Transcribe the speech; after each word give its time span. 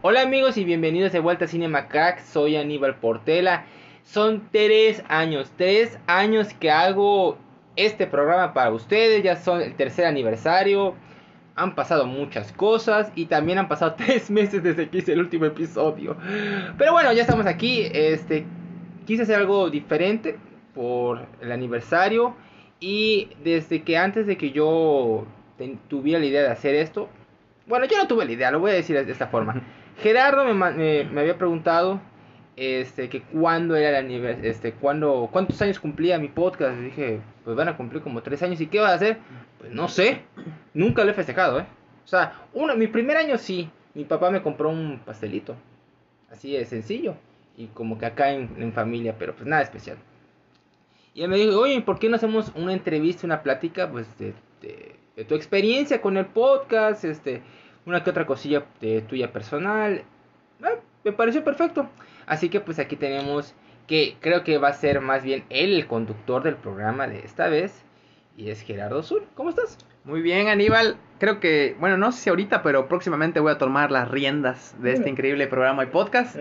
Hola 0.00 0.22
amigos 0.22 0.56
y 0.56 0.64
bienvenidos 0.64 1.12
de 1.12 1.20
vuelta 1.20 1.44
a 1.44 1.48
Cinema 1.48 1.88
Crack, 1.88 2.24
soy 2.24 2.56
Aníbal 2.56 2.96
Portela. 2.96 3.66
Son 4.10 4.48
tres 4.50 5.02
años, 5.08 5.52
tres 5.58 5.98
años 6.06 6.54
que 6.54 6.70
hago 6.70 7.36
este 7.76 8.06
programa 8.06 8.54
para 8.54 8.70
ustedes, 8.70 9.22
ya 9.22 9.36
son 9.36 9.60
el 9.60 9.74
tercer 9.74 10.06
aniversario. 10.06 10.94
Han 11.56 11.74
pasado 11.74 12.06
muchas 12.06 12.50
cosas 12.52 13.12
y 13.14 13.26
también 13.26 13.58
han 13.58 13.68
pasado 13.68 13.94
tres 13.98 14.30
meses 14.30 14.62
desde 14.62 14.88
que 14.88 14.98
hice 14.98 15.12
el 15.12 15.20
último 15.20 15.44
episodio. 15.44 16.16
Pero 16.78 16.92
bueno, 16.92 17.12
ya 17.12 17.20
estamos 17.20 17.44
aquí. 17.44 17.86
Este, 17.92 18.46
quise 19.06 19.24
hacer 19.24 19.36
algo 19.36 19.68
diferente 19.68 20.38
por 20.74 21.26
el 21.42 21.52
aniversario 21.52 22.34
y 22.80 23.28
desde 23.44 23.82
que 23.82 23.98
antes 23.98 24.26
de 24.26 24.38
que 24.38 24.52
yo 24.52 25.26
tuviera 25.88 26.18
la 26.18 26.24
idea 26.26 26.42
de 26.42 26.48
hacer 26.48 26.76
esto, 26.76 27.10
bueno, 27.66 27.84
yo 27.84 27.98
no 27.98 28.06
tuve 28.06 28.24
la 28.24 28.32
idea, 28.32 28.50
lo 28.50 28.60
voy 28.60 28.70
a 28.70 28.74
decir 28.74 29.04
de 29.04 29.12
esta 29.12 29.26
forma. 29.26 29.60
Gerardo 30.00 30.44
me- 30.54 31.04
me 31.04 31.20
había 31.20 31.36
preguntado 31.36 32.00
este 32.58 33.08
que 33.08 33.22
cuándo 33.22 33.76
era 33.76 33.90
el 33.90 34.04
aniversario, 34.04 34.50
este, 34.50 34.72
cuándo, 34.72 35.28
cuántos 35.32 35.62
años 35.62 35.78
cumplía 35.78 36.18
mi 36.18 36.28
podcast. 36.28 36.78
Dije, 36.78 37.20
pues 37.44 37.56
van 37.56 37.68
a 37.68 37.76
cumplir 37.76 38.02
como 38.02 38.22
tres 38.22 38.42
años. 38.42 38.60
¿Y 38.60 38.66
qué 38.66 38.80
va 38.80 38.90
a 38.90 38.94
hacer? 38.94 39.18
Pues 39.58 39.72
no 39.72 39.88
sé. 39.88 40.22
Nunca 40.74 41.04
lo 41.04 41.10
he 41.12 41.14
festejado, 41.14 41.60
¿eh? 41.60 41.66
O 42.04 42.08
sea, 42.08 42.46
uno, 42.54 42.74
mi 42.74 42.88
primer 42.88 43.16
año 43.16 43.38
sí. 43.38 43.70
Mi 43.94 44.04
papá 44.04 44.30
me 44.30 44.42
compró 44.42 44.70
un 44.70 45.00
pastelito. 45.04 45.54
Así 46.30 46.52
de 46.52 46.64
sencillo. 46.64 47.14
Y 47.56 47.68
como 47.68 47.98
que 47.98 48.06
acá 48.06 48.32
en, 48.32 48.72
familia, 48.72 49.14
pero 49.18 49.34
pues 49.34 49.46
nada 49.46 49.62
especial. 49.62 49.98
Y 51.14 51.22
él 51.22 51.28
me 51.28 51.36
dijo, 51.36 51.58
oye, 51.60 51.80
¿por 51.82 51.98
qué 51.98 52.08
no 52.08 52.16
hacemos 52.16 52.52
una 52.54 52.72
entrevista, 52.72 53.26
una 53.26 53.42
plática, 53.42 53.90
pues, 53.90 54.06
de 54.18 55.24
tu 55.24 55.34
experiencia 55.34 56.00
con 56.00 56.16
el 56.16 56.26
podcast, 56.26 57.04
este, 57.04 57.42
una 57.86 58.04
que 58.04 58.10
otra 58.10 58.26
cosilla 58.26 58.64
de 58.80 59.02
tuya 59.02 59.32
personal? 59.32 60.02
Ah, 60.62 60.74
me 61.04 61.12
pareció 61.12 61.42
perfecto. 61.42 61.88
Así 62.28 62.48
que, 62.48 62.60
pues, 62.60 62.78
aquí 62.78 62.96
tenemos 62.96 63.54
que 63.88 64.16
creo 64.20 64.44
que 64.44 64.58
va 64.58 64.68
a 64.68 64.74
ser 64.74 65.00
más 65.00 65.24
bien 65.24 65.44
él 65.48 65.72
el 65.72 65.86
conductor 65.86 66.42
del 66.42 66.56
programa 66.56 67.08
de 67.08 67.20
esta 67.20 67.48
vez. 67.48 67.84
Y 68.36 68.50
es 68.50 68.60
Gerardo 68.60 69.02
Sur. 69.02 69.24
¿Cómo 69.34 69.50
estás? 69.50 69.78
Muy 70.04 70.22
bien, 70.22 70.46
Aníbal. 70.46 70.96
Creo 71.18 71.40
que, 71.40 71.76
bueno, 71.80 71.96
no 71.96 72.12
sé 72.12 72.20
si 72.22 72.30
ahorita, 72.30 72.62
pero 72.62 72.86
próximamente 72.86 73.40
voy 73.40 73.50
a 73.50 73.58
tomar 73.58 73.90
las 73.90 74.08
riendas 74.08 74.76
de 74.80 74.92
este 74.92 75.10
increíble 75.10 75.48
programa 75.48 75.82
y 75.82 75.86
podcast. 75.88 76.36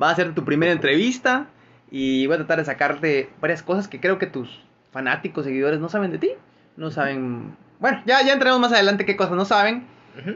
Va 0.00 0.10
a 0.10 0.14
ser 0.14 0.34
tu 0.34 0.44
primera 0.44 0.70
entrevista 0.70 1.48
y 1.90 2.26
voy 2.26 2.34
a 2.34 2.38
tratar 2.38 2.58
de 2.58 2.66
sacarte 2.66 3.30
varias 3.40 3.62
cosas 3.62 3.88
que 3.88 4.00
creo 4.00 4.18
que 4.18 4.26
tus 4.26 4.62
fanáticos, 4.92 5.44
seguidores 5.44 5.80
no 5.80 5.88
saben 5.88 6.10
de 6.10 6.18
ti. 6.18 6.32
No 6.76 6.90
saben. 6.90 7.56
Bueno, 7.78 8.02
ya, 8.04 8.22
ya 8.22 8.34
entraremos 8.34 8.60
más 8.60 8.72
adelante 8.72 9.06
qué 9.06 9.16
cosas 9.16 9.34
no 9.34 9.46
saben. 9.46 9.86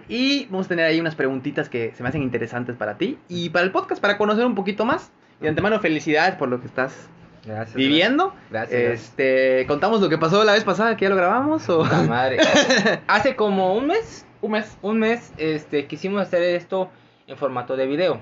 Y 0.08 0.46
vamos 0.46 0.66
a 0.66 0.68
tener 0.70 0.86
ahí 0.86 1.00
unas 1.00 1.14
preguntitas 1.14 1.68
que 1.68 1.92
se 1.94 2.02
me 2.02 2.08
hacen 2.08 2.22
interesantes 2.22 2.76
para 2.76 2.96
ti 2.96 3.18
y 3.28 3.50
para 3.50 3.64
el 3.64 3.72
podcast, 3.72 4.00
para 4.00 4.18
conocer 4.18 4.44
un 4.46 4.54
poquito 4.54 4.84
más. 4.84 5.10
Y 5.40 5.44
de 5.44 5.48
antemano, 5.50 5.80
felicidades 5.80 6.36
por 6.36 6.48
lo 6.48 6.60
que 6.60 6.66
estás 6.66 7.08
Gracias. 7.44 7.74
viviendo. 7.74 8.34
Gracias. 8.50 8.80
gracias. 8.80 9.08
Este, 9.08 9.64
contamos 9.66 10.00
lo 10.00 10.08
que 10.08 10.18
pasó 10.18 10.44
la 10.44 10.52
vez 10.52 10.64
pasada, 10.64 10.96
que 10.96 11.04
ya 11.04 11.08
lo 11.10 11.16
grabamos 11.16 11.68
o 11.68 11.84
madre. 11.84 12.38
Hace 13.06 13.36
como 13.36 13.74
un 13.74 13.88
mes 13.88 14.24
un 14.44 14.52
mes. 14.52 14.76
un 14.82 14.98
mes 14.98 15.32
este, 15.38 15.86
quisimos 15.86 16.20
hacer 16.20 16.42
esto 16.42 16.90
en 17.26 17.36
formato 17.36 17.76
de 17.76 17.86
video. 17.86 18.20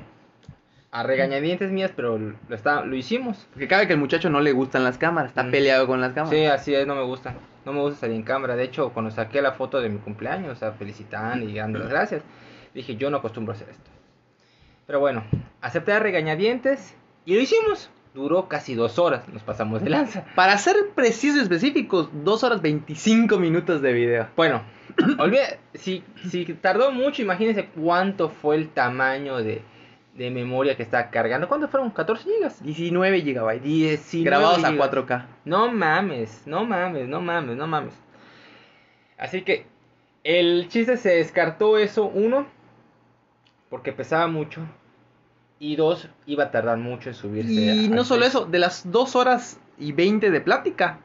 A 0.95 1.03
regañadientes 1.03 1.71
mías, 1.73 1.91
pero 1.97 2.19
lo, 2.19 2.55
está, 2.55 2.85
lo 2.85 2.95
hicimos. 2.95 3.49
Porque 3.53 3.67
cabe 3.67 3.87
que 3.87 3.95
el 3.95 3.99
muchacho 3.99 4.29
no 4.29 4.41
le 4.41 4.53
gustan 4.53 4.85
las 4.85 4.99
cámaras, 4.99 5.31
está 5.31 5.43
Mm. 5.45 5.51
peleado 5.51 5.87
con 5.87 6.01
las 6.03 6.13
cámaras. 6.13 6.39
Sí, 6.39 6.45
así 6.45 6.75
es, 6.75 6.87
no 6.87 6.95
me 6.95 7.03
gusta. 7.03 7.35
No 7.65 7.73
me 7.73 7.81
gusta 7.81 8.01
salir 8.01 8.17
en 8.17 8.23
cámara. 8.25 8.57
De 8.57 8.65
hecho, 8.65 8.91
cuando 8.91 9.11
saqué 9.11 9.41
la 9.41 9.53
foto 9.53 9.81
de 9.81 9.89
mi 9.89 9.99
cumpleaños, 9.99 10.53
o 10.53 10.55
sea, 10.57 10.73
felicitando 10.73 11.49
y 11.49 11.55
dando 11.55 11.79
las 11.79 11.89
gracias, 11.89 12.23
dije, 12.75 12.97
yo 12.97 13.09
no 13.09 13.17
acostumbro 13.19 13.53
a 13.53 13.57
hacer 13.57 13.71
esto. 13.71 13.91
Pero 14.87 15.01
bueno, 15.01 15.25
acepté 15.63 15.93
a 15.93 15.99
regañadientes 15.99 16.95
y 17.25 17.35
lo 17.37 17.41
hicimos. 17.41 17.89
Duró 18.15 18.47
casi 18.47 18.75
dos 18.75 18.99
horas, 18.99 19.27
nos 19.31 19.43
pasamos 19.43 19.83
de 19.83 19.89
lanza. 19.89 20.27
Para 20.35 20.59
ser 20.59 20.77
precisos 20.95 21.39
y 21.39 21.43
específicos, 21.45 22.11
2 22.13 22.45
horas 22.45 22.61
25 22.61 23.39
minutos 23.39 23.81
de 23.81 23.95
video. 23.95 24.29
Bueno, 24.37 24.61
olvide, 25.19 25.59
si, 25.73 26.05
si 26.29 26.45
tardó 26.45 26.93
mucho, 26.93 27.23
imagínense 27.23 27.71
cuánto 27.75 28.29
fue 28.29 28.57
el 28.57 28.69
tamaño 28.69 29.39
de, 29.39 29.63
de 30.15 30.31
memoria 30.31 30.77
que 30.77 30.83
estaba 30.83 31.11
cargando. 31.11 31.49
¿Cuánto 31.49 31.69
fueron? 31.69 31.93
¿14 31.93 32.19
gigas? 32.19 32.63
19 32.63 33.23
gigabytes. 33.23 33.65
19 33.65 34.25
grabados 34.25 34.65
a 34.65 34.71
gigas. 34.71 34.91
4K. 34.91 35.27
No 35.45 35.73
mames, 35.73 36.43
no 36.47 36.65
mames, 36.65 37.09
no 37.09 37.21
mames, 37.21 37.57
no 37.57 37.67
mames. 37.67 37.95
Así 39.19 39.43
que 39.43 39.67
el 40.25 40.69
chiste 40.69 40.97
se 40.97 41.17
descartó 41.17 41.79
eso, 41.79 42.05
uno, 42.07 42.47
porque 43.71 43.93
pesaba 43.93 44.27
mucho. 44.27 44.63
Y 45.59 45.77
dos, 45.77 46.09
iba 46.27 46.45
a 46.45 46.51
tardar 46.51 46.77
mucho 46.79 47.09
en 47.09 47.15
subirse. 47.15 47.53
Y 47.53 47.89
no 47.89 48.05
solo 48.05 48.25
eso, 48.25 48.47
de 48.47 48.59
las 48.59 48.91
2 48.91 49.17
horas 49.17 49.61
y 49.79 49.93
20 49.93 50.31
de 50.31 50.41
plática, 50.41 50.99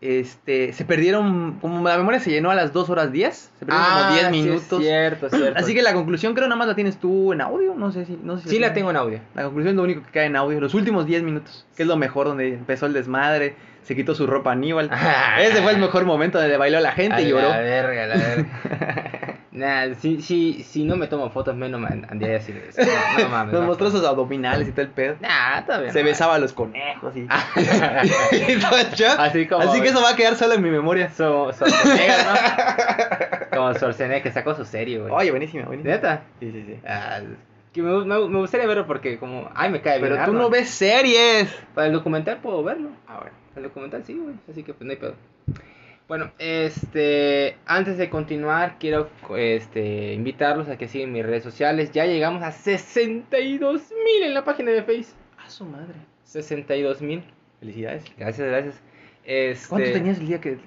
este, 0.00 0.72
se 0.72 0.84
perdieron, 0.86 1.58
como 1.60 1.86
la 1.86 1.98
memoria 1.98 2.20
se 2.20 2.30
llenó 2.30 2.50
a 2.50 2.54
las 2.54 2.72
2 2.72 2.88
horas 2.88 3.12
10, 3.12 3.34
se 3.58 3.66
perdieron 3.66 3.86
Ah, 3.86 3.98
como 4.00 4.12
10 4.14 4.20
sí, 4.20 4.26
es 4.26 4.30
minutos. 4.44 4.82
cierto, 4.82 5.28
cierto. 5.30 5.58
Así 5.58 5.74
que 5.74 5.82
la 5.82 5.92
conclusión 5.92 6.34
creo 6.34 6.48
nada 6.48 6.56
más 6.58 6.68
la 6.68 6.74
tienes 6.74 6.96
tú 6.98 7.32
en 7.32 7.40
audio, 7.42 7.74
no 7.74 7.92
sé 7.92 8.06
si... 8.06 8.18
No 8.22 8.38
sé 8.38 8.44
si 8.44 8.48
Sí 8.50 8.58
la 8.58 8.72
tengo 8.72 8.90
en 8.90 8.96
audio. 8.96 9.20
La 9.34 9.44
conclusión 9.44 9.72
es 9.72 9.76
lo 9.76 9.82
único 9.82 10.02
que 10.02 10.10
cae 10.10 10.26
en 10.26 10.36
audio, 10.36 10.60
los 10.60 10.72
últimos 10.74 11.04
10 11.06 11.22
minutos, 11.22 11.66
que 11.76 11.82
es 11.82 11.88
lo 11.88 11.96
mejor, 11.96 12.28
donde 12.28 12.54
empezó 12.54 12.86
el 12.86 12.94
desmadre, 12.94 13.56
se 13.82 13.94
quitó 13.94 14.14
su 14.14 14.26
ropa 14.26 14.52
Aníbal. 14.52 14.90
Ese 15.40 15.60
fue 15.62 15.72
el 15.72 15.78
mejor 15.78 16.04
momento 16.06 16.40
donde 16.40 16.56
bailó 16.56 16.80
la 16.80 16.92
gente 16.92 17.16
A 17.16 17.20
y 17.20 17.28
lloró. 17.28 17.48
La 17.50 17.60
verga, 17.60 18.06
la 18.06 18.16
verga. 18.16 19.04
Nah, 19.52 19.94
si, 19.94 20.22
si, 20.22 20.62
si 20.62 20.84
no 20.84 20.94
me 20.96 21.08
tomo 21.08 21.28
fotos, 21.30 21.56
menos 21.56 21.80
me 21.80 21.88
andría 22.08 22.28
a 22.28 22.32
decir 22.34 22.56
eso. 22.68 22.80
No, 22.82 23.24
no 23.24 23.28
mames. 23.30 23.52
Nos 23.52 23.62
no. 23.62 23.66
mostró 23.66 23.90
sus 23.90 24.04
abdominales 24.04 24.68
y 24.68 24.70
todo 24.70 24.82
el 24.82 24.90
pedo. 24.92 25.16
Nah, 25.20 25.62
todavía 25.66 25.92
Se 25.92 26.00
no. 26.00 26.04
besaba 26.06 26.36
a 26.36 26.38
los 26.38 26.52
conejos 26.52 27.16
y... 27.16 27.26
Así 29.18 29.46
como- 29.48 29.62
Así 29.62 29.80
que 29.80 29.88
eso 29.88 30.02
va 30.02 30.10
a 30.10 30.16
quedar 30.16 30.36
solo 30.36 30.54
en 30.54 30.62
mi 30.62 30.70
memoria. 30.70 31.10
So, 31.10 31.52
Schwarzenegger, 31.52 32.18
¿no? 32.26 33.56
Como 33.56 33.74
Schwarzenegger 33.74 34.22
que 34.22 34.30
sacó 34.32 34.54
su 34.54 34.64
serie, 34.64 34.98
güey. 35.00 35.12
Oye, 35.12 35.30
buenísima, 35.30 35.64
buenísima. 35.66 35.94
¿Neta? 35.94 36.22
Sí, 36.38 36.50
sí, 36.52 36.64
sí. 36.66 36.78
Ah, 36.86 37.20
que 37.72 37.82
me, 37.82 38.04
me- 38.04 38.28
me 38.28 38.38
gustaría 38.38 38.66
verlo 38.66 38.86
porque 38.86 39.18
como... 39.18 39.48
Ay, 39.54 39.70
me 39.70 39.80
cae 39.80 39.98
bien. 39.98 40.10
Pero 40.10 40.16
tú 40.16 40.22
Arnold. 40.22 40.40
no 40.42 40.50
ves 40.50 40.68
series. 40.70 41.48
Para 41.74 41.86
el 41.88 41.92
documental 41.92 42.38
puedo 42.38 42.62
verlo. 42.62 42.90
Ah, 43.08 43.18
bueno. 43.20 43.36
El 43.56 43.64
documental 43.64 44.04
sí, 44.04 44.14
güey. 44.16 44.34
Así 44.50 44.62
que 44.62 44.74
pues 44.74 44.84
no 44.86 44.90
hay 44.92 44.96
pedo. 44.96 45.14
Bueno, 46.10 46.32
este, 46.40 47.56
antes 47.66 47.96
de 47.96 48.10
continuar, 48.10 48.78
quiero 48.80 49.08
este, 49.36 50.12
invitarlos 50.12 50.68
a 50.68 50.76
que 50.76 50.88
sigan 50.88 51.12
mis 51.12 51.24
redes 51.24 51.44
sociales. 51.44 51.92
Ya 51.92 52.04
llegamos 52.04 52.42
a 52.42 52.50
62 52.50 53.92
mil 54.04 54.24
en 54.24 54.34
la 54.34 54.44
página 54.44 54.72
de 54.72 54.82
Face. 54.82 55.14
A 55.38 55.48
su 55.48 55.64
madre. 55.64 55.94
62 56.24 57.00
mil. 57.00 57.22
Felicidades. 57.60 58.02
Gracias, 58.18 58.48
gracias. 58.48 58.80
Este, 59.24 59.68
¿Cuánto 59.68 59.92
tenías 59.92 60.18
el 60.18 60.26
día 60.26 60.40
que 60.40 60.58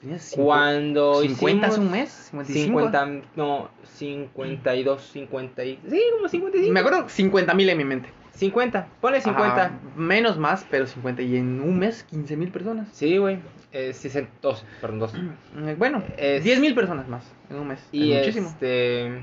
tenías? 0.00 0.36
cincu- 0.36 0.44
Cuando 0.44 1.14
50 1.22 1.66
hace 1.66 1.74
hicimos 1.74 1.78
un 1.84 1.90
mes, 1.98 2.10
55. 2.30 2.80
50, 2.80 3.28
no, 3.34 3.70
52, 3.82 5.02
50 5.02 5.64
y... 5.64 5.80
Sí, 5.90 6.00
como 6.14 6.28
55. 6.28 6.72
Me 6.72 6.78
acuerdo 6.78 7.08
50 7.08 7.54
mil 7.54 7.68
en 7.68 7.78
mi 7.78 7.84
mente. 7.84 8.08
50, 8.32 8.86
ponle 9.00 9.20
50. 9.20 9.54
Ajá, 9.66 9.72
menos 9.96 10.38
más, 10.38 10.66
pero 10.70 10.86
50. 10.86 11.22
Y 11.22 11.36
en 11.36 11.60
un 11.60 11.78
mes, 11.78 12.02
15 12.04 12.36
mil 12.36 12.50
personas. 12.50 12.88
Sí, 12.92 13.18
güey. 13.18 13.38
Eh, 13.72 13.92
60, 13.92 14.30
dos, 14.42 14.64
perdón, 14.80 14.98
dos. 14.98 15.14
Mm, 15.14 15.78
Bueno, 15.78 16.02
Es- 16.16 16.44
10 16.44 16.60
mil 16.60 16.74
personas 16.74 17.08
más 17.08 17.24
en 17.50 17.56
un 17.58 17.68
mes. 17.68 17.88
Y 17.92 18.12
es 18.12 18.18
muchísimo. 18.20 18.48
este. 18.48 19.20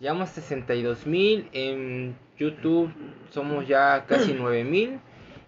Llevamos 0.00 0.30
62 0.30 1.06
mil. 1.06 1.48
En 1.52 2.16
YouTube 2.38 2.92
somos 3.30 3.66
ya 3.68 4.04
casi 4.06 4.32
9 4.38 4.64
mil. 4.64 4.98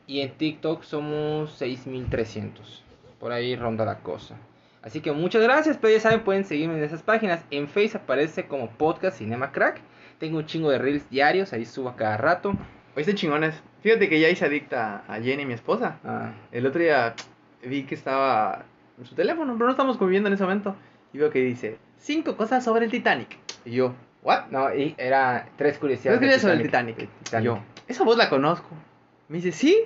Y 0.07 0.21
en 0.21 0.33
TikTok 0.33 0.83
somos 0.83 1.53
6300. 1.55 2.85
Por 3.19 3.33
ahí 3.33 3.57
ronda 3.57 3.85
la 3.85 4.01
cosa. 4.01 4.37
Así 4.83 5.01
que 5.01 5.13
muchas 5.13 5.43
gracias. 5.43 5.79
Pero 5.81 5.95
ya 5.95 6.01
saben, 6.01 6.21
pueden 6.21 6.45
seguirme 6.45 6.77
en 6.77 6.85
esas 6.85 7.03
páginas. 7.03 7.45
En 7.51 7.69
Face 7.69 7.97
aparece 7.97 8.47
como 8.47 8.69
Podcast 8.71 9.19
Cinema 9.19 9.51
Crack. 9.51 9.81
Tengo 10.19 10.39
un 10.39 10.47
chingo 10.47 10.71
de 10.71 10.79
reels 10.79 11.09
diarios. 11.11 11.53
Ahí 11.53 11.65
subo 11.65 11.89
a 11.89 11.97
cada 11.97 12.17
rato. 12.17 12.51
Oye, 12.51 13.01
este 13.01 13.15
chingones. 13.15 13.55
Fíjate 13.83 14.09
que 14.09 14.21
ya 14.21 14.29
hice 14.29 14.45
adicta 14.47 15.05
a 15.09 15.21
Jenny, 15.21 15.45
mi 15.45 15.53
esposa. 15.55 15.99
Ah, 16.05 16.33
El 16.53 16.67
otro 16.67 16.81
día 16.81 17.15
vi 17.63 17.85
que 17.85 17.95
estaba 17.95 18.65
en 18.99 19.05
su 19.05 19.15
teléfono, 19.15 19.53
pero 19.55 19.67
no 19.67 19.71
estamos 19.73 19.97
conviviendo 19.97 20.29
en 20.29 20.35
ese 20.35 20.45
momento. 20.45 20.77
Y 21.13 21.19
veo 21.19 21.31
que 21.31 21.41
dice, 21.41 21.79
cinco 21.99 22.37
cosas 22.37 22.65
sobre 22.65 22.87
el 22.87 22.91
Titanic. 22.91 23.37
Y 23.65 23.73
yo, 23.73 23.95
¿what? 24.23 24.47
no, 24.51 24.75
y 24.75 24.95
era 24.99 25.47
tres 25.57 25.75
¿Sabes 25.75 25.81
curiosidades. 25.81 26.21
qué 26.21 26.27
del 26.27 26.35
es 26.37 26.43
sobre 26.43 26.55
el 26.55 26.63
Titanic? 26.63 27.09
Y 27.41 27.43
yo, 27.43 27.59
esa 27.87 28.05
voz 28.05 28.17
la 28.17 28.29
conozco. 28.31 28.69
Me 29.29 29.37
dice, 29.39 29.53
¿sí? 29.53 29.77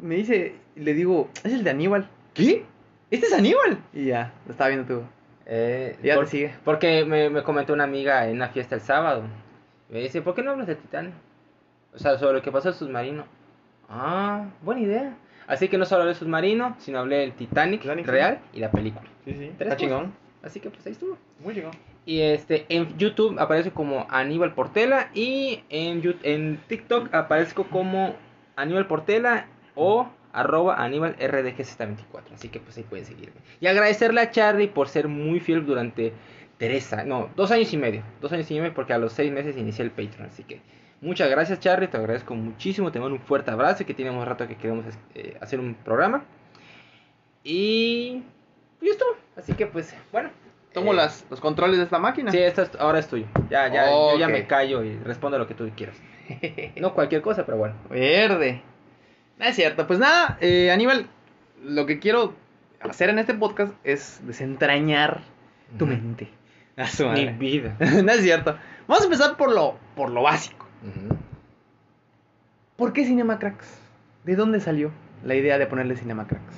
me 0.00 0.16
dice, 0.16 0.54
le 0.76 0.94
digo, 0.94 1.30
es 1.44 1.52
el 1.52 1.62
de 1.64 1.70
Aníbal. 1.70 2.08
¿Qué? 2.32 2.64
¿Este 3.10 3.26
es 3.26 3.32
Aníbal? 3.32 3.78
Y 3.92 4.06
ya, 4.06 4.32
lo 4.46 4.52
estaba 4.52 4.68
viendo 4.70 4.86
tú. 4.86 5.02
Eh, 5.46 5.96
Ya 6.02 6.14
por- 6.14 6.24
te 6.24 6.30
sigue. 6.30 6.54
Porque 6.64 7.04
me, 7.04 7.30
me 7.30 7.42
comentó 7.42 7.72
una 7.72 7.84
amiga 7.84 8.26
en 8.28 8.36
una 8.36 8.48
fiesta 8.48 8.74
el 8.74 8.80
sábado. 8.80 9.22
Me 9.90 10.00
dice, 10.00 10.22
¿por 10.22 10.34
qué 10.34 10.42
no 10.42 10.52
hablas 10.52 10.66
de 10.66 10.76
Titanic? 10.76 11.12
O 11.94 11.98
sea, 11.98 12.18
sobre 12.18 12.34
lo 12.34 12.42
que 12.42 12.50
pasó 12.50 12.68
al 12.68 12.74
submarino. 12.74 13.24
Ah, 13.88 14.46
buena 14.62 14.80
idea. 14.80 15.14
Así 15.46 15.68
que 15.68 15.76
no 15.76 15.84
solo 15.84 16.02
hablé 16.02 16.14
del 16.14 16.18
submarino, 16.20 16.74
sino 16.78 16.98
hablé 17.00 17.16
del 17.18 17.32
Titanic, 17.34 17.82
Titanic, 17.82 18.06
sí. 18.06 18.10
real 18.10 18.38
y 18.54 18.60
la 18.60 18.70
película. 18.70 19.06
Sí, 19.24 19.32
sí. 19.34 19.52
Tres 19.58 19.70
Está 19.72 19.76
chingón. 19.76 20.14
Así 20.42 20.60
que 20.60 20.70
pues 20.70 20.84
ahí 20.86 20.92
estuvo. 20.92 21.18
Muy 21.40 21.54
chingón. 21.54 21.72
Y 22.06 22.20
este, 22.20 22.66
en 22.70 22.96
YouTube 22.98 23.38
aparece 23.38 23.70
como 23.70 24.06
Aníbal 24.10 24.54
Portela 24.54 25.10
y 25.14 25.62
en, 25.68 26.02
en 26.22 26.58
TikTok 26.66 27.14
aparezco 27.14 27.64
como 27.64 28.14
Aníbal 28.56 28.86
Portela 28.86 29.46
o 29.74 30.08
arroba 30.34 30.76
Aníbal 30.82 31.16
RDG74. 31.18 32.34
Así 32.34 32.48
que 32.48 32.60
pues 32.60 32.76
ahí 32.76 32.82
pueden 32.84 33.06
seguirme. 33.06 33.36
Y 33.60 33.66
agradecerle 33.66 34.20
a 34.20 34.30
Charlie 34.30 34.68
por 34.68 34.88
ser 34.88 35.08
muy 35.08 35.40
fiel 35.40 35.64
durante 35.64 36.12
Teresa, 36.58 37.04
no, 37.04 37.30
dos 37.36 37.50
años 37.50 37.72
y 37.72 37.76
medio. 37.76 38.02
Dos 38.20 38.32
años 38.32 38.50
y 38.50 38.54
medio 38.60 38.74
porque 38.74 38.92
a 38.92 38.98
los 38.98 39.12
seis 39.12 39.32
meses 39.32 39.56
inicié 39.56 39.84
el 39.84 39.90
Patreon. 39.90 40.28
Así 40.28 40.44
que 40.44 40.60
muchas 41.00 41.28
gracias 41.30 41.60
Charlie, 41.60 41.88
te 41.88 41.96
agradezco 41.96 42.34
muchísimo. 42.34 42.92
Te 42.92 43.00
mando 43.00 43.14
un 43.16 43.20
fuerte 43.22 43.50
abrazo 43.50 43.82
y 43.82 43.86
que 43.86 43.94
tenemos 43.94 44.26
rato 44.26 44.46
que 44.46 44.56
queremos 44.56 44.84
eh, 45.14 45.36
hacer 45.40 45.60
un 45.60 45.74
programa. 45.74 46.24
Y... 47.42 48.22
Y 48.80 48.88
esto. 48.88 49.04
Así 49.36 49.54
que 49.54 49.66
pues 49.66 49.94
bueno. 50.12 50.30
Tomo 50.72 50.92
eh, 50.92 50.96
las, 50.96 51.24
los 51.30 51.40
controles 51.40 51.76
de 51.78 51.84
esta 51.84 51.98
máquina. 51.98 52.30
Sí, 52.30 52.38
esto 52.38 52.62
es- 52.62 52.74
ahora 52.78 52.98
es 52.98 53.08
tuyo. 53.08 53.26
Ya, 53.48 53.68
ya, 53.68 53.86
yo 53.90 54.18
ya 54.18 54.28
me 54.28 54.46
callo 54.46 54.82
y 54.82 54.96
respondo 54.98 55.38
lo 55.38 55.46
que 55.46 55.54
tú 55.54 55.70
quieras. 55.76 55.96
No 56.80 56.94
cualquier 56.94 57.22
cosa, 57.22 57.44
pero 57.46 57.58
bueno. 57.58 57.74
Verde. 57.90 58.62
No 59.38 59.44
es 59.44 59.56
cierto. 59.56 59.86
Pues 59.86 59.98
nada, 59.98 60.38
eh, 60.40 60.70
Aníbal, 60.70 61.08
lo 61.62 61.86
que 61.86 61.98
quiero 61.98 62.34
hacer 62.80 63.10
en 63.10 63.18
este 63.18 63.34
podcast 63.34 63.72
es 63.84 64.20
desentrañar 64.26 65.22
tu 65.78 65.86
mente. 65.86 66.28
A 66.76 66.88
su 66.88 67.06
Mi 67.08 67.26
vida. 67.26 67.76
no 67.78 68.12
es 68.12 68.22
cierto. 68.22 68.58
Vamos 68.88 69.02
a 69.02 69.04
empezar 69.04 69.36
por 69.36 69.52
lo, 69.52 69.78
por 69.94 70.10
lo 70.10 70.22
básico. 70.22 70.66
¿Por 72.76 72.92
qué 72.92 73.04
Cinema 73.04 73.38
Cracks? 73.38 73.78
¿De 74.24 74.34
dónde 74.34 74.60
salió 74.60 74.90
la 75.22 75.36
idea 75.36 75.58
de 75.58 75.66
ponerle 75.66 75.96
Cinema 75.96 76.26
Cracks? 76.26 76.54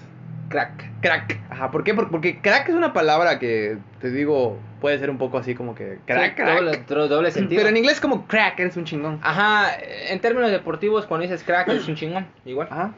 Crack. 0.48 1.00
Crack. 1.00 1.40
Ajá, 1.50 1.70
¿por 1.70 1.82
qué? 1.84 1.94
Por- 1.94 2.10
Porque 2.10 2.40
crack 2.40 2.69
es 2.69 2.75
una 2.75 2.93
palabra 2.93 3.38
que, 3.38 3.78
te 4.00 4.10
digo, 4.10 4.58
puede 4.81 4.98
ser 4.98 5.10
un 5.10 5.19
poco 5.19 5.38
así 5.38 5.54
como 5.54 5.75
que 5.75 5.98
crack, 6.06 6.31
Sí, 6.31 6.34
crack. 6.43 6.58
Doble, 6.58 6.84
do- 6.87 7.08
doble 7.08 7.31
sentido. 7.32 7.58
Pero 7.60 7.69
en 7.70 7.76
inglés 7.78 7.94
es 7.96 8.00
como 8.00 8.26
crack, 8.26 8.58
eres 8.60 8.76
un 8.76 8.84
chingón. 8.84 9.19
Ajá, 9.22 9.70
en 10.08 10.20
términos 10.20 10.50
deportivos, 10.50 11.06
cuando 11.06 11.22
dices 11.26 11.43
crack 11.43 11.69
es 11.69 11.88
un 11.88 11.94
chingón. 11.96 12.26
Igual. 12.44 12.69
Ajá. 12.70 12.93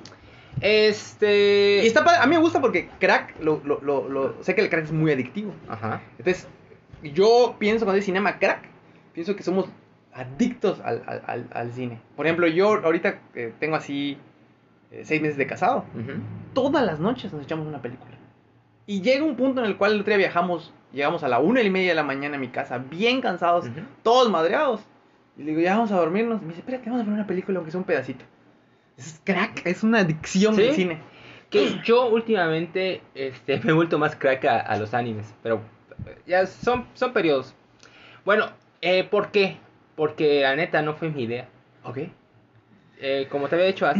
Este. 0.60 1.80
Y 1.84 1.86
está 1.86 2.04
a 2.22 2.26
mí 2.26 2.34
me 2.34 2.40
gusta 2.40 2.60
porque 2.60 2.88
crack, 3.00 3.34
lo, 3.40 3.60
lo, 3.64 3.80
lo, 3.80 4.08
lo- 4.08 4.42
sé 4.42 4.54
que 4.54 4.60
el 4.60 4.68
crack 4.70 4.84
es 4.84 4.92
muy 4.92 5.12
adictivo. 5.12 5.54
Ajá. 5.68 6.00
Entonces, 6.18 6.48
yo 7.02 7.56
pienso 7.58 7.84
cuando 7.84 7.96
dice 7.96 8.06
cinema 8.06 8.38
crack, 8.38 8.60
pienso 9.14 9.36
que 9.36 9.42
somos 9.42 9.66
adictos 10.12 10.80
al, 10.84 11.02
al, 11.06 11.22
al, 11.26 11.46
al 11.52 11.72
cine. 11.72 12.00
Por 12.16 12.26
ejemplo, 12.26 12.46
yo 12.48 12.80
ahorita 12.84 13.18
eh, 13.34 13.52
tengo 13.60 13.76
así 13.76 14.18
eh, 14.90 15.02
seis 15.05 15.20
meses 15.23 15.37
de 15.37 15.46
casado. 15.46 15.85
Todas 16.55 16.85
las 16.85 16.99
noches 17.00 17.32
nos 17.32 17.43
echamos 17.43 17.67
una 17.67 17.81
película. 17.82 18.12
Y 18.87 19.02
llega 19.02 19.25
un 19.25 19.37
punto 19.37 19.61
en 19.61 19.67
el 19.67 19.76
cual 19.76 19.93
el 19.93 20.00
otro 20.00 20.11
día 20.12 20.19
viajamos, 20.19 20.73
llegamos 20.93 21.23
a 21.23 21.29
la 21.29 21.38
una 21.40 21.61
y 21.62 21.69
media 21.70 21.90
de 21.90 21.94
la 21.94 22.02
mañana 22.05 22.37
a 22.37 22.40
mi 22.40 22.49
casa, 22.49 22.79
bien 22.79 23.20
cansados, 23.20 23.67
todos 24.02 24.31
madreados. 24.31 24.81
Y 25.37 25.43
le 25.43 25.50
digo, 25.50 25.61
ya 25.61 25.75
vamos 25.75 25.93
a 25.93 25.96
dormirnos. 25.96 26.38
Y 26.40 26.44
me 26.44 26.49
dice, 26.49 26.61
espérate, 26.61 26.87
vamos 26.88 27.02
a 27.02 27.05
poner 27.05 27.19
una 27.20 27.26
película, 27.26 27.58
aunque 27.58 27.70
sea 27.70 27.79
un 27.81 27.85
pedacito. 27.87 28.25
Es 28.96 29.20
crack, 29.25 29.67
es 29.67 29.82
una 29.85 30.00
adicción 30.00 30.56
¿Sí? 30.56 30.62
del 30.62 30.75
cine. 30.75 30.99
Que 31.50 31.81
yo 31.85 32.08
últimamente 32.08 33.02
este, 33.14 33.61
me 33.64 33.70
he 33.70 33.75
vuelto 33.75 33.99
más 33.99 34.17
crack 34.17 34.44
a, 34.46 34.58
a 34.61 34.76
los 34.79 34.94
animes. 34.94 35.32
Pero 35.43 35.61
eh, 36.06 36.19
ya 36.26 36.46
son, 36.46 36.87
son 36.94 37.12
periodos. 37.12 37.55
Bueno, 38.25 38.46
eh, 38.81 39.05
¿por 39.05 39.31
qué? 39.31 39.58
Porque 39.96 40.40
la 40.43 40.56
neta 40.56 40.81
no 40.82 40.94
fue 40.94 41.11
mi 41.11 41.23
idea. 41.25 41.46
Ok. 41.85 41.99
Eh, 43.00 43.29
como 43.31 43.49
te 43.49 43.55
había 43.55 43.67
dicho 43.69 43.87
as- 43.87 43.99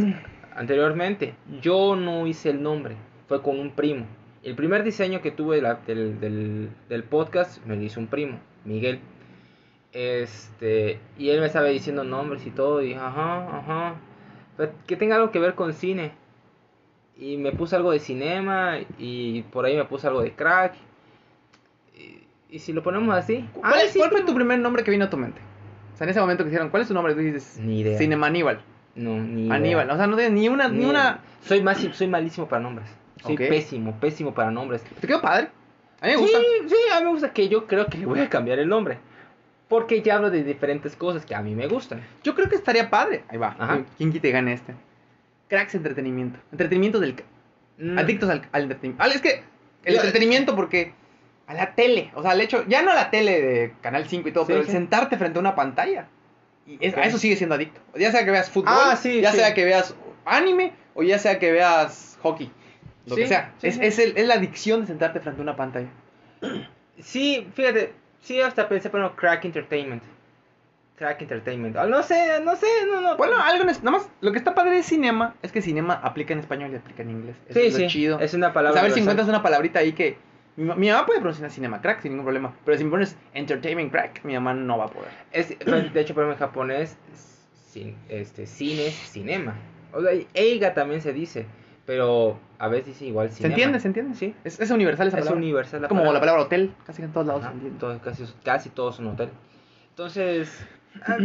anteriormente, 0.59 1.33
yo 1.61 1.95
no 1.95 2.27
hice 2.27 2.49
el 2.49 2.61
nombre, 2.61 2.95
fue 3.27 3.41
con 3.41 3.59
un 3.59 3.71
primo. 3.71 4.05
El 4.43 4.55
primer 4.55 4.83
diseño 4.83 5.21
que 5.21 5.31
tuve 5.31 5.61
del, 5.87 6.19
del- 6.19 6.69
del 6.89 7.03
podcast 7.03 7.65
me 7.65 7.75
lo 7.75 7.81
hizo 7.81 7.99
un 7.99 8.07
primo, 8.07 8.39
Miguel. 8.65 8.99
Este, 9.91 10.99
y 11.17 11.29
él 11.29 11.39
me 11.39 11.47
estaba 11.47 11.67
diciendo 11.67 12.03
nombres 12.03 12.45
y 12.45 12.51
todo, 12.51 12.83
y 12.83 12.93
ajá, 12.93 13.57
ajá, 13.57 13.95
que 14.85 14.95
tenga 14.95 15.15
algo 15.15 15.31
que 15.31 15.39
ver 15.39 15.55
con 15.55 15.73
cine. 15.73 16.11
Y 17.17 17.37
me 17.37 17.51
puse 17.51 17.75
algo 17.75 17.91
de 17.91 17.99
cinema, 17.99 18.77
y 18.97 19.41
por 19.43 19.65
ahí 19.65 19.75
me 19.75 19.83
puse 19.85 20.07
algo 20.07 20.21
de 20.21 20.31
crack. 20.33 20.73
Y, 21.97 22.55
y 22.55 22.59
si 22.59 22.71
lo 22.71 22.81
ponemos 22.83 23.13
así, 23.15 23.49
¿Cuál, 23.53 23.73
ah, 23.73 23.81
es- 23.83 23.91
sí, 23.91 23.99
cuál 23.99 24.11
fue 24.11 24.23
tu 24.23 24.33
primer 24.35 24.59
nombre 24.59 24.83
que 24.83 24.91
vino 24.91 25.05
a 25.05 25.09
tu 25.09 25.17
mente? 25.17 25.41
O 25.93 25.97
sea, 25.97 26.05
en 26.05 26.11
ese 26.11 26.19
momento 26.21 26.43
que 26.43 26.49
hicieron, 26.49 26.69
¿cuál 26.69 26.83
es 26.83 26.87
tu 26.87 26.93
nombre? 26.93 27.13
Tú 27.13 27.19
dices, 27.19 27.59
Ni 27.61 27.79
idea. 27.81 27.97
Cinema 27.97 28.27
Aníbal. 28.27 28.61
No, 28.95 29.17
ni 29.17 29.45
idea. 29.45 29.55
Aníbal. 29.55 29.89
O 29.91 29.97
sea, 29.97 30.07
no 30.07 30.15
tienes 30.15 30.33
ni 30.33 30.49
una, 30.49 30.67
ni 30.67 30.79
Ni- 30.79 30.85
una... 30.85 31.19
Soy, 31.41 31.61
más, 31.61 31.77
soy 31.93 32.07
malísimo 32.07 32.47
para 32.47 32.61
nombres. 32.61 32.87
Soy 33.23 33.37
pésimo, 33.37 33.97
pésimo 33.99 34.33
para 34.33 34.51
nombres. 34.51 34.81
¿Te 34.99 35.07
quedó 35.07 35.21
padre? 35.21 35.49
A 36.01 36.05
mí 36.07 36.11
me 36.13 36.17
gusta. 36.17 36.37
Sí, 36.39 36.45
sí, 36.69 36.75
a 36.93 36.99
mí 36.99 37.05
me 37.05 37.11
gusta 37.11 37.33
que 37.33 37.49
yo 37.49 37.67
creo 37.67 37.87
que 37.87 37.97
le 37.97 38.05
voy 38.05 38.19
a 38.19 38.29
cambiar 38.29 38.59
el 38.59 38.67
nombre. 38.69 38.97
Porque 39.67 40.01
ya 40.01 40.15
hablo 40.15 40.31
de 40.31 40.43
diferentes 40.43 40.95
cosas 40.95 41.25
que 41.25 41.35
a 41.35 41.41
mí 41.41 41.53
me 41.55 41.67
gustan. 41.67 42.01
Yo 42.23 42.33
creo 42.35 42.49
que 42.49 42.55
estaría 42.55 42.89
padre. 42.89 43.23
Ahí 43.29 43.37
va. 43.37 43.55
Ajá. 43.59 43.81
¿Quién 43.97 44.11
quite 44.11 44.31
gane 44.31 44.53
este? 44.53 44.73
Cracks 45.47 45.75
Entretenimiento. 45.75 46.39
Entretenimiento 46.51 46.99
del... 46.99 47.15
Mm, 47.77 47.97
Adictos 47.99 48.29
al, 48.29 48.41
al 48.51 48.63
entretenimiento. 48.63 49.03
Ah, 49.03 49.07
es 49.13 49.21
que 49.21 49.43
el 49.85 49.95
entretenimiento 49.95 50.55
porque... 50.55 50.93
A 51.47 51.53
la 51.53 51.73
tele. 51.73 52.11
O 52.15 52.21
sea, 52.21 52.33
el 52.33 52.41
hecho... 52.41 52.63
Ya 52.67 52.81
no 52.83 52.91
a 52.91 52.95
la 52.95 53.09
tele 53.11 53.41
de 53.41 53.73
Canal 53.81 54.05
5 54.07 54.29
y 54.29 54.31
todo, 54.31 54.45
Sí, 54.45 54.49
pero 54.49 54.59
el 54.61 54.65
sí. 54.67 54.71
sentarte 54.71 55.17
frente 55.17 55.39
a 55.39 55.41
una 55.41 55.55
pantalla. 55.55 56.07
Y 56.69 56.77
es- 56.85 56.95
a 56.95 57.01
eso 57.03 57.17
sigue 57.17 57.35
siendo 57.35 57.55
adicto. 57.55 57.81
Ya 57.95 58.11
sea 58.11 58.23
que 58.25 58.31
veas 58.31 58.49
fútbol, 58.49 58.73
Ah, 58.75 58.95
sí, 58.95 59.21
ya 59.21 59.31
sí. 59.31 59.37
sea 59.37 59.53
que 59.53 59.65
veas 59.65 59.95
anime 60.25 60.73
o 60.93 61.01
ya 61.03 61.17
sea 61.17 61.39
que 61.39 61.51
veas 61.51 62.17
hockey. 62.21 62.51
Lo 63.07 63.15
Sí, 63.15 63.21
que 63.23 63.27
sea. 63.27 63.53
es, 63.63 63.79
es 63.79 63.97
el- 63.97 64.15
es 64.17 64.27
la 64.27 64.35
adicción 64.35 64.81
de 64.81 64.87
sentarte 64.87 65.19
frente 65.19 65.41
a 65.41 65.43
una 65.43 65.55
pantalla. 65.55 65.89
Sí, 67.01 67.47
fíjate. 67.55 67.93
Sí, 68.21 68.41
hasta 68.41 68.67
pensé 68.67 68.89
poner 68.89 69.11
Crack 69.11 69.45
Entertainment. 69.45 70.03
Crack 70.97 71.21
Entertainment. 71.21 71.77
Ah, 71.77 71.85
no 71.87 72.03
sé, 72.03 72.41
no 72.43 72.57
sé, 72.57 72.67
no, 72.91 72.99
no. 72.99 73.15
Bueno, 73.15 73.41
algo 73.41 73.63
en 73.63 73.69
es- 73.69 73.81
nada 73.83 73.97
más, 73.99 74.09
lo 74.19 74.33
que 74.33 74.37
está 74.37 74.53
padre 74.53 74.71
de 74.71 74.83
cinema 74.83 75.33
es 75.41 75.53
que 75.53 75.61
cinema 75.61 75.93
aplica 76.03 76.33
en 76.33 76.39
español 76.39 76.71
y 76.73 76.75
aplica 76.75 77.01
en 77.03 77.11
inglés. 77.11 77.37
Eso 77.47 77.57
sí, 77.61 77.65
es 77.67 77.73
lo 77.73 77.79
sí. 77.79 77.87
chido. 77.87 78.19
Es 78.19 78.33
una 78.33 78.51
palabra. 78.51 78.73
Pues 78.73 78.81
a 78.81 78.83
ver 78.83 78.91
si 78.91 78.99
encuentras 78.99 79.29
una 79.29 79.41
palabrita 79.41 79.79
ahí 79.79 79.93
que. 79.93 80.17
Mi, 80.59 80.65
mi 80.75 80.89
mamá 80.91 81.05
puede 81.05 81.19
pronunciar 81.21 81.49
cinema 81.51 81.81
crack 81.81 82.01
sin 82.01 82.11
ningún 82.11 82.25
problema. 82.25 82.53
Pero 82.65 82.77
si 82.77 82.83
me 82.83 82.91
pones 82.91 83.15
entertainment 83.33 83.91
crack, 83.91 84.23
mi 84.23 84.33
mamá 84.33 84.53
no 84.53 84.77
va 84.77 84.85
a 84.85 84.89
poder. 84.89 85.09
Es, 85.31 85.49
de 85.49 85.55
hecho, 86.01 86.13
ejemplo, 86.13 86.31
en 86.31 86.37
japonés, 86.37 86.97
cin- 87.73 87.95
este, 88.09 88.45
cine 88.45 88.87
es 88.87 88.93
cinema. 88.95 89.55
O 89.93 90.01
sea, 90.01 90.11
eiga 90.33 90.73
también 90.73 91.01
se 91.01 91.13
dice, 91.13 91.45
pero 91.85 92.37
a 92.59 92.67
veces 92.67 92.87
dice 92.87 93.05
igual 93.05 93.29
¿Se 93.29 93.35
cinema. 93.37 93.53
entiende? 93.53 93.79
¿Se 93.79 93.87
entiende? 93.87 94.15
Sí. 94.15 94.35
Es, 94.43 94.59
es 94.59 94.69
universal 94.69 95.07
esa 95.07 95.17
Es 95.17 95.23
palabra. 95.23 95.37
universal 95.41 95.81
la 95.81 95.87
Como 95.87 96.01
palabra. 96.01 96.13
la 96.15 96.19
palabra 96.19 96.41
hotel, 96.43 96.73
casi 96.85 97.01
en 97.03 97.11
todos 97.13 97.25
lados 97.27 97.43
Ajá, 97.45 97.53
se 97.63 97.69
todo- 97.71 97.99
casi, 97.99 98.25
casi 98.43 98.69
todos 98.69 98.97
son 98.97 99.07
hotel. 99.07 99.29
Entonces, 99.91 100.51
ah, 101.07 101.17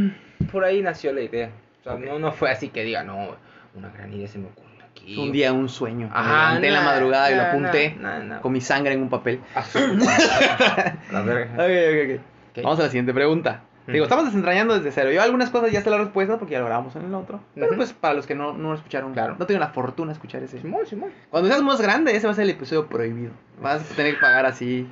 por 0.50 0.64
ahí 0.64 0.80
nació 0.82 1.12
la 1.12 1.20
idea. 1.22 1.50
O 1.80 1.82
sea, 1.84 1.94
Ok. 1.94 2.00
no, 2.06 2.18
no 2.18 2.32
fue 2.32 2.50
así 2.50 2.68
que 2.68 2.82
diga, 2.84 3.02
no, 3.04 3.36
una 3.74 3.90
gran 3.90 4.12
idea 4.12 4.28
se 4.28 4.38
me 4.38 4.46
ocurrió 4.46 4.63
aquí. 5.04 5.18
Un 5.18 5.32
día 5.32 5.52
un 5.52 5.68
sueño. 5.68 6.08
Me 6.08 6.12
Ajá, 6.18 6.46
levanté 6.48 6.66
en 6.68 6.74
la 6.74 6.82
madrugada 6.82 7.30
y 7.30 7.34
lo 7.36 7.42
apunté 7.42 7.96
con 8.42 8.52
mi 8.52 8.60
sangre 8.60 8.94
en 8.94 9.02
un 9.02 9.08
papel. 9.10 9.40
La 11.12 11.22
verga. 11.22 11.52
Ok, 11.54 11.60
ok, 11.60 12.16
ok. 12.16 12.20
Ok. 12.56 12.62
Vamos 12.64 12.78
a 12.80 12.82
la 12.84 12.88
siguiente 12.88 13.12
pregunta. 13.14 13.62
Digo, 13.86 14.04
estamos 14.04 14.24
desentrañando 14.24 14.74
desde 14.74 14.90
cero. 14.92 15.10
Yo 15.12 15.20
algunas 15.22 15.50
cosas 15.50 15.70
ya 15.70 15.82
sé 15.82 15.90
la 15.90 15.98
respuesta 15.98 16.38
porque 16.38 16.52
ya 16.52 16.60
lo 16.60 16.64
grabamos 16.66 16.96
en 16.96 17.04
el 17.04 17.14
otro. 17.14 17.40
Pero 17.54 17.76
pues 17.76 17.92
para 17.92 18.14
los 18.14 18.26
que 18.26 18.34
no, 18.34 18.54
no 18.54 18.70
lo 18.70 18.74
escucharon, 18.76 19.12
Claro. 19.12 19.36
no 19.38 19.44
tienen 19.44 19.60
la 19.60 19.68
fortuna 19.68 20.08
de 20.08 20.12
escuchar 20.14 20.42
ese. 20.42 20.58
Simón, 20.58 20.86
Simón. 20.86 21.10
Cuando 21.30 21.50
seas 21.50 21.60
más 21.62 21.80
grande, 21.82 22.16
ese 22.16 22.26
va 22.26 22.32
a 22.32 22.34
ser 22.36 22.44
el 22.44 22.50
episodio 22.50 22.86
prohibido. 22.86 23.32
Vas 23.60 23.82
a 23.90 23.94
tener 23.94 24.14
que 24.14 24.20
pagar 24.22 24.46
así 24.46 24.88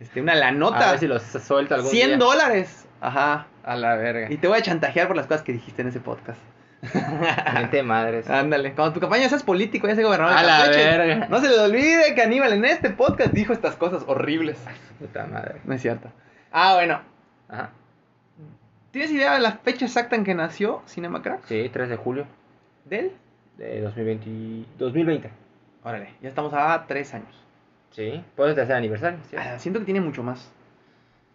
este, 0.00 0.20
una 0.20 0.34
la 0.34 0.48
A 0.48 0.52
nota. 0.52 0.90
ver 0.90 0.98
si 0.98 1.06
los 1.06 1.22
suelta 1.22 1.76
algún 1.76 1.90
100 1.92 2.08
día. 2.08 2.16
dólares. 2.18 2.88
Ajá. 3.00 3.46
A 3.62 3.76
la 3.76 3.94
verga. 3.94 4.26
Y 4.32 4.36
te 4.38 4.48
voy 4.48 4.58
a 4.58 4.62
chantajear 4.62 5.06
por 5.06 5.16
las 5.16 5.26
cosas 5.26 5.42
que 5.44 5.52
dijiste 5.52 5.82
en 5.82 5.88
ese 5.88 6.00
podcast. 6.00 6.38
Mente 7.54 7.82
madres. 7.82 8.28
Ándale. 8.28 8.74
Cuando 8.74 8.94
tu 8.94 9.00
campaña 9.00 9.28
seas 9.28 9.42
político, 9.42 9.86
ya 9.86 9.94
sea 9.94 10.04
gobernador 10.04 10.36
A 10.36 10.40
de 10.40 10.46
la 10.46 10.68
verga. 10.68 11.28
No 11.28 11.40
se 11.40 11.48
les 11.48 11.58
olvide 11.58 12.14
que 12.14 12.22
Aníbal 12.22 12.52
en 12.52 12.64
este 12.64 12.90
podcast 12.90 13.32
dijo 13.32 13.52
estas 13.52 13.76
cosas 13.76 14.04
horribles. 14.06 14.58
Puta 14.98 15.26
madre. 15.26 15.60
No 15.64 15.74
es 15.74 15.82
cierto. 15.82 16.10
Ah, 16.52 16.74
bueno. 16.74 17.00
Ajá. 17.48 17.70
¿Tienes 18.90 19.10
idea 19.10 19.34
de 19.34 19.40
la 19.40 19.52
fecha 19.52 19.86
exacta 19.86 20.14
en 20.14 20.24
que 20.24 20.34
nació 20.34 20.82
Cinema 20.86 21.20
Crack? 21.20 21.44
Sí, 21.46 21.68
3 21.72 21.88
de 21.88 21.96
julio 21.96 22.26
¿Del? 22.84 23.10
de 23.56 23.80
2020. 23.80 24.68
2020. 24.78 25.30
Órale, 25.82 26.14
ya 26.22 26.28
estamos 26.28 26.52
a 26.54 26.84
tres 26.86 27.12
años. 27.12 27.34
Sí, 27.90 28.22
por 28.36 28.48
el 28.48 28.54
tercer 28.54 28.76
aniversario. 28.76 29.18
¿sí? 29.30 29.36
Ah, 29.36 29.58
siento 29.58 29.80
que 29.80 29.84
tiene 29.84 30.00
mucho 30.00 30.22
más. 30.22 30.52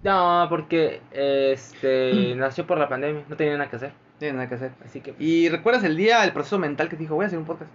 No, 0.04 0.48
porque 0.50 1.02
este 1.12 2.34
nació 2.38 2.66
por 2.66 2.78
la 2.78 2.88
pandemia, 2.90 3.24
no 3.28 3.36
tenía 3.36 3.58
nada 3.58 3.70
que 3.70 3.76
hacer. 3.76 3.92
No 4.20 4.26
tiene 4.26 4.34
nada 4.34 4.50
que 4.50 4.56
hacer. 4.56 4.72
Así 4.84 5.00
que 5.00 5.14
¿Y 5.18 5.48
recuerdas 5.48 5.84
el 5.86 5.96
día, 5.96 6.26
el 6.26 6.34
proceso 6.34 6.60
mental 6.60 6.90
que 6.90 6.98
te 6.98 7.04
dijo, 7.04 7.16
voy 7.16 7.24
a 7.24 7.28
hacer 7.28 7.40
un 7.40 7.46
podcast? 7.46 7.72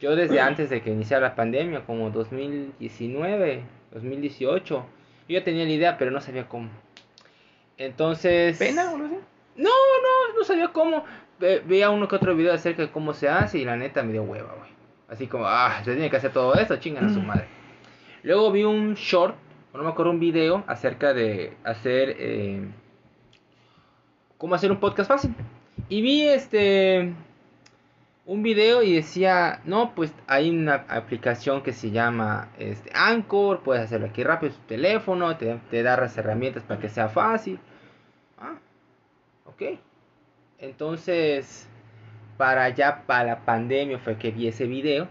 Yo 0.00 0.16
desde 0.16 0.40
antes 0.40 0.70
de 0.70 0.80
que 0.80 0.90
iniciara 0.90 1.28
la 1.28 1.34
pandemia, 1.34 1.84
como 1.84 2.08
2019, 2.10 3.62
2018, 3.92 4.74
yo 4.74 4.84
ya 5.38 5.44
tenía 5.44 5.64
la 5.64 5.70
idea, 5.70 5.98
pero 5.98 6.10
no 6.10 6.20
sabía 6.22 6.48
cómo. 6.48 6.70
Entonces... 7.76 8.58
¿Pena 8.58 8.90
o 8.90 8.94
algo 8.96 9.06
así? 9.06 9.18
No, 9.56 9.68
no, 9.68 10.38
no 10.38 10.44
sabía 10.44 10.68
cómo. 10.68 11.04
Ve- 11.38 11.62
veía 11.66 11.90
uno 11.90 12.08
que 12.08 12.16
otro 12.16 12.34
video 12.34 12.54
acerca 12.54 12.82
de 12.82 12.90
cómo 12.90 13.12
se 13.12 13.28
hace 13.28 13.58
y 13.58 13.64
la 13.64 13.76
neta 13.76 14.02
me 14.02 14.12
dio 14.12 14.22
hueva, 14.22 14.54
güey. 14.56 14.70
Así 15.08 15.26
como, 15.26 15.44
ah, 15.46 15.82
se 15.84 15.92
tiene 15.92 16.08
que 16.08 16.16
hacer 16.16 16.32
todo 16.32 16.54
esto, 16.54 16.76
chingan 16.78 17.04
a 17.04 17.12
su 17.12 17.20
madre. 17.20 17.46
Luego 18.22 18.50
vi 18.50 18.64
un 18.64 18.94
short, 18.94 19.36
o 19.72 19.76
no 19.78 19.84
me 19.84 19.90
acuerdo, 19.90 20.10
un 20.10 20.20
video 20.20 20.64
acerca 20.66 21.12
de 21.12 21.52
hacer, 21.64 22.16
eh, 22.18 22.66
cómo 24.38 24.54
hacer 24.54 24.70
un 24.72 24.80
podcast 24.80 25.08
fácil. 25.10 25.34
Y 25.88 26.00
vi 26.00 26.28
este, 26.28 27.14
un 28.24 28.42
video 28.42 28.82
y 28.82 28.94
decía, 28.94 29.60
no, 29.64 29.94
pues 29.94 30.14
hay 30.26 30.50
una 30.50 30.86
aplicación 30.88 31.62
que 31.62 31.72
se 31.72 31.90
llama 31.90 32.48
este, 32.58 32.90
Anchor, 32.94 33.62
puedes 33.62 33.84
hacerlo 33.84 34.06
aquí 34.06 34.22
rápido 34.22 34.52
tu 34.52 34.60
teléfono, 34.66 35.36
te, 35.36 35.58
te 35.70 35.82
da 35.82 35.96
las 35.96 36.16
herramientas 36.16 36.62
para 36.62 36.80
que 36.80 36.88
sea 36.88 37.08
fácil. 37.08 37.58
Ah, 38.38 38.58
ok. 39.44 39.78
Entonces, 40.58 41.68
para 42.36 42.64
allá, 42.64 43.02
para 43.06 43.24
la 43.24 43.44
pandemia 43.44 43.98
fue 43.98 44.16
que 44.16 44.30
vi 44.30 44.48
ese 44.48 44.66
video. 44.66 45.08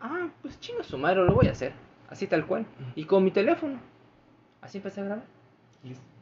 Ah, 0.00 0.28
pues 0.42 0.58
chingo 0.60 0.82
su 0.82 0.96
madre, 0.96 1.24
lo 1.24 1.34
voy 1.34 1.48
a 1.48 1.52
hacer. 1.52 1.72
Así 2.08 2.26
tal 2.26 2.46
cual. 2.46 2.66
Y 2.94 3.04
con 3.04 3.22
mi 3.22 3.30
teléfono. 3.30 3.78
Así 4.62 4.78
empecé 4.78 5.02
a 5.02 5.04
grabar. 5.04 5.24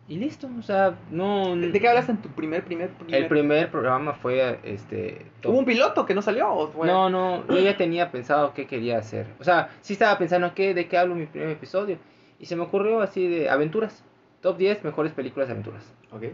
Y 0.09 0.19
listo, 0.19 0.49
o 0.57 0.63
sea, 0.63 0.95
no... 1.11 1.57
¿De, 1.57 1.73
qué 1.81 1.89
hablaste 1.89 2.13
en 2.13 2.19
tu 2.23 2.29
primer, 2.29 2.63
primer, 2.65 2.91
primer? 2.91 3.23
El 3.23 3.29
primer 3.29 3.71
programa 3.73 4.13
fue, 4.13 4.61
este... 4.63 5.27
top- 5.41 5.51
¿Hubo 5.51 5.59
un 5.59 5.65
piloto 5.65 6.07
que 6.07 6.15
no 6.15 6.23
salió? 6.23 6.49
¿o 6.53 6.69
fue- 6.69 6.87
No, 6.87 7.11
no, 7.11 7.45
yo 7.49 7.59
ya 7.59 7.77
tenía 7.77 8.13
pensado 8.13 8.55
qué 8.55 8.69
quería 8.69 8.99
hacer. 8.99 9.27
O 9.41 9.45
sea, 9.45 9.71
sí 9.81 9.95
estaba 9.95 10.17
pensando 10.17 10.55
qué, 10.55 10.75
de 10.75 10.87
qué 10.87 10.97
hablo 10.97 11.15
en 11.15 11.21
mi 11.21 11.27
primer 11.27 11.51
episodio. 11.51 11.99
Y 12.39 12.47
se 12.47 12.55
me 12.55 12.63
ocurrió 12.63 13.01
así 13.01 13.27
de 13.27 13.51
aventuras. 13.51 14.05
Top 14.43 14.59
10 14.59 14.85
mejores 14.85 15.13
películas 15.13 15.49
de 15.49 15.53
aventuras. 15.55 15.93
Ok. 16.13 16.25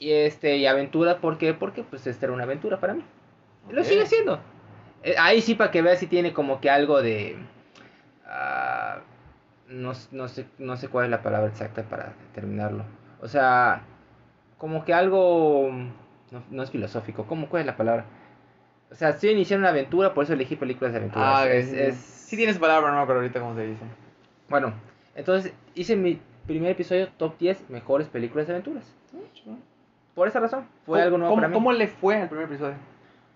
Y 0.00 0.10
este, 0.10 0.56
y 0.56 0.66
aventura, 0.66 1.18
¿por 1.18 1.38
qué? 1.38 1.54
Porque 1.54 1.84
pues 1.84 2.08
esta 2.08 2.26
era 2.26 2.32
una 2.32 2.42
aventura 2.42 2.80
para 2.80 2.94
mí. 2.94 3.04
Lo 3.70 3.84
sigue 3.84 4.06
siendo. 4.06 4.40
Eh, 5.04 5.14
ahí 5.20 5.40
sí 5.40 5.54
para 5.54 5.70
que 5.70 5.82
veas 5.82 6.00
si 6.00 6.08
tiene 6.08 6.32
como 6.32 6.60
que 6.60 6.68
algo 6.68 7.00
de... 7.00 7.36
ah, 8.26 8.98
no, 9.68 9.92
no, 10.10 10.28
sé, 10.28 10.46
no 10.58 10.76
sé 10.76 10.88
cuál 10.88 11.04
es 11.04 11.10
la 11.12 11.22
palabra 11.22 11.48
exacta 11.48 11.84
para 11.84 12.12
determinarlo. 12.28 12.84
O 13.24 13.28
sea, 13.28 13.80
como 14.58 14.84
que 14.84 14.92
algo... 14.92 15.70
No, 16.30 16.42
no 16.50 16.62
es 16.62 16.70
filosófico. 16.70 17.24
¿Cómo, 17.24 17.48
¿Cuál 17.48 17.60
es 17.60 17.66
la 17.66 17.76
palabra? 17.76 18.04
O 18.90 18.94
sea, 18.94 19.08
estoy 19.08 19.30
iniciando 19.30 19.62
una 19.62 19.70
aventura, 19.70 20.12
por 20.12 20.24
eso 20.24 20.34
elegí 20.34 20.56
películas 20.56 20.92
de 20.92 20.98
aventuras. 20.98 21.34
Ah, 21.34 21.48
es, 21.48 21.96
Sí 21.96 22.36
tienes 22.36 22.58
palabra, 22.58 22.90
no 22.90 22.98
me 22.98 23.02
acuerdo 23.02 23.22
ahorita 23.22 23.40
cómo 23.40 23.54
se 23.54 23.66
dice. 23.66 23.82
Bueno, 24.50 24.74
entonces 25.14 25.54
hice 25.74 25.96
mi 25.96 26.20
primer 26.46 26.72
episodio 26.72 27.08
top 27.16 27.38
10 27.38 27.70
mejores 27.70 28.08
películas 28.08 28.46
de 28.46 28.52
aventuras. 28.52 28.84
Por 30.14 30.28
esa 30.28 30.40
razón, 30.40 30.66
fue 30.84 31.00
algo 31.00 31.16
nuevo 31.16 31.32
¿Cómo, 31.32 31.40
para 31.40 31.48
mí. 31.48 31.54
¿Cómo 31.54 31.72
le 31.72 31.88
fue 31.88 32.20
al 32.20 32.28
primer 32.28 32.46
episodio? 32.46 32.74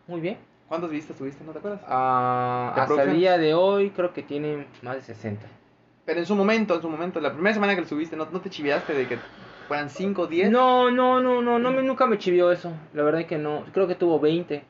Muy 0.07 0.21
bien. 0.21 0.37
¿Cuántas 0.69 0.91
vistas 0.91 1.17
tuviste? 1.17 1.43
¿No 1.45 1.53
te 1.53 1.61
acuerdas? 1.61 1.81
Ah, 1.87 2.73
¿De 2.77 2.83
hasta 2.83 3.03
el 3.05 3.17
día 3.17 3.39
de 3.39 3.55
hoy 3.55 3.91
creo 3.91 4.13
que 4.13 4.23
tiene 4.23 4.67
más 4.83 4.97
de 4.97 5.03
60. 5.03 5.47
Pero 6.05 6.21
en 6.21 6.27
su 6.27 6.35
momento, 6.35 6.75
en 6.75 6.83
su 6.83 6.91
momento, 6.91 7.21
la 7.21 7.33
primera 7.33 7.55
semana 7.55 7.75
que 7.75 7.81
lo 7.81 7.87
subiste, 7.87 8.17
¿no, 8.17 8.29
no 8.31 8.41
te 8.41 8.51
chiviaste 8.51 8.93
de 8.93 9.09
que 9.09 9.19
fueran 9.69 9.91
5 9.91 10.23
o 10.23 10.27
10? 10.27 10.51
No, 10.51 10.91
no, 10.91 11.21
no, 11.21 11.43
no, 11.43 11.59
no 11.59 11.71
me, 11.71 11.83
nunca 11.83 12.07
me 12.07 12.19
chivió 12.19 12.51
eso. 12.51 12.73
La 12.95 13.03
verdad 13.05 13.21
es 13.21 13.27
que 13.27 13.39
no. 13.39 13.65
Creo 13.73 13.87
que 13.87 13.95
tuvo 13.95 14.19
20. 14.19 14.65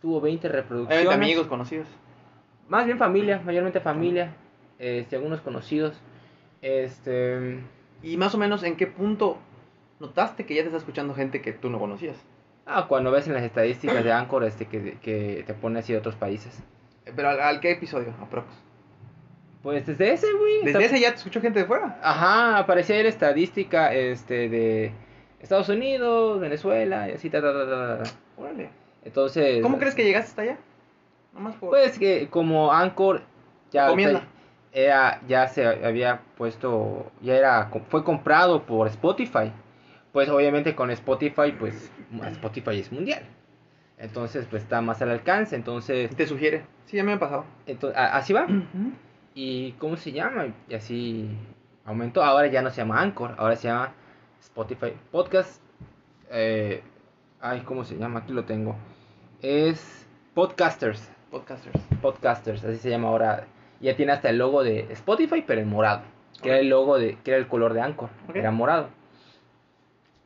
Tuvo 0.00 0.20
20 0.20 0.48
reproducciones. 0.48 1.08
Amigos, 1.08 1.46
conocidos. 1.48 1.88
Más 2.68 2.86
bien 2.86 2.96
familia, 2.96 3.42
mayormente 3.44 3.80
familia. 3.80 4.34
Este, 4.78 5.16
algunos 5.16 5.40
conocidos. 5.40 6.00
Este. 6.62 7.60
Y 8.02 8.16
más 8.16 8.34
o 8.34 8.38
menos, 8.38 8.62
¿en 8.62 8.76
qué 8.76 8.86
punto 8.86 9.38
notaste 9.98 10.46
que 10.46 10.54
ya 10.54 10.62
te 10.62 10.68
está 10.68 10.78
escuchando 10.78 11.14
gente 11.14 11.42
que 11.42 11.52
tú 11.52 11.68
no 11.68 11.78
conocías? 11.78 12.16
Ah, 12.66 12.86
cuando 12.88 13.10
ves 13.10 13.26
en 13.26 13.34
las 13.34 13.42
estadísticas 13.42 14.02
de 14.02 14.12
Anchor 14.12 14.44
este, 14.44 14.66
que, 14.66 14.96
que 15.02 15.44
te 15.46 15.54
pone 15.54 15.80
así 15.80 15.92
de 15.92 15.98
otros 15.98 16.14
países. 16.14 16.62
Pero 17.04 17.28
¿al, 17.28 17.40
al 17.40 17.60
qué 17.60 17.72
episodio? 17.72 18.14
Aprox. 18.22 18.46
Pues 19.64 19.86
desde 19.86 20.12
ese, 20.12 20.26
güey. 20.34 20.56
¿Desde 20.62 20.70
está- 20.84 20.94
ese 20.94 21.00
ya 21.00 21.10
te 21.10 21.16
escuchó 21.16 21.40
gente 21.40 21.58
de 21.60 21.64
fuera? 21.64 21.98
Ajá, 22.02 22.58
aparecía 22.58 23.02
la 23.02 23.08
estadística 23.08 23.94
este, 23.94 24.50
de 24.50 24.92
Estados 25.40 25.70
Unidos, 25.70 26.38
Venezuela 26.38 27.08
y 27.08 27.12
así, 27.12 27.30
ta, 27.30 27.40
ta, 27.40 27.50
ta, 27.52 27.66
ta, 27.66 28.02
ta. 28.02 28.10
Órale. 28.36 28.68
Entonces. 29.04 29.62
¿Cómo 29.62 29.78
crees 29.78 29.94
que 29.94 30.04
llegaste 30.04 30.28
hasta 30.28 30.42
allá? 30.42 30.58
Nomás 31.32 31.56
por... 31.56 31.70
Pues 31.70 31.98
que 31.98 32.28
como 32.28 32.72
Anchor 32.72 33.22
ya, 33.72 33.88
era, 34.72 35.20
ya 35.26 35.48
se 35.48 35.66
había 35.66 36.20
puesto, 36.36 37.10
ya 37.22 37.34
era, 37.34 37.70
fue 37.88 38.04
comprado 38.04 38.64
por 38.66 38.86
Spotify. 38.88 39.50
Pues 40.12 40.28
obviamente 40.28 40.74
con 40.74 40.90
Spotify, 40.90 41.52
pues 41.58 41.90
Spotify 42.32 42.80
es 42.80 42.92
mundial. 42.92 43.22
Entonces, 43.96 44.46
pues 44.50 44.62
está 44.62 44.82
más 44.82 45.00
al 45.00 45.10
alcance. 45.10 45.56
Entonces, 45.56 46.14
Te 46.14 46.26
sugiere. 46.26 46.66
Sí, 46.84 46.98
ya 46.98 47.02
me 47.04 47.14
ha 47.14 47.18
pasado. 47.18 47.46
entonces 47.66 47.98
así 47.98 48.32
va. 48.34 48.46
¿Y 49.34 49.72
cómo 49.72 49.96
se 49.96 50.12
llama? 50.12 50.54
Y 50.68 50.74
así 50.74 51.28
aumentó. 51.84 52.22
Ahora 52.22 52.46
ya 52.46 52.62
no 52.62 52.70
se 52.70 52.76
llama 52.76 53.00
Anchor, 53.00 53.34
ahora 53.36 53.56
se 53.56 53.66
llama 53.68 53.92
Spotify 54.40 54.92
Podcast. 55.10 55.60
Eh, 56.30 56.82
ay, 57.40 57.62
¿cómo 57.62 57.84
se 57.84 57.96
llama? 57.96 58.20
Aquí 58.20 58.32
lo 58.32 58.44
tengo. 58.44 58.76
Es 59.42 60.06
Podcasters. 60.34 61.10
Podcasters. 61.32 61.80
Podcasters, 62.00 62.64
así 62.64 62.78
se 62.78 62.90
llama 62.90 63.08
ahora. 63.08 63.46
Ya 63.80 63.96
tiene 63.96 64.12
hasta 64.12 64.30
el 64.30 64.38
logo 64.38 64.62
de 64.62 64.86
Spotify, 64.92 65.42
pero 65.44 65.60
en 65.60 65.68
morado. 65.68 66.02
Que 66.40 66.50
era 66.50 66.58
el 66.58 66.68
logo 66.68 66.96
de, 66.96 67.18
que 67.24 67.32
era 67.32 67.38
el 67.38 67.48
color 67.48 67.74
de 67.74 67.80
Anchor, 67.80 68.10
era 68.34 68.52
morado. 68.52 68.88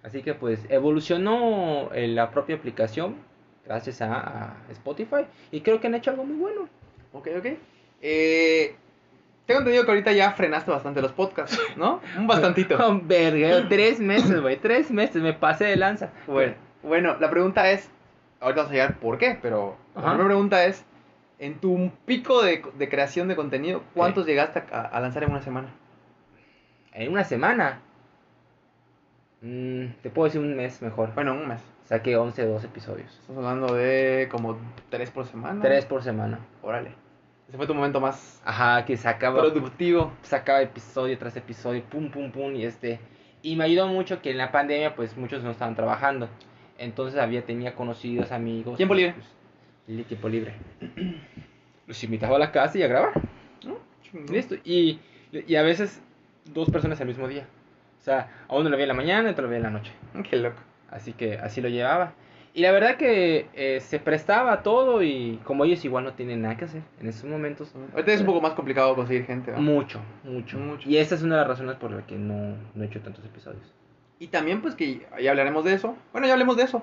Así 0.03 0.23
que 0.23 0.35
pues 0.35 0.67
evolucionó 0.69 1.93
eh, 1.93 2.09
la 2.09 2.31
propia 2.31 2.57
aplicación 2.57 3.17
gracias 3.65 4.01
a, 4.01 4.15
a 4.15 4.57
Spotify 4.71 5.27
y 5.51 5.61
creo 5.61 5.81
que 5.81 5.87
han 5.87 5.95
hecho 5.95 6.11
algo 6.11 6.25
muy 6.25 6.37
bueno. 6.37 6.69
Ok, 7.13 7.29
ok. 7.39 7.47
Eh, 8.01 8.77
tengo 9.49 9.61
entendido 9.61 9.87
que 9.87 9.91
ahorita 9.93 10.13
ya 10.13 10.33
frenaste 10.33 10.71
bastante 10.71 11.01
los 11.01 11.13
podcasts, 11.13 11.59
¿no? 11.77 12.03
Un 12.19 12.27
bastantito. 12.27 12.77
Oh, 12.85 13.01
verga, 13.03 13.67
tres 13.67 13.99
meses, 13.99 14.43
güey, 14.43 14.59
tres 14.59 14.91
meses, 14.91 15.23
me 15.23 15.33
pasé 15.33 15.65
de 15.65 15.77
lanza. 15.77 16.11
Bueno, 16.27 16.55
bueno, 16.83 17.17
la 17.19 17.31
pregunta 17.31 17.71
es, 17.71 17.91
ahorita 18.41 18.61
vamos 18.61 18.71
a 18.71 18.75
llegar 18.75 18.99
por 18.99 19.17
qué, 19.17 19.39
pero 19.41 19.79
la 19.95 20.03
primera 20.03 20.27
pregunta 20.27 20.65
es, 20.67 20.85
en 21.39 21.55
tu 21.61 21.91
pico 22.05 22.43
de, 22.43 22.63
de 22.77 22.89
creación 22.91 23.27
de 23.29 23.37
contenido, 23.37 23.83
¿cuántos 23.95 24.27
llegaste 24.27 24.65
a, 24.71 24.83
a 24.83 25.01
lanzar 25.01 25.23
en 25.23 25.31
una 25.31 25.41
semana? 25.41 25.69
En 26.93 27.11
una 27.11 27.25
semana, 27.25 27.81
mm, 29.41 29.87
te 30.03 30.11
puedo 30.11 30.27
decir 30.27 30.43
un 30.43 30.57
mes 30.57 30.83
mejor. 30.83 31.15
Bueno, 31.15 31.33
un 31.33 31.49
mes. 31.49 31.63
Saqué 31.85 32.19
11 32.19 32.45
o 32.45 32.49
12 32.51 32.67
episodios. 32.67 33.19
Estamos 33.21 33.47
hablando 33.47 33.75
de 33.75 34.29
como 34.31 34.59
tres 34.91 35.11
por 35.11 35.25
semana. 35.25 35.63
Tres 35.63 35.87
por 35.87 36.03
semana. 36.03 36.39
Órale. 36.61 37.08
Ese 37.49 37.57
fue 37.57 37.67
tu 37.67 37.75
momento 37.75 38.01
más 38.01 38.43
Ajá, 38.45 38.85
que 38.85 38.97
sacaba 38.97 39.41
productivo. 39.41 40.13
sacaba 40.23 40.61
episodio 40.63 41.17
tras 41.19 41.37
episodio, 41.37 41.83
pum, 41.85 42.11
pum, 42.11 42.31
pum, 42.31 42.55
y 42.55 42.65
este, 42.65 43.01
y 43.43 43.57
me 43.57 43.65
ayudó 43.65 43.87
mucho 43.89 44.21
que 44.21 44.31
en 44.31 44.37
la 44.39 44.53
pandemia, 44.53 44.95
pues, 44.95 45.17
muchos 45.17 45.43
no 45.43 45.51
estaban 45.51 45.75
trabajando, 45.75 46.29
entonces 46.77 47.19
había, 47.19 47.43
tenía 47.45 47.75
conocidos, 47.75 48.33
amigos. 48.33 48.77
Tiempo 48.77 48.95
libre. 48.95 49.15
pues, 49.15 49.27
el 49.89 50.05
tiempo 50.05 50.29
libre. 50.29 50.55
Los 51.87 52.05
invitaba 52.05 52.37
a 52.37 52.39
la 52.39 52.53
casa 52.53 52.77
y 52.79 52.83
a 52.83 52.87
grabar, 52.89 53.13
¿no? 53.65 53.79
Listo, 54.31 54.57
y, 54.65 55.01
y 55.33 55.55
a 55.57 55.63
veces 55.63 56.03
dos 56.53 56.69
personas 56.71 57.01
al 57.01 57.07
mismo 57.07 57.27
día, 57.29 57.47
o 57.99 58.03
sea, 58.03 58.31
a 58.47 58.57
uno 58.57 58.69
lo 58.69 58.77
veía 58.77 58.85
en 58.85 58.89
la 58.89 58.95
mañana 58.95 59.29
y 59.29 59.33
otro 59.33 59.45
lo 59.45 59.49
veía 59.49 59.59
en 59.59 59.63
la 59.65 59.71
noche, 59.79 59.93
Qué 60.29 60.37
loco. 60.37 60.61
así 60.91 61.15
que 61.15 61.39
así 61.39 61.63
lo 61.63 61.69
llevaba. 61.71 62.13
Y 62.55 62.63
la 62.63 62.73
verdad 62.73 62.97
que 62.97 63.47
eh, 63.55 63.81
se 63.81 64.01
prestaba 64.01 64.53
a 64.53 64.63
todo 64.63 65.03
y 65.03 65.39
como 65.45 65.65
ellos 65.65 65.85
igual 65.85 66.05
no 66.05 66.15
tienen 66.15 66.43
nada 66.43 66.57
que 66.57 66.65
hacer 66.65 66.83
en 67.01 67.07
esos 67.09 67.25
momentos. 67.25 67.73
Ahorita 67.93 68.13
es 68.13 68.21
un 68.21 68.27
poco 68.27 68.41
más 68.41 68.55
complicado 68.55 68.95
conseguir 68.97 69.27
gente. 69.27 69.53
¿no? 69.53 69.61
Mucho, 69.61 70.01
mucho, 70.25 70.59
Mucho. 70.59 70.89
Y 70.89 70.97
esa 70.97 71.15
es 71.15 71.23
una 71.23 71.37
de 71.37 71.41
las 71.43 71.49
razones 71.49 71.77
por 71.77 71.91
las 71.91 72.05
que 72.05 72.17
no, 72.17 72.57
no 72.75 72.83
he 72.83 72.87
hecho 72.87 73.01
tantos 73.01 73.25
episodios. 73.25 73.63
Y 74.19 74.29
también 74.29 74.61
pues 74.61 74.75
que 74.75 75.07
ya 75.21 75.31
hablaremos 75.31 75.65
de 75.65 75.75
eso. 75.75 75.97
Bueno, 76.13 76.27
ya 76.27 76.33
hablemos 76.33 76.57
de 76.57 76.65
eso. 76.65 76.83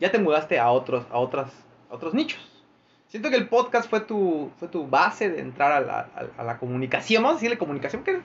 Ya 0.00 0.10
te 0.10 0.18
mudaste 0.18 0.58
a 0.58 0.70
otros, 0.70 1.06
a 1.10 1.18
otras, 1.18 1.52
a 1.90 1.94
otros 1.94 2.14
nichos. 2.14 2.40
Siento 3.06 3.28
que 3.30 3.36
el 3.36 3.48
podcast 3.48 3.88
fue 3.88 4.00
tu, 4.00 4.50
fue 4.56 4.68
tu 4.68 4.88
base 4.88 5.30
de 5.30 5.40
entrar 5.40 5.70
a 5.70 5.80
la, 5.80 5.98
a, 6.16 6.40
a 6.40 6.44
la 6.44 6.58
comunicación. 6.58 7.22
Vamos 7.22 7.36
a 7.36 7.38
decirle 7.40 7.58
comunicación, 7.58 8.02
que 8.02 8.20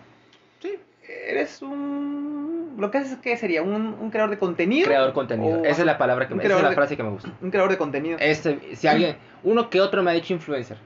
sí, 0.62 0.80
eres 1.28 1.62
un... 1.62 2.47
Lo 2.78 2.92
que 2.92 3.00
haces, 3.00 3.18
¿qué 3.18 3.36
sería? 3.38 3.64
¿Un, 3.64 3.74
un 4.00 4.10
creador 4.12 4.30
de 4.30 4.38
contenido? 4.38 4.86
Creador 4.86 5.08
de 5.10 5.14
contenido. 5.14 5.62
O- 5.62 5.66
Esa 5.66 5.82
es 5.82 5.86
la 5.86 5.98
palabra 5.98 6.28
que 6.28 6.34
un 6.34 6.38
me, 6.38 6.46
esa 6.46 6.56
es 6.58 6.62
la 6.62 6.70
de- 6.70 6.76
frase 6.76 6.96
que 6.96 7.04
me 7.04 7.10
gusta. 7.10 7.32
Un 7.42 7.50
creador 7.50 7.72
de 7.72 7.78
contenido. 7.78 8.18
Este, 8.20 8.76
si 8.76 8.88
alguien, 8.88 9.18
uno 9.44 9.70
que 9.70 9.82
otro 9.82 10.04
me 10.04 10.12
ha 10.12 10.14
dicho 10.14 10.34
influencer. 10.34 10.78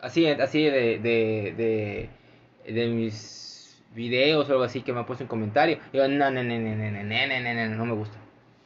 Así, 0.00 0.26
así 0.26 0.64
de, 0.64 0.98
de, 0.98 1.54
de, 2.66 2.72
de 2.72 2.88
mis 2.88 3.82
videos 3.94 4.48
o 4.48 4.52
algo 4.52 4.64
así 4.64 4.82
que 4.82 4.92
me 4.92 5.00
ha 5.00 5.06
puesto 5.06 5.22
en 5.24 5.28
comentario. 5.28 5.78
Digo, 5.92 6.08
no, 6.08 6.30
no, 6.30 6.42
no, 6.42 6.58
no, 6.58 6.76
no, 6.76 6.90
no, 6.90 7.02
no, 7.02 7.54
no, 7.68 7.76
no, 7.76 7.84
me 7.86 7.92
gusta. 7.94 8.18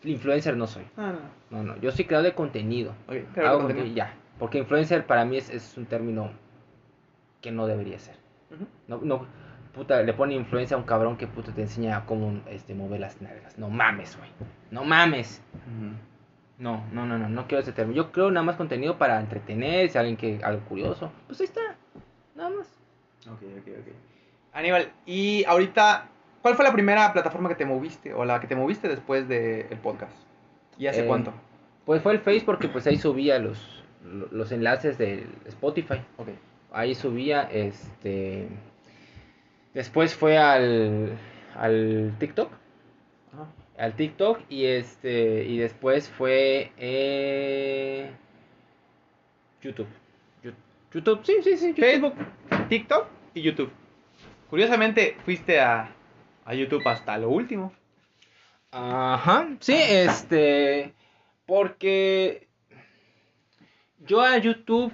Influencer 0.05 0.57
no 0.57 0.67
soy. 0.67 0.85
Ah, 0.97 1.13
no. 1.51 1.59
No, 1.59 1.65
no, 1.75 1.81
yo 1.81 1.91
soy 1.91 2.05
creador 2.05 2.27
de 2.31 2.35
contenido. 2.35 2.93
Ok, 3.09 3.17
creador 3.35 3.45
Hago 3.45 3.59
de 3.59 3.65
contenido 3.75 3.95
ya. 3.97 4.15
Porque 4.39 4.59
influencer 4.59 5.05
para 5.07 5.25
mí 5.25 5.37
es, 5.37 5.51
es 5.51 5.77
un 5.77 5.87
término 5.87 6.31
que 7.41 7.51
no 7.51 7.67
debería 7.67 7.99
ser. 7.99 8.15
Ujú. 8.55 8.67
No, 8.87 9.01
no, 9.03 9.27
puta, 9.75 10.03
le 10.03 10.13
pone 10.13 10.35
influencia 10.35 10.77
a 10.77 10.81
un 10.81 10.87
cabrón 10.87 11.17
que 11.17 11.27
puta 11.27 11.53
te 11.53 11.63
enseña 11.63 12.05
cómo 12.07 12.41
este, 12.49 12.75
mover 12.75 13.01
las 13.01 13.21
nalgas. 13.23 13.59
No 13.59 13.69
mames, 13.71 14.17
güey. 14.17 14.31
No 14.71 14.85
mames. 14.85 15.43
No, 16.59 16.85
no, 16.93 17.07
no, 17.07 17.19
no, 17.19 17.29
no 17.29 17.47
quiero 17.47 17.63
ese 17.63 17.73
término. 17.73 17.97
Yo 17.97 18.13
creo 18.13 18.31
nada 18.31 18.45
más 18.45 18.57
contenido 18.57 18.99
para 18.99 19.21
entretener, 19.21 19.89
si 19.89 19.99
alguien 19.99 20.17
que 20.17 20.41
algo 20.43 20.61
curioso. 20.63 21.13
Pues 21.27 21.41
ahí 21.41 21.47
está. 21.47 21.77
Nada 22.35 22.51
más. 22.51 22.69
Ok, 23.27 23.43
ok, 23.43 23.69
ok. 23.81 23.95
Aníbal, 24.53 24.91
y 25.07 25.45
ahorita, 25.45 26.09
¿cuál 26.43 26.55
fue 26.57 26.65
la 26.65 26.73
primera 26.73 27.13
plataforma 27.13 27.49
que 27.49 27.55
te 27.55 27.65
moviste 27.65 28.13
o 28.13 28.25
la 28.25 28.41
que 28.41 28.47
te 28.47 28.57
moviste 28.57 28.89
después 28.89 29.29
del 29.29 29.79
podcast? 29.83 30.17
¿Y 30.79 30.87
hace 30.87 31.05
Eh, 31.05 31.07
cuánto? 31.07 31.33
Pues 31.85 32.03
fue 32.03 32.13
el 32.13 32.19
Face 32.19 32.43
porque 32.45 32.69
pues 32.69 32.87
ahí 32.87 32.97
subía 32.97 33.39
los, 33.39 33.85
los 34.03 34.51
enlaces 34.51 34.99
de 34.99 35.27
Spotify. 35.47 36.03
Ok. 36.17 36.29
Ahí 36.73 36.95
subía, 36.95 37.43
este... 37.43 38.49
Después 39.79 40.17
fue 40.17 40.37
al, 40.37 41.17
al 41.55 42.17
TikTok. 42.19 42.51
Ajá. 43.33 43.47
Al 43.79 43.95
TikTok 43.95 44.41
y 44.49 44.65
este... 44.65 45.45
Y 45.45 45.59
después 45.59 46.09
fue... 46.09 46.73
eh, 46.77 48.11
YouTube. 49.63 49.87
YouTube, 50.93 51.21
sí, 51.23 51.37
sí, 51.45 51.57
sí. 51.57 51.69
YouTube. 51.69 51.85
Facebook, 51.85 52.15
TikTok 52.69 53.07
y 53.35 53.43
YouTube. 53.43 53.71
Curiosamente, 54.51 55.17
fuiste 55.25 55.61
a, 55.61 55.95
a 56.45 56.55
YouTube 56.55 56.85
hasta 56.85 57.17
lo 57.17 57.29
último. 57.29 57.73
Ajá, 58.73 59.49
sí, 59.61 59.77
este, 59.79 60.93
porque 61.47 62.48
yo 64.07 64.21
a 64.23 64.39
YouTube 64.39 64.93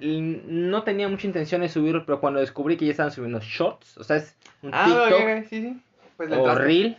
no 0.00 0.82
tenía 0.82 1.08
mucha 1.08 1.26
intención 1.26 1.60
de 1.62 1.68
subirlo, 1.68 2.04
pero 2.06 2.20
cuando 2.20 2.40
descubrí 2.40 2.76
que 2.76 2.84
ya 2.86 2.90
estaban 2.92 3.12
subiendo 3.12 3.40
shorts, 3.40 3.96
o 3.98 4.04
sea, 4.04 4.16
es 4.16 4.36
un 4.62 4.70
Ah, 4.72 4.84
TikTok 4.84 5.20
ok, 5.20 5.38
ok, 5.42 5.46
sí, 5.48 5.62
sí. 5.62 5.82
Pues 6.16 6.30
le 6.30 6.36
o 6.36 6.38
entraste. 6.40 6.64
Reel, 6.64 6.96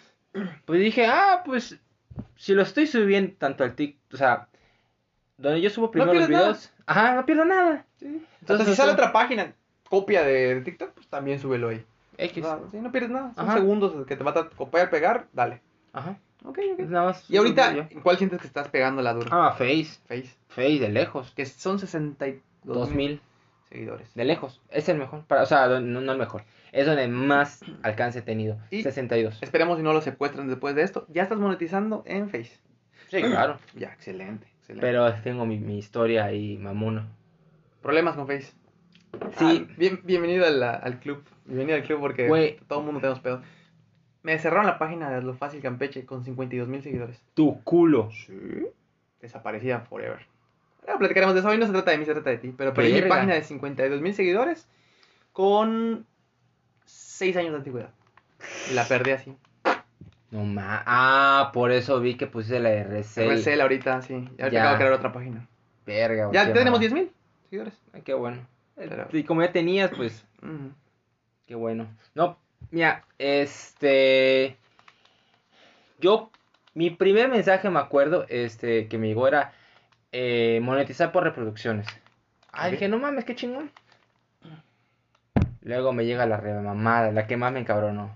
pues 0.65 0.79
dije, 0.79 1.05
ah, 1.07 1.41
pues 1.45 1.77
si 2.35 2.53
lo 2.53 2.61
estoy 2.63 2.87
subiendo 2.87 3.33
tanto 3.37 3.63
al 3.63 3.75
TikTok, 3.75 4.13
o 4.13 4.17
sea, 4.17 4.47
donde 5.37 5.61
yo 5.61 5.69
subo 5.69 5.91
primero 5.91 6.13
los 6.13 6.29
nada. 6.29 6.43
videos, 6.43 6.71
ajá, 6.85 7.15
no 7.15 7.25
pierdo 7.25 7.45
nada. 7.45 7.85
Sí. 7.97 8.05
Entonces, 8.05 8.27
Entonces, 8.41 8.65
si 8.67 8.71
o 8.73 8.75
sale 8.75 8.91
otra 8.93 9.11
página, 9.13 9.53
copia 9.89 10.23
de, 10.23 10.55
de 10.55 10.61
TikTok, 10.61 10.91
pues 10.93 11.07
también 11.07 11.39
súbelo 11.39 11.69
ahí. 11.69 11.83
X, 12.17 12.43
O 12.45 12.47
sea, 12.47 12.59
sí, 12.71 12.77
no 12.77 12.91
pierdes 12.91 13.11
nada. 13.11 13.33
Son 13.35 13.49
Ajá. 13.49 13.57
segundos 13.57 14.05
que 14.07 14.15
te 14.15 14.23
va 14.23 14.31
a 14.31 14.49
copiar, 14.49 14.89
pegar, 14.89 15.27
dale. 15.33 15.61
ajá, 15.93 16.17
Ok, 16.45 16.59
ok. 16.73 16.79
nada 16.87 17.05
más. 17.05 17.29
Y 17.29 17.37
ahorita, 17.37 17.69
subo 17.71 17.77
yo. 17.81 17.87
¿en 17.91 18.01
cuál 18.01 18.17
sientes 18.17 18.39
que 18.41 18.47
estás 18.47 18.67
pegando 18.69 19.01
la 19.01 19.13
dura? 19.13 19.29
Ah, 19.31 19.51
Face, 19.57 19.99
Face. 20.07 20.29
Face 20.49 20.79
de 20.79 20.89
lejos, 20.89 21.31
Que 21.35 21.45
son 21.45 21.79
62 21.79 22.41
2000. 22.77 23.19
seguidores. 23.69 24.13
De 24.13 24.25
lejos, 24.25 24.61
es 24.69 24.87
el 24.89 24.97
mejor. 24.97 25.23
Para, 25.25 25.43
o 25.43 25.45
sea, 25.45 25.67
no, 25.67 25.79
no 26.01 26.11
el 26.11 26.17
mejor. 26.17 26.43
Es 26.71 26.85
donde 26.85 27.07
más 27.07 27.61
alcance 27.83 28.19
he 28.19 28.21
tenido. 28.21 28.57
Y- 28.71 28.83
62. 28.83 29.41
Esperemos 29.41 29.77
si 29.77 29.83
no 29.83 29.93
lo 29.93 30.01
secuestran 30.01 30.47
después 30.47 30.75
de 30.75 30.83
esto. 30.83 31.05
Ya 31.09 31.23
estás 31.23 31.37
monetizando 31.39 32.03
en 32.05 32.29
Face. 32.29 32.51
Sí, 33.09 33.21
claro. 33.21 33.57
Ya, 33.75 33.89
excelente. 33.89 34.47
excelente. 34.59 34.85
Pero 34.85 35.13
tengo 35.23 35.45
mi, 35.45 35.57
mi 35.59 35.77
historia 35.77 36.25
ahí, 36.25 36.57
mamuno. 36.57 37.05
Problemas 37.81 38.15
con 38.15 38.27
Face. 38.27 38.51
Sí. 39.37 39.65
Ah, 39.67 39.73
bien, 39.77 40.01
bienvenido 40.03 40.45
al, 40.45 40.61
al 40.61 40.99
club. 40.99 41.23
Bienvenido 41.45 41.77
al 41.77 41.83
club 41.83 41.99
porque 42.01 42.59
todo 42.67 42.79
el 42.79 42.85
mundo 42.85 42.99
tenemos 42.99 43.19
pedo. 43.21 43.41
Me 44.25 44.39
cerraron 44.39 44.65
la 44.65 44.79
página 44.79 45.11
de 45.11 45.21
Lo 45.21 45.35
Fácil 45.35 45.61
Campeche 45.61 46.03
con 46.03 46.23
52 46.25 46.67
mil 46.67 46.81
seguidores. 46.81 47.21
Tu 47.35 47.61
culo. 47.63 48.09
Sí. 48.11 48.65
Desaparecida 49.21 49.81
forever. 49.81 50.25
Ahora 50.81 50.97
platicaremos 50.97 51.35
de 51.35 51.41
eso. 51.41 51.49
Hoy 51.49 51.59
no 51.59 51.67
se 51.67 51.71
trata 51.73 51.91
de 51.91 51.99
mí, 51.99 52.05
se 52.05 52.13
trata 52.13 52.31
de 52.31 52.39
ti. 52.39 52.51
Pero 52.57 52.73
perdí 52.73 52.93
mi 52.93 53.03
página 53.03 53.35
de 53.35 53.43
52 53.43 54.01
mil 54.01 54.15
seguidores 54.15 54.67
con 55.31 56.07
6 56.85 57.37
años 57.37 57.51
de 57.51 57.57
antigüedad. 57.57 57.89
Y 58.71 58.73
la 58.73 58.87
perdí 58.87 59.11
así. 59.11 59.37
No 60.31 60.43
ma. 60.43 60.81
Ah, 60.87 61.51
por 61.53 61.71
eso 61.71 61.99
vi 61.99 62.17
que 62.17 62.25
pusiste 62.25 62.59
la 62.59 62.71
RC. 62.71 63.27
RCL 63.27 63.61
ahorita, 63.61 64.01
sí. 64.01 64.13
Y 64.15 64.41
ahorita 64.41 64.49
Ya. 64.49 64.61
acabo 64.61 64.71
de 64.73 64.77
crear 64.79 64.93
otra 64.93 65.13
página. 65.13 65.47
Verga, 65.85 66.25
güey, 66.25 66.33
Ya 66.35 66.51
tenemos 66.51 66.71
mal. 66.71 66.79
10 66.79 66.93
mil 66.93 67.11
seguidores. 67.43 67.79
Ay, 67.93 68.01
qué 68.01 68.15
bueno. 68.15 68.41
Pero- 68.75 69.07
Y 69.13 69.23
como 69.23 69.43
ya 69.43 69.51
tenías, 69.51 69.91
pues, 69.95 70.25
qué 71.45 71.53
bueno. 71.55 71.87
No, 72.15 72.37
mira, 72.71 73.03
este. 73.19 74.57
Yo, 75.99 76.29
mi 76.73 76.89
primer 76.89 77.29
mensaje 77.29 77.69
me 77.69 77.79
acuerdo, 77.79 78.25
este, 78.29 78.87
que 78.87 78.97
me 78.97 79.07
llegó 79.07 79.27
era 79.27 79.53
eh, 80.11 80.59
monetizar 80.61 81.11
por 81.11 81.23
reproducciones. 81.23 81.87
Ah, 82.51 82.65
Ok. 82.67 82.71
dije, 82.71 82.87
no 82.87 82.99
mames, 82.99 83.25
qué 83.25 83.35
chingón. 83.35 83.71
Luego 85.61 85.93
me 85.93 86.05
llega 86.05 86.25
la 86.25 86.37
remamada, 86.37 87.11
la 87.11 87.25
que 87.27 87.37
más 87.37 87.51
me 87.51 87.59
encabronó. 87.59 88.15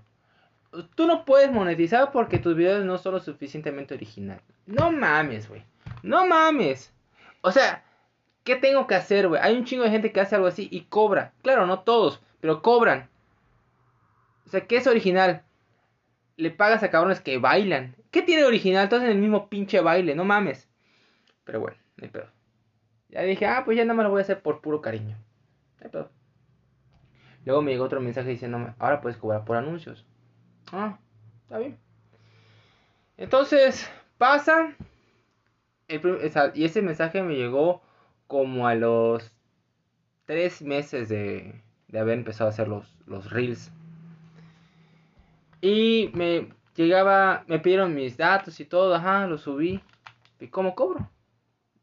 Tú 0.95 1.07
no 1.07 1.25
puedes 1.25 1.51
monetizar 1.51 2.11
porque 2.11 2.37
tus 2.37 2.55
videos 2.55 2.85
no 2.85 2.99
son 2.99 3.13
lo 3.15 3.19
suficientemente 3.19 3.95
original. 3.95 4.39
No 4.67 4.91
mames, 4.91 5.49
güey. 5.49 5.63
No 6.03 6.27
mames. 6.27 6.93
O 7.41 7.51
sea, 7.51 7.83
¿qué 8.43 8.55
tengo 8.55 8.85
que 8.85 8.93
hacer, 8.93 9.27
güey? 9.27 9.41
Hay 9.41 9.55
un 9.55 9.65
chingo 9.65 9.83
de 9.83 9.89
gente 9.89 10.11
que 10.11 10.21
hace 10.21 10.35
algo 10.35 10.47
así 10.47 10.67
y 10.71 10.81
cobra. 10.81 11.31
Claro, 11.41 11.65
no 11.65 11.79
todos, 11.79 12.21
pero 12.39 12.61
cobran. 12.61 13.08
O 14.49 14.51
sea, 14.51 14.65
¿qué 14.65 14.77
es 14.77 14.87
original? 14.87 15.43
Le 16.35 16.49
pagas 16.49 16.81
a 16.81 16.89
cabrones 16.89 17.21
que 17.21 17.37
bailan. 17.37 17.95
¿Qué 18.09 18.23
tiene 18.23 18.45
original? 18.45 18.89
Todos 18.89 19.03
en 19.03 19.11
el 19.11 19.19
mismo 19.19 19.47
pinche 19.47 19.79
baile, 19.79 20.15
no 20.15 20.25
mames. 20.25 20.67
Pero 21.43 21.59
bueno, 21.59 21.77
no 21.97 22.05
hay 22.05 22.09
pedo. 22.09 22.25
Ya 23.09 23.21
dije, 23.21 23.45
ah, 23.45 23.61
pues 23.63 23.77
ya 23.77 23.85
nada 23.85 23.93
más 23.93 24.05
lo 24.05 24.09
voy 24.09 24.21
a 24.21 24.23
hacer 24.23 24.41
por 24.41 24.61
puro 24.61 24.81
cariño. 24.81 25.17
No 25.77 25.85
hay 25.85 25.91
pedo. 25.91 26.09
Luego 27.45 27.61
me 27.61 27.69
llegó 27.69 27.83
otro 27.83 28.01
mensaje 28.01 28.29
diciéndome, 28.29 28.73
ahora 28.79 29.01
puedes 29.01 29.19
cobrar 29.19 29.45
por 29.45 29.55
anuncios. 29.55 30.03
Ah, 30.71 30.97
está 31.43 31.59
bien. 31.59 31.77
Entonces, 33.17 33.87
pasa. 34.17 34.73
y 36.55 36.65
ese 36.65 36.81
mensaje 36.81 37.21
me 37.21 37.35
llegó 37.35 37.83
como 38.25 38.67
a 38.67 38.73
los 38.73 39.31
tres 40.25 40.63
meses 40.63 41.07
de, 41.07 41.61
de 41.87 41.99
haber 41.99 42.17
empezado 42.17 42.49
a 42.49 42.53
hacer 42.53 42.67
los, 42.67 42.97
los 43.05 43.29
reels. 43.29 43.71
Y 45.61 46.11
me 46.13 46.49
llegaba, 46.75 47.43
me 47.47 47.59
pidieron 47.59 47.93
mis 47.95 48.15
datos 48.17 48.59
y 48.59 48.65
todo, 48.65 48.95
ajá, 48.95 49.27
los 49.27 49.41
subí. 49.41 49.81
¿Y 50.39 50.47
cómo 50.47 50.75
cobro? 50.75 51.09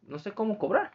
No 0.06 0.18
sé 0.18 0.32
cómo 0.32 0.58
cobrar. 0.58 0.92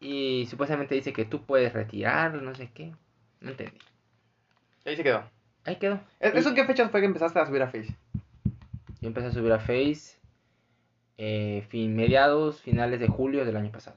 Y 0.00 0.46
supuestamente 0.50 0.94
dice 0.94 1.12
que 1.12 1.24
tú 1.24 1.42
puedes 1.42 1.72
retirarlo, 1.72 2.42
no 2.42 2.54
sé 2.54 2.70
qué. 2.72 2.92
No 3.40 3.50
entendí. 3.50 3.78
Ahí 4.84 4.96
se 4.96 5.02
quedó. 5.02 5.24
Ahí 5.64 5.76
quedó. 5.76 5.94
¿E- 6.20 6.32
¿Eso 6.34 6.50
en 6.50 6.54
qué 6.54 6.64
fechas 6.64 6.90
fue 6.90 7.00
que 7.00 7.06
empezaste 7.06 7.38
a 7.40 7.46
subir 7.46 7.62
a 7.62 7.66
Face? 7.68 7.96
Yo 9.00 9.08
empecé 9.08 9.28
a 9.28 9.32
subir 9.32 9.52
a 9.52 9.58
Face 9.58 10.18
eh, 11.18 11.64
fin, 11.70 11.96
mediados, 11.96 12.60
finales 12.60 13.00
de 13.00 13.08
julio 13.08 13.44
del 13.44 13.56
año 13.56 13.70
pasado. 13.72 13.96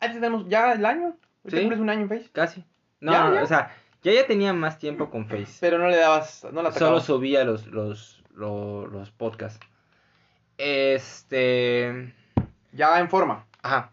Ah, 0.00 0.12
tenemos 0.12 0.46
ya 0.48 0.72
el 0.72 0.84
año. 0.84 1.16
Sí. 1.44 1.50
¿Te 1.52 1.60
cumples 1.60 1.80
un 1.80 1.88
año 1.90 2.02
en 2.02 2.08
Face? 2.08 2.28
Casi. 2.32 2.64
No, 3.00 3.12
Ya, 3.12 3.34
ya. 3.34 3.42
o 3.42 3.46
sea, 3.46 3.74
ya 4.06 4.12
ya 4.12 4.26
tenía 4.28 4.52
más 4.52 4.78
tiempo 4.78 5.10
con 5.10 5.26
Face. 5.26 5.56
Pero 5.58 5.78
no 5.78 5.88
le 5.88 5.96
dabas, 5.96 6.46
no 6.52 6.62
la 6.62 6.70
Solo 6.70 7.00
subía 7.00 7.42
los, 7.42 7.66
los, 7.66 8.22
los, 8.34 8.88
los 8.92 9.10
podcasts. 9.10 9.58
Este... 10.58 12.14
Ya 12.70 13.00
en 13.00 13.10
forma. 13.10 13.46
Ajá. 13.62 13.90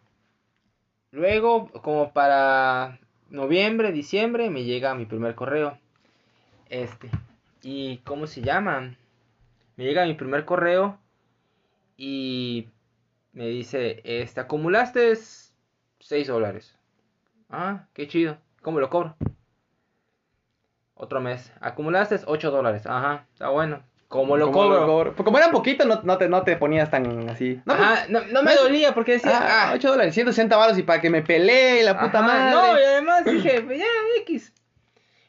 Luego, 1.10 1.68
como 1.82 2.14
para 2.14 3.00
noviembre, 3.32 3.92
diciembre, 3.92 4.52
me 4.52 4.64
llega 4.64 4.94
mi 4.94 5.08
primer 5.08 5.34
correo. 5.34 5.80
Este. 6.70 7.10
¿Y 7.64 7.98
cómo 8.00 8.28
se 8.28 8.42
llama? 8.42 8.96
Me 9.78 9.84
llega 9.84 10.06
mi 10.06 10.14
primer 10.14 10.46
correo 10.46 11.00
y 11.98 12.68
me 13.32 13.48
dice, 13.48 14.02
este, 14.04 14.42
acumulaste 14.42 15.16
6 16.02 16.28
dólares. 16.28 16.78
Ah, 17.50 17.88
qué 17.94 18.08
chido. 18.08 18.38
¿Cómo 18.62 18.80
lo 18.80 18.92
cobro? 18.92 19.16
Otro 21.04 21.20
mes. 21.20 21.52
Acumulaste 21.60 22.18
8 22.26 22.50
dólares. 22.50 22.86
Ajá, 22.86 23.26
está 23.34 23.50
bueno. 23.50 23.84
¿Cómo 24.08 24.38
lo 24.38 24.52
¿Cómo 24.52 24.86
cobro? 24.86 25.14
Pues 25.16 25.26
como 25.26 25.38
era 25.38 25.52
poquito, 25.52 25.86
no, 25.86 26.02
no, 26.04 26.18
te, 26.18 26.30
no 26.30 26.44
te 26.44 26.56
ponías 26.56 26.90
tan 26.90 27.28
así. 27.30 27.60
No, 27.66 27.74
Ajá, 27.74 28.06
no, 28.08 28.22
no 28.32 28.42
me 28.42 28.56
dolía 28.56 28.94
porque 28.94 29.14
decía, 29.14 29.38
ah, 29.38 29.70
ah, 29.70 29.72
8 29.74 29.90
dólares, 29.90 30.14
160 30.14 30.56
baros 30.56 30.78
y 30.78 30.84
para 30.84 31.02
que 31.02 31.10
me 31.10 31.22
pelee 31.24 31.84
la 31.84 32.00
puta 32.00 32.20
Ajá, 32.20 32.28
madre. 32.28 32.52
No, 32.52 32.80
y 32.80 32.84
además 32.84 33.26
dije, 33.26 33.62
pues 33.62 33.80
ya, 33.80 33.86
X. 34.22 34.54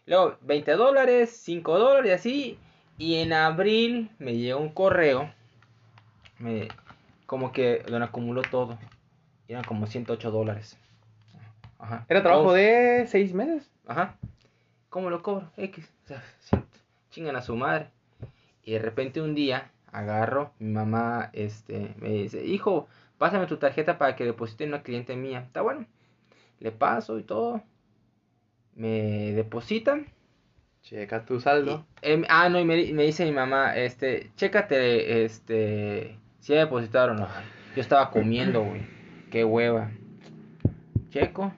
Luego, 0.06 0.36
20 0.42 0.72
dólares, 0.72 1.36
5 1.42 1.76
dólares, 1.78 2.10
y 2.10 2.14
así. 2.14 2.58
Y 2.96 3.16
en 3.16 3.32
abril 3.32 4.10
me 4.20 4.36
llegó 4.36 4.60
un 4.60 4.68
correo. 4.68 5.32
Me, 6.38 6.68
como 7.26 7.50
que 7.50 7.82
donde 7.88 8.04
acumuló 8.04 8.42
todo. 8.42 8.78
Y 9.48 9.52
eran 9.54 9.64
como 9.64 9.88
108 9.88 10.30
dólares. 10.30 10.78
Ajá. 11.80 12.04
Era 12.08 12.22
trabajo 12.22 12.44
¿Cómo- 12.44 12.54
de 12.54 13.06
6 13.08 13.34
meses. 13.34 13.68
Ajá. 13.88 14.14
¿Cómo 14.94 15.10
lo 15.10 15.24
cobro? 15.24 15.50
X. 15.56 15.90
O 16.04 16.06
sea, 16.06 16.22
siento- 16.38 16.78
chingan 17.10 17.34
a 17.34 17.42
su 17.42 17.56
madre. 17.56 17.88
Y 18.62 18.74
de 18.74 18.78
repente 18.78 19.20
un 19.20 19.34
día 19.34 19.72
agarro, 19.90 20.52
mi 20.60 20.70
mamá 20.70 21.30
este, 21.32 21.96
me 21.98 22.10
dice, 22.10 22.44
hijo, 22.44 22.86
pásame 23.18 23.48
tu 23.48 23.56
tarjeta 23.56 23.98
para 23.98 24.14
que 24.14 24.24
deposite 24.24 24.62
en 24.62 24.70
una 24.70 24.84
cliente 24.84 25.16
mía. 25.16 25.40
Está 25.40 25.62
bueno. 25.62 25.84
Le 26.60 26.70
paso 26.70 27.18
y 27.18 27.24
todo. 27.24 27.60
Me 28.76 29.32
depositan. 29.32 30.06
Checa 30.82 31.24
tu 31.24 31.40
saldo. 31.40 31.84
Y, 32.00 32.12
em, 32.12 32.24
ah, 32.28 32.48
no, 32.48 32.60
y 32.60 32.64
me, 32.64 32.92
me, 32.92 33.02
dice 33.02 33.24
mi 33.24 33.32
mamá, 33.32 33.76
este, 33.76 34.30
chécate, 34.36 35.24
este, 35.24 36.16
si 36.38 36.52
ya 36.52 36.60
depositaron 36.60 37.16
o 37.16 37.20
no. 37.22 37.28
Yo 37.74 37.82
estaba 37.82 38.12
comiendo, 38.12 38.62
güey. 38.62 38.86
Qué 39.32 39.44
hueva. 39.44 39.90
Checo. 41.10 41.52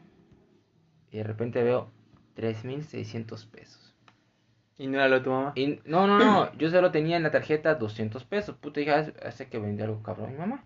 Y 1.11 1.19
de 1.19 1.25
repente 1.25 1.63
veo 1.63 1.95
3.600 2.37 3.47
pesos. 3.51 3.95
¿Y 4.79 4.87
no 4.89 4.99
era 4.99 5.09
lo 5.09 5.17
de 5.17 5.25
tu 5.25 5.31
mamá? 5.31 5.53
Y, 5.55 5.81
no, 5.85 6.07
no, 6.07 6.19
no. 6.19 6.53
Yo 6.59 6.71
solo 6.71 6.91
tenía 6.91 7.17
en 7.17 7.23
la 7.23 7.31
tarjeta 7.31 7.75
200 7.75 8.25
pesos. 8.25 8.57
Puta, 8.57 8.81
dije, 8.81 8.93
ah, 8.93 9.13
hace 9.25 9.49
que 9.49 9.59
vendí 9.59 9.83
algo 9.83 10.03
cabrón 10.03 10.29
a 10.29 10.33
mi 10.33 10.39
mamá. 10.39 10.65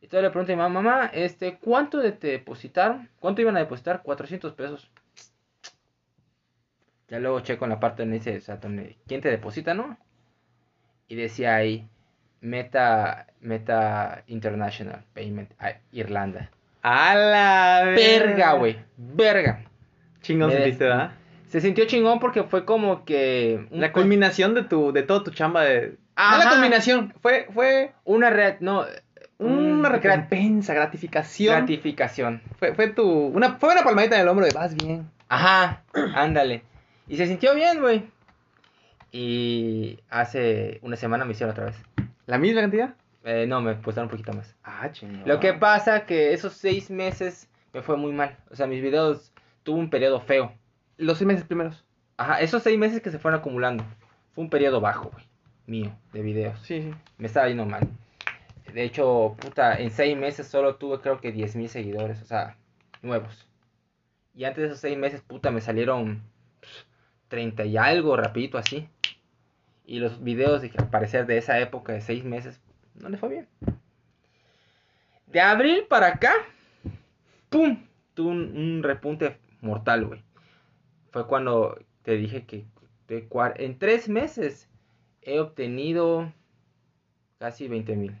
Y 0.00 0.06
entonces 0.06 0.22
le 0.22 0.30
pregunté 0.30 0.52
a 0.52 0.56
mi 0.56 0.62
mamá, 0.62 0.82
mamá, 0.82 1.06
este, 1.12 1.58
¿cuánto 1.58 2.00
te 2.12 2.28
depositaron? 2.28 3.08
¿Cuánto 3.18 3.40
iban 3.40 3.56
a 3.56 3.60
depositar? 3.60 4.02
400 4.02 4.52
pesos. 4.54 4.90
Ya 7.08 7.18
luego 7.18 7.40
checo 7.40 7.64
en 7.64 7.70
la 7.70 7.80
parte 7.80 8.02
donde 8.02 8.18
dice, 8.18 8.36
o 8.36 8.40
sea, 8.40 8.56
donde, 8.56 8.96
¿quién 9.06 9.20
te 9.20 9.30
deposita, 9.30 9.74
no? 9.74 9.98
Y 11.08 11.16
decía 11.16 11.56
ahí, 11.56 11.88
Meta, 12.40 13.26
Meta 13.40 14.22
International 14.28 15.04
Payment, 15.12 15.50
a 15.58 15.74
Irlanda. 15.90 16.50
A 16.82 17.14
la 17.14 17.82
verga, 17.84 18.52
güey. 18.52 18.78
Verga. 18.96 19.69
Chingón 20.22 20.50
sentiste, 20.50 20.84
¿verdad? 20.84 21.12
Se 21.48 21.60
sintió 21.60 21.84
chingón 21.86 22.20
porque 22.20 22.44
fue 22.44 22.64
como 22.64 23.04
que. 23.04 23.66
La 23.70 23.92
culminación 23.92 24.54
de 24.54 24.62
tu, 24.62 24.92
de 24.92 25.02
todo 25.02 25.24
tu 25.24 25.30
chamba 25.32 25.64
de. 25.64 25.96
Ah, 26.14 26.38
la 26.38 26.50
culminación. 26.50 27.12
Fue, 27.20 27.48
fue. 27.52 27.92
Una 28.04 28.30
red, 28.30 28.60
no. 28.60 28.86
Una 29.38 29.88
recompensa, 29.88 30.74
gratificación. 30.74 31.56
Gratificación. 31.56 32.42
Fue, 32.58 32.74
fue 32.74 32.88
tu. 32.88 33.04
Una, 33.04 33.54
fue 33.54 33.72
una 33.72 33.82
palmadita 33.82 34.14
en 34.14 34.22
el 34.22 34.28
hombro 34.28 34.46
de 34.46 34.52
vas 34.52 34.76
bien. 34.76 35.10
Ajá, 35.28 35.82
ándale. 36.14 36.62
Y 37.08 37.16
se 37.16 37.26
sintió 37.26 37.54
bien, 37.54 37.80
güey. 37.80 38.04
Y 39.10 39.98
hace 40.08 40.78
una 40.82 40.96
semana 40.96 41.24
me 41.24 41.32
hicieron 41.32 41.52
otra 41.52 41.64
vez. 41.64 41.76
¿La 42.26 42.38
misma 42.38 42.60
cantidad? 42.60 42.94
Eh, 43.24 43.46
no, 43.48 43.60
me 43.60 43.74
pusieron 43.74 44.04
un 44.04 44.10
poquito 44.10 44.32
más. 44.32 44.54
Ah, 44.62 44.90
chingón. 44.92 45.22
Lo 45.26 45.40
que 45.40 45.54
pasa 45.54 46.06
que 46.06 46.32
esos 46.32 46.52
seis 46.52 46.90
meses 46.90 47.48
me 47.72 47.82
fue 47.82 47.96
muy 47.96 48.12
mal. 48.12 48.36
O 48.50 48.56
sea, 48.56 48.66
mis 48.66 48.82
videos 48.82 49.29
tuvo 49.62 49.78
un 49.78 49.90
periodo 49.90 50.20
feo. 50.20 50.52
Los 50.96 51.18
seis 51.18 51.26
meses 51.26 51.44
primeros. 51.44 51.84
Ajá, 52.16 52.40
esos 52.40 52.62
seis 52.62 52.78
meses 52.78 53.00
que 53.00 53.10
se 53.10 53.18
fueron 53.18 53.40
acumulando. 53.40 53.84
Fue 54.34 54.44
un 54.44 54.50
periodo 54.50 54.80
bajo, 54.80 55.10
güey. 55.10 55.24
Mío, 55.66 55.92
de 56.12 56.22
videos. 56.22 56.60
Sí, 56.60 56.82
sí. 56.82 56.94
Me 57.18 57.26
estaba 57.26 57.48
yendo 57.48 57.64
mal. 57.64 57.88
De 58.72 58.84
hecho, 58.84 59.36
puta, 59.40 59.76
en 59.78 59.90
seis 59.90 60.16
meses 60.16 60.46
solo 60.46 60.76
tuve 60.76 61.00
creo 61.00 61.20
que 61.20 61.32
10 61.32 61.56
mil 61.56 61.68
seguidores. 61.68 62.20
O 62.22 62.24
sea, 62.24 62.56
nuevos. 63.02 63.46
Y 64.34 64.44
antes 64.44 64.62
de 64.62 64.66
esos 64.68 64.80
seis 64.80 64.96
meses, 64.96 65.22
puta, 65.22 65.50
me 65.50 65.60
salieron 65.60 66.22
30 67.28 67.64
y 67.64 67.76
algo, 67.76 68.16
rapidito 68.16 68.58
así. 68.58 68.88
Y 69.86 69.98
los 69.98 70.22
videos, 70.22 70.62
de, 70.62 70.70
al 70.76 70.88
parecer, 70.88 71.26
de 71.26 71.38
esa 71.38 71.58
época 71.58 71.92
de 71.92 72.00
seis 72.00 72.24
meses, 72.24 72.60
no 72.94 73.08
le 73.08 73.16
fue 73.16 73.28
bien. 73.28 73.48
De 75.26 75.40
abril 75.40 75.84
para 75.88 76.08
acá, 76.08 76.32
¡pum! 77.48 77.86
Tuve 78.14 78.30
un, 78.30 78.56
un 78.56 78.82
repunte 78.82 79.38
mortal, 79.60 80.06
güey. 80.06 80.22
Fue 81.10 81.26
cuando 81.26 81.78
te 82.02 82.16
dije 82.16 82.44
que 82.44 82.64
de 83.08 83.28
en 83.56 83.78
tres 83.78 84.08
meses 84.08 84.68
he 85.22 85.40
obtenido 85.40 86.32
casi 87.38 87.68
20 87.68 87.96
mil. 87.96 88.16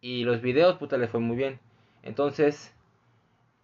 Y 0.00 0.24
los 0.24 0.40
videos, 0.40 0.76
puta, 0.78 0.96
le 0.96 1.08
fue 1.08 1.20
muy 1.20 1.36
bien. 1.36 1.58
Entonces, 2.02 2.72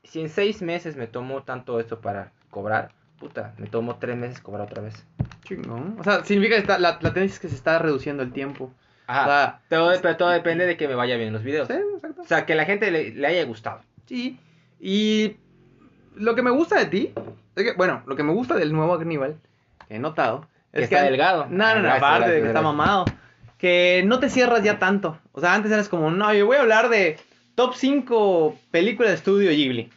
si 0.02 0.20
en 0.20 0.28
seis 0.28 0.62
meses 0.62 0.96
me 0.96 1.07
tomó 1.07 1.44
tanto 1.44 1.80
esto 1.80 2.00
para 2.00 2.33
cobrar, 2.50 2.92
puta, 3.18 3.54
me 3.57 3.68
tomó 3.68 3.96
tres 3.96 4.16
meses 4.16 4.40
cobrar 4.40 4.66
otra 4.66 4.83
vez. 4.83 5.07
Chingón. 5.44 5.96
O 5.98 6.04
sea, 6.04 6.24
significa 6.24 6.57
que 6.57 6.62
está, 6.62 6.78
la, 6.78 6.98
la 7.00 7.12
tendencia 7.14 7.35
es 7.35 7.40
que 7.40 7.48
se 7.48 7.54
está 7.54 7.78
reduciendo 7.78 8.22
el 8.22 8.33
tiempo. 8.33 8.72
Ajá. 9.07 9.22
O 9.22 9.26
sea, 9.26 9.61
todo, 9.68 9.92
pero 10.02 10.16
todo 10.16 10.30
depende 10.30 10.66
de 10.66 10.76
que 10.76 10.88
me 10.88 10.94
vaya 10.94 11.16
bien 11.16 11.33
los 11.33 11.42
videos. 11.42 11.68
Sí, 11.68 11.74
exacto. 11.94 12.22
O 12.22 12.24
sea, 12.24 12.46
que 12.46 12.54
la 12.54 12.64
gente 12.64 12.90
le, 12.90 13.11
le 13.11 13.26
haya 13.26 13.44
gustado. 13.44 13.80
Sí. 14.07 14.38
Y 14.80 15.37
lo 16.14 16.35
que 16.35 16.42
me 16.42 16.50
gusta 16.50 16.79
de 16.79 16.87
ti, 16.87 17.12
es 17.57 17.64
que, 17.64 17.72
bueno, 17.72 18.03
lo 18.07 18.16
que 18.16 18.22
me 18.22 18.33
gusta 18.33 18.55
del 18.55 18.72
nuevo 18.72 18.94
Aníbal, 18.94 19.37
que 19.88 19.96
he 19.96 19.98
notado, 19.98 20.46
que 20.72 20.81
es 20.81 20.85
está 20.85 21.03
delgado. 21.03 21.46
No, 21.48 21.74
no, 21.74 21.83
no, 21.83 21.88
Ah, 21.88 21.96
aparte 21.96 22.31
de 22.31 22.40
que 22.40 22.48
está 22.48 22.62
mamado. 22.62 23.05
Que 23.59 24.03
no 24.05 24.18
te 24.18 24.29
cierras 24.29 24.62
ya 24.62 24.79
tanto. 24.79 25.18
O 25.33 25.40
sea, 25.40 25.55
antes 25.55 25.70
eras 25.70 25.88
como, 25.88 26.11
no, 26.11 26.35
yo 26.35 26.46
voy 26.46 26.57
a 26.57 26.62
hablar 26.62 26.88
de 26.88 27.16
top 27.55 27.74
5 27.74 28.59
películas 28.70 29.12
de 29.12 29.16
estudio 29.16 29.50
Ghibli. 29.50 29.90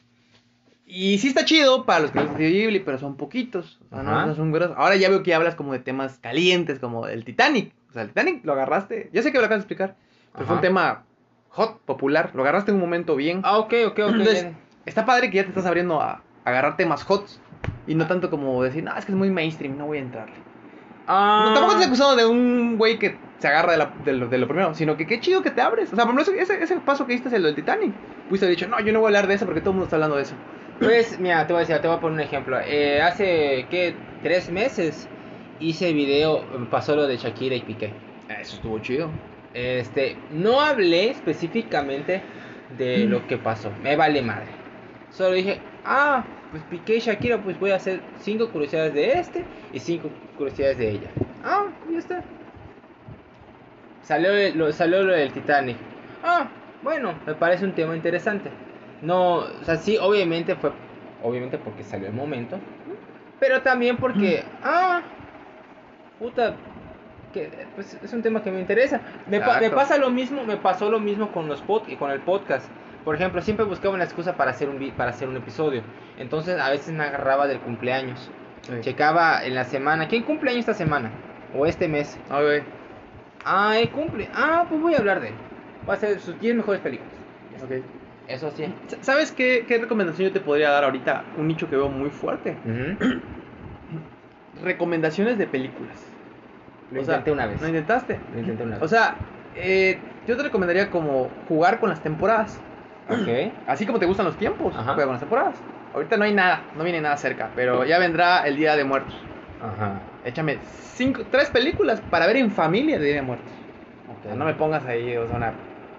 Y 0.86 1.18
sí 1.18 1.28
está 1.28 1.44
chido 1.44 1.84
para 1.86 2.02
los 2.02 2.12
que 2.12 2.20
les 2.20 2.30
estudio 2.30 2.50
Ghibli, 2.50 2.80
pero 2.80 2.98
son 2.98 3.18
poquitos. 3.18 3.80
O 3.92 3.96
sea, 3.96 4.04
no, 4.04 4.36
son 4.36 4.52
grosos. 4.52 4.78
Ahora 4.78 4.96
ya 4.96 5.10
veo 5.10 5.24
que 5.24 5.34
hablas 5.34 5.56
como 5.56 5.74
de 5.74 5.80
temas 5.80 6.20
calientes, 6.20 6.80
como 6.80 7.08
el 7.08 7.26
Titanic. 7.26 7.74
O 7.90 7.94
sea, 7.94 8.04
el 8.04 8.10
Titanic 8.10 8.46
lo 8.46 8.54
agarraste. 8.54 9.10
Yo 9.12 9.22
sé 9.22 9.32
que 9.32 9.40
lo 9.40 9.46
acabas 9.46 9.66
de 9.66 9.74
explicar, 9.74 9.96
pero 10.34 10.46
fue 10.46 10.56
un 10.56 10.62
tema 10.62 11.04
hot, 11.50 11.82
popular. 11.82 12.32
Lo 12.36 12.44
agarraste 12.44 12.72
en 12.72 12.76
un 12.76 12.82
momento 12.82 13.16
bien. 13.16 13.42
Ah, 13.44 13.58
ok, 13.58 13.74
ok, 13.88 13.92
ok. 13.92 14.00
Entonces, 14.00 14.44
bien. 14.44 14.67
Está 14.88 15.06
padre 15.06 15.30
que 15.30 15.38
ya 15.38 15.44
te 15.44 15.50
estás 15.50 15.66
abriendo 15.66 16.02
a, 16.02 16.12
a 16.14 16.26
agarrar 16.46 16.78
temas 16.78 17.04
hot. 17.04 17.30
Y 17.86 17.96
no 17.96 18.08
tanto 18.08 18.30
como 18.30 18.64
decir, 18.64 18.84
no, 18.84 18.96
es 18.98 19.06
que 19.06 19.12
es 19.14 19.18
muy 19.18 19.30
mainstream, 19.32 19.78
no 19.78 19.86
voy 19.88 19.98
a 20.00 20.02
entrarle. 20.02 20.46
Ah, 21.06 21.44
No, 21.44 21.54
tampoco 21.54 21.78
te 21.78 21.84
he 21.84 21.86
acusado 21.88 22.16
de 22.16 22.26
un 22.26 22.78
güey 22.78 22.98
que 23.00 23.24
se 23.40 23.48
agarra 23.48 23.72
de, 23.74 23.78
la- 23.78 23.96
de 23.98 24.14
lo, 24.14 24.28
de 24.28 24.38
lo 24.40 24.48
primero, 24.48 24.74
sino 24.74 24.98
que 24.98 25.06
qué 25.08 25.20
chido 25.20 25.42
que 25.44 25.52
te 25.52 25.62
abres. 25.62 25.94
O 25.94 25.96
sea, 25.96 26.06
por 26.06 26.14
ejemplo, 26.20 26.34
ese, 26.42 26.54
ese, 26.56 26.64
ese 26.64 26.82
paso 26.82 27.06
que 27.06 27.14
diste 27.14 27.30
es 27.30 27.34
el 27.36 27.44
del 27.44 27.56
Titanic. 27.56 28.02
Pudiste 28.28 28.46
haber 28.46 28.58
dicho, 28.58 28.68
no, 28.68 28.80
yo 28.82 28.92
no 28.94 29.00
voy 29.00 29.08
a 29.08 29.10
hablar 29.10 29.28
de 29.28 29.36
eso 29.36 29.46
porque 29.46 29.62
todo 29.62 29.72
el 29.72 29.76
mundo 29.76 29.86
está 29.86 29.96
hablando 29.98 30.16
de 30.18 30.24
eso. 30.24 30.42
Pues, 30.80 31.20
mira, 31.20 31.46
te 31.48 31.54
voy 31.54 31.62
a 31.64 31.66
decir, 31.66 31.82
te 31.82 31.88
voy 31.88 31.98
a 31.98 32.00
poner 32.00 32.16
un 32.16 32.22
ejemplo. 32.22 32.60
Eh, 32.60 33.02
hace, 33.02 33.68
¿qué? 33.70 34.06
Tres 34.22 34.50
meses 34.50 35.12
hice 35.58 35.94
video, 35.94 36.70
pasó 36.70 36.96
lo 36.96 37.08
de 37.08 37.18
Shakira 37.18 37.56
y 37.56 37.64
Piqué. 37.66 38.04
Eso 38.28 38.56
estuvo 38.56 38.80
chido. 38.80 39.24
Este, 39.54 40.26
no 40.30 40.62
hablé 40.62 41.10
específicamente 41.10 42.30
de 42.68 43.06
lo 43.08 43.28
que 43.28 43.38
pasó. 43.38 43.76
Me 43.78 43.96
vale 43.96 44.22
madre. 44.22 44.57
Solo 45.12 45.32
dije, 45.36 45.60
ah, 45.86 46.24
pues 46.52 46.64
Piqué 46.64 46.98
y 46.98 47.00
Shakira, 47.00 47.38
pues 47.40 47.60
voy 47.60 47.72
a 47.72 47.76
hacer 47.76 48.02
cinco 48.20 48.50
curiosidades 48.52 48.94
de 48.94 49.12
este 49.20 49.46
y 49.74 49.80
cinco 49.80 50.10
curiosidades 50.38 50.78
de 50.78 50.90
ella. 50.92 51.10
Ah, 51.44 51.66
ya 51.92 51.98
está. 52.00 52.24
Salió 54.04 54.32
lo, 54.56 54.72
salió 54.72 55.04
lo 55.04 55.14
del 55.14 55.32
Titanic. 55.34 55.78
Ah, 56.24 56.48
bueno, 56.82 57.14
me 57.26 57.34
parece 57.36 57.66
un 57.66 57.74
tema 57.74 57.96
interesante. 57.96 58.50
No, 59.02 59.36
o 59.38 59.64
sea, 59.64 59.76
sí, 59.78 59.98
obviamente 60.00 60.56
fue, 60.56 60.72
obviamente 61.24 61.58
porque 61.58 61.84
salió 61.84 62.08
el 62.08 62.14
momento, 62.14 62.58
pero 63.40 63.62
también 63.62 63.98
porque, 63.98 64.44
ah, 64.64 65.02
puta, 66.20 66.56
que 67.34 67.68
pues 67.76 67.98
es 68.02 68.14
un 68.14 68.22
tema 68.22 68.42
que 68.42 68.52
me 68.52 68.60
interesa. 68.62 69.02
Me, 69.28 69.40
pa- 69.40 69.60
me 69.60 69.70
pasa 69.76 69.98
lo 69.98 70.10
mismo, 70.10 70.44
me 70.46 70.58
pasó 70.58 70.90
lo 70.90 71.00
mismo 71.00 71.32
con 71.32 71.48
los 71.48 71.62
pod 71.62 71.84
con 72.00 72.10
el 72.12 72.22
podcast. 72.22 72.66
Por 73.04 73.16
ejemplo, 73.16 73.42
siempre 73.42 73.66
buscaba 73.66 73.94
una 73.94 74.04
excusa 74.04 74.36
para 74.36 74.52
hacer 74.52 74.70
un 74.70 74.92
para 74.92 75.12
hacer 75.12 75.30
un 75.30 75.38
episodio. 75.38 75.82
Entonces, 76.18 76.60
a 76.60 76.70
veces 76.70 76.94
me 76.94 77.04
agarraba 77.04 77.48
del 77.48 77.60
cumpleaños. 77.60 78.30
Checaba 78.82 79.46
en 79.46 79.56
la 79.56 79.64
semana, 79.64 80.10
¿quién 80.10 80.24
cumple 80.24 80.52
años 80.52 80.62
esta 80.62 80.74
semana? 80.74 81.10
O 81.56 81.66
este 81.66 81.88
mes. 81.88 82.18
Ah, 82.30 82.42
güey. 82.42 82.64
Ah, 83.46 83.78
él 83.80 83.90
cumple. 83.92 84.28
Ah, 84.34 84.66
pues 84.68 84.82
voy 84.82 84.94
a 84.94 84.98
hablar 84.98 85.22
de 85.22 85.30
él. 85.30 85.34
Va 85.90 85.94
a 85.94 85.98
ser 85.98 86.20
sus 86.20 86.38
10 86.42 86.56
mejores 86.56 86.82
películas. 86.82 87.14
Ok. 87.64 87.72
Eso 88.28 88.52
sí. 88.52 88.66
¿Sabes 89.00 89.32
qué, 89.32 89.64
qué 89.66 89.78
recomendación 89.78 90.28
yo 90.28 90.34
te 90.34 90.42
podría 90.42 90.70
dar 90.70 90.84
ahorita? 90.84 91.24
Un 91.38 91.48
nicho 91.48 91.70
que 91.70 91.78
veo 91.78 91.88
muy 91.88 92.10
fuerte. 92.10 92.58
Ujú. 92.66 93.22
Recomendaciones 94.64 95.38
de 95.38 95.48
películas. 95.48 95.96
Lo 96.92 97.02
O 97.02 97.06
sea, 97.06 97.16
intenté 97.16 97.32
una 97.32 97.46
vez. 97.46 97.62
¿Lo 97.62 97.68
intentaste? 97.68 98.20
Lo 98.34 98.40
intenté 98.40 98.64
una 98.64 98.76
vez. 98.76 98.84
O 98.84 98.88
sea, 98.88 99.16
eh, 99.56 99.98
yo 100.28 100.36
te 100.36 100.44
recomendaría 100.44 100.90
como 100.90 101.30
jugar 101.48 101.80
con 101.80 101.90
las 101.90 102.02
temporadas. 102.02 102.60
Ok. 103.10 103.54
Así 103.68 103.86
como 103.86 104.00
te 104.00 104.06
gustan 104.06 104.26
los 104.26 104.38
tiempos, 104.38 104.74
Ajá. 104.76 104.94
juega 104.94 105.04
con 105.06 105.14
las 105.14 105.20
temporadas. 105.22 105.56
Ahorita 105.94 106.18
no 106.18 106.26
hay 106.26 106.34
nada, 106.34 106.62
no 106.78 106.84
viene 106.84 107.02
nada 107.02 107.18
cerca, 107.18 107.50
pero 107.56 107.84
ya 107.86 107.98
vendrá 108.00 108.46
el 108.48 108.56
Día 108.58 108.76
de 108.76 108.84
Muertos. 108.84 109.14
Ajá. 109.62 110.00
Échame 110.26 110.60
cinco, 110.94 111.24
tres 111.32 111.50
películas 111.50 112.02
para 112.12 112.28
ver 112.28 112.38
en 112.38 112.52
familia 112.52 113.00
de 113.00 113.06
Día 113.06 113.16
de 113.16 113.22
Muertos. 113.22 113.52
O 114.08 114.12
Ok. 114.12 114.24
sea, 114.24 114.36
no 114.36 114.46
me 114.46 114.54
pongas 114.54 114.86
ahí, 114.86 115.16
o 115.18 115.28
sea, 115.28 115.38
una, 115.38 115.54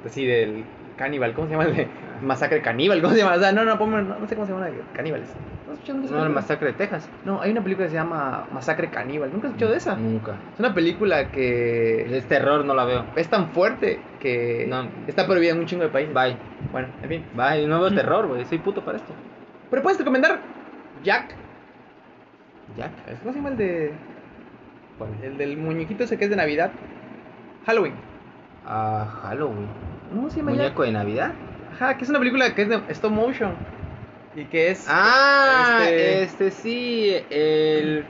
así 0.06 0.24
del 0.26 0.64
caníbal, 0.96 1.32
¿cómo 1.34 1.46
se 1.48 1.52
llama? 1.54 1.64
El 1.68 1.74
de 1.76 1.88
masacre 2.22 2.60
caníbal, 2.62 3.00
¿cómo 3.00 3.14
se 3.14 3.20
llama? 3.20 3.36
O 3.36 3.40
sea, 3.40 3.52
no, 3.52 3.64
no, 3.64 3.78
ponme, 3.78 4.02
no, 4.02 4.18
no 4.18 4.26
sé 4.28 4.34
cómo 4.34 4.46
se 4.46 4.52
llama, 4.52 4.66
de 4.66 4.74
caníbales. 4.94 5.28
¿No 6.10 6.24
el 6.24 6.30
masacre 6.30 6.68
de 6.68 6.72
Texas. 6.74 7.08
No, 7.24 7.40
hay 7.40 7.50
una 7.50 7.62
película 7.62 7.86
que 7.86 7.90
se 7.90 7.96
llama 7.96 8.46
Masacre 8.52 8.88
Caníbal, 8.90 9.30
¿nunca 9.32 9.46
has 9.46 9.50
escuchado 9.52 9.72
de 9.72 9.78
esa? 9.78 9.96
Nunca. 9.96 10.32
Es 10.54 10.60
una 10.60 10.74
película 10.74 11.30
que 11.30 12.16
Es 12.16 12.26
terror, 12.26 12.64
no 12.64 12.74
la 12.74 12.84
veo. 12.84 13.04
es 13.16 13.28
tan 13.28 13.50
fuerte 13.50 14.00
que 14.18 14.66
No. 14.68 14.88
está 15.06 15.26
prohibida 15.26 15.52
en 15.52 15.58
un 15.60 15.66
chingo 15.66 15.82
de 15.84 15.90
países. 15.90 16.14
Bye. 16.14 16.36
Bueno, 16.72 16.88
en 17.02 17.08
fin. 17.08 17.24
Bye. 17.34 17.66
No 17.66 17.80
veo 17.80 17.94
terror, 17.94 18.26
güey. 18.26 18.44
Soy 18.44 18.58
puto 18.58 18.84
para 18.84 18.98
esto. 18.98 19.12
Pero 19.70 19.82
puedes 19.82 19.98
recomendar 19.98 20.40
Jack. 21.02 21.34
Jack. 22.76 22.90
¿Cómo 23.20 23.32
se 23.32 23.38
llama 23.38 23.50
el 23.50 23.56
de 23.56 23.92
¿Cuál? 24.98 25.10
el 25.22 25.38
del 25.38 25.56
muñequito 25.56 26.04
ese 26.04 26.18
que 26.18 26.24
es 26.24 26.30
de 26.30 26.36
Navidad? 26.36 26.70
Halloween. 27.66 27.94
Ah, 28.66 29.06
Halloween. 29.22 29.66
¿No 30.12 30.28
se 30.30 30.38
llama 30.38 30.52
Jack? 30.52 30.60
¿Muñeco 30.60 30.82
de 30.82 30.92
Navidad? 30.92 31.32
Ajá, 31.72 31.96
que 31.96 32.04
es 32.04 32.10
una 32.10 32.18
película 32.18 32.54
que 32.54 32.62
es 32.62 32.68
de 32.68 32.80
stop 32.88 33.12
motion. 33.12 33.52
Y 34.36 34.44
que 34.44 34.70
es. 34.70 34.86
Ah, 34.88 35.80
Este- 35.84 36.22
este, 36.22 36.50
sí, 36.50 37.12
el. 37.30 38.04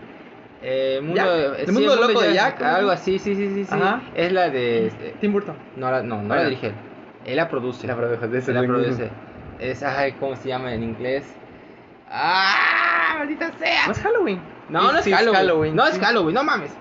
Eh, 0.62 1.00
mundo, 1.02 1.16
Jack, 1.16 1.58
el 1.60 1.72
mundo 1.72 1.96
loco 1.96 2.20
de 2.20 2.34
Jack. 2.34 2.62
Algo 2.62 2.90
así, 2.90 3.18
sí, 3.18 3.34
sí, 3.34 3.48
sí. 3.48 3.64
sí. 3.64 3.74
Ajá. 3.74 4.02
Es 4.14 4.32
la 4.32 4.50
de. 4.50 4.86
este, 4.88 5.14
Tim 5.20 5.32
Burton. 5.32 5.56
no, 5.76 5.90
la, 5.90 6.02
no, 6.02 6.22
no 6.22 6.34
la 6.34 6.44
dirige 6.44 6.68
él. 6.68 6.74
Él 7.24 7.36
la 7.36 7.48
produce. 7.48 7.86
La 7.86 7.94
ese 7.94 8.50
Él 8.50 8.54
la 8.56 8.62
produce. 8.66 9.10
Es, 9.58 9.82
ay, 9.82 10.12
¿cómo 10.12 10.36
se 10.36 10.48
llama 10.48 10.72
en 10.72 10.82
inglés? 10.82 11.24
¡Ah! 12.10 13.16
¡Maldita 13.18 13.52
sea! 13.58 13.86
No 13.86 13.92
es 13.92 14.00
Halloween. 14.00 14.40
No, 14.68 14.92
no 14.92 14.98
es 14.98 15.04
sí 15.04 15.12
Halloween. 15.12 15.74
No 15.74 15.86
es. 15.86 15.98
Halloween, 15.98 16.34
no 16.34 16.44
mames. 16.44 16.72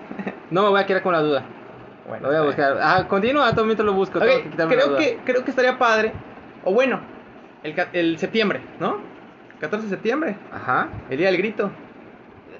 No 0.50 0.62
me 0.62 0.68
voy 0.70 0.80
a 0.80 0.86
quedar 0.86 1.02
con 1.02 1.12
la 1.12 1.20
duda. 1.20 1.44
Bueno, 2.08 2.22
Lo 2.22 2.28
voy 2.28 2.36
a 2.38 2.42
buscar. 2.42 2.78
Ah, 2.80 3.06
continúa, 3.06 3.52
todo 3.52 3.66
mientras 3.66 3.84
lo 3.84 3.92
busco. 3.92 4.18
Tengo 4.18 4.42
que 4.42 4.66
creo 4.66 4.96
que, 4.96 5.18
creo 5.26 5.44
que 5.44 5.50
estaría 5.50 5.78
padre. 5.78 6.12
O 6.64 6.72
bueno, 6.72 7.00
el, 7.62 7.74
el 7.92 8.18
septiembre, 8.18 8.60
¿no? 8.80 8.98
14 9.60 9.86
de 9.86 9.90
septiembre, 9.90 10.36
Ajá. 10.52 10.88
el 11.10 11.18
día 11.18 11.26
del 11.26 11.36
grito. 11.36 11.70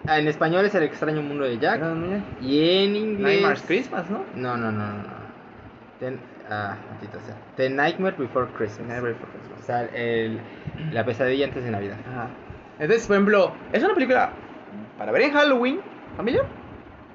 En 0.07 0.29
español 0.29 0.65
es 0.65 0.75
el 0.75 0.85
extraño 0.85 1.23
mundo 1.23 1.45
de 1.45 1.59
Jack. 1.59 1.81
No. 1.81 2.23
Y 2.41 2.61
en 2.85 2.97
inglés. 2.97 3.21
Nightmares 3.21 3.63
Christmas, 3.67 4.09
¿no? 4.11 4.25
No, 4.35 4.57
no, 4.57 4.71
no, 4.73 4.87
no. 4.93 5.19
Ten- 6.01 6.21
ah, 6.51 6.77
sea. 7.27 7.37
The 7.57 7.71
Nightmare 7.71 8.17
Before 8.17 8.47
Christmas. 8.57 8.89
Nightmare 8.89 9.15
Before 9.15 9.33
Christmas. 9.33 9.61
O 9.61 9.65
sea, 9.65 9.83
el, 9.95 10.41
la 10.93 11.05
pesadilla 11.05 11.47
antes 11.47 11.65
de 11.65 11.71
Navidad. 11.71 11.97
Ajá. 12.11 12.29
Entonces, 12.79 13.07
por 13.07 13.17
ejemplo, 13.17 13.53
es 13.73 13.83
una 13.83 13.95
película 13.95 14.31
para 14.97 15.13
ver 15.13 15.23
en 15.23 15.33
Halloween, 15.33 15.81
familia, 16.17 16.43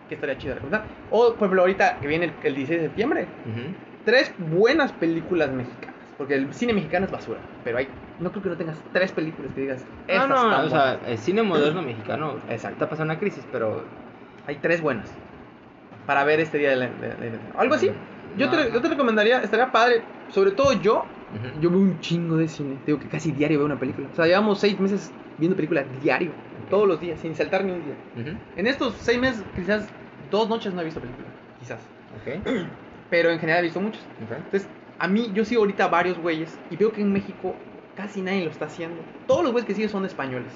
que 0.09 0.15
estaría 0.15 0.37
chido 0.37 0.49
de 0.49 0.55
recomendar. 0.55 0.85
O, 1.09 1.29
por 1.29 1.37
ejemplo, 1.37 1.61
ahorita 1.61 1.97
que 1.99 2.07
viene 2.07 2.25
el, 2.25 2.33
el 2.43 2.55
16 2.55 2.81
de 2.81 2.87
septiembre, 2.87 3.27
tres 4.05 4.33
buenas 4.37 4.91
películas 4.91 5.49
mexicanas. 5.51 5.92
Porque 6.17 6.35
el 6.35 6.53
cine 6.53 6.73
mexicano 6.73 7.05
es 7.05 7.11
basura, 7.11 7.39
pero 7.63 7.77
hay, 7.77 7.87
no 8.19 8.31
creo 8.31 8.43
que 8.43 8.49
no 8.49 8.57
tengas 8.57 8.77
tres 8.91 9.11
películas 9.11 9.51
que 9.53 9.61
digas, 9.61 9.83
No, 10.07 10.13
estas 10.15 10.29
no, 10.29 10.35
están 10.35 10.65
o 10.65 10.69
sea, 10.69 10.93
buenas". 10.95 11.09
el 11.09 11.17
cine 11.17 11.43
moderno 11.43 11.81
mexicano 11.81 12.35
Exacto. 12.49 12.75
está 12.75 12.89
pasando 12.89 13.13
una 13.13 13.19
crisis, 13.19 13.43
pero 13.51 13.83
Hay 14.45 14.55
tres 14.57 14.81
buenas 14.81 15.09
para 16.05 16.23
ver 16.23 16.39
este 16.41 16.57
día 16.57 16.71
de 16.71 16.75
la, 16.75 16.87
de 16.87 17.07
de 17.15 17.39
Algo 17.57 17.75
así. 17.75 17.89
Yo, 18.37 18.47
No. 18.47 18.51
te, 18.51 18.71
yo 18.73 18.81
te 18.81 18.89
recomendaría, 18.89 19.39
estaría 19.41 19.71
padre, 19.71 20.03
sobre 20.29 20.51
todo 20.51 20.73
yo, 20.73 21.05
Ujú. 21.33 21.61
yo 21.61 21.69
veo 21.69 21.79
un 21.79 21.99
chingo 21.99 22.35
de 22.37 22.47
cine. 22.47 22.77
Digo 22.85 22.99
que 22.99 23.07
casi 23.07 23.31
diario 23.31 23.59
veo 23.59 23.65
una 23.65 23.79
película. 23.79 24.07
O 24.11 24.15
sea, 24.15 24.25
llevamos 24.25 24.59
seis 24.59 24.79
meses 24.79 25.11
viendo 25.37 25.55
películas 25.55 25.85
diario, 26.01 26.31
todos 26.69 26.87
los 26.87 26.99
días, 26.99 27.19
sin 27.19 27.33
saltar 27.35 27.63
ni 27.63 27.71
un 27.71 27.83
día. 27.83 27.95
Ujú. 28.15 28.37
En 28.57 28.67
estos 28.67 28.93
seis 29.01 29.19
meses, 29.19 29.43
quizás 29.55 29.89
dos 30.29 30.49
noches 30.49 30.73
no 30.73 30.81
he 30.81 30.85
visto 30.85 30.99
película, 30.99 31.27
quizás. 31.59 31.79
Ok, 32.15 32.45
Pero 33.09 33.29
en 33.29 33.39
general 33.39 33.59
he 33.61 33.63
visto 33.63 33.79
muchas. 33.79 34.01
ok. 34.23 34.31
Entonces, 34.31 34.67
a 34.99 35.07
mí, 35.07 35.31
yo 35.33 35.45
sigo 35.45 35.61
ahorita 35.61 35.87
varios 35.87 36.17
güeyes 36.17 36.57
y 36.69 36.77
veo 36.77 36.91
que 36.91 37.01
en 37.01 37.11
México 37.11 37.55
casi 37.95 38.21
nadie 38.21 38.45
lo 38.45 38.51
está 38.51 38.65
haciendo. 38.65 39.01
Todos 39.27 39.43
los 39.43 39.51
güeyes 39.51 39.67
que 39.67 39.73
siguen 39.73 39.89
son 39.89 40.05
españoles. 40.05 40.51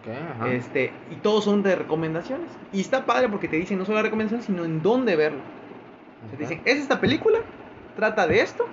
Ok, 0.00 0.12
ajá. 0.36 0.52
Este, 0.52 0.92
y 1.10 1.16
todos 1.16 1.44
son 1.44 1.62
de 1.62 1.76
recomendaciones. 1.76 2.50
Y 2.72 2.80
está 2.80 3.06
padre 3.06 3.28
porque 3.28 3.48
te 3.48 3.56
dicen 3.56 3.78
no 3.78 3.84
solo 3.84 3.96
la 3.96 4.02
recomendación, 4.02 4.42
sino 4.42 4.64
en 4.64 4.82
dónde 4.82 5.16
verlo. 5.16 5.40
O 6.24 6.28
sea, 6.28 6.38
te 6.38 6.44
dicen, 6.44 6.62
es 6.64 6.78
esta 6.78 7.00
película, 7.00 7.40
trata 7.96 8.26
de 8.26 8.40
esto, 8.40 8.66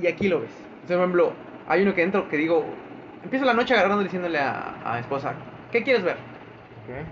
y 0.00 0.06
aquí 0.06 0.28
lo 0.28 0.40
ves. 0.40 0.50
O 0.84 0.88
sea, 0.88 0.96
por 0.96 1.04
ejemplo, 1.04 1.32
hay 1.68 1.82
uno 1.82 1.94
que 1.94 2.02
entro 2.02 2.28
que 2.28 2.36
digo, 2.36 2.64
empiezo 3.22 3.44
la 3.44 3.54
noche 3.54 3.74
agarrando 3.74 4.02
diciéndole 4.02 4.38
a, 4.38 4.76
a 4.84 4.94
mi 4.94 5.00
esposa, 5.00 5.34
¿qué 5.70 5.82
quieres 5.82 6.02
ver? 6.02 6.16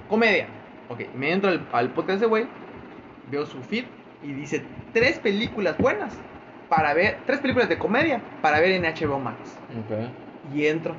Comedia. 0.09 0.47
Ok, 0.89 1.01
me 1.15 1.33
entro 1.33 1.51
al, 1.51 1.67
al 1.73 1.91
podcast 1.91 2.21
de 2.21 2.27
güey, 2.27 2.47
veo 3.31 3.45
su 3.47 3.61
feed 3.63 3.85
y 4.23 4.33
dice 4.33 4.63
tres 4.93 5.19
películas 5.19 5.77
buenas 5.79 6.17
para 6.75 6.95
ver, 6.95 7.19
tres 7.27 7.41
películas 7.41 7.69
de 7.69 7.79
comedia 7.79 8.21
para 8.43 8.61
ver 8.61 8.73
en 8.73 8.85
HBO 8.85 9.19
Max. 9.19 9.39
Y 10.53 10.67
entro 10.67 10.95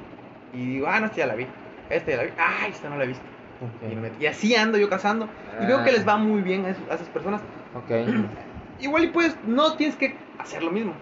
y 0.54 0.66
digo, 0.68 0.88
ah, 0.88 1.00
no, 1.00 1.08
esta 1.08 1.18
ya 1.18 1.28
la 1.28 1.36
vi, 1.36 1.48
esta 1.90 2.12
ya 2.12 2.18
la 2.18 2.24
vi, 2.24 2.30
ah, 2.38 2.68
esta 2.68 2.90
no 2.90 2.98
la 2.98 3.04
he 3.04 3.08
visto. 3.08 3.24
Y, 3.82 3.96
me 3.96 4.02
meto. 4.02 4.16
Y 4.20 4.26
así 4.26 4.56
ando 4.56 4.78
yo 4.78 4.90
cazando. 4.90 5.28
Y 5.62 5.66
veo 5.66 5.84
que 5.84 5.92
les 5.92 6.08
va 6.08 6.18
muy 6.18 6.42
bien 6.42 6.66
a, 6.66 6.70
esos- 6.70 6.90
a 6.90 6.96
esas 6.96 7.08
personas. 7.10 7.42
Igual 8.80 9.06
y 9.06 9.08
pues 9.08 9.36
no 9.48 9.74
tienes 9.76 9.96
que 9.96 10.16
hacer 10.40 10.64
lo 10.64 10.72
mismo. 10.72 10.94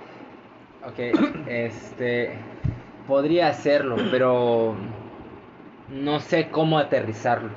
Ok, 0.86 1.00
este. 1.48 2.32
Podría 3.08 3.48
hacerlo, 3.48 3.96
pero. 4.12 4.76
No 5.90 6.20
sé 6.20 6.48
cómo 6.50 6.80
aterrizarlo. 6.80 7.50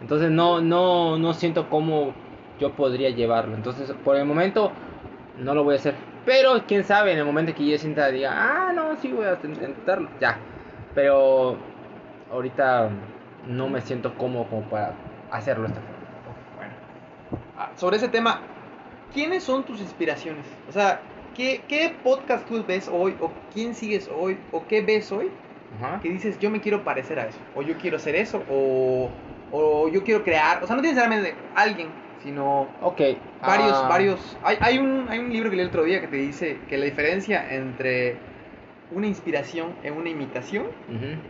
Entonces 0.00 0.30
no, 0.30 0.60
no, 0.60 1.18
no 1.18 1.34
siento 1.34 1.68
cómo 1.68 2.12
yo 2.58 2.72
podría 2.72 3.10
llevarlo. 3.10 3.54
Entonces, 3.54 3.92
por 4.04 4.16
el 4.16 4.24
momento, 4.24 4.72
no 5.38 5.54
lo 5.54 5.64
voy 5.64 5.74
a 5.74 5.78
hacer. 5.78 5.94
Pero 6.28 6.62
quién 6.66 6.84
sabe, 6.84 7.12
en 7.12 7.18
el 7.20 7.24
momento 7.24 7.54
que 7.54 7.66
yo 7.66 7.78
sienta, 7.78 8.10
diga, 8.10 8.34
ah, 8.34 8.70
no, 8.74 8.94
sí 8.96 9.10
voy 9.10 9.24
a 9.24 9.38
intentarlo. 9.42 10.10
Ya. 10.20 10.36
Pero 10.94 11.56
ahorita 12.30 12.90
no 13.46 13.66
me 13.70 13.80
siento 13.80 14.12
cómodo 14.12 14.44
como 14.50 14.68
para 14.68 14.92
hacerlo 15.30 15.66
esta 15.66 15.80
forma. 15.80 15.96
Bueno. 16.54 16.74
Ah, 17.56 17.70
sobre 17.76 17.96
ese 17.96 18.08
tema, 18.08 18.42
¿quiénes 19.14 19.42
son 19.42 19.64
tus 19.64 19.80
inspiraciones? 19.80 20.44
O 20.68 20.72
sea, 20.72 21.00
¿qué, 21.34 21.62
qué 21.66 21.96
podcast 22.04 22.46
tú 22.46 22.62
ves 22.62 22.90
hoy? 22.92 23.16
¿O 23.22 23.32
quién 23.54 23.74
sigues 23.74 24.10
hoy? 24.14 24.38
¿O 24.52 24.66
qué 24.66 24.82
ves 24.82 25.10
hoy? 25.10 25.30
Ajá. 25.78 25.98
Que 26.02 26.10
dices, 26.10 26.38
yo 26.38 26.50
me 26.50 26.60
quiero 26.60 26.84
parecer 26.84 27.18
a 27.20 27.26
eso. 27.28 27.38
O 27.54 27.62
yo 27.62 27.78
quiero 27.78 27.96
hacer 27.96 28.14
eso. 28.14 28.42
O, 28.50 29.08
o 29.50 29.88
yo 29.88 30.04
quiero 30.04 30.22
crear. 30.24 30.62
O 30.62 30.66
sea, 30.66 30.76
no 30.76 30.82
tiene 30.82 30.94
necesariamente 30.94 31.34
alguien, 31.54 31.88
sino 32.22 32.68
Ok. 32.82 33.00
varios, 33.42 33.72
ah, 33.76 33.88
varios. 33.88 34.36
Hay, 34.42 34.56
hay, 34.60 34.78
un, 34.78 35.06
hay 35.08 35.18
un 35.18 35.32
libro 35.32 35.50
que 35.50 35.56
leí 35.56 35.62
el 35.64 35.68
otro 35.68 35.84
día 35.84 36.00
que 36.00 36.08
te 36.08 36.16
dice 36.16 36.58
que 36.68 36.76
la 36.76 36.84
diferencia 36.84 37.54
entre 37.54 38.16
una 38.90 39.06
inspiración 39.06 39.74
y 39.84 39.88
una 39.90 40.08
imitación 40.08 40.66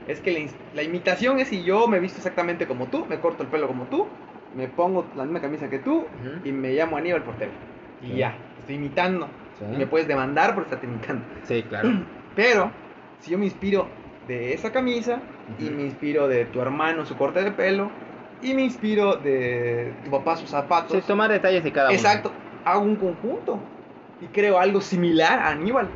es 0.07 0.21
que 0.21 0.49
la, 0.75 0.83
imitación 0.83 1.41
es 1.41 1.49
si 1.49 1.65
yo 1.65 1.89
me 1.89 1.99
visto 1.99 2.19
exactamente 2.19 2.67
como 2.67 2.87
tú, 2.87 3.05
me 3.07 3.19
corto 3.19 3.43
el 3.43 3.49
pelo 3.49 3.67
como 3.67 3.85
tú, 3.87 4.07
me 4.55 4.69
pongo 4.69 5.07
la 5.17 5.25
misma 5.25 5.41
camisa 5.41 5.69
que 5.69 5.79
tú 5.79 6.07
y 6.45 6.53
me 6.53 6.73
llamo 6.73 6.97
Aníbal 6.97 7.23
Portero. 7.23 7.51
Y 8.03 8.07
Sí. 8.09 8.17
ya, 8.17 8.37
estoy 8.61 8.77
imitando. 8.77 9.29
Sí. 9.59 9.65
Y 9.73 9.77
me 9.77 9.87
puedes 9.89 10.07
demandar 10.07 10.55
por 10.55 10.65
estarte 10.65 10.87
imitando. 10.87 11.25
Sí, 11.43 11.65
claro. 11.69 11.91
Pero 12.37 12.71
si 13.19 13.33
yo 13.33 13.39
me 13.39 13.47
inspiro 13.47 13.89
de 14.29 14.53
esa 14.55 14.71
camisa 14.71 15.21
y 15.59 15.65
me 15.65 15.83
inspiro 15.83 16.29
de 16.29 16.45
tu 16.45 16.61
hermano 16.61 17.05
su 17.07 17.17
corte 17.17 17.43
de 17.43 17.51
pelo 17.51 17.91
y 18.43 18.55
me 18.55 18.63
inspiro 18.63 19.17
de 19.17 19.93
tu 20.05 20.11
papá 20.11 20.37
sus 20.37 20.51
zapatos. 20.51 20.93
Sí, 20.97 21.03
tomar 21.07 21.31
detalles 21.31 21.65
de 21.65 21.73
cada 21.73 21.89
uno. 21.89 21.97
Exacto, 21.97 22.33
hago 22.65 22.83
un 22.83 22.97
conjunto 22.97 23.59
y 24.21 24.27
creo 24.27 24.59
algo 24.59 24.81
similar 24.81 25.39
a 25.39 25.51
Aníbal, 25.51 25.89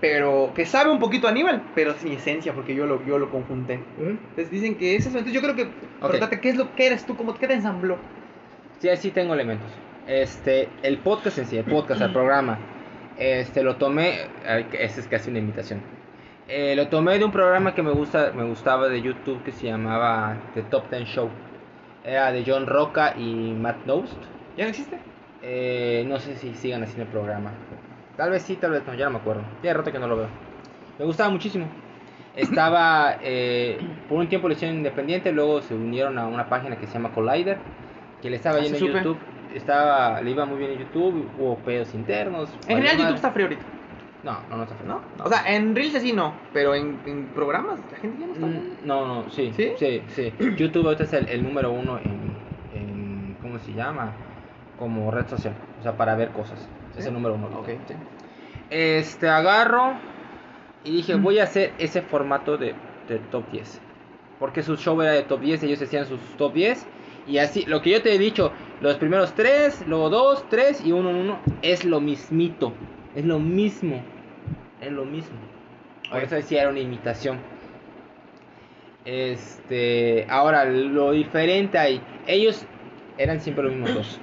pero 0.00 0.52
que 0.54 0.66
sabe 0.66 0.90
un 0.90 0.98
poquito 0.98 1.26
a 1.26 1.30
Aníbal, 1.30 1.62
pero 1.74 1.92
es 1.92 2.02
mi 2.04 2.12
esencia 2.14 2.52
porque 2.52 2.74
yo 2.74 2.86
lo, 2.86 3.04
yo 3.06 3.18
lo 3.18 3.30
conjunté. 3.30 3.80
Entonces 3.98 4.50
dicen 4.50 4.74
que 4.76 4.96
es 4.96 5.06
eso. 5.06 5.16
Entonces 5.18 5.32
yo 5.32 5.40
creo 5.40 5.54
que 5.56 5.62
Ok. 5.64 6.10
preguntarte 6.10 6.40
qué 6.40 6.50
es 6.50 6.56
lo 6.56 6.74
que 6.74 6.86
eres 6.86 7.04
tú, 7.04 7.16
cómo 7.16 7.34
qué 7.34 7.46
te 7.46 7.54
ensambló. 7.54 7.96
Sí, 8.80 8.88
sí 8.96 9.10
tengo 9.10 9.34
elementos. 9.34 9.70
Este, 10.08 10.68
el 10.82 10.98
podcast 10.98 11.38
en 11.38 11.46
sí, 11.46 11.56
el 11.56 11.64
podcast, 11.64 12.02
el 12.02 12.12
programa, 12.12 12.58
este, 13.16 13.62
lo 13.62 13.76
tomé, 13.76 14.18
esa 14.72 15.00
es 15.00 15.06
casi 15.06 15.30
una 15.30 15.38
imitación. 15.38 15.80
Eh, 16.48 16.74
lo 16.74 16.88
tomé 16.88 17.18
de 17.18 17.24
un 17.24 17.30
programa 17.30 17.72
que 17.74 17.82
me 17.84 17.92
gusta, 17.92 18.32
me 18.34 18.44
gustaba 18.44 18.88
de 18.88 19.00
YouTube 19.00 19.42
que 19.44 19.52
se 19.52 19.68
llamaba 19.68 20.36
The 20.54 20.62
Top 20.62 20.90
Ten 20.90 21.04
Show. 21.04 21.30
Era 22.04 22.32
de 22.32 22.44
John 22.46 22.66
Roca 22.66 23.14
y 23.16 23.52
Matt 23.56 23.86
Nost. 23.86 24.16
¿Ya 24.56 24.64
no 24.64 24.70
existe? 24.70 24.98
Eh, 25.42 26.04
no 26.06 26.18
sé 26.18 26.36
si 26.36 26.54
sigan 26.54 26.84
en 26.84 27.00
el 27.00 27.06
programa. 27.06 27.52
Tal 28.16 28.30
vez 28.30 28.42
sí, 28.42 28.56
tal 28.56 28.72
vez 28.72 28.82
no, 28.86 28.94
ya 28.94 29.06
no 29.06 29.12
me 29.12 29.18
acuerdo. 29.18 29.42
Ya 29.62 29.72
rato 29.74 29.90
que 29.92 29.98
no 29.98 30.06
lo 30.06 30.16
veo. 30.16 30.28
Me 30.98 31.04
gustaba 31.04 31.30
muchísimo. 31.30 31.66
Estaba, 32.34 33.18
eh, 33.22 33.78
por 34.08 34.18
un 34.18 34.28
tiempo 34.28 34.48
lo 34.48 34.54
hicieron 34.54 34.76
independiente, 34.78 35.32
luego 35.32 35.60
se 35.60 35.74
unieron 35.74 36.18
a 36.18 36.26
una 36.26 36.48
página 36.48 36.76
que 36.76 36.86
se 36.86 36.94
llama 36.94 37.12
Collider, 37.12 37.58
que 38.22 38.30
le 38.30 38.36
estaba 38.36 38.56
Ah, 38.58 38.60
yendo 38.62 38.78
en. 38.78 38.86
YouTube. 38.94 39.18
Estaba, 39.54 40.20
le 40.22 40.30
iba 40.30 40.46
muy 40.46 40.58
bien 40.58 40.70
en 40.72 40.78
YouTube, 40.78 41.28
hubo 41.38 41.56
pedos 41.58 41.92
internos. 41.94 42.48
En 42.68 42.76
general 42.78 42.96
YouTube 42.96 43.14
está 43.16 43.32
frío 43.32 43.46
ahorita, 43.46 43.62
No, 44.22 44.38
no, 44.50 44.56
no 44.56 44.62
está 44.62 44.74
feo. 44.76 44.86
¿no? 44.86 45.00
O 45.24 45.28
sea, 45.28 45.52
en 45.54 45.74
Reels 45.74 46.00
sí 46.00 46.12
no, 46.12 46.34
pero 46.52 46.74
en, 46.74 46.98
en 47.06 47.26
programas 47.34 47.80
la 47.90 47.98
gente 47.98 48.20
ya 48.20 48.26
no 48.26 48.32
está. 48.34 48.46
Mm, 48.46 48.86
No, 48.86 49.06
no, 49.06 49.30
sí, 49.30 49.52
¿Sí? 49.56 49.72
sí, 49.76 50.02
sí. 50.08 50.32
YouTube 50.56 50.84
ahorita 50.86 51.04
es 51.04 51.12
el, 51.12 51.28
el 51.28 51.42
número 51.42 51.70
uno 51.72 51.98
en, 51.98 52.32
en, 52.74 53.36
¿cómo 53.42 53.58
se 53.58 53.72
llama? 53.72 54.12
Como 54.78 55.10
red 55.10 55.26
social, 55.28 55.54
o 55.80 55.82
sea, 55.82 55.96
para 55.96 56.14
ver 56.14 56.30
cosas. 56.30 56.68
Es 56.96 57.06
el 57.06 57.14
número 57.14 57.34
uno. 57.34 57.46
ahorita. 57.46 57.72
Ok, 57.72 57.80
sí. 57.88 57.94
Este, 58.70 59.28
agarro 59.28 59.94
y 60.84 60.90
dije, 60.92 61.16
Mm. 61.16 61.22
voy 61.22 61.38
a 61.38 61.44
hacer 61.44 61.72
ese 61.78 62.02
formato 62.02 62.56
de, 62.56 62.74
de 63.08 63.18
top 63.30 63.44
10. 63.52 63.80
Porque 64.38 64.62
su 64.62 64.76
show 64.76 65.00
era 65.02 65.12
de 65.12 65.22
top 65.22 65.40
10, 65.40 65.62
ellos 65.62 65.80
hacían 65.82 66.06
sus 66.06 66.20
top 66.36 66.54
10. 66.54 66.86
Y 67.28 67.38
así, 67.38 67.64
lo 67.66 67.80
que 67.82 67.90
yo 67.90 68.02
te 68.02 68.12
he 68.14 68.18
dicho, 68.18 68.50
los 68.80 68.96
primeros 68.96 69.32
3, 69.34 69.84
luego 69.86 70.10
2, 70.10 70.48
3 70.48 70.84
y 70.84 70.90
1, 70.92 71.08
1, 71.10 71.38
es 71.62 71.84
lo 71.84 72.00
mismito. 72.00 72.72
Es 73.14 73.24
lo 73.24 73.38
mismo. 73.38 74.02
Es 74.80 74.90
lo 74.90 75.04
mismo. 75.04 75.36
Por 76.08 76.18
Ok. 76.18 76.24
eso 76.24 76.34
decía 76.36 76.62
era 76.62 76.70
una 76.70 76.80
imitación. 76.80 77.38
Este, 79.04 80.26
ahora, 80.28 80.64
lo 80.64 81.12
diferente 81.12 81.78
ahí, 81.78 82.00
ellos 82.26 82.64
eran 83.18 83.40
siempre 83.40 83.64
los 83.64 83.72
mismos 83.72 83.94
dos. 83.94 84.20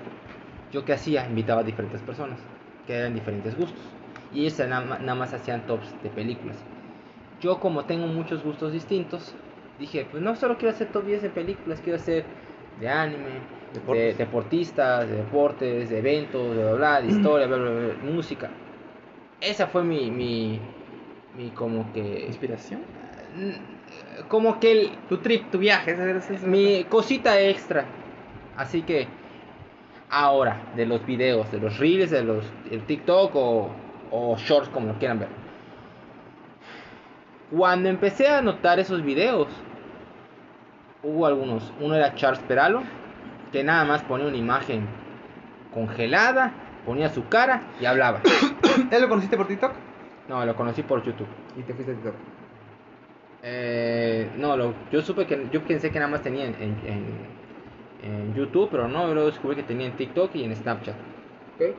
Yo 0.72 0.86
qué 0.86 0.94
hacía, 0.94 1.28
invitaba 1.28 1.62
a 1.62 1.64
diferentes 1.64 2.02
personas 2.02 2.40
que 2.88 2.96
eran 2.96 3.14
diferentes 3.14 3.58
gustos. 3.58 3.80
Y 4.34 4.42
ellos 4.42 4.60
nada, 4.60 5.00
nada 5.00 5.16
más 5.16 5.34
hacían 5.34 5.66
tops 5.66 5.88
de 6.04 6.10
películas. 6.10 6.58
Yo 7.42 7.60
como 7.60 7.86
tengo 7.86 8.08
muchos 8.08 8.44
gustos 8.44 8.74
distintos, 8.74 9.34
dije, 9.80 10.06
pues 10.10 10.22
no 10.22 10.36
solo 10.36 10.58
quiero 10.58 10.74
hacer 10.74 10.92
top 10.92 11.06
10 11.06 11.22
de 11.22 11.30
películas, 11.30 11.82
quiero 11.82 11.98
hacer 11.98 12.26
de 12.80 12.90
anime, 12.90 13.42
de 13.90 14.14
deportistas, 14.14 15.10
de 15.10 15.18
deportes, 15.18 15.90
de 15.90 16.00
eventos, 16.00 16.56
de 16.56 16.74
bla, 16.74 17.02
de 17.02 17.08
historia, 17.08 17.48
bla, 17.48 17.58
bla, 17.58 17.72
bla, 17.72 18.12
música. 18.12 18.50
Esa 19.42 19.68
fue 19.68 19.84
mi, 19.84 20.12
mi, 20.12 20.60
mi 21.38 21.50
como 21.52 21.92
que... 21.94 22.26
¿Inspiración? 22.28 22.82
Como 24.28 24.60
que 24.60 24.72
el... 24.72 24.92
Tu 25.08 25.18
trip, 25.18 25.50
tu 25.52 25.60
viaje. 25.60 25.96
mi 26.44 26.84
cosita 26.86 27.40
extra. 27.40 27.86
Así 28.58 28.82
que... 28.82 29.08
Ahora, 30.12 30.72
de 30.76 30.88
los 30.88 31.06
videos, 31.06 31.52
de 31.52 31.60
los 31.60 31.78
reels, 31.78 32.10
de 32.10 32.24
los 32.24 32.44
el 32.72 32.82
TikTok 32.82 33.36
o, 33.36 33.70
o 34.10 34.36
shorts, 34.38 34.68
como 34.70 34.88
lo 34.88 34.98
quieran 34.98 35.20
ver. 35.20 35.30
Cuando 37.56 37.90
empecé 37.90 38.28
a 38.28 38.42
notar 38.42 38.80
esos 38.80 39.04
videos, 39.04 39.48
hubo 41.04 41.26
algunos. 41.26 41.72
Uno 41.80 41.96
era 41.96 42.16
Charles 42.16 42.40
Peralo, 42.42 42.82
que 43.52 43.64
nada 43.64 43.86
más 43.86 44.02
ponía 44.04 44.28
una 44.28 44.38
imagen 44.38 44.88
congelada, 45.74 46.54
ponía 46.90 47.10
su 47.10 47.28
cara 47.28 47.62
y 47.80 47.86
hablaba. 47.86 48.20
¿Él 48.92 49.00
lo 49.00 49.08
conociste 49.08 49.38
por 49.38 49.46
TikTok? 49.46 49.74
No, 50.28 50.44
lo 50.44 50.56
conocí 50.56 50.82
por 50.82 51.04
YouTube. 51.04 51.28
¿Y 51.56 51.62
te 51.62 51.76
fuiste 51.76 51.92
a 51.92 51.96
TikTok? 51.96 52.16
Eh, 53.44 54.32
no, 54.38 54.58
lo, 54.58 54.74
yo 54.92 55.04
supe 55.04 55.28
que 55.28 55.50
yo 55.52 55.64
pensé 55.64 55.92
que 55.92 56.00
nada 56.00 56.10
más 56.10 56.24
tenía 56.24 56.46
en, 56.46 56.56
en, 58.02 58.34
YouTube, 58.34 58.70
pero 58.72 58.88
no, 58.88 59.14
luego 59.14 59.30
descubrí 59.30 59.56
que 59.56 59.62
tenía 59.62 59.86
en 59.86 59.98
TikTok 59.98 60.34
y 60.34 60.46
en 60.46 60.56
Snapchat. 60.56 60.96
¿Qué? 61.60 61.76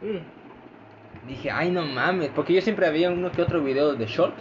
Mm. 0.00 1.28
Dije, 1.28 1.50
ay 1.50 1.70
no 1.70 1.84
mames, 1.84 2.30
porque 2.34 2.54
yo 2.54 2.62
siempre 2.62 2.86
había 2.86 3.10
uno 3.10 3.30
que 3.32 3.42
otro 3.42 3.62
video 3.62 3.94
de 3.96 4.06
short, 4.06 4.34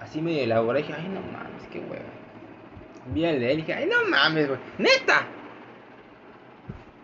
así 0.00 0.22
medio 0.22 0.44
elaborado, 0.44 0.78
y 0.78 0.88
dije, 0.88 0.98
ay 0.98 1.08
no 1.10 1.20
mames, 1.20 1.62
qué 1.70 1.78
hueva. 1.78 2.04
Vi 3.12 3.22
el 3.26 3.38
de 3.38 3.52
él 3.52 3.58
y 3.58 3.62
dije, 3.62 3.74
ay 3.74 3.86
no 3.86 4.08
mames, 4.08 4.48
güey, 4.48 4.60
neta. 4.78 5.26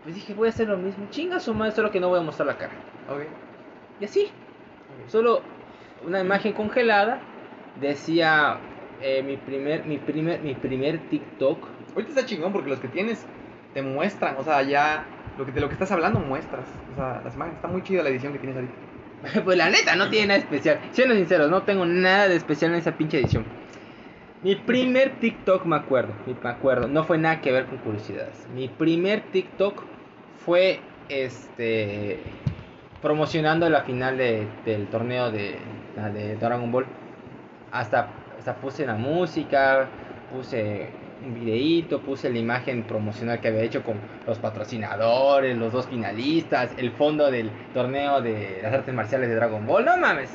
Pues 0.03 0.15
dije, 0.15 0.33
voy 0.33 0.47
a 0.47 0.49
hacer 0.49 0.67
lo 0.67 0.77
mismo, 0.77 1.07
chinga 1.09 1.39
su 1.39 1.53
madre, 1.53 1.73
solo 1.73 1.91
que 1.91 1.99
no 1.99 2.09
voy 2.09 2.19
a 2.19 2.23
mostrar 2.23 2.47
la 2.47 2.57
cara. 2.57 2.73
Ok. 3.09 3.23
Y 3.99 4.05
así, 4.05 4.29
solo 5.07 5.41
una 6.05 6.21
imagen 6.21 6.53
congelada, 6.53 7.21
decía 7.79 8.59
eh, 9.01 9.21
mi 9.21 9.37
primer, 9.37 9.85
mi 9.85 9.97
primer, 9.97 10.41
mi 10.41 10.55
primer 10.55 11.09
TikTok. 11.09 11.67
Ahorita 11.93 12.09
está 12.09 12.25
chingón 12.25 12.51
porque 12.51 12.69
los 12.69 12.79
que 12.79 12.87
tienes 12.87 13.25
te 13.73 13.81
muestran, 13.81 14.35
o 14.37 14.43
sea, 14.43 14.63
ya 14.63 15.05
lo 15.37 15.45
que 15.45 15.51
de 15.51 15.61
lo 15.61 15.67
que 15.67 15.73
estás 15.73 15.91
hablando 15.91 16.19
muestras. 16.19 16.65
O 16.93 16.95
sea, 16.95 17.21
las 17.23 17.35
imágenes, 17.35 17.57
está 17.57 17.67
muy 17.67 17.83
chida 17.83 18.03
la 18.03 18.09
edición 18.09 18.33
que 18.33 18.39
tienes 18.39 18.57
ahorita. 18.57 19.43
pues 19.45 19.57
la 19.57 19.69
neta, 19.69 19.95
no 19.95 20.09
tiene 20.09 20.27
nada 20.27 20.39
especial. 20.39 20.79
Siendo 20.91 21.15
sinceros, 21.15 21.49
no 21.49 21.63
tengo 21.63 21.85
nada 21.85 22.27
de 22.27 22.35
especial 22.35 22.71
en 22.71 22.77
esa 22.77 22.97
pinche 22.97 23.19
edición. 23.19 23.45
Mi 24.43 24.55
primer 24.55 25.19
TikTok 25.19 25.65
me 25.65 25.75
acuerdo, 25.75 26.13
me 26.25 26.49
acuerdo, 26.49 26.87
no 26.87 27.03
fue 27.03 27.19
nada 27.19 27.41
que 27.41 27.51
ver 27.51 27.67
con 27.67 27.77
curiosidades. 27.77 28.47
Mi 28.55 28.67
primer 28.67 29.21
TikTok 29.31 29.83
fue 30.45 30.79
este 31.09 32.19
promocionando 33.01 33.69
la 33.69 33.81
final 33.81 34.17
de, 34.17 34.47
del 34.63 34.87
torneo 34.87 35.31
de, 35.31 35.57
de 36.13 36.35
Dragon 36.35 36.71
Ball. 36.71 36.85
Hasta, 37.71 38.09
hasta 38.37 38.55
puse 38.55 38.85
la 38.85 38.95
música, 38.95 39.87
puse 40.31 40.89
un 41.25 41.33
videíto, 41.33 41.99
puse 42.01 42.29
la 42.29 42.37
imagen 42.37 42.83
promocional 42.83 43.39
que 43.39 43.47
había 43.47 43.61
hecho 43.61 43.83
con 43.83 43.95
los 44.27 44.37
patrocinadores, 44.39 45.57
los 45.57 45.71
dos 45.73 45.87
finalistas, 45.87 46.71
el 46.77 46.91
fondo 46.91 47.31
del 47.31 47.49
torneo 47.73 48.21
de 48.21 48.59
las 48.61 48.73
artes 48.73 48.93
marciales 48.93 49.29
de 49.29 49.35
Dragon 49.35 49.65
Ball. 49.65 49.85
No 49.85 49.97
mames. 49.97 50.29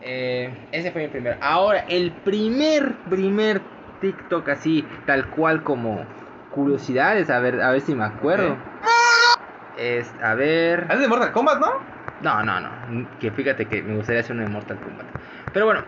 Eh, 0.00 0.50
ese 0.72 0.90
fue 0.90 1.02
mi 1.02 1.08
primer. 1.08 1.38
Ahora, 1.40 1.84
el 1.88 2.12
primer, 2.12 2.94
primer 3.10 3.60
TikTok 4.00 4.48
así, 4.48 4.84
tal 5.06 5.28
cual 5.30 5.62
como 5.62 6.04
curiosidades, 6.52 7.30
a 7.30 7.40
ver, 7.40 7.60
a 7.60 7.70
ver 7.72 7.80
si 7.80 7.94
me 7.94 8.04
acuerdo. 8.04 8.56
Es, 9.76 10.12
a 10.22 10.34
ver. 10.34 10.86
¿Es 10.90 11.00
de 11.00 11.08
Mortal 11.08 11.32
Kombat, 11.32 11.58
no? 11.58 11.72
No, 12.20 12.42
no, 12.44 12.60
no. 12.60 13.08
Que 13.18 13.30
fíjate 13.30 13.66
que 13.66 13.82
me 13.82 13.96
gustaría 13.96 14.20
hacer 14.20 14.36
uno 14.36 14.44
de 14.44 14.50
Mortal 14.50 14.78
Kombat. 14.78 15.06
Pero 15.52 15.66
bueno, 15.66 15.82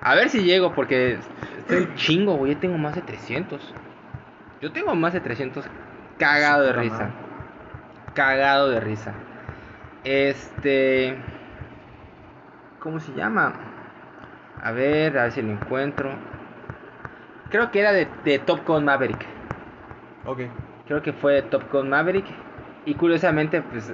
a 0.00 0.14
ver 0.14 0.30
si 0.30 0.42
llego 0.42 0.72
porque 0.72 1.18
estoy 1.58 1.92
chingo, 1.96 2.36
güey. 2.36 2.54
Yo 2.54 2.60
tengo 2.60 2.78
más 2.78 2.94
de 2.94 3.02
300. 3.02 3.74
Yo 4.60 4.72
tengo 4.72 4.94
más 4.94 5.12
de 5.12 5.20
300 5.20 5.66
cagado 6.18 6.64
de 6.64 6.72
risa. 6.72 7.10
Cagado 8.14 8.70
de 8.70 8.80
risa. 8.80 9.12
Este. 10.04 11.18
¿Cómo 12.78 13.00
se 13.00 13.12
llama? 13.12 13.52
A 14.62 14.70
ver, 14.70 15.18
a 15.18 15.24
ver 15.24 15.32
si 15.32 15.42
lo 15.42 15.52
encuentro. 15.52 16.10
Creo 17.50 17.70
que 17.70 17.80
era 17.80 17.92
de, 17.92 18.08
de 18.24 18.38
Top 18.38 18.66
Gun 18.66 18.84
Maverick. 18.84 19.35
Ok. 20.26 20.40
Creo 20.86 21.02
que 21.02 21.12
fue 21.12 21.42
Top 21.42 21.70
Gun 21.72 21.88
Maverick. 21.88 22.26
Y 22.84 22.94
curiosamente, 22.94 23.62
pues. 23.62 23.92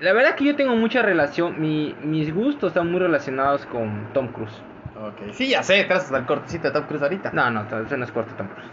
La 0.00 0.12
verdad 0.12 0.34
que 0.34 0.44
yo 0.44 0.56
tengo 0.56 0.74
mucha 0.76 1.02
relación. 1.02 1.60
Mi, 1.60 1.94
mis 2.02 2.34
gustos 2.34 2.68
están 2.68 2.90
muy 2.90 3.00
relacionados 3.00 3.66
con 3.66 4.08
Tom 4.12 4.28
Cruise. 4.28 4.62
Ok. 4.96 5.32
Sí, 5.32 5.48
ya 5.50 5.62
sé, 5.62 5.84
trazas 5.84 6.12
al 6.12 6.26
cortecito 6.26 6.68
de 6.68 6.72
Tom 6.74 6.84
Cruise 6.86 7.02
ahorita. 7.02 7.30
No, 7.32 7.50
no, 7.50 7.62
ese 7.84 7.96
no 7.96 8.04
es 8.04 8.12
corto 8.12 8.34
Tom 8.36 8.48
Cruise. 8.48 8.70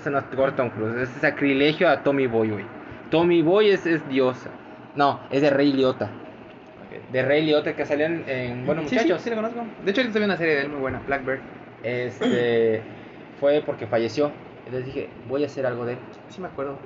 Ese 0.00 0.10
no 0.10 0.18
es 0.18 0.24
corto 0.24 0.56
Tom 0.56 0.70
Cruise. 0.70 0.96
Es 0.96 1.08
sacrilegio 1.20 1.88
a 1.88 2.02
Tommy 2.02 2.26
Boy, 2.26 2.50
güey. 2.50 2.64
Tommy 3.10 3.42
Boy 3.42 3.70
es, 3.70 3.86
es 3.86 4.08
diosa. 4.08 4.50
No, 4.96 5.20
es 5.30 5.42
de 5.42 5.50
Rey 5.50 5.72
Liotta. 5.72 6.08
De 7.10 7.22
Rey 7.22 7.44
Liotta 7.44 7.74
que 7.74 7.84
salían 7.86 8.24
en. 8.26 8.66
Bueno, 8.66 8.82
Sí, 8.86 8.94
muchachos. 8.96 9.18
sí, 9.22 9.24
sí, 9.24 9.30
lo 9.30 9.36
conozco. 9.36 9.64
De 9.84 9.90
hecho, 9.90 10.00
ahorita 10.00 10.18
vi 10.18 10.24
una 10.24 10.36
serie 10.36 10.54
de 10.56 10.60
él 10.62 10.68
muy 10.68 10.80
buena, 10.80 11.00
Blackbird. 11.06 11.40
Este. 11.82 12.82
fue 13.40 13.62
porque 13.64 13.86
falleció. 13.86 14.30
Entonces 14.66 14.86
dije, 14.86 15.10
voy 15.28 15.42
a 15.42 15.46
hacer 15.46 15.66
algo 15.66 15.84
de 15.84 15.94
él. 15.94 15.98
Sí, 16.28 16.40
me 16.40 16.48
acuerdo. 16.48 16.76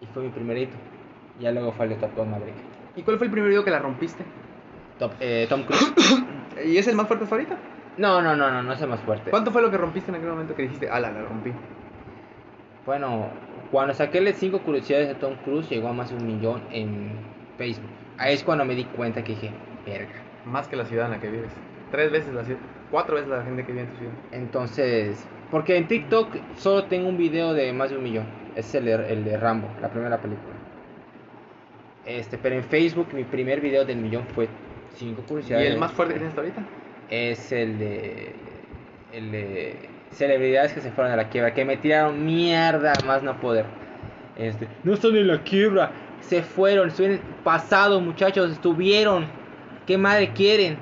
Y 0.00 0.06
fue 0.06 0.22
mi 0.22 0.30
primerito. 0.30 0.76
Ya 1.40 1.52
luego 1.52 1.72
fue 1.72 1.86
el 1.86 1.90
de 1.92 1.96
Top 1.96 2.14
Gun 2.16 2.30
Maverick. 2.30 2.54
¿Y 2.96 3.02
cuál 3.02 3.18
fue 3.18 3.26
el 3.26 3.32
primer 3.32 3.48
video 3.48 3.64
que 3.64 3.70
la 3.70 3.78
rompiste? 3.78 4.24
Top, 4.98 5.12
eh, 5.20 5.46
Tom 5.48 5.64
Cruise. 5.64 5.94
¿Y 6.66 6.76
es 6.76 6.86
el 6.88 6.96
más 6.96 7.06
fuerte 7.06 7.24
hasta 7.24 7.36
ahorita? 7.36 7.56
No, 7.96 8.22
no, 8.22 8.36
no, 8.36 8.50
no, 8.50 8.62
no 8.62 8.72
es 8.72 8.80
el 8.80 8.88
más 8.88 9.00
fuerte. 9.00 9.30
¿Cuánto 9.30 9.50
fue 9.50 9.62
lo 9.62 9.70
que 9.70 9.76
rompiste 9.76 10.10
en 10.10 10.16
aquel 10.16 10.30
momento 10.30 10.54
que 10.54 10.62
dijiste, 10.62 10.88
ala, 10.88 11.10
la 11.10 11.22
rompí? 11.22 11.52
Bueno, 12.84 13.28
cuando 13.70 13.94
saqué 13.94 14.20
las 14.20 14.36
5 14.36 14.60
curiosidades 14.60 15.08
de 15.08 15.14
Tom 15.14 15.36
Cruise 15.44 15.68
llegó 15.68 15.88
a 15.88 15.92
más 15.92 16.10
de 16.10 16.16
un 16.16 16.26
millón 16.26 16.62
en 16.70 17.12
Facebook. 17.56 17.90
Ahí 18.18 18.34
es 18.34 18.44
cuando 18.44 18.64
me 18.64 18.74
di 18.74 18.84
cuenta 18.84 19.22
que 19.22 19.32
dije, 19.32 19.50
verga. 19.86 20.12
Más 20.44 20.68
que 20.68 20.76
la 20.76 20.84
ciudad 20.84 21.06
en 21.06 21.12
la 21.12 21.20
que 21.20 21.30
vives. 21.30 21.52
Tres 21.90 22.10
veces 22.10 22.34
la 22.34 22.44
ciudad. 22.44 22.60
Cuatro 22.90 23.14
veces 23.14 23.30
la 23.30 23.42
gente 23.42 23.64
que 23.64 23.72
vive 23.72 23.84
en 23.84 23.90
tu 23.90 23.96
ciudad. 23.98 24.12
Entonces, 24.32 25.26
porque 25.52 25.76
en 25.76 25.86
TikTok 25.86 26.34
solo 26.56 26.84
tengo 26.84 27.08
un 27.08 27.18
video 27.18 27.52
de 27.52 27.72
más 27.72 27.90
de 27.90 27.98
un 27.98 28.02
millón. 28.02 28.26
Es 28.56 28.74
el 28.74 28.86
de, 28.86 28.94
el 28.94 29.24
de 29.24 29.36
Rambo, 29.36 29.68
la 29.80 29.90
primera 29.90 30.20
película. 30.20 30.54
Este, 32.06 32.38
pero 32.38 32.56
en 32.56 32.64
Facebook 32.64 33.08
mi 33.12 33.22
primer 33.22 33.60
video 33.60 33.84
del 33.84 33.98
millón 33.98 34.26
fue 34.34 34.48
5 34.96 35.20
¿Y 35.20 35.28
curiosidades. 35.28 35.70
el 35.70 35.78
más 35.78 35.92
fuerte 35.92 36.14
que 36.14 36.20
tienes 36.20 36.36
ahorita? 36.36 36.62
es 37.10 37.52
el 37.52 37.78
de 37.78 38.34
el 39.12 39.30
de 39.30 39.76
celebridades 40.12 40.72
que 40.72 40.80
se 40.80 40.90
fueron 40.90 41.12
a 41.12 41.16
la 41.16 41.28
quiebra, 41.28 41.52
que 41.52 41.64
me 41.66 41.76
tiraron 41.76 42.24
mierda 42.24 42.94
más 43.06 43.22
no 43.22 43.38
poder. 43.38 43.66
Este, 44.36 44.66
no 44.82 44.94
están 44.94 45.14
en 45.16 45.28
la 45.28 45.42
quiebra, 45.42 45.92
se 46.20 46.42
fueron, 46.42 46.88
estuvieron 46.88 47.20
pasado, 47.44 48.00
muchachos, 48.00 48.52
estuvieron. 48.52 49.26
¿Qué 49.86 49.98
madre 49.98 50.32
quieren? 50.32 50.78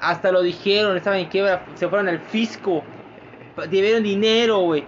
Hasta 0.00 0.32
lo 0.32 0.42
dijeron, 0.42 0.96
estaban 0.96 1.20
en 1.20 1.26
quiebra, 1.26 1.64
se 1.74 1.88
fueron 1.88 2.08
al 2.08 2.18
fisco. 2.18 2.82
Debieron 3.70 4.02
dinero, 4.02 4.58
güey. 4.60 4.84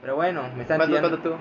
Pero 0.00 0.16
bueno, 0.16 0.42
me 0.56 0.62
están 0.62 0.78
¿Cuánto, 0.78 0.96
tirando 0.96 1.20
cuánto 1.20 1.30
tuvo? 1.30 1.38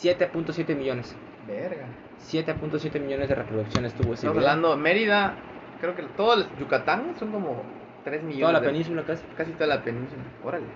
7.7 0.00 0.76
millones. 0.76 1.16
Verga. 1.46 1.86
7.7 2.20 3.00
millones 3.00 3.28
de 3.28 3.34
reproducciones 3.34 3.94
tuvo 3.94 4.12
ese 4.14 4.26
Estamos 4.26 4.36
video. 4.36 4.48
hablando, 4.50 4.76
Mérida, 4.76 5.34
creo 5.80 5.94
que 5.96 6.02
todo 6.16 6.34
el 6.34 6.46
Yucatán 6.58 7.14
son 7.18 7.32
como 7.32 7.62
3 8.04 8.22
millones. 8.22 8.40
Toda 8.42 8.52
la 8.52 8.60
de- 8.60 8.66
península 8.66 9.02
casi. 9.04 9.22
Casi 9.36 9.52
toda 9.52 9.66
la 9.66 9.82
península. 9.82 10.22
Órale. 10.44 10.66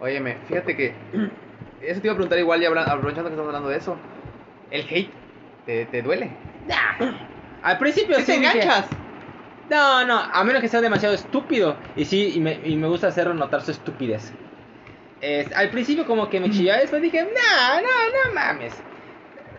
Óyeme, 0.00 0.36
fíjate 0.46 0.76
que. 0.76 0.94
Eso 1.80 2.00
te 2.00 2.06
iba 2.08 2.12
a 2.12 2.16
preguntar 2.16 2.38
igual, 2.38 2.60
ya 2.60 2.68
aprovechando 2.68 3.24
que 3.30 3.34
estamos 3.34 3.46
hablando 3.48 3.68
de 3.68 3.76
eso. 3.78 3.96
El 4.70 4.82
hate, 4.82 5.10
¿te, 5.64 5.86
te 5.86 6.02
duele? 6.02 6.30
Al 7.62 7.78
principio 7.78 8.16
¿Sí 8.16 8.24
te 8.26 8.32
dije, 8.32 8.48
enganchas? 8.58 8.88
No, 9.70 10.04
no, 10.06 10.18
a 10.18 10.44
menos 10.44 10.62
que 10.62 10.68
sea 10.68 10.80
demasiado 10.80 11.14
estúpido. 11.14 11.76
Y 11.96 12.04
sí, 12.04 12.32
y 12.34 12.40
me, 12.40 12.58
y 12.64 12.76
me 12.76 12.88
gusta 12.88 13.08
hacerlo 13.08 13.34
notar 13.34 13.60
su 13.62 13.70
estupidez. 13.70 14.32
Es- 15.20 15.54
al 15.54 15.70
principio 15.70 16.06
como 16.06 16.30
que 16.30 16.40
me 16.40 16.50
chillaba, 16.50 16.80
después 16.80 17.02
dije, 17.02 17.22
no, 17.22 17.80
no, 17.80 18.28
no 18.28 18.34
mames. 18.34 18.72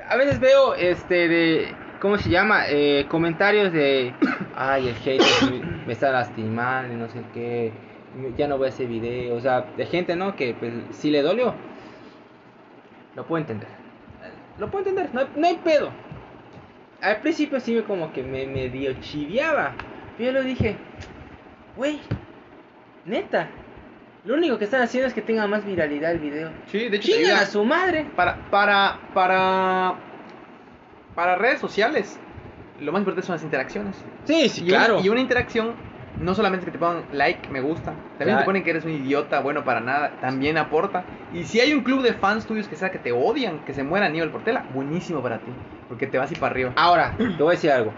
A 0.09 0.15
veces 0.15 0.39
veo, 0.39 0.73
este, 0.73 1.27
de, 1.27 1.75
¿cómo 2.01 2.17
se 2.17 2.29
llama? 2.29 2.63
Eh, 2.69 3.05
comentarios 3.09 3.71
de, 3.71 4.13
ay, 4.55 4.87
el 4.89 4.95
hate 4.95 5.21
me- 5.85 5.93
está 5.93 6.11
lastimando 6.11 6.93
y 6.93 6.97
no 6.97 7.07
sé 7.09 7.21
qué. 7.33 7.71
Ya 8.35 8.47
no 8.47 8.57
voy 8.57 8.65
a 8.67 8.69
hacer 8.69 8.87
video, 8.87 9.35
o 9.35 9.39
sea, 9.41 9.61
de 9.77 9.85
gente, 9.85 10.15
¿no? 10.15 10.35
Que 10.35 10.55
pues 10.55 10.73
si 10.91 11.11
le 11.11 11.21
dolió. 11.21 11.53
Lo 13.15 13.25
puedo 13.27 13.41
entender. 13.41 13.67
Lo 14.57 14.71
puedo 14.71 14.89
entender, 14.89 15.13
no 15.13 15.27
no 15.39 15.47
hay 15.47 15.57
pedo. 15.57 15.91
al 17.01 17.17
principio 17.21 17.59
sí 17.59 17.73
me 17.75 17.83
como 17.83 18.11
que 18.11 18.23
me 18.23 18.45
medio 18.47 18.93
chiviaba. 19.01 19.73
Yo 20.19 20.31
lo 20.33 20.43
dije, 20.43 20.75
güey, 21.75 21.99
neta. 23.05 23.47
Lo 24.25 24.35
único 24.35 24.57
que 24.57 24.65
están 24.65 24.81
haciendo 24.81 25.07
es 25.07 25.13
que 25.13 25.21
tenga 25.21 25.47
más 25.47 25.65
viralidad 25.65 26.11
el 26.11 26.19
video. 26.19 26.51
Sí, 26.67 26.89
de 26.89 26.97
hecho, 26.97 27.07
Chingan 27.13 27.37
a 27.37 27.45
su 27.45 27.63
madre. 27.63 28.05
para, 28.15 28.35
para, 28.51 28.99
para, 29.13 29.95
para 31.15 31.35
redes 31.37 31.59
sociales, 31.61 32.19
lo 32.81 32.91
más 32.91 32.99
importante 32.99 33.25
son 33.25 33.35
las 33.35 33.43
interacciones. 33.43 33.95
Sí, 34.25 34.49
sí, 34.49 34.65
y 34.65 34.71
Una, 34.73 34.99
y 35.01 35.09
una 35.09 35.21
interacción 35.21 35.73
no 36.19 36.35
solamente 36.35 36.65
que 36.65 36.71
te 36.73 36.77
pongan 36.77 37.03
like, 37.13 37.47
me 37.49 37.61
gusta, 37.61 37.93
también 38.17 38.17
Claro. 38.35 38.39
te 38.39 38.45
ponen 38.45 38.63
que 38.63 38.71
eres 38.71 38.83
un 38.83 38.91
idiota, 38.91 39.39
bueno 39.39 39.63
para 39.63 39.79
nada, 39.79 40.11
también 40.19 40.57
aporta. 40.57 41.05
Y 41.33 41.45
si 41.45 41.61
hay 41.61 41.73
un 41.73 41.81
club 41.81 42.01
de 42.01 42.11
fans 42.13 42.45
tuyos 42.45 42.67
que 42.67 42.75
sea 42.75 42.91
que 42.91 42.99
te 42.99 43.13
odian, 43.13 43.59
que 43.59 43.73
se 43.73 43.83
muera 43.83 44.07
Aníbal 44.07 44.29
Portela, 44.31 44.65
buenísimo 44.73 45.21
para 45.23 45.37
ti, 45.37 45.51
porque 45.87 46.07
te 46.07 46.17
vas 46.17 46.29
y 46.33 46.35
para 46.35 46.51
arriba. 46.51 46.73
Ahora, 46.75 47.15
te 47.17 47.23
voy 47.41 47.47
a 47.47 47.51
decir 47.51 47.71
algo. 47.71 47.93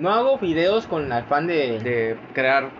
No 0.00 0.10
hago 0.10 0.38
videos 0.38 0.86
con 0.86 1.04
el 1.04 1.12
afán 1.12 1.46
de, 1.46 1.78
De 1.78 2.16
crear 2.32 2.70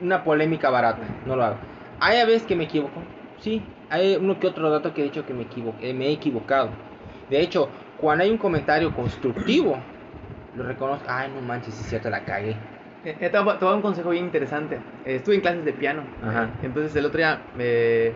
una 0.00 0.22
polémica 0.22 0.70
barata. 0.70 1.02
No 1.26 1.34
lo 1.34 1.44
hago. 1.44 1.56
Hay 2.00 2.18
a 2.18 2.24
veces 2.24 2.44
que 2.44 2.54
me 2.54 2.64
equivoco. 2.64 3.02
Sí, 3.38 3.62
hay 3.90 4.16
uno 4.16 4.38
que 4.38 4.46
otro 4.46 4.70
dato 4.70 4.94
que 4.94 5.00
he 5.00 5.04
dicho 5.04 5.26
que 5.26 5.34
me, 5.34 5.46
eh, 5.80 5.92
me 5.92 6.06
he 6.06 6.12
equivocado. 6.12 6.70
De 7.28 7.40
hecho, 7.40 7.68
cuando 7.98 8.22
hay 8.22 8.30
un 8.30 8.38
comentario 8.38 8.94
constructivo, 8.94 9.76
lo 10.54 10.62
reconozco. 10.62 11.04
Ay, 11.08 11.30
no 11.34 11.40
manches, 11.42 11.78
es 11.78 11.86
cierto, 11.86 12.10
la 12.10 12.24
cagué. 12.24 12.56
Eh, 13.04 13.16
eh, 13.20 13.28
te 13.28 13.38
voy 13.38 13.54
a 13.54 13.58
te 13.58 13.64
voy 13.64 13.68
a 13.68 13.70
dar 13.70 13.76
un 13.76 13.82
consejo 13.82 14.10
bien 14.10 14.26
interesante. 14.26 14.76
Eh, 15.04 15.16
estuve 15.16 15.36
en 15.36 15.40
clases 15.40 15.64
de 15.64 15.72
piano. 15.72 16.02
Ajá. 16.22 16.50
Entonces 16.62 16.94
el 16.94 17.06
otro 17.06 17.18
día 17.18 17.40
eh, 17.58 18.12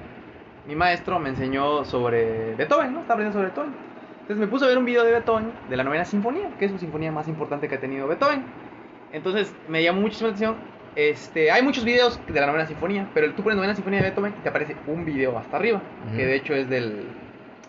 mi 0.66 0.76
maestro 0.76 1.18
me 1.18 1.30
enseñó 1.30 1.84
sobre 1.84 2.54
Beethoven, 2.54 2.94
¿no? 2.94 3.00
Estaba 3.00 3.14
aprendiendo 3.14 3.32
sobre 3.32 3.48
Beethoven. 3.48 3.91
Entonces 4.22 4.38
me 4.38 4.46
puse 4.46 4.64
a 4.64 4.68
ver 4.68 4.78
un 4.78 4.84
video 4.84 5.04
de 5.04 5.12
Beethoven, 5.12 5.52
de 5.68 5.76
la 5.76 5.84
novena 5.84 6.04
sinfonía, 6.04 6.48
que 6.58 6.66
es 6.66 6.70
su 6.72 6.78
sinfonía 6.78 7.10
más 7.12 7.28
importante 7.28 7.68
que 7.68 7.74
ha 7.74 7.80
tenido 7.80 8.06
Beethoven. 8.08 8.44
Entonces 9.12 9.54
me 9.68 9.82
llamó 9.82 10.00
muchísimo 10.00 10.28
la 10.28 10.34
atención. 10.34 10.56
Este, 10.94 11.50
hay 11.50 11.62
muchos 11.62 11.84
videos 11.84 12.20
de 12.26 12.40
la 12.40 12.46
novena 12.46 12.66
sinfonía, 12.66 13.08
pero 13.14 13.32
tú 13.34 13.42
pones 13.42 13.56
novena 13.56 13.74
sinfonía 13.74 14.00
de 14.00 14.08
Beethoven 14.10 14.34
y 14.38 14.42
te 14.42 14.48
aparece 14.48 14.76
un 14.86 15.04
video 15.04 15.36
hasta 15.38 15.56
arriba, 15.56 15.80
Ujú. 16.06 16.16
que 16.16 16.26
de 16.26 16.34
hecho 16.36 16.54
es 16.54 16.68
del 16.68 17.06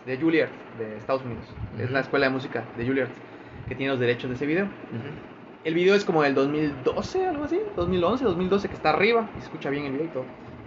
de 0.06 0.18
Juilliard 0.18 0.50
de 0.78 0.96
Estados 0.98 1.24
Unidos. 1.24 1.44
Es 1.78 1.84
Ujú. 1.86 1.92
la 1.94 2.00
escuela 2.00 2.26
de 2.26 2.32
música 2.32 2.62
de 2.76 2.84
Juilliard 2.86 3.08
que 3.68 3.74
tiene 3.74 3.90
los 3.92 4.00
derechos 4.00 4.28
de 4.30 4.36
ese 4.36 4.46
video. 4.46 4.64
Ujú. 4.64 5.08
El 5.64 5.74
video 5.74 5.94
es 5.94 6.04
como 6.04 6.22
del 6.22 6.34
2012, 6.34 7.26
algo 7.26 7.44
así, 7.44 7.58
2011, 7.74 8.24
2012, 8.24 8.68
que 8.68 8.74
está 8.74 8.90
arriba 8.90 9.28
y 9.36 9.40
se 9.40 9.46
escucha 9.46 9.70
bien 9.70 9.86
el 9.86 9.92
video 9.92 10.04
y 10.06 10.08
todo. 10.10 10.24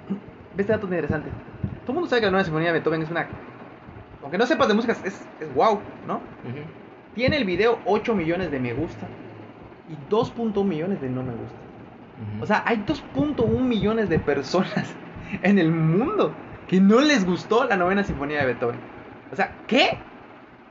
Ve 0.55 0.61
este 0.63 0.73
dato 0.73 0.88
interesante. 0.88 1.29
Todo 1.81 1.89
el 1.91 1.93
mundo 1.93 2.09
sabe 2.09 2.21
que 2.21 2.25
la 2.25 2.31
nueva 2.31 2.43
sinfonía 2.43 2.69
de 2.69 2.79
Beethoven 2.79 3.03
es 3.03 3.11
una. 3.11 3.27
Aunque 4.28 4.38
no 4.38 4.45
sepas 4.45 4.67
de 4.67 4.73
música, 4.73 4.91
es, 5.05 5.21
es 5.39 5.53
wow, 5.55 5.80
¿no? 6.05 6.19
Tiene 7.15 7.38
el 7.38 7.45
video 7.45 7.80
8 7.86 8.13
millones 8.13 8.51
de 8.51 8.59
me 8.59 8.73
gusta 8.73 9.07
y 9.89 9.95
2.1 10.13 10.65
millones 10.65 10.99
de 10.99 11.07
no 11.07 11.23
me 11.23 11.32
gusta. 11.32 11.55
O 12.41 12.45
sea, 12.45 12.61
hay 12.65 12.84
2.1 12.86 13.61
millones 13.61 14.09
de 14.09 14.19
personas 14.19 14.93
en 15.43 15.57
el 15.59 15.71
mundo 15.71 16.34
que 16.67 16.82
no 16.82 16.99
les 16.99 17.25
gustó 17.25 17.63
la 17.63 17.78
novena 17.78 18.03
sinfonía 18.03 18.39
de 18.41 18.47
Beethoven. 18.47 18.75
O 19.32 19.36
sea, 19.38 19.53
¿qué? 19.65 19.97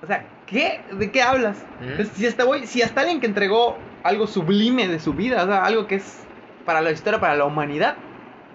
O 0.02 0.06
sea, 0.06 0.26
¿qué? 0.44 0.82
¿De 0.92 1.10
qué 1.10 1.22
hablas? 1.22 1.56
Entonces, 1.80 2.10
si 2.14 2.26
hasta, 2.26 2.44
voy- 2.44 2.66
si 2.66 2.82
hasta 2.82 3.00
alguien 3.00 3.20
que 3.20 3.26
entregó 3.26 3.78
algo 4.02 4.26
sublime 4.26 4.86
de 4.86 4.98
su 5.00 5.14
vida, 5.14 5.44
o 5.44 5.46
sea, 5.46 5.64
algo 5.64 5.86
que 5.86 5.94
es 5.94 6.26
para 6.66 6.82
la 6.82 6.90
historia, 6.90 7.18
para 7.20 7.36
la 7.36 7.46
humanidad, 7.46 7.96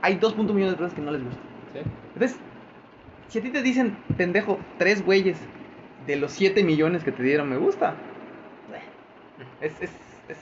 hay 0.04 0.18
2.1 0.20 0.54
millones 0.54 0.74
de 0.74 0.78
personas 0.78 0.94
que 0.94 1.02
no 1.02 1.12
les 1.12 1.24
gusta. 1.24 1.42
Sí. 1.74 1.80
Entonces, 2.14 2.38
si 3.32 3.40
a 3.40 3.42
ti 3.42 3.50
te 3.50 3.62
dicen, 3.62 3.98
pendejo, 4.18 4.60
tres 4.78 5.04
güeyes 5.06 5.38
de 6.06 6.16
los 6.18 6.32
7 6.32 6.64
millones 6.64 7.04
que 7.04 7.12
te 7.12 7.24
dieron 7.24 7.50
me 7.50 7.58
gusta, 7.58 7.96
es, 9.62 9.74
es, 9.82 9.92
es 10.28 10.38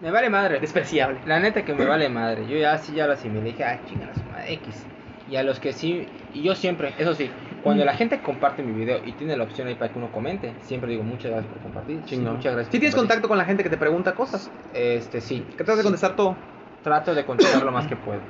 Me 0.00 0.10
vale 0.10 0.28
madre. 0.30 0.60
despreciable. 0.60 1.20
La 1.26 1.38
neta 1.40 1.64
que 1.64 1.74
me 1.74 1.84
vale 1.84 2.08
madre. 2.08 2.46
Yo 2.48 2.56
ya 2.56 2.76
sí 2.78 2.94
ya 2.94 3.06
lo 3.06 3.12
asimilé. 3.14 3.44
Dije, 3.52 3.64
ah, 3.64 3.80
chingan 3.86 4.10
a 4.10 4.14
su 4.14 4.22
madre 4.24 4.52
X. 4.54 4.84
Y 5.30 5.36
a 5.36 5.42
los 5.42 5.60
que 5.60 5.72
sí, 5.72 6.06
y 6.34 6.42
yo 6.42 6.54
siempre, 6.54 6.92
eso 6.98 7.14
sí, 7.14 7.30
cuando 7.62 7.84
la 7.86 7.94
gente 7.94 8.20
comparte 8.20 8.62
mi 8.62 8.72
video 8.72 9.00
y 9.06 9.12
tiene 9.12 9.34
la 9.36 9.44
opción 9.44 9.68
ahí 9.68 9.74
para 9.76 9.90
que 9.92 9.98
uno 9.98 10.10
comente, 10.12 10.52
siempre 10.62 10.90
digo 10.90 11.02
muchas 11.04 11.30
gracias 11.30 11.52
por 11.52 11.62
compartir. 11.62 12.00
Sí, 12.04 12.16
Chingón. 12.16 12.36
muchas 12.36 12.52
gracias. 12.52 12.66
Si 12.66 12.72
por 12.72 12.80
tienes 12.80 12.94
compartir. 12.94 13.08
contacto 13.08 13.28
con 13.28 13.38
la 13.38 13.44
gente 13.44 13.62
que 13.62 13.70
te 13.70 13.76
pregunta 13.78 14.14
cosas, 14.14 14.50
Este, 14.74 15.20
sí. 15.22 15.40
que 15.50 15.56
tratas 15.64 15.78
de 15.78 15.82
contestar 15.84 16.16
todo. 16.16 16.36
Trato 16.82 17.14
de 17.14 17.24
contestar 17.24 17.62
lo 17.62 17.72
más 17.72 17.86
que 17.86 17.96
puedo. 17.96 18.20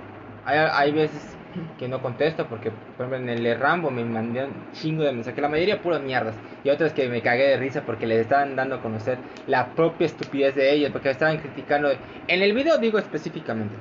Hay, 0.45 0.59
hay 0.59 0.93
veces 0.93 1.37
que 1.79 1.89
no 1.89 2.01
contesto 2.01 2.47
porque, 2.47 2.71
por 2.97 3.07
ejemplo, 3.07 3.17
en 3.19 3.29
el 3.47 3.59
Rambo 3.59 3.91
me 3.91 4.05
mandé 4.05 4.45
un 4.45 4.53
chingo 4.73 5.03
de 5.03 5.13
mensajes. 5.13 5.41
La 5.41 5.49
mayoría 5.49 5.81
puras 5.83 6.01
mierdas. 6.03 6.35
Y 6.65 6.71
otras 6.71 6.93
que 6.93 7.09
me 7.09 7.21
cagué 7.23 7.49
de 7.49 7.57
risa 7.57 7.83
porque 7.83 8.07
les 8.07 8.21
estaban 8.21 8.57
dando 8.57 8.77
a 8.77 8.81
conocer 8.83 9.19
la 9.47 9.67
propia 9.75 10.07
estupidez 10.07 10.55
de 10.55 10.73
ellos. 10.73 10.91
Porque 10.93 11.11
estaban 11.11 11.39
criticando. 11.39 11.91
En 12.29 12.43
el 12.43 12.53
video 12.53 12.79
digo 12.79 12.99
específicamente. 12.99 13.75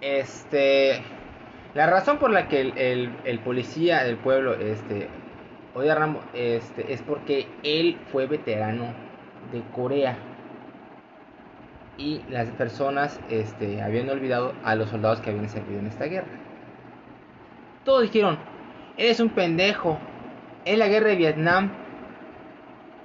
Este. 0.00 1.02
La 1.74 1.86
razón 1.86 2.18
por 2.18 2.30
la 2.30 2.48
que 2.48 2.60
el, 2.60 2.78
el- 2.78 3.10
el 3.24 3.38
policía 3.40 4.02
del 4.04 4.16
pueblo 4.16 4.54
este, 4.54 5.08
odia 5.74 5.92
a 5.92 5.96
Rambo 5.96 6.20
este, 6.32 6.92
es 6.92 7.02
porque 7.02 7.46
él 7.62 7.98
fue 8.10 8.26
veterano 8.26 8.94
de 9.52 9.60
Corea 9.74 10.16
y 11.98 12.22
las 12.28 12.48
personas 12.50 13.20
este, 13.30 13.80
habían 13.82 14.08
olvidado 14.10 14.52
a 14.64 14.74
los 14.74 14.90
soldados 14.90 15.20
que 15.20 15.30
habían 15.30 15.48
servido 15.48 15.80
en 15.80 15.86
esta 15.86 16.04
guerra. 16.06 16.26
Todos 17.84 18.02
dijeron, 18.02 18.38
eres 18.96 19.20
un 19.20 19.30
pendejo, 19.30 19.98
es 20.64 20.76
la 20.78 20.88
guerra 20.88 21.08
de 21.08 21.16
Vietnam. 21.16 21.70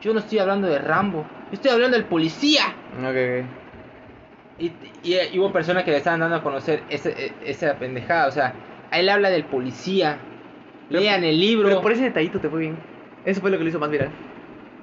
Yo 0.01 0.13
no 0.13 0.19
estoy 0.19 0.39
hablando 0.39 0.67
de 0.67 0.79
Rambo, 0.79 1.25
estoy 1.51 1.71
hablando 1.71 1.95
del 1.97 2.05
policía. 2.05 2.63
Ok, 2.99 3.45
Y, 4.59 4.65
y- 5.03 5.17
y 5.33 5.39
hubo 5.39 5.51
personas 5.51 5.83
que 5.83 5.91
le 5.91 5.97
estaban 5.97 6.19
dando 6.19 6.35
a 6.35 6.43
conocer 6.43 6.83
ese- 6.89 7.33
esa 7.43 7.75
pendejada. 7.75 8.27
O 8.27 8.31
sea, 8.31 8.53
él 8.91 9.09
habla 9.09 9.29
del 9.31 9.43
policía. 9.45 10.17
Pero- 10.89 11.01
Lean 11.01 11.23
el 11.23 11.39
libro. 11.39 11.67
Pero 11.69 11.81
por 11.81 11.91
ese 11.93 12.03
detallito 12.03 12.39
te 12.39 12.47
fue 12.49 12.59
bien. 12.59 12.77
Eso 13.25 13.41
fue 13.41 13.49
lo 13.49 13.57
que 13.57 13.63
lo 13.63 13.69
hizo 13.69 13.79
más 13.79 13.89
viral. 13.89 14.09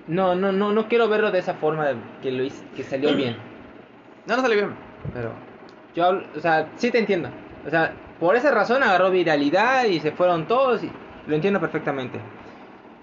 No, 0.09 0.35
no, 0.35 0.51
no, 0.53 0.73
no 0.73 0.89
quiero 0.89 1.09
verlo 1.09 1.31
de 1.31 1.39
esa 1.39 1.55
forma 1.55 1.87
de 1.87 1.95
que 2.23 2.33
lo 2.33 2.43
hice- 2.43 2.65
que 2.75 2.83
salió 2.83 3.15
bien. 3.15 3.37
No, 4.29 4.37
no 4.37 4.43
salió 4.43 4.57
bien. 4.59 4.71
Pero. 5.13 5.33
Yo, 5.95 6.05
hablo- 6.05 6.23
o 6.37 6.41
sea, 6.41 6.69
sí 6.77 6.91
te 6.91 6.99
entiendo. 6.99 7.31
O 7.67 7.71
sea, 7.71 7.93
por 8.21 8.37
esa 8.37 8.51
razón 8.53 8.83
agarró 8.83 9.11
viralidad 9.11 9.85
y 9.87 9.99
se 10.01 10.13
fueron 10.13 10.47
todos 10.47 10.85
y 10.85 10.91
lo 11.27 11.35
entiendo 11.35 11.59
perfectamente. 11.61 12.21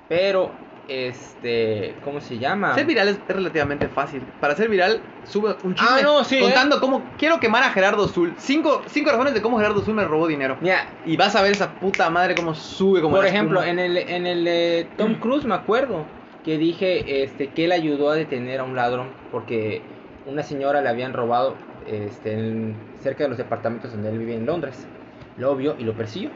Pero, 0.07 0.51
este, 0.87 1.95
¿cómo 2.03 2.21
se 2.21 2.37
llama? 2.37 2.75
Ser 2.75 2.85
viral 2.85 3.07
es, 3.09 3.19
es 3.27 3.35
relativamente 3.35 3.87
fácil. 3.87 4.21
Para 4.39 4.55
ser 4.55 4.69
viral, 4.69 5.01
sube 5.25 5.55
un 5.63 5.73
chisme 5.75 5.99
Ah, 5.99 6.01
no, 6.03 6.23
sí, 6.23 6.39
contando 6.39 6.79
cómo 6.79 7.03
quiero 7.17 7.39
quemar 7.39 7.63
a 7.63 7.71
Gerardo 7.71 8.07
Zul. 8.07 8.33
Cinco, 8.37 8.83
cinco 8.87 9.09
razones 9.11 9.33
de 9.33 9.41
cómo 9.41 9.57
Gerardo 9.57 9.81
Zul 9.81 9.95
me 9.95 10.05
robó 10.05 10.27
dinero. 10.27 10.57
Mira, 10.61 10.87
Y 11.05 11.17
vas 11.17 11.35
a 11.35 11.41
ver 11.41 11.51
esa 11.53 11.71
puta 11.71 12.09
madre 12.09 12.35
cómo 12.35 12.53
sube 12.53 13.01
como 13.01 13.15
por 13.15 13.25
ejemplo, 13.25 13.61
espuma. 13.61 13.71
en 13.71 13.79
el, 13.79 13.97
en 13.97 14.27
el 14.27 14.87
Tom 14.97 15.15
Cruise 15.19 15.45
me 15.45 15.55
acuerdo 15.55 16.05
que 16.43 16.57
dije 16.59 17.23
este, 17.23 17.49
que 17.49 17.65
él 17.65 17.71
ayudó 17.71 18.11
a 18.11 18.15
detener 18.15 18.59
a 18.59 18.63
un 18.63 18.75
ladrón 18.75 19.07
porque 19.31 19.81
una 20.25 20.43
señora 20.43 20.81
le 20.81 20.89
habían 20.89 21.13
robado 21.13 21.55
este, 21.87 22.33
en- 22.33 22.75
cerca 23.01 23.23
de 23.23 23.29
los 23.29 23.37
departamentos 23.37 23.91
donde 23.91 24.09
él 24.09 24.17
vive 24.17 24.35
en 24.35 24.45
Londres. 24.45 24.85
Lo 25.37 25.55
vio 25.55 25.75
y 25.77 25.83
lo 25.83 25.93
persiguió. 25.93 26.29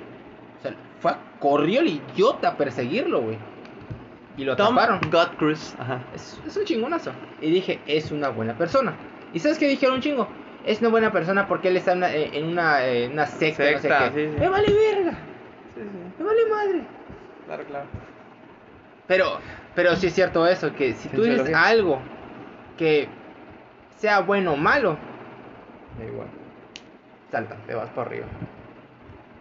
O 0.59 0.61
sea, 0.61 0.73
fue, 0.99 1.13
corrió 1.39 1.81
el 1.81 1.87
idiota 1.87 2.49
a 2.49 2.57
perseguirlo, 2.57 3.21
güey. 3.21 3.37
Y 4.37 4.43
lo 4.45 4.55
Tom 4.55 4.77
atraparon. 4.77 5.09
God. 5.11 5.53
Ajá. 5.79 6.01
Es, 6.13 6.39
es 6.45 6.55
un 6.57 6.65
chingonazo. 6.65 7.11
Y 7.41 7.49
dije, 7.49 7.79
es 7.87 8.11
una 8.11 8.29
buena 8.29 8.53
persona. 8.57 8.93
¿Y 9.33 9.39
sabes 9.39 9.57
qué 9.57 9.67
dijeron 9.67 9.95
un 9.95 10.01
chingo? 10.01 10.27
Es 10.65 10.81
una 10.81 10.89
buena 10.89 11.11
persona 11.11 11.47
porque 11.47 11.69
él 11.69 11.77
está 11.77 11.93
en 11.93 11.97
una, 11.99 12.13
eh, 12.13 12.29
en 12.33 12.45
una, 12.47 12.85
eh, 12.85 13.09
una 13.11 13.25
secta, 13.25 13.63
no 13.71 13.79
Secta, 13.79 14.09
sé 14.09 14.13
qué. 14.13 14.25
sí, 14.27 14.33
sí. 14.33 14.39
Me 14.39 14.49
vale 14.49 14.67
verga, 14.73 15.11
Sí, 15.75 15.81
me 16.19 16.25
vale 16.25 16.39
madre. 16.49 16.81
Claro, 17.45 17.63
claro. 17.63 17.85
Pero, 19.07 19.25
pero 19.75 19.95
sí 19.95 20.07
es 20.07 20.13
cierto 20.13 20.45
eso, 20.45 20.73
que 20.75 20.93
si 20.93 21.09
tú 21.09 21.23
dices 21.23 21.51
algo 21.55 21.99
que 22.77 23.07
sea 23.99 24.21
bueno 24.21 24.53
o 24.53 24.57
malo, 24.57 24.97
Da 25.97 26.05
igual. 26.05 26.27
salta. 27.31 27.55
Te 27.67 27.75
vas 27.75 27.89
para 27.89 28.07
arriba. 28.09 28.25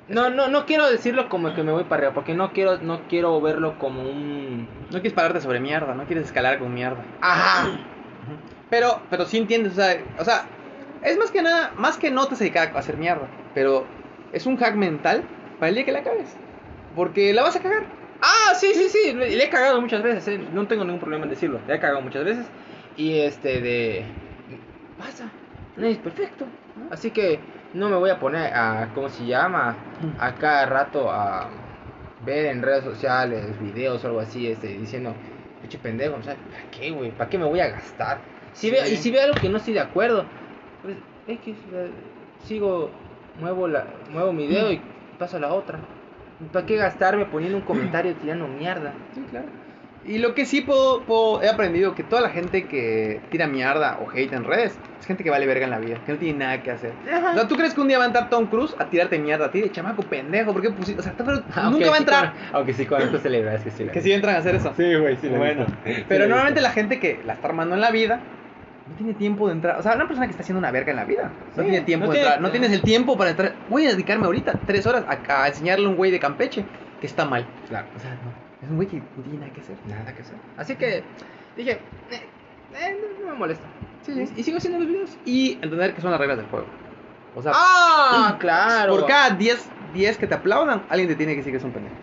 No, 0.08 0.30
no, 0.30 0.48
no 0.48 0.64
quiero 0.64 0.90
decirlo 0.90 1.28
como 1.28 1.54
que 1.54 1.62
me 1.62 1.70
voy 1.70 1.84
para 1.84 1.96
arriba, 1.96 2.14
porque 2.14 2.34
no 2.34 2.52
quiero, 2.52 2.78
no 2.78 3.02
quiero 3.08 3.40
verlo 3.40 3.78
como 3.78 4.02
un... 4.02 4.66
No 4.86 4.92
quieres 4.92 5.12
pararte 5.12 5.40
sobre 5.40 5.60
mierda, 5.60 5.94
no 5.94 6.04
quieres 6.04 6.26
escalar 6.26 6.58
con 6.58 6.72
mierda. 6.72 7.04
Ajá. 7.20 7.78
Pero, 8.70 9.00
pero 9.10 9.26
sí 9.26 9.38
entiendes, 9.38 9.72
o 9.72 9.76
sea, 9.76 10.02
o 10.18 10.24
sea, 10.24 10.44
es 11.02 11.16
más 11.18 11.30
que 11.30 11.42
nada, 11.42 11.72
más 11.76 11.96
que 11.98 12.10
no 12.10 12.26
te 12.26 12.36
dedicar 12.36 12.74
a 12.74 12.78
hacer 12.78 12.96
mierda, 12.96 13.26
pero 13.54 13.86
es 14.32 14.46
un 14.46 14.56
hack 14.56 14.74
mental 14.74 15.22
para 15.58 15.68
el 15.68 15.74
día 15.74 15.84
que 15.84 15.92
la 15.92 16.02
cagues. 16.02 16.36
Porque 16.96 17.32
la 17.32 17.42
vas 17.42 17.56
a 17.56 17.60
cagar. 17.60 17.84
Ah, 18.20 18.54
sí, 18.54 18.72
sí, 18.74 18.88
sí, 18.88 19.12
le 19.12 19.30
le 19.36 19.44
he 19.44 19.48
cagado 19.50 19.80
muchas 19.80 20.02
veces, 20.02 20.26
eh, 20.28 20.40
no 20.52 20.66
tengo 20.66 20.84
ningún 20.84 21.00
problema 21.00 21.24
en 21.24 21.30
decirlo, 21.30 21.60
le 21.68 21.74
he 21.74 21.78
cagado 21.80 22.00
muchas 22.00 22.24
veces 22.24 22.46
y 22.96 23.20
este 23.20 23.60
de... 23.60 24.04
Pasa, 24.98 25.30
nadie 25.76 25.92
es 25.92 25.98
perfecto, 25.98 26.44
así 26.90 27.12
que 27.12 27.38
no 27.72 27.88
me 27.88 27.96
voy 27.96 28.10
a 28.10 28.18
poner 28.18 28.52
a, 28.52 28.90
¿cómo 28.94 29.08
se 29.08 29.26
llama? 29.26 29.76
A 30.18 30.34
cada 30.34 30.66
rato 30.66 31.10
a 31.10 31.48
ver 32.24 32.46
en 32.46 32.62
redes 32.62 32.84
sociales 32.84 33.44
videos 33.60 34.02
o 34.04 34.08
algo 34.08 34.20
así, 34.20 34.48
este, 34.48 34.66
diciendo 34.68 35.14
pinche 35.60 35.78
pendejo, 35.78 36.16
o 36.16 36.22
sea, 36.22 36.34
¿para 36.34 36.70
qué, 36.70 36.90
güey? 36.90 37.10
¿Para 37.12 37.30
qué 37.30 37.38
me 37.38 37.44
voy 37.44 37.60
a 37.60 37.68
gastar? 37.68 38.18
Si 38.52 38.70
veo, 38.70 38.84
y 38.86 38.96
si 38.96 39.10
veo 39.10 39.22
algo 39.22 39.40
que 39.40 39.48
no 39.48 39.58
estoy 39.58 39.74
de 39.74 39.80
acuerdo, 39.80 40.24
pues 40.82 40.96
X, 41.28 41.56
eh, 41.72 41.90
sigo, 42.44 42.90
muevo, 43.38 43.68
la, 43.68 43.86
muevo 44.10 44.32
mi 44.32 44.46
dedo 44.46 44.72
y 44.72 44.80
paso 45.18 45.36
a 45.36 45.40
la 45.40 45.52
otra. 45.52 45.78
¿Para 46.52 46.66
qué 46.66 46.76
gastarme 46.76 47.24
poniendo 47.26 47.58
un 47.58 47.64
comentario 47.64 48.14
tirando 48.14 48.46
mierda? 48.46 48.92
Sí, 49.14 49.20
claro. 49.30 49.46
Y 50.08 50.18
lo 50.18 50.34
que 50.34 50.46
sí 50.46 50.62
puedo, 50.62 51.02
puedo- 51.02 51.42
he 51.42 51.48
aprendido 51.50 51.94
que 51.94 52.02
toda 52.02 52.22
la 52.22 52.30
gente 52.30 52.64
que 52.66 53.20
tira 53.30 53.46
mierda 53.46 53.98
o 54.02 54.10
hate 54.10 54.32
en 54.32 54.44
redes 54.44 54.78
es 54.98 55.06
gente 55.06 55.22
que 55.22 55.28
vale 55.30 55.46
verga 55.46 55.64
en 55.66 55.70
la 55.70 55.78
vida, 55.78 55.98
que 56.06 56.12
no 56.12 56.18
tiene 56.18 56.38
nada 56.38 56.62
que 56.62 56.70
hacer. 56.70 56.92
Ajá. 57.12 57.32
O 57.32 57.34
sea, 57.34 57.46
¿tú 57.48 57.56
crees 57.56 57.74
que 57.74 57.80
un 57.82 57.88
día 57.88 57.98
va 57.98 58.04
a 58.04 58.06
entrar 58.06 58.30
Tom 58.30 58.46
Cruise 58.46 58.74
a 58.78 58.86
tirarte 58.86 59.18
mierda 59.18 59.46
a 59.46 59.50
ti 59.50 59.60
de 59.60 59.70
chamaco 59.70 60.02
pendejo? 60.02 60.54
¿Por 60.54 60.62
qué 60.62 60.70
pusiste? 60.70 61.00
O 61.00 61.02
sea, 61.04 61.12
pero 61.16 61.42
Aunque 61.54 61.70
nunca 61.78 61.86
va 61.90 61.92
a 61.92 61.96
sí 61.96 62.02
entrar. 62.02 62.32
con- 62.32 62.56
aunque 62.56 62.72
sí 62.72 62.86
conozco 62.86 63.18
celebridades 63.18 63.62
que 63.62 63.70
sí. 63.70 63.84
Que 63.84 64.00
sí 64.00 64.10
entran 64.12 64.34
a 64.36 64.38
hacer 64.38 64.54
eso. 64.54 64.72
Sí, 64.76 64.94
güey, 64.96 65.16
sí 65.18 65.28
Bueno. 65.28 65.66
Sí 65.84 66.04
pero 66.08 66.26
normalmente 66.26 66.62
la 66.62 66.70
gente 66.70 66.98
que 66.98 67.20
la 67.26 67.34
está 67.34 67.48
armando 67.48 67.74
en 67.74 67.82
la 67.82 67.90
vida 67.90 68.20
no 68.88 68.94
tiene 68.96 69.12
tiempo 69.12 69.48
de 69.48 69.52
entrar. 69.52 69.78
O 69.78 69.82
sea, 69.82 69.94
una 69.94 70.06
persona 70.06 70.26
que 70.26 70.30
está 70.30 70.42
haciendo 70.42 70.58
una 70.58 70.70
verga 70.70 70.90
en 70.92 70.96
la 70.96 71.04
vida 71.04 71.30
no 71.54 71.62
tiene 71.62 71.82
tiempo 71.82 72.06
no 72.06 72.12
de 72.12 72.16
tiene- 72.18 72.28
entrar. 72.28 72.40
No 72.42 72.50
tienes 72.50 72.72
el 72.72 72.80
tiempo 72.80 73.18
para 73.18 73.28
entrar. 73.30 73.52
Voy 73.68 73.84
a 73.84 73.90
dedicarme 73.90 74.24
ahorita 74.24 74.54
tres 74.66 74.86
horas 74.86 75.04
a, 75.06 75.42
a 75.42 75.48
enseñarle 75.48 75.84
a 75.84 75.88
un 75.90 75.96
güey 75.96 76.10
de 76.10 76.18
Campeche 76.18 76.64
que 76.98 77.06
está 77.06 77.26
mal. 77.26 77.46
Claro. 77.68 77.86
O 77.94 78.00
sea, 78.00 78.10
no. 78.12 78.47
Es 78.62 78.68
un 78.68 78.76
güey 78.76 78.88
que 78.88 78.96
no 78.96 79.22
tiene 79.22 79.38
nada 79.38 79.52
que 79.52 79.60
hacer. 79.60 79.76
Nada 79.88 80.14
que 80.14 80.22
hacer. 80.22 80.36
Así 80.56 80.76
que 80.76 81.02
dije, 81.56 81.72
eh, 81.72 82.20
eh, 82.74 82.96
no, 83.20 83.26
no 83.26 83.32
me 83.32 83.38
molesta. 83.38 83.66
Sí. 84.02 84.12
Y, 84.12 84.40
y 84.40 84.42
sigo 84.42 84.58
haciendo 84.58 84.78
los 84.78 84.88
videos. 84.88 85.16
Y 85.24 85.52
entender 85.62 85.94
que 85.94 86.00
son 86.00 86.10
las 86.10 86.20
reglas 86.20 86.38
del 86.38 86.46
juego. 86.46 86.66
O 87.34 87.42
sea, 87.42 87.52
¡Ah! 87.54 88.36
Claro. 88.40 88.96
por 88.96 89.06
cada 89.06 89.30
10, 89.30 89.70
10 89.94 90.18
que 90.18 90.26
te 90.26 90.34
aplaudan, 90.34 90.82
alguien 90.88 91.08
te 91.08 91.14
tiene 91.14 91.32
que 91.32 91.38
decir 91.38 91.52
que 91.52 91.58
es 91.58 91.64
un 91.64 91.72
pendejo. 91.72 91.94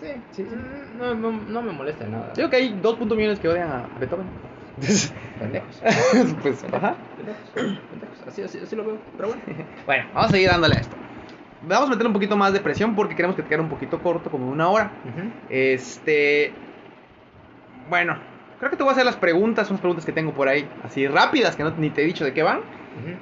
Sí, 0.00 0.08
sí, 0.30 0.46
sí. 0.48 0.56
No, 0.98 1.14
no, 1.14 1.32
no 1.32 1.62
me 1.62 1.72
molesta 1.72 2.06
nada. 2.06 2.32
Digo 2.36 2.50
que 2.50 2.56
hay 2.56 2.78
2 2.80 3.00
millones 3.00 3.40
que 3.40 3.48
odian 3.48 3.70
a 3.70 3.88
Beethoven. 3.98 4.26
Pendejos. 5.38 5.82
pues, 6.42 6.64
ajá. 6.72 6.94
Pendejos. 7.16 7.50
Pendejos. 7.54 8.28
Así, 8.28 8.42
así, 8.42 8.58
así 8.58 8.76
lo 8.76 8.84
veo. 8.84 8.98
Pero 9.16 9.28
bueno. 9.28 9.42
Bueno, 9.86 10.04
vamos 10.14 10.28
a 10.28 10.32
seguir 10.32 10.48
dándole 10.48 10.76
a 10.76 10.80
esto. 10.80 10.96
Vamos 11.62 11.88
a 11.88 11.92
meter 11.92 12.06
un 12.06 12.12
poquito 12.12 12.36
más 12.36 12.52
de 12.52 12.60
presión 12.60 12.94
porque 12.94 13.16
queremos 13.16 13.36
que 13.36 13.42
te 13.42 13.48
quede 13.48 13.60
un 13.60 13.68
poquito 13.68 14.00
corto, 14.00 14.30
como 14.30 14.48
una 14.48 14.68
hora. 14.68 14.90
Este. 15.48 16.52
Bueno, 17.88 18.16
creo 18.58 18.70
que 18.70 18.76
te 18.76 18.82
voy 18.82 18.90
a 18.90 18.92
hacer 18.92 19.04
las 19.04 19.16
preguntas, 19.16 19.70
unas 19.70 19.80
preguntas 19.80 20.04
que 20.04 20.12
tengo 20.12 20.32
por 20.32 20.48
ahí, 20.48 20.68
así 20.84 21.06
rápidas, 21.06 21.56
que 21.56 21.62
no, 21.62 21.70
ni 21.70 21.90
te 21.90 22.02
he 22.02 22.04
dicho 22.04 22.24
de 22.24 22.34
qué 22.34 22.42
van, 22.42 22.60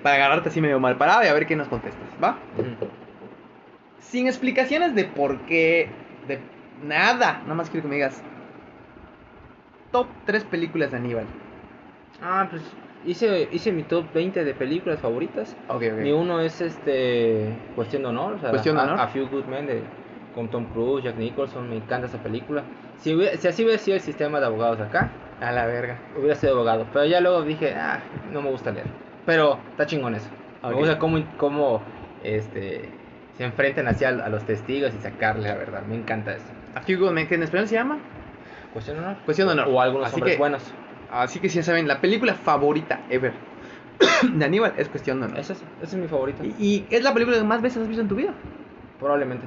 para 0.03 0.17
agarrarte 0.17 0.49
así 0.49 0.61
medio 0.61 0.81
mal 0.81 0.97
parado 0.97 1.23
y 1.25 1.27
a 1.27 1.35
ver 1.35 1.47
qué 1.47 1.55
nos 1.57 1.69
contestas, 1.69 2.09
¿va? 2.23 2.39
Sin 4.01 4.27
explicaciones 4.27 4.95
de 4.95 5.05
por 5.05 5.41
qué, 5.41 5.91
de 6.29 6.41
nada, 6.83 7.41
nada 7.43 7.55
más 7.55 7.69
quiero 7.69 7.83
que 7.83 7.89
me 7.89 7.97
digas. 7.97 8.23
Top 9.93 10.09
3 10.25 10.45
películas 10.45 10.91
de 10.91 10.97
Aníbal. 10.97 11.27
Ah, 12.23 12.47
pues 12.51 12.63
hice, 13.07 13.49
hice 13.53 13.73
mi 13.73 13.83
top 13.83 14.05
20 14.13 14.45
de 14.45 14.55
películas 14.55 15.01
favoritas. 15.01 15.57
Ok, 15.69 15.83
Mi 15.99 16.13
uno 16.13 16.41
es 16.41 16.61
este 16.61 17.49
Cuestión 17.75 18.03
de 18.03 18.09
Honor, 18.09 18.35
o 18.35 18.39
sea, 18.39 18.51
Cuestión 18.51 18.77
de 18.77 18.83
a, 18.83 18.85
Honor. 18.85 19.01
A 19.01 19.09
Few 19.09 19.29
Good 19.29 19.45
Men 19.45 19.67
de, 19.67 19.83
con 20.35 20.49
Tom 20.49 20.67
Cruise, 20.73 21.05
Jack 21.05 21.17
Nicholson, 21.17 21.69
me 21.69 21.77
encanta 21.77 22.07
esa 22.07 22.19
película. 22.23 22.63
Si, 22.99 23.15
hubiera- 23.15 23.37
si 23.37 23.49
así 23.49 23.63
hubiera 23.65 23.79
sido 23.79 23.97
el 23.97 24.01
sistema 24.03 24.41
de 24.41 24.47
abogados 24.47 24.81
acá, 24.81 25.11
A 25.41 25.53
la 25.53 25.67
verga. 25.67 25.99
hubiera 26.17 26.35
sido 26.35 26.55
abogado. 26.55 26.87
Pero 26.93 27.05
ya 27.07 27.21
luego 27.21 27.43
dije, 27.43 27.75
ah, 27.75 28.01
no 28.33 28.41
me 28.43 28.51
gusta 28.51 28.71
leer. 28.73 28.87
Pero 29.27 29.59
está 29.71 29.87
chingón 29.87 30.15
eso. 30.15 30.29
Ok. 30.63 30.71
Me 30.71 30.77
gusta 30.77 30.99
cómo, 30.99 31.23
cómo 31.37 31.83
este, 32.23 32.89
se 33.37 33.45
enfrentan 33.45 33.87
hacia 33.89 34.09
a 34.09 34.29
los 34.29 34.45
testigos 34.45 34.93
y 34.95 35.03
sacarle 35.03 35.49
la 35.49 35.55
verdad. 35.57 35.83
Me 35.89 35.95
encanta 35.97 36.33
eso. 36.35 36.47
A 36.75 36.81
Few 36.81 36.99
Good 36.99 37.13
Men, 37.13 37.29
que 37.29 37.35
en 37.37 37.43
español 37.43 37.69
se 37.69 37.75
llama. 37.75 37.99
Cuestión 38.73 38.97
de 38.97 39.03
Honor. 39.05 39.17
Cuestión 39.25 39.49
de 39.49 39.53
Honor. 39.55 39.69
O 39.71 39.81
algunos 39.81 40.07
Así 40.09 40.17
hombres 40.17 40.33
que- 40.35 40.39
buenos. 40.39 40.75
Así 41.23 41.39
que 41.39 41.49
si 41.49 41.57
ya 41.57 41.63
saben, 41.63 41.87
la 41.87 42.01
película 42.01 42.35
favorita 42.35 43.01
ever 43.09 43.33
de 44.23 44.45
Aníbal 44.45 44.75
es 44.77 44.89
Cuestión 44.89 45.21
de 45.21 45.27
Honor. 45.27 45.39
Esa 45.39 45.53
es, 45.53 45.63
esa 45.83 45.97
es 45.97 46.03
mi 46.03 46.09
favorita. 46.09 46.45
Y, 46.45 46.55
y 46.59 46.87
es 46.91 47.03
la 47.03 47.15
película 47.15 47.37
que 47.39 47.45
más 47.45 47.63
veces 47.63 47.83
has 47.83 47.89
visto 47.89 48.03
en 48.03 48.09
tu 48.09 48.17
vida. 48.17 48.33
Probablemente. 48.99 49.47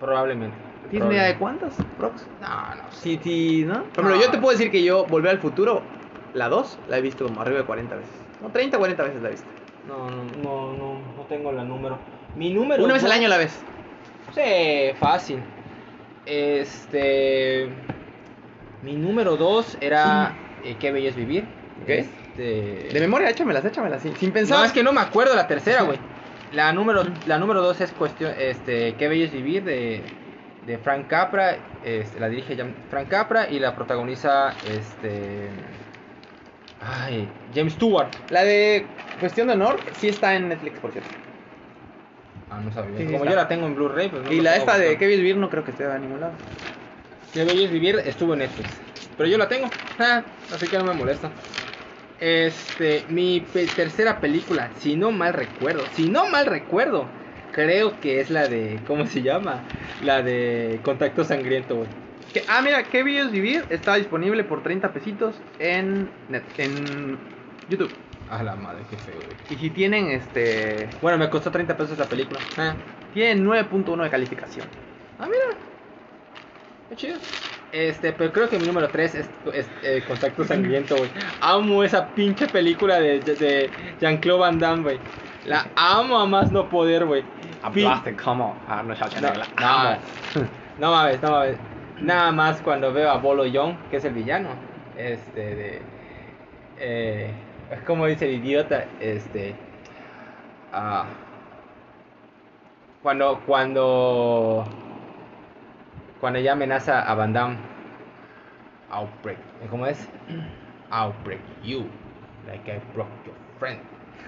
Probablemente. 0.00 0.56
¿Tienes 0.90 1.10
idea 1.10 1.24
de 1.24 1.36
cuántas? 1.36 1.74
Prox. 1.98 2.26
No, 2.40 2.48
no 2.48 2.90
sé. 2.92 3.18
Sí, 3.22 3.64
¿no? 3.66 3.84
Por 3.84 4.04
No. 4.04 4.16
yo 4.18 4.30
te 4.30 4.38
puedo 4.38 4.52
decir 4.52 4.70
que 4.70 4.82
yo 4.82 5.04
Volver 5.06 5.32
al 5.32 5.38
Futuro, 5.38 5.82
la 6.32 6.48
2, 6.48 6.78
la 6.88 6.98
he 6.98 7.02
visto 7.02 7.26
como 7.26 7.42
arriba 7.42 7.58
de 7.58 7.64
40 7.64 7.94
veces. 7.94 8.10
No, 8.40 8.48
30 8.48 8.76
o 8.76 8.80
40 8.80 9.02
veces 9.02 9.22
la 9.22 9.28
he 9.28 9.32
visto. 9.32 9.48
No, 9.86 10.10
no, 10.10 10.22
no, 10.42 10.72
no, 10.72 10.92
no 11.16 11.22
tengo 11.28 11.52
la 11.52 11.64
número. 11.64 11.98
Mi 12.36 12.54
número. 12.54 12.82
Una 12.82 12.94
vez 12.94 13.04
al 13.04 13.12
año 13.12 13.28
la 13.28 13.36
ves. 13.36 13.60
Sí, 14.34 14.96
fácil. 14.98 15.40
Este. 16.24 17.68
Mi 18.82 18.94
número 18.94 19.36
2 19.36 19.78
era 19.80 20.34
eh, 20.64 20.76
Qué 20.78 20.92
bello 20.92 21.08
es 21.08 21.16
vivir. 21.16 21.44
Ok. 21.82 21.88
Este... 21.88 22.88
De 22.92 23.00
memoria, 23.00 23.30
échamelas, 23.30 23.64
échamelas, 23.64 24.02
sin, 24.02 24.16
sin 24.16 24.32
pensar. 24.32 24.58
No, 24.58 24.64
es 24.64 24.72
que 24.72 24.82
no 24.82 24.92
me 24.92 25.00
acuerdo 25.00 25.34
la 25.34 25.46
tercera, 25.46 25.82
güey. 25.82 25.98
La 26.52 26.72
número 26.72 27.04
la 27.26 27.38
número 27.38 27.60
2 27.60 27.80
es 27.82 27.92
cuestión 27.92 28.32
este 28.38 28.94
Qué 28.94 29.08
bello 29.08 29.26
es 29.26 29.32
vivir 29.32 29.64
de, 29.64 30.02
de 30.66 30.78
Frank 30.78 31.06
Capra, 31.06 31.58
este, 31.84 32.18
la 32.18 32.28
dirige 32.28 32.56
Frank 32.88 33.08
Capra 33.08 33.50
y 33.50 33.58
la 33.58 33.74
protagoniza 33.74 34.54
este 34.66 35.50
ay, 36.80 37.28
James 37.54 37.74
Stewart. 37.74 38.08
La 38.30 38.44
de 38.44 38.86
Cuestión 39.20 39.48
de 39.48 39.54
Honor 39.54 39.78
sí 39.98 40.08
está 40.08 40.34
en 40.36 40.48
Netflix, 40.48 40.78
por 40.78 40.92
cierto. 40.92 41.10
Ah, 42.50 42.60
no 42.64 42.72
sabía. 42.72 42.96
Sí, 42.96 43.04
sí 43.04 43.12
Como 43.12 43.24
está. 43.24 43.30
yo 43.30 43.36
la 43.36 43.48
tengo 43.48 43.66
en 43.66 43.74
Blu-ray, 43.74 44.08
pues 44.08 44.22
no 44.22 44.32
y 44.32 44.40
la 44.40 44.56
esta 44.56 44.78
de 44.78 44.86
buscar. 44.86 44.98
Que 44.98 45.06
vivir 45.06 45.36
no 45.36 45.50
creo 45.50 45.64
que 45.64 45.72
esté 45.72 45.84
a 45.84 45.98
ningún 45.98 46.20
lado. 46.20 46.32
Qué 47.38 47.44
bello 47.44 47.66
es 47.66 47.70
vivir 47.70 47.96
estuvo 48.04 48.32
en 48.32 48.40
Netflix. 48.40 48.68
Pero 49.16 49.28
yo 49.28 49.38
la 49.38 49.48
tengo. 49.48 49.70
Ah, 50.00 50.24
así 50.52 50.66
que 50.66 50.76
no 50.76 50.82
me 50.82 50.92
molesta. 50.92 51.30
Este, 52.18 53.04
mi 53.10 53.38
pe- 53.52 53.68
tercera 53.76 54.18
película, 54.18 54.70
si 54.80 54.96
no 54.96 55.12
mal 55.12 55.34
recuerdo, 55.34 55.84
si 55.92 56.08
no 56.08 56.28
mal 56.28 56.46
recuerdo, 56.46 57.06
creo 57.52 58.00
que 58.00 58.18
es 58.20 58.28
la 58.30 58.48
de, 58.48 58.80
¿cómo 58.88 59.06
se 59.06 59.22
llama? 59.22 59.62
La 60.02 60.20
de 60.20 60.80
Contacto 60.82 61.22
Sangriento, 61.22 61.76
güey. 61.76 61.88
Que- 62.34 62.42
ah, 62.48 62.60
mira, 62.60 62.82
Que 62.82 63.04
Villos 63.04 63.30
Vivir 63.30 63.64
está 63.70 63.94
disponible 63.94 64.42
por 64.42 64.64
30 64.64 64.88
pesitos 64.92 65.40
en, 65.60 66.10
net, 66.28 66.42
en 66.58 67.16
YouTube. 67.68 67.92
A 68.28 68.42
la 68.42 68.56
madre, 68.56 68.82
qué 68.90 68.96
feo, 68.96 69.14
güey. 69.14 69.36
Y 69.48 69.62
si 69.62 69.70
tienen, 69.70 70.08
este... 70.10 70.88
Bueno, 71.00 71.18
me 71.18 71.30
costó 71.30 71.52
30 71.52 71.76
pesos 71.76 71.96
la 71.98 72.06
película. 72.06 72.40
Ah, 72.56 72.74
Tienen 73.14 73.44
9.1 73.46 74.02
de 74.02 74.10
calificación. 74.10 74.66
ah 75.20 75.26
mira. 75.26 75.56
Qué 76.88 76.96
chido. 76.96 77.18
Este, 77.72 78.12
pero 78.12 78.32
creo 78.32 78.48
que 78.48 78.58
mi 78.58 78.66
número 78.66 78.88
3 78.88 79.14
es, 79.14 79.30
es, 79.52 79.68
eh, 79.82 80.02
Contacto 80.08 80.42
Sangriento, 80.44 80.96
güey. 80.96 81.10
Amo 81.40 81.84
esa 81.84 82.08
pinche 82.08 82.46
película 82.48 82.98
de, 82.98 83.20
de, 83.20 83.34
de 83.34 83.70
Jean-Claude 84.00 84.40
Van 84.40 84.58
Damme, 84.58 84.82
güey. 84.82 84.98
La 85.44 85.66
amo 85.76 86.18
a 86.18 86.26
más 86.26 86.50
no 86.50 86.68
poder, 86.68 87.04
güey. 87.04 87.24
Pin- 87.74 88.16
como 88.22 88.56
Arnold 88.68 88.88
No, 88.88 88.94
Schwarzenegger. 88.96 89.38
no, 89.60 89.66
Amo. 89.66 89.96
no 90.78 90.90
mames, 90.92 91.22
no 91.22 91.30
mames. 91.30 91.56
Nada 92.00 92.32
más 92.32 92.60
cuando 92.62 92.92
veo 92.92 93.10
a 93.10 93.18
Bolo 93.18 93.44
Young, 93.44 93.74
que 93.90 93.96
es 93.98 94.04
el 94.04 94.14
villano. 94.14 94.48
Este, 94.96 95.54
de. 95.54 95.82
Eh, 96.78 97.30
es 97.70 97.80
como 97.82 98.06
dice 98.06 98.26
el 98.28 98.36
idiota, 98.36 98.84
este. 99.00 99.54
ah, 100.72 101.04
cuando, 103.02 103.40
cuando. 103.46 104.64
Cuando 106.20 106.38
ella 106.38 106.52
amenaza 106.52 107.00
a 107.02 107.14
Van 107.14 107.32
Damme. 107.32 107.56
I'll 108.90 109.08
break. 109.22 109.38
¿Cómo 109.70 109.86
es? 109.86 110.08
I'll 110.90 111.14
break 111.24 111.40
you. 111.62 111.86
Like 112.46 112.70
I 112.70 112.80
broke 112.94 113.10
your 113.26 113.34
friend. 113.58 113.80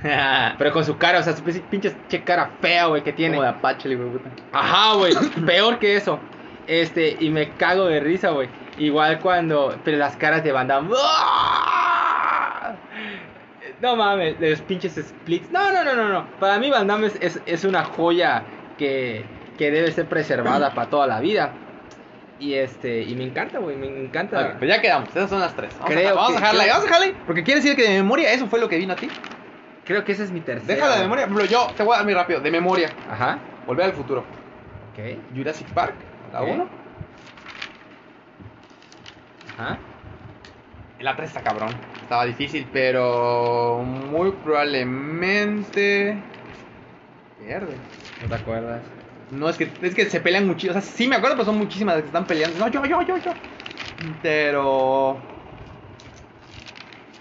Pero 0.59 0.73
con 0.73 0.85
su 0.85 0.97
cara, 0.97 1.19
o 1.19 1.23
sea, 1.23 1.35
su 1.35 1.43
pinche 1.43 1.95
che 2.09 2.23
cara 2.23 2.51
fea, 2.61 2.87
güey, 2.87 3.03
que 3.03 3.13
tiene. 3.13 3.37
Como 3.37 3.43
de 3.43 3.49
Apache, 3.49 3.89
de 3.89 3.97
puta. 3.97 4.31
Ajá, 4.53 4.95
güey. 4.95 5.15
Peor 5.47 5.79
que 5.79 5.97
eso. 5.97 6.19
Este, 6.67 7.17
y 7.19 7.31
me 7.31 7.51
cago 7.51 7.87
de 7.87 8.01
risa, 8.01 8.31
güey. 8.31 8.49
Igual 8.79 9.19
cuando. 9.21 9.77
Pero 9.85 9.99
las 9.99 10.17
caras 10.17 10.45
de 10.45 10.53
banda. 10.53 10.81
No 13.81 13.97
mames, 13.97 14.39
los 14.39 14.61
pinches 14.63 14.95
splits. 14.95 15.51
No, 15.51 15.73
no, 15.73 15.83
no, 15.83 15.95
no, 15.95 16.09
no. 16.09 16.27
Para 16.39 16.59
mí 16.59 16.71
Van 16.71 16.87
Damme 16.87 17.07
es, 17.07 17.17
es, 17.21 17.43
es 17.47 17.65
una 17.65 17.83
joya 17.85 18.43
que, 18.77 19.25
que 19.57 19.71
debe 19.71 19.91
ser 19.91 20.07
preservada 20.07 20.75
para 20.75 20.91
toda 20.91 21.07
la 21.07 21.21
vida. 21.21 21.53
Y 22.41 22.55
este, 22.55 23.03
y 23.03 23.15
me 23.15 23.25
encanta, 23.25 23.59
güey, 23.59 23.77
me 23.77 23.87
encanta. 23.87 24.41
Ok, 24.41 24.59
pues 24.59 24.71
ya 24.71 24.81
quedamos, 24.81 25.11
esas 25.11 25.29
son 25.29 25.41
las 25.41 25.55
tres. 25.55 25.73
Vamos, 25.79 25.93
Creo 25.95 26.09
a, 26.11 26.13
vamos 26.15 26.31
que- 26.31 26.37
a 26.37 26.41
dejarla, 26.41 26.63
creo- 26.63 26.75
vamos 26.75 26.91
a 26.91 26.99
dejarla 26.99 27.25
porque 27.27 27.45
quiere 27.45 27.61
decir 27.61 27.77
que 27.77 27.83
de 27.83 27.91
memoria 28.03 28.33
eso 28.33 28.47
fue 28.47 28.59
lo 28.61 28.69
que 28.69 28.79
vino 28.79 28.95
a 28.95 28.97
ti. 28.97 29.09
Creo 29.85 30.05
que 30.05 30.13
esa 30.13 30.25
es 30.25 30.31
mi 30.31 30.41
tercera. 30.41 30.75
Déjala 30.75 30.97
de 30.97 31.03
memoria, 31.03 31.25
ejemplo, 31.25 31.45
yo 31.45 31.67
te 31.77 31.83
voy 31.83 31.95
a 31.95 31.97
dar 31.99 32.05
muy 32.07 32.15
rápido, 32.15 32.41
de 32.41 32.51
memoria. 32.51 32.91
Ajá. 33.11 33.39
Volver 33.67 33.85
al 33.87 33.93
futuro. 33.93 34.21
Ok. 34.93 35.19
Jurassic 35.37 35.67
Park, 35.75 35.95
la 36.33 36.43
Ok. 36.43 36.49
1. 36.49 36.69
Ajá. 39.59 39.79
La 41.01 41.17
3 41.17 41.29
está 41.31 41.43
cabrón. 41.43 41.71
Estaba 42.03 42.25
difícil, 42.25 42.67
pero 42.73 43.83
muy 43.85 44.33
probablemente. 44.33 46.17
Pierde. 47.45 47.75
¿No 48.23 48.29
te 48.29 48.35
acuerdas? 48.35 48.81
No, 49.31 49.49
es 49.49 49.57
que, 49.57 49.69
es 49.83 49.95
que 49.95 50.07
se 50.07 50.21
pelean 50.21 50.47
muchísimo. 50.47 50.77
O 50.77 50.81
sea, 50.81 50.91
sí 50.91 51.07
me 51.07 51.17
acuerdo, 51.17 51.37
pero 51.37 51.47
son 51.47 51.59
muchísimas 51.59 51.95
las 51.95 52.03
que 52.03 52.09
están 52.09 52.25
peleando. 52.27 52.59
No, 52.59 52.69
yo, 52.69 52.85
yo, 52.85 53.03
yo, 53.03 53.17
yo. 53.19 53.33
Pero. 54.23 55.19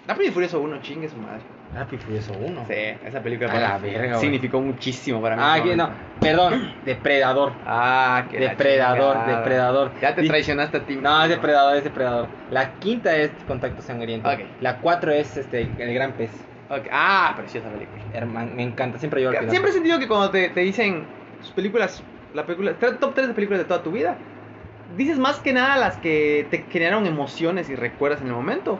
Rápido 0.07 0.30
y 0.30 0.32
Furioso 0.32 0.60
1, 0.60 0.82
chingue 0.82 1.07
su 1.07 1.18
madre. 1.18 1.41
Rápido 1.76 2.01
y 2.01 2.05
Furioso 2.05 2.34
1. 2.34 2.66
Sí, 2.68 2.74
esa 3.05 3.22
película 3.22 3.49
A 3.49 3.53
para 3.53 3.70
la 3.70 3.78
verga, 3.78 4.07
güey. 4.07 4.20
significó 4.20 4.60
muchísimo 4.60 5.22
para 5.22 5.36
mí. 5.36 5.41
Ah, 5.45 5.62
que 5.64 5.76
no. 5.76 5.91
Perdón, 6.20 6.74
Depredador. 6.84 7.53
Ah, 7.68 8.26
que 8.30 8.39
la 8.39 8.49
Depredador, 8.49 9.14
chingada. 9.18 9.38
Depredador. 9.38 9.91
Ya 10.01 10.16
te 10.16 10.24
traicionaste 10.28 10.78
a 10.78 10.86
ti. 10.86 10.95
No, 10.95 11.24
es. 11.24 11.30
Depredador, 11.30 11.78
es 11.78 11.84
Depredador. 11.84 12.28
La 12.49 12.74
quinta 12.80 13.16
es 13.16 13.30
Contacto 13.47 13.84
Sangriento. 13.84 14.28
Ok. 14.28 14.39
La 14.62 14.78
cuatro 14.78 15.12
es 15.12 15.38
este, 15.38 15.62
El 15.78 15.93
Gran 15.93 16.14
Pez. 16.14 16.32
Ok, 16.72 16.88
Ah, 16.91 17.34
preciosa 17.38 17.70
película. 17.70 18.01
Hermano, 18.14 18.51
me 18.55 18.64
encanta, 18.64 18.97
siempre 18.97 19.22
yo 19.22 19.30
al. 19.30 19.49
Siempre 19.49 19.70
he 19.70 19.74
sentido 19.74 19.99
que 19.99 20.07
cuando 20.07 20.32
te, 20.32 20.49
te 20.49 20.62
dicen 20.62 21.03
sus 21.41 21.51
películas, 21.51 22.03
la 22.33 22.45
película, 22.45 22.73
top 22.73 23.13
3 23.13 23.27
de 23.27 23.33
películas 23.33 23.59
de 23.59 23.65
toda 23.65 23.83
tu 23.83 23.91
vida, 23.91 24.17
dices 24.97 25.17
más 25.17 25.39
que 25.39 25.53
nada 25.53 25.77
las 25.77 25.97
que 25.97 26.47
te 26.49 26.63
generaron 26.69 27.05
emociones 27.05 27.69
y 27.69 27.75
recuerdas 27.75 28.21
en 28.21 28.27
el 28.27 28.33
momento. 28.33 28.79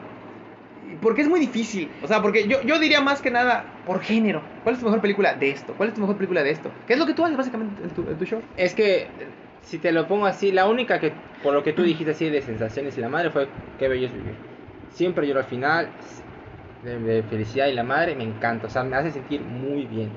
Porque 1.02 1.22
es 1.22 1.28
muy 1.28 1.40
difícil. 1.40 1.88
O 2.02 2.08
sea, 2.08 2.20
porque 2.20 2.48
yo, 2.48 2.60
yo 2.62 2.78
diría 2.78 3.00
más 3.00 3.22
que 3.22 3.30
nada 3.30 3.64
por 3.86 4.00
género. 4.00 4.42
¿Cuál 4.64 4.74
es 4.74 4.80
tu 4.80 4.86
mejor 4.86 5.00
película 5.00 5.34
de 5.34 5.50
esto? 5.50 5.74
¿Cuál 5.76 5.90
es 5.90 5.94
tu 5.94 6.00
mejor 6.00 6.16
película 6.16 6.42
de 6.42 6.50
esto? 6.50 6.70
¿Qué 6.86 6.94
es 6.94 6.98
lo 6.98 7.06
que 7.06 7.14
tú 7.14 7.24
haces 7.24 7.36
básicamente 7.36 7.82
en 7.82 7.90
tu, 7.90 8.02
en 8.02 8.18
tu 8.18 8.24
show? 8.24 8.42
Es 8.56 8.74
que, 8.74 9.06
si 9.62 9.78
te 9.78 9.92
lo 9.92 10.08
pongo 10.08 10.26
así, 10.26 10.50
la 10.52 10.66
única 10.66 10.98
que, 10.98 11.12
por 11.42 11.54
lo 11.54 11.62
que 11.62 11.72
tú 11.72 11.82
dijiste 11.82 12.12
así 12.12 12.28
de 12.28 12.42
sensaciones 12.42 12.98
y 12.98 13.00
la 13.00 13.08
madre 13.08 13.30
fue 13.30 13.46
Qué 13.78 13.88
bello 13.88 14.06
es 14.06 14.12
vivir. 14.12 14.34
Siempre 14.92 15.26
lloro 15.26 15.40
al 15.40 15.46
final, 15.46 15.88
de 16.82 17.22
felicidad 17.28 17.68
y 17.68 17.74
la 17.74 17.84
madre 17.84 18.14
me 18.14 18.24
encanta, 18.24 18.66
o 18.66 18.70
sea, 18.70 18.82
me 18.82 18.96
hace 18.96 19.10
sentir 19.10 19.40
muy 19.40 19.84
bien. 19.86 20.10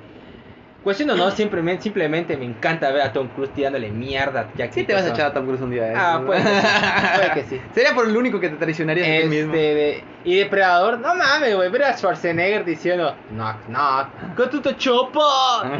Cuestión 0.83 1.09
o 1.11 1.15
no, 1.15 1.31
simplemente, 1.31 1.83
simplemente 1.83 2.35
me 2.35 2.43
encanta 2.43 2.91
ver 2.91 3.01
a 3.03 3.13
Tom 3.13 3.29
Cruise 3.29 3.53
tirándole 3.53 3.89
mierda 3.89 4.41
a 4.41 4.53
Jack 4.53 4.73
Sí 4.73 4.83
te 4.83 4.93
vas 4.93 5.05
a 5.05 5.09
echar 5.11 5.27
a 5.27 5.33
Tom 5.33 5.45
Cruise 5.45 5.61
un 5.61 5.69
día. 5.71 5.89
¿eh? 5.91 5.95
Ah, 5.95 6.21
puede 6.25 6.41
que 6.43 6.49
sí, 6.49 6.67
puede 7.15 7.31
que 7.33 7.43
sí. 7.45 7.61
Sería 7.73 7.95
por 7.95 8.05
el 8.07 8.17
único 8.17 8.39
que 8.41 8.49
te 8.49 8.57
traicionarías 8.57 9.07
a 9.07 9.09
ti 9.09 9.15
Este, 9.17 9.29
mismo. 9.29 9.53
de- 9.53 10.03
y 10.25 10.35
Depredador, 10.37 10.99
no 10.99 11.15
mames, 11.15 11.55
güey, 11.55 11.69
ver 11.69 11.83
a 11.83 11.93
Schwarzenegger 11.97 12.65
diciendo 12.65 13.15
knock 13.29 13.65
knock, 13.67 14.09
go 14.35 14.49
to 14.49 14.61
the 14.61 14.75
chopper. 14.75 15.21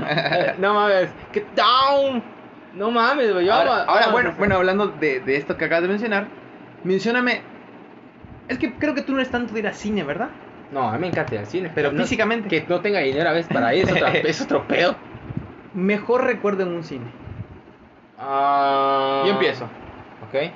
Eh, 0.09 0.53
no 0.59 0.73
mames, 0.73 1.09
get 1.33 1.47
down. 1.53 2.23
No 2.73 2.89
mames, 2.89 3.31
güey. 3.33 3.49
Ahora, 3.49 3.83
ahora, 3.83 4.07
bueno, 4.07 4.33
bueno, 4.37 4.55
hablando 4.55 4.87
de, 4.87 5.19
de 5.19 5.35
esto 5.35 5.57
que 5.57 5.65
acabas 5.65 5.83
de 5.83 5.89
mencionar, 5.89 6.27
mencióname. 6.83 7.41
Es 8.47 8.57
que 8.57 8.73
creo 8.77 8.93
que 8.95 9.01
tú 9.01 9.11
no 9.13 9.19
eres 9.19 9.31
tanto 9.31 9.53
de 9.53 9.59
ir 9.59 9.67
a 9.67 9.73
cine, 9.73 10.03
¿verdad? 10.03 10.29
No, 10.73 10.89
a 10.89 10.93
mí 10.93 10.99
me 10.99 11.07
encanta 11.07 11.35
ir 11.35 11.39
al 11.41 11.45
cine, 11.45 11.71
Pero 11.73 11.91
no- 11.91 12.01
físicamente. 12.01 12.49
que 12.49 12.65
no 12.67 12.81
tenga 12.81 12.99
dinero 12.99 13.29
a 13.29 13.33
veces 13.33 13.51
para 13.53 13.73
ir 13.75 13.83
es, 13.87 13.91
otra- 13.93 14.11
es 14.13 14.41
otro 14.41 14.67
pedo. 14.67 14.95
Mejor 15.73 16.23
recuerdo 16.25 16.63
en 16.63 16.69
un 16.69 16.83
cine. 16.83 17.05
Ah, 18.17 19.23
Yo 19.25 19.33
empiezo. 19.33 19.65
Ok, 19.65 20.51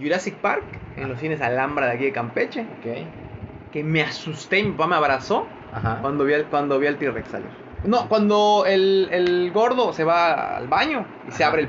Jurassic 0.00 0.34
Park, 0.36 0.64
en 0.96 1.08
los 1.08 1.18
cines 1.18 1.40
Alhambra 1.40 1.86
de 1.86 1.92
aquí 1.92 2.04
de 2.04 2.12
Campeche, 2.12 2.60
ok. 2.62 3.72
que 3.72 3.84
me 3.84 4.02
asusté 4.02 4.60
y 4.60 4.64
mi 4.64 4.70
papá 4.72 4.86
me 4.88 4.96
abrazó 4.96 5.46
Ajá. 5.72 5.98
cuando 6.00 6.24
vi 6.24 6.34
al, 6.34 6.44
cuando 6.46 6.78
vi 6.78 6.86
al 6.86 6.96
T-Rex 6.96 7.28
salir. 7.28 7.48
No, 7.84 8.08
cuando 8.08 8.64
el, 8.66 9.08
el 9.12 9.50
gordo 9.52 9.92
se 9.92 10.04
va 10.04 10.56
al 10.56 10.68
baño 10.68 11.04
y 11.28 11.32
se 11.32 11.44
Ajá. 11.44 11.52
abre 11.52 11.62
el... 11.62 11.68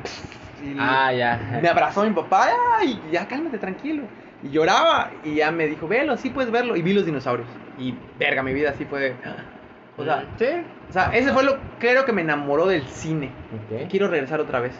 y 0.66 0.76
Ah, 0.80 1.12
ya. 1.14 1.60
me 1.62 1.68
abrazó 1.70 2.04
mi 2.04 2.12
papá, 2.12 2.50
ay, 2.80 3.00
ya 3.12 3.28
cálmate, 3.28 3.58
tranquilo. 3.60 4.04
Y 4.44 4.50
lloraba 4.50 5.12
y 5.24 5.36
ya 5.36 5.52
me 5.52 5.68
dijo, 5.68 5.88
velo, 5.88 6.16
sí 6.18 6.30
puedes 6.30 6.52
verlo. 6.52 6.76
Y 6.76 6.82
vi 6.82 6.94
los 6.94 7.06
dinosaurios. 7.06 7.48
Y 7.78 7.94
verga, 8.18 8.44
mi 8.44 8.54
vida 8.54 8.72
así 8.72 8.86
fue 8.86 9.00
de... 9.00 9.16
O 9.98 10.04
sea, 10.06 10.26
sí. 10.38 10.46
o 10.90 10.94
sea, 10.94 11.12
ese 11.14 11.34
fue 11.34 11.44
lo 11.44 11.58
creo 11.78 12.06
que 12.06 12.14
me 12.14 12.22
enamoró 12.22 12.68
del 12.68 12.84
cine. 12.84 13.32
Ok. 13.54 13.90
Quiero 13.90 14.08
regresar 14.08 14.40
otra 14.40 14.62
vez. 14.62 14.80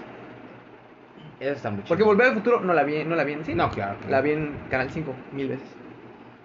Eso 1.42 1.54
está 1.54 1.70
muy 1.70 1.80
chido. 1.80 1.90
Porque 1.90 2.04
Volver 2.04 2.28
al 2.28 2.34
Futuro 2.36 2.62
no 2.62 2.74
la 2.74 2.84
vi, 2.84 3.04
no 3.04 3.16
la 3.16 3.26
vi 3.26 3.34
en 3.34 3.44
cine. 3.44 3.58
No, 3.58 3.70
claro. 3.70 3.98
La 4.08 4.22
vi 4.22 4.32
en 4.32 4.56
Canal 4.70 4.90
5 4.90 5.14
mil 5.34 5.50
veces. 5.50 5.68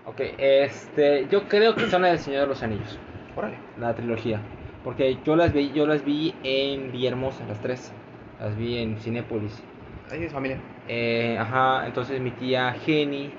Ok, 0.07 0.21
este, 0.39 1.29
yo 1.31 1.49
creo 1.49 1.75
que 1.75 1.89
son 1.89 2.03
las 2.03 2.11
del 2.13 2.21
Señor 2.21 2.43
de 2.43 2.47
los 2.49 2.63
Anillos, 2.63 2.99
Órale. 3.37 3.57
la 3.79 3.95
trilogía. 3.95 4.41
Porque 4.85 5.19
yo 5.25 5.35
las 5.35 5.53
vi, 5.53 5.73
yo 5.73 5.87
las 5.87 6.05
vi 6.05 6.35
en 6.43 6.93
Villahermosa, 6.93 7.45
las 7.47 7.59
tres. 7.61 7.91
Las 8.39 8.55
vi 8.57 8.79
en 8.79 8.99
Cinépolis. 8.99 9.63
Ahí 10.11 10.25
es 10.25 10.33
familia. 10.33 10.59
Eh, 10.89 11.37
ajá, 11.39 11.87
entonces 11.87 12.21
mi 12.21 12.31
tía 12.33 12.75
Jenny 12.85 13.33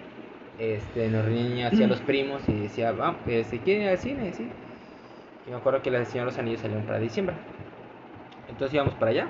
este, 0.59 1.07
nos 1.09 1.25
reunía 1.25 1.67
hacia 1.67 1.87
los 1.87 1.99
primos 2.01 2.41
y 2.47 2.53
decía, 2.61 2.91
vamos, 2.91 3.17
¿se 3.25 3.59
quieren 3.59 3.83
ir 3.83 3.89
al 3.89 3.97
cine? 3.97 4.33
Sí. 4.33 4.49
Y 5.47 5.49
me 5.51 5.57
acuerdo 5.57 5.81
que 5.81 5.91
las 5.91 6.01
del 6.01 6.07
Señor 6.07 6.25
de 6.27 6.31
los 6.31 6.39
Anillos 6.39 6.61
salieron 6.61 6.85
para 6.85 6.99
diciembre. 6.99 7.35
Entonces 8.49 8.73
íbamos 8.73 8.95
para 8.95 9.11
allá. 9.11 9.27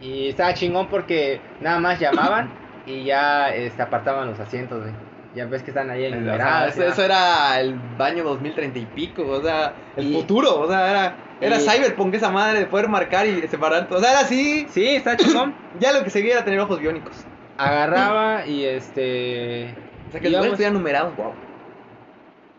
Y 0.00 0.28
estaba 0.28 0.54
chingón 0.54 0.88
porque 0.88 1.40
nada 1.60 1.78
más 1.80 1.98
llamaban 1.98 2.50
y 2.86 3.04
ya 3.04 3.48
este, 3.54 3.82
apartaban 3.82 4.28
los 4.28 4.38
asientos, 4.38 4.82
güey. 4.82 4.92
Ya 5.34 5.46
ves 5.46 5.64
que 5.64 5.72
están 5.72 5.90
ahí 5.90 6.04
O 6.06 6.08
sea, 6.10 6.16
enumerados. 6.18 6.76
eso, 6.76 7.02
era 7.04 7.58
el 7.60 7.74
baño 7.98 8.22
2030 8.22 8.78
y 8.78 8.86
pico, 8.86 9.26
o 9.26 9.42
sea, 9.42 9.74
el 9.96 10.12
Y- 10.12 10.14
futuro, 10.14 10.60
o 10.60 10.68
sea, 10.68 10.88
era, 10.90 11.16
era 11.46 11.56
y- 11.56 11.60
cyberpunk 11.60 12.14
esa 12.14 12.30
madre 12.30 12.60
de 12.60 12.66
poder 12.66 12.88
marcar 12.88 13.26
y 13.26 13.46
separar, 13.48 13.86
o 13.90 14.00
sea, 14.00 14.10
era 14.12 14.20
así, 14.20 14.66
Sí, 14.70 14.96
está 14.96 15.16
chingón. 15.16 15.54
ya 15.80 15.92
lo 15.92 16.04
que 16.04 16.10
seguía 16.10 16.34
era 16.34 16.44
tener 16.44 16.60
ojos 16.60 16.80
biónicos. 16.80 17.24
Agarraba 17.56 18.46
y 18.46 18.64
este. 18.64 19.74
O 20.08 20.12
sea, 20.12 20.20
que 20.20 20.30
los 20.30 20.44
estuvieran 20.46 20.74
numerados, 20.74 21.16
wow. 21.16 21.32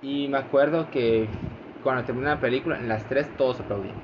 Y 0.01 0.27
me 0.27 0.38
acuerdo 0.38 0.89
que 0.91 1.27
cuando 1.83 2.03
terminó 2.03 2.27
la 2.27 2.39
película, 2.39 2.77
en 2.77 2.88
las 2.88 3.03
tres 3.09 3.27
todos 3.38 3.59
aplaudían. 3.59 3.95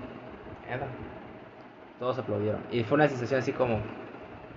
Todos 2.00 2.18
aplaudieron. 2.18 2.62
Y 2.72 2.84
fue 2.84 2.96
una 2.96 3.08
sensación 3.08 3.40
así 3.40 3.52
como 3.52 3.80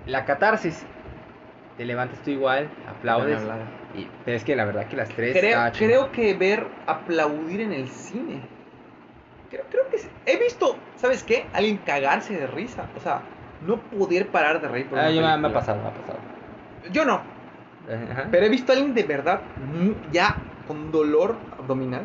la 0.06 0.24
catarsis. 0.24 0.84
Te 1.76 1.84
levantas 1.84 2.20
tú 2.20 2.30
igual, 2.30 2.68
aplaudes. 2.88 3.40
Y, 3.96 4.08
pero 4.24 4.36
es 4.36 4.44
que 4.44 4.54
la 4.56 4.64
verdad 4.64 4.86
que 4.86 4.96
las 4.96 5.08
tres. 5.08 5.36
Creo, 5.36 5.60
creo 5.72 6.12
que 6.12 6.34
ver 6.34 6.66
aplaudir 6.86 7.60
en 7.60 7.72
el 7.72 7.88
cine. 7.88 8.40
Creo, 9.54 9.64
creo 9.70 9.88
que 9.90 9.98
sí. 9.98 10.08
he 10.26 10.36
visto, 10.36 10.76
¿sabes 10.96 11.22
qué? 11.22 11.46
Alguien 11.52 11.78
cagarse 11.78 12.34
de 12.36 12.46
risa. 12.48 12.86
O 12.96 13.00
sea, 13.00 13.22
no 13.64 13.78
poder 13.78 14.26
parar 14.28 14.60
de 14.60 14.68
reír 14.68 14.86
por 14.86 14.98
Ah, 14.98 15.08
una 15.16 15.36
me, 15.36 15.48
ha 15.48 15.52
pasado, 15.52 15.80
me 15.80 15.88
ha 15.88 15.92
pasado. 15.94 16.18
Yo 16.92 17.04
no, 17.04 17.22
Ajá. 17.88 18.28
pero 18.30 18.46
he 18.46 18.48
visto 18.48 18.72
a 18.72 18.74
alguien 18.74 18.94
de 18.94 19.04
verdad 19.04 19.40
ya 20.12 20.36
con 20.66 20.90
dolor 20.90 21.36
abdominal 21.58 22.02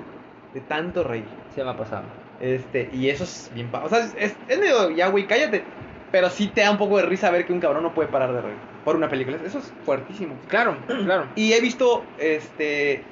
de 0.53 0.61
tanto 0.61 1.03
reír. 1.03 1.25
Sí, 1.55 1.61
me 1.63 1.69
ha 1.69 1.77
pasado. 1.77 2.03
Este, 2.39 2.89
y 2.93 3.09
eso 3.09 3.23
es 3.25 3.51
bien 3.53 3.69
O 3.73 3.89
sea, 3.89 3.99
es, 3.99 4.15
es, 4.17 4.35
es 4.47 4.59
medio, 4.59 4.91
ya, 4.91 5.09
güey, 5.09 5.25
cállate. 5.27 5.63
Pero 6.11 6.29
sí 6.29 6.47
te 6.47 6.61
da 6.61 6.71
un 6.71 6.77
poco 6.77 6.97
de 6.97 7.03
risa 7.03 7.29
ver 7.29 7.45
que 7.45 7.53
un 7.53 7.59
cabrón 7.59 7.83
no 7.83 7.93
puede 7.93 8.07
parar 8.09 8.33
de 8.33 8.41
reír 8.41 8.57
por 8.85 8.95
una 8.95 9.09
película. 9.09 9.37
Eso 9.45 9.59
es 9.59 9.73
fuertísimo. 9.85 10.35
Claro, 10.47 10.77
claro. 10.87 11.25
Y 11.35 11.53
he 11.53 11.61
visto, 11.61 12.03
este. 12.17 13.03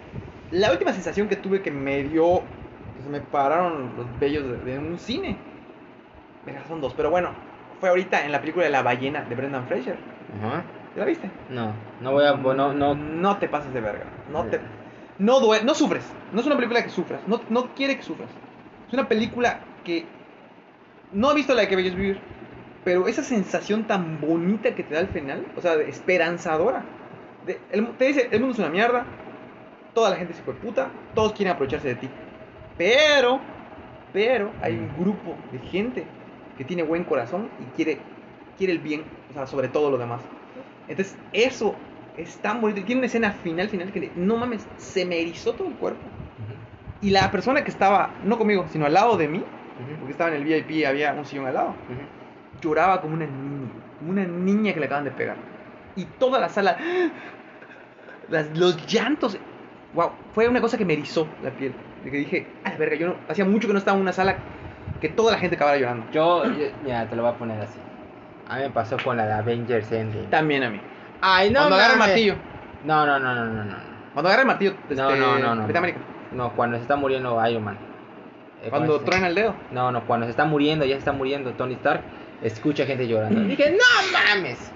La 0.52 0.72
última 0.72 0.94
sensación 0.94 1.28
que 1.28 1.36
tuve 1.36 1.62
que 1.62 1.72
me 1.72 2.04
dio. 2.04 2.44
Se 3.08 3.12
me 3.14 3.22
pararon 3.22 3.92
los 3.96 4.20
vellos 4.20 4.44
de, 4.44 4.58
de 4.74 4.78
un 4.80 5.00
cine. 5.00 5.38
Verga, 6.46 6.62
son 6.68 6.82
dos, 6.82 6.94
pero 6.94 7.10
bueno. 7.10 7.30
Fue 7.80 7.88
ahorita 7.88 8.26
en 8.26 8.34
la 8.34 8.42
película 8.42 8.66
de 8.66 8.70
La 8.72 8.82
ballena 8.82 9.22
de 9.22 9.34
Brendan 9.34 9.66
Fraser. 9.66 9.96
Ajá. 10.44 10.64
¿Ya 10.94 11.00
la 11.02 11.06
viste? 11.06 11.30
No, 11.50 11.72
no 12.02 12.12
voy 12.12 12.26
a. 12.26 12.34
No, 12.36 12.74
no. 12.74 12.96
No 12.96 13.38
te 13.38 13.48
pases 13.48 13.74
de 13.74 13.80
verga. 13.80 14.04
No 14.30 14.44
te. 14.44 14.60
No 15.20 15.40
due- 15.40 15.64
no 15.64 15.74
sufres. 15.74 16.04
No 16.34 16.42
es 16.42 16.46
una 16.48 16.56
película 16.58 16.84
que 16.84 16.90
sufras. 16.90 17.22
No, 17.28 17.40
no 17.50 17.68
quiere 17.76 17.96
que 17.96 18.04
sufras. 18.04 18.28
Es 18.90 18.94
una 18.94 19.08
película 19.08 19.60
que. 19.86 20.06
No 21.14 21.32
he 21.32 21.36
visto 21.36 21.54
la 21.54 21.62
de 21.62 21.68
que 21.70 21.78
bello 21.78 21.90
es 21.90 21.96
vivir. 21.96 22.20
Pero 22.84 23.08
esa 23.08 23.24
sensación 23.24 23.86
tan 23.86 24.20
bonita 24.20 24.76
que 24.76 24.84
te 24.84 24.96
da 24.96 25.00
al 25.00 25.08
final. 25.08 25.46
O 25.56 25.62
sea, 25.62 25.78
de 25.78 25.88
esperanzadora. 25.90 26.84
de- 27.46 27.62
el 27.72 27.84
mu- 27.84 27.94
te 27.94 28.04
dice: 28.06 28.28
el 28.32 28.40
mundo 28.42 28.54
es 28.54 28.60
una 28.60 28.70
mierda. 28.70 29.06
Toda 29.94 30.10
la 30.10 30.18
gente 30.18 30.34
se 30.34 30.42
fue 30.42 30.56
puta. 30.56 30.90
Todos 31.16 31.32
quieren 31.32 31.54
aprovecharse 31.54 31.88
de 31.88 31.96
ti. 31.96 32.10
Pero. 32.78 33.40
Pero 34.14 34.52
hay 34.62 34.74
un 34.74 34.90
grupo 34.98 35.36
de 35.52 35.60
gente 35.60 36.06
que 36.58 36.64
tiene 36.64 36.82
buen 36.84 37.04
corazón 37.04 37.50
y 37.60 37.76
quiere, 37.76 38.00
quiere 38.58 38.74
el 38.74 38.80
bien. 38.80 39.04
O 39.30 39.34
sea, 39.34 39.46
sobre 39.46 39.68
todo 39.68 39.92
lo 39.92 39.98
demás. 39.98 40.22
Entonces, 40.88 41.16
eso 41.34 41.76
es 42.16 42.38
tan 42.38 42.62
bonito. 42.62 42.84
Tiene 42.86 43.00
una 43.00 43.08
escena 43.08 43.32
final, 43.32 43.70
final 43.70 43.92
que 43.92 44.12
no 44.16 44.38
mames, 44.38 44.66
se 44.78 45.06
me 45.06 45.20
erizó 45.20 45.54
todo 45.54 45.68
el 45.68 45.76
cuerpo. 45.76 46.02
Y 47.02 47.12
la 47.12 47.30
persona 47.30 47.64
que 47.64 47.70
estaba, 47.70 48.10
no 48.24 48.38
conmigo, 48.40 48.66
sino 48.72 48.86
al 48.88 48.94
lado 48.94 49.18
de 49.18 49.28
mí, 49.28 49.44
porque 50.00 50.14
estaba 50.14 50.32
en 50.32 50.38
el 50.38 50.44
VIP 50.46 50.72
y 50.72 50.86
había 50.86 51.14
un 51.14 51.26
sillón 51.26 51.46
al 51.46 51.54
lado, 51.54 51.74
lloraba 52.60 53.02
como 53.02 53.14
una 53.14 53.28
niña, 53.28 53.70
como 54.00 54.12
una 54.12 54.26
niña 54.26 54.74
que 54.74 54.80
le 54.80 54.88
acaban 54.88 55.04
de 55.04 55.12
pegar. 55.12 55.36
Y 55.96 56.06
toda 56.06 56.40
la 56.40 56.50
sala, 56.50 56.76
las- 58.30 58.58
los 58.58 58.88
llantos, 58.92 59.38
wow, 59.94 60.12
fue 60.34 60.48
una 60.48 60.62
cosa 60.62 60.78
que 60.78 60.86
me 60.86 60.94
erizó 60.94 61.28
la 61.44 61.52
piel. 61.52 61.74
De 62.04 62.12
que 62.12 62.18
dije, 62.18 62.48
a 62.64 62.70
la 62.72 62.78
verga, 62.78 62.96
yo 62.96 63.08
no, 63.08 63.16
hacía 63.28 63.46
mucho 63.46 63.68
que 63.68 63.74
no 63.74 63.80
estaba 63.80 63.96
en 63.98 64.02
una 64.04 64.14
sala 64.14 64.38
que 65.02 65.10
toda 65.10 65.32
la 65.34 65.38
gente 65.40 65.56
acabara 65.56 65.78
llorando. 65.78 66.06
Yo, 66.12 66.46
yo- 66.46 66.68
mira, 66.82 67.06
te 67.10 67.16
lo 67.16 67.24
voy 67.24 67.32
a 67.32 67.36
poner 67.36 67.62
así. 67.62 67.80
A 68.48 68.56
mí 68.58 68.62
me 68.64 68.70
pasó 68.70 68.98
con 69.04 69.18
la 69.18 69.26
de 69.26 69.34
Avengers 69.34 69.92
Endgame. 69.92 70.28
También 70.28 70.64
a 70.64 70.70
mí. 70.70 70.80
Ay, 71.22 71.50
no. 71.50 71.60
Cuando 71.60 71.76
agarra 71.76 71.94
el 71.94 72.00
mames. 72.00 72.14
martillo. 72.14 72.36
No, 72.84 73.06
no, 73.06 73.20
no, 73.20 73.36
no, 73.36 73.46
no, 73.46 73.64
no. 73.64 73.76
Cuando 74.14 74.30
agarra 74.30 74.42
el 74.44 74.48
martillo, 74.48 74.74
No, 74.90 75.10
este, 75.10 75.20
no, 75.20 75.40
no, 75.40 75.56
no. 75.56 75.62
Capitán 75.64 75.78
América. 75.84 76.00
No, 76.32 76.52
cuando 76.56 76.78
se 76.78 76.84
está 76.84 76.96
muriendo 76.96 77.48
Iron 77.50 77.64
Man. 77.64 77.78
Eh, 78.64 78.70
Cuando 78.70 79.00
se- 79.00 79.06
truena 79.06 79.28
el 79.28 79.36
dedo. 79.36 79.56
No, 79.72 79.92
no, 79.92 80.06
cuando 80.06 80.26
se 80.26 80.32
está 80.32 80.46
muriendo, 80.46 80.86
ya 80.86 80.96
se 80.96 81.00
está 81.00 81.12
muriendo 81.12 81.52
Tony 81.52 81.74
Stark, 81.76 82.02
escucha 82.42 82.86
gente 82.86 83.08
llorando. 83.08 83.42
Dije, 83.42 83.72
no 83.72 84.12
mames. 84.12 84.72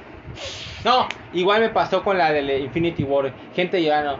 No, 0.84 1.08
igual 1.34 1.62
me 1.62 1.70
pasó 1.70 2.04
con 2.04 2.18
la 2.18 2.32
de 2.32 2.60
Infinity 2.60 3.04
War. 3.04 3.32
Gente 3.54 3.82
llorando. 3.84 4.20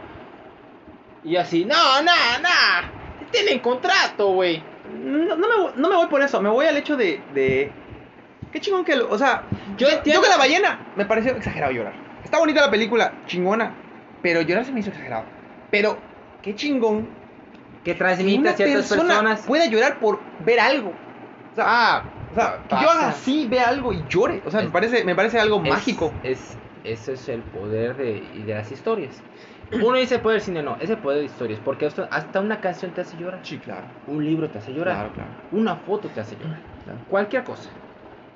Y 1.24 1.36
así, 1.36 1.64
no, 1.64 2.02
no, 2.02 2.12
no. 2.42 3.28
Tienen 3.30 3.60
contrato, 3.60 4.28
güey. 4.32 4.62
No, 4.84 5.36
no, 5.36 5.48
me, 5.48 5.80
no 5.80 5.88
me 5.88 5.96
voy 5.96 6.06
por 6.08 6.22
eso, 6.22 6.40
me 6.42 6.48
voy 6.50 6.66
al 6.66 6.76
hecho 6.76 6.96
de. 6.96 7.20
de... 7.32 7.72
Qué 8.50 8.60
chingón 8.60 8.84
que. 8.84 8.96
lo- 8.96 9.10
O 9.10 9.16
sea, 9.18 9.44
yo, 9.76 9.88
yo 9.88 9.96
entiendo- 9.96 10.20
con 10.20 10.30
la 10.30 10.36
ballena 10.36 10.92
me 10.96 11.06
pareció 11.06 11.34
exagerado 11.36 11.72
llorar. 11.72 11.94
Está 12.24 12.38
bonita 12.38 12.60
la 12.60 12.70
película, 12.70 13.12
chingona. 13.26 13.74
Pero 14.22 14.42
llorar 14.42 14.64
se 14.64 14.72
me 14.72 14.80
hizo 14.80 14.90
exagerado. 14.90 15.24
Pero, 15.70 15.98
qué 16.42 16.54
chingón 16.54 17.08
Que 17.84 17.92
que 17.92 17.94
transmite 17.94 18.38
una 18.40 18.50
a 18.50 18.54
ciertas 18.54 18.88
persona 18.88 19.08
personas. 19.08 19.40
pueda 19.46 19.66
llorar 19.66 19.98
por 19.98 20.20
ver 20.44 20.60
algo. 20.60 20.90
O 20.90 21.54
sea, 21.54 21.64
Ah, 21.66 22.04
o 22.30 22.34
sea 22.34 22.58
que 22.68 22.74
yo 22.76 22.90
haga 22.90 23.08
así, 23.08 23.46
vea 23.48 23.68
algo 23.68 23.92
y 23.92 24.04
llore. 24.08 24.42
O 24.44 24.50
sea, 24.50 24.60
me 24.62 24.70
parece, 24.70 25.04
me 25.04 25.14
parece 25.14 25.38
algo 25.40 25.62
es- 25.64 25.70
mágico. 25.70 26.12
Es, 26.22 26.56
ese 26.84 27.14
es 27.14 27.28
el 27.28 27.42
poder 27.42 27.96
de, 27.96 28.20
de 28.44 28.54
las 28.54 28.70
historias. 28.70 29.22
Uno 29.72 29.96
dice 29.96 30.18
poder 30.18 30.38
del 30.38 30.44
cine, 30.44 30.62
no, 30.62 30.76
es 30.80 30.90
el 30.90 30.98
poder 30.98 31.20
de 31.20 31.24
historias. 31.24 31.60
Porque 31.64 31.86
hasta, 31.86 32.04
hasta 32.04 32.40
una 32.40 32.60
canción 32.60 32.92
te 32.92 33.00
hace 33.00 33.16
llorar. 33.16 33.40
Sí, 33.42 33.58
claro. 33.58 33.86
Un 34.06 34.24
libro 34.24 34.48
te 34.48 34.58
hace 34.58 34.72
llorar. 34.72 34.96
Claro, 34.96 35.12
claro. 35.14 35.30
Una 35.52 35.76
foto 35.76 36.08
te 36.08 36.20
hace 36.20 36.36
llorar. 36.36 36.60
claro. 36.84 36.98
Cualquier 37.08 37.44
cosa. 37.44 37.70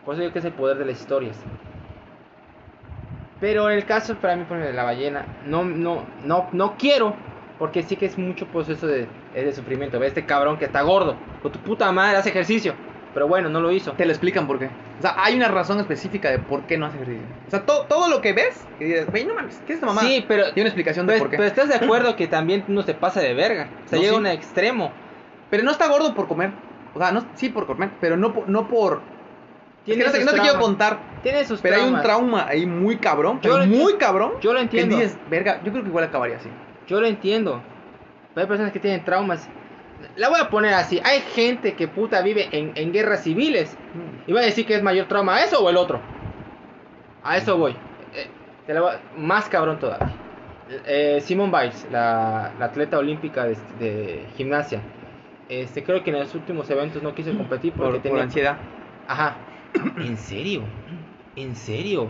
Por 0.05 0.15
eso 0.15 0.23
digo 0.23 0.33
que 0.33 0.39
es 0.39 0.45
el 0.45 0.53
poder 0.53 0.79
de 0.79 0.87
las 0.87 1.01
historias. 1.01 1.37
Pero 3.41 3.69
en 3.69 3.77
el 3.77 3.85
caso 3.85 4.15
para 4.15 4.37
mí 4.37 4.45
por 4.45 4.57
ejemplo, 4.57 4.69
de 4.69 4.77
la 4.77 4.85
ballena, 4.85 5.27
no, 5.45 5.65
no, 5.65 6.05
no, 6.25 6.49
no 6.53 6.77
quiero, 6.79 7.15
porque 7.59 7.83
sí 7.83 7.97
que 7.97 8.07
es 8.07 8.17
mucho 8.17 8.47
proceso 8.47 8.87
de, 8.87 9.09
es 9.35 9.45
de 9.45 9.53
sufrimiento. 9.53 9.99
Ve 9.99 10.07
este 10.07 10.25
cabrón 10.25 10.59
que 10.59 10.65
está 10.65 10.83
gordo, 10.83 11.17
con 11.43 11.53
tu 11.53 11.59
puta 11.59 11.91
madre 11.93 12.17
hace 12.17 12.31
ejercicio, 12.31 12.75
pero 13.17 13.29
bueno, 13.29 13.49
no 13.49 13.63
lo 13.63 13.73
hizo. 13.73 13.93
Te 13.93 14.05
lo 14.05 14.11
explican 14.13 14.47
por 14.47 14.59
qué. 14.59 14.67
O 14.67 15.01
sea, 15.01 15.15
hay 15.17 15.35
una 15.37 15.49
razón 15.49 15.81
específica 15.81 16.31
de 16.31 16.39
por 16.39 16.65
qué 16.67 16.77
no 16.77 16.85
hace 16.85 16.97
ejercicio. 16.97 17.25
O 17.47 17.51
sea, 17.51 17.65
to- 17.65 17.87
todo 17.89 18.11
lo 18.11 18.21
que 18.21 18.35
ves, 18.35 18.63
y 18.79 18.85
dices, 18.85 19.07
güey, 19.11 19.25
no 19.25 19.35
mames, 19.35 19.57
¿qué 19.67 19.73
es 19.73 19.77
esta 19.79 19.87
mamá? 19.87 20.03
Sí, 20.03 20.23
pero, 20.29 20.45
Tiene 20.53 20.61
una 20.61 20.69
explicación 20.69 21.07
de 21.07 21.15
pero, 21.15 21.23
por 21.25 21.31
qué. 21.31 21.39
pero 21.39 21.49
estás 21.49 21.69
de 21.71 21.77
acuerdo 21.77 22.15
que 22.15 22.27
también 22.27 22.63
uno 22.69 22.83
se 22.83 22.93
pasa 22.93 23.21
de 23.21 23.33
verga. 23.33 23.71
O 23.87 23.89
sea, 23.89 23.97
No, 23.97 24.03
llega 24.03 24.11
sí. 24.11 24.17
a 24.17 24.21
un 24.21 24.27
extremo. 24.27 24.93
Pero 25.49 25.63
no 25.63 25.71
está 25.71 25.89
gordo 25.89 26.15
por 26.15 26.29
comer. 26.29 26.51
O 26.95 26.99
sea, 26.99 27.11
no, 27.11 27.25
sí 27.37 27.49
por 27.49 27.67
comer, 27.67 27.89
pero 28.03 28.19
no 28.19 28.35
por... 28.35 28.51
No 28.51 28.69
por 28.69 29.01
es 29.87 29.95
que 29.95 29.95
Tiene 29.95 30.05
no 30.05 30.13
te, 30.13 30.19
no 30.19 30.25
te 30.33 30.33
quiero 30.33 30.45
traumas. 30.59 30.67
contar, 30.67 30.99
Tiene 31.23 31.45
sus 31.47 31.61
pero 31.63 31.77
hay 31.77 31.83
un 31.85 31.87
traumas. 32.01 32.03
trauma 32.03 32.47
ahí 32.49 32.67
muy 32.67 32.97
cabrón, 32.97 33.41
Yo 33.41 33.57
muy 33.57 33.65
entiendo. 33.65 33.99
cabrón, 33.99 34.33
Yo 34.43 34.53
lo 34.53 34.59
que 34.59 34.63
entiendo. 34.65 34.97
dices, 34.97 35.17
verga, 35.31 35.61
yo 35.65 35.73
creo 35.73 35.85
que 35.85 35.89
igual 35.89 36.05
acabaría 36.05 36.37
así. 36.37 36.51
Yo 36.87 37.01
lo 37.01 37.07
entiendo. 37.07 37.63
Pero 38.35 38.43
hay 38.45 38.49
personas 38.49 38.73
que 38.73 38.81
tienen 38.81 39.03
traumas. 39.07 39.49
La 40.17 40.29
voy 40.29 40.41
a 40.41 40.51
poner 40.51 40.75
así. 40.75 41.01
Hay 41.05 41.21
gente 41.21 41.75
que 41.75 41.89
puta 41.89 42.21
vive 42.23 42.49
en, 42.53 42.73
en 42.75 42.93
guerras 42.93 43.23
civiles. 43.25 43.77
Y 44.27 44.33
va 44.33 44.41
a 44.41 44.45
decir 44.45 44.67
que 44.67 44.75
es 44.75 44.83
mayor 44.83 45.07
trauma 45.09 45.41
eso 45.41 45.63
o 45.63 45.71
el 45.71 45.77
otro. 45.77 46.01
A 47.23 47.37
eso 47.37 47.57
voy. 47.57 47.73
Eh, 48.15 48.27
te 48.67 48.75
la 48.75 48.81
voy 48.83 48.91
a- 48.95 49.01
Más 49.19 49.49
cabrón 49.49 49.79
todavía. 49.79 50.13
Eh, 50.87 51.21
Simone 51.23 51.53
Biles, 51.57 51.87
la, 51.91 52.53
la 52.59 52.65
atleta 52.67 52.99
olímpica 52.99 53.45
de, 53.45 53.57
de 53.79 54.27
gimnasia. 54.37 54.81
Este, 55.49 55.85
creo 55.85 56.03
que 56.03 56.11
en 56.11 56.19
los 56.19 56.35
últimos 56.35 56.69
eventos 56.71 57.03
no 57.03 57.15
quiso 57.15 57.37
competir 57.37 57.73
porque 57.73 57.85
Por, 57.85 57.93
por 57.95 58.03
tenía 58.03 58.23
ansiedad. 58.25 58.57
Ajá. 59.07 59.37
¿En 59.99 60.17
serio? 60.17 60.63
¿En 61.37 61.55
serio? 61.55 62.09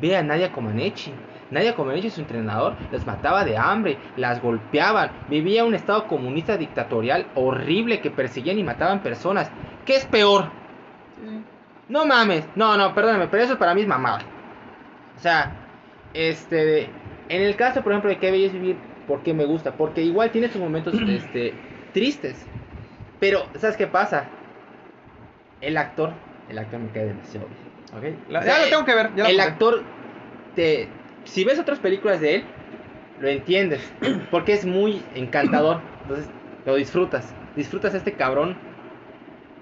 Ve 0.00 0.16
a 0.16 0.22
Nadia 0.22 0.50
Comaneci. 0.52 1.12
Nadia 1.50 1.74
Comaneci, 1.74 2.10
su 2.10 2.20
entrenador, 2.20 2.76
las 2.90 3.06
mataba 3.06 3.44
de 3.44 3.56
hambre, 3.56 3.98
las 4.16 4.40
golpeaban, 4.42 5.12
vivía 5.28 5.64
un 5.64 5.74
estado 5.74 6.06
comunista 6.06 6.56
dictatorial 6.56 7.26
horrible 7.34 8.00
que 8.00 8.10
perseguían 8.10 8.58
y 8.58 8.64
mataban 8.64 9.02
personas. 9.02 9.50
¿Qué 9.84 9.96
es 9.96 10.04
peor? 10.04 10.50
No 11.88 12.04
mames, 12.04 12.44
no, 12.54 12.76
no, 12.76 12.94
perdóname, 12.94 13.28
pero 13.28 13.42
eso 13.42 13.58
para 13.58 13.74
mí 13.74 13.80
es 13.80 13.86
mamada. 13.86 14.26
O 15.16 15.20
sea, 15.20 15.56
este, 16.14 16.84
en 17.28 17.42
el 17.42 17.56
caso, 17.56 17.82
por 17.82 17.92
ejemplo, 17.92 18.10
de 18.10 18.18
que 18.18 18.44
es 18.44 18.52
vivir, 18.52 18.76
¿por 19.06 19.22
qué 19.22 19.32
me 19.34 19.44
gusta? 19.44 19.72
Porque 19.72 20.02
igual 20.02 20.30
tiene 20.30 20.48
sus 20.48 20.60
momentos, 20.60 20.94
este, 21.08 21.54
tristes. 21.92 22.36
Pero, 23.18 23.46
¿sabes 23.58 23.76
qué 23.76 23.86
pasa? 23.86 24.28
El 25.60 25.76
actor, 25.76 26.12
el 26.48 26.58
actor 26.58 26.78
me 26.80 26.88
cae 26.88 27.06
demasiado 27.06 27.46
bien. 27.48 28.12
Ok, 28.14 28.30
la- 28.30 28.40
O 28.40 28.42
sea, 28.42 28.58
ya 28.58 28.64
lo 28.64 28.70
tengo 28.70 28.84
que 28.84 28.94
ver. 28.94 29.10
Ya 29.16 29.24
lo 29.24 29.28
el 29.30 29.40
actor, 29.40 29.82
te, 30.54 30.88
si 31.28 31.44
ves 31.44 31.58
otras 31.58 31.78
películas 31.78 32.20
de 32.20 32.36
él, 32.36 32.44
lo 33.20 33.28
entiendes, 33.28 33.80
porque 34.30 34.52
es 34.54 34.64
muy 34.64 35.02
encantador, 35.14 35.80
entonces 36.02 36.28
lo 36.64 36.74
disfrutas, 36.74 37.34
disfrutas 37.56 37.94
a 37.94 37.98
este 37.98 38.12
cabrón, 38.12 38.56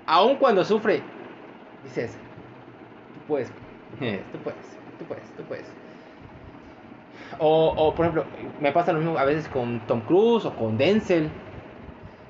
aun 0.07 0.37
cuando 0.37 0.65
sufre, 0.65 1.03
dices, 1.85 2.13
tú 3.15 3.21
puedes, 3.29 3.49
tú 4.33 4.39
puedes, 4.39 4.79
tú 4.99 5.05
puedes, 5.07 5.25
tú 5.37 5.43
puedes. 5.45 5.65
O, 7.39 7.75
o, 7.77 7.95
por 7.95 8.07
ejemplo, 8.07 8.25
me 8.61 8.73
pasa 8.73 8.93
lo 8.93 9.01
mismo 9.01 9.19
a 9.19 9.25
veces 9.25 9.49
con 9.49 9.81
Tom 9.81 10.01
Cruise 10.01 10.45
o 10.47 10.55
con 10.55 10.79
Denzel. 10.79 11.29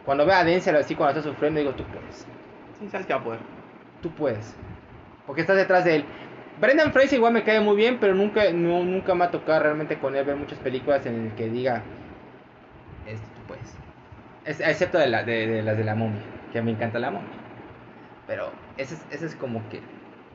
Cuando 0.04 0.24
veo 0.24 0.34
a 0.34 0.42
Denzel 0.44 0.74
así 0.76 0.94
cuando 0.94 1.18
está 1.18 1.30
sufriendo, 1.30 1.60
digo, 1.60 1.72
tú 1.72 1.84
puedes 1.84 2.26
Sí, 2.80 2.88
sabes 2.90 3.06
que 3.06 3.12
va 3.14 3.20
a 3.20 3.24
poder. 3.24 3.40
tú 4.02 4.10
puedes. 4.10 4.54
Porque 5.26 5.42
estás 5.42 5.56
detrás 5.56 5.84
de 5.84 5.96
él. 5.96 6.04
Brendan 6.60 6.92
Fraser 6.92 7.14
igual 7.18 7.32
me 7.34 7.42
cae 7.44 7.60
muy 7.60 7.76
bien, 7.76 7.98
pero 8.00 8.14
nunca, 8.14 8.42
no, 8.52 8.82
nunca 8.84 9.14
me 9.14 9.24
ha 9.24 9.30
tocado 9.30 9.60
realmente 9.62 9.98
con 9.98 10.16
él 10.16 10.24
ver 10.24 10.36
muchas 10.36 10.58
películas 10.58 11.04
en 11.06 11.26
el 11.26 11.32
que 11.32 11.48
diga, 11.48 11.82
esto 13.06 13.26
tú 13.36 13.42
puedes. 13.48 13.74
Es- 14.44 14.60
excepto 14.60 14.98
de, 14.98 15.06
la, 15.08 15.22
de, 15.22 15.46
de 15.46 15.62
las 15.62 15.76
de 15.76 15.84
la 15.84 15.94
momia, 15.94 16.20
que 16.52 16.62
me 16.62 16.70
encanta 16.70 16.98
la 16.98 17.10
momia. 17.10 17.28
Pero 18.26 18.50
ese 18.78 18.94
es, 18.94 19.04
ese 19.10 19.26
es 19.26 19.34
como 19.36 19.62
que 19.68 19.80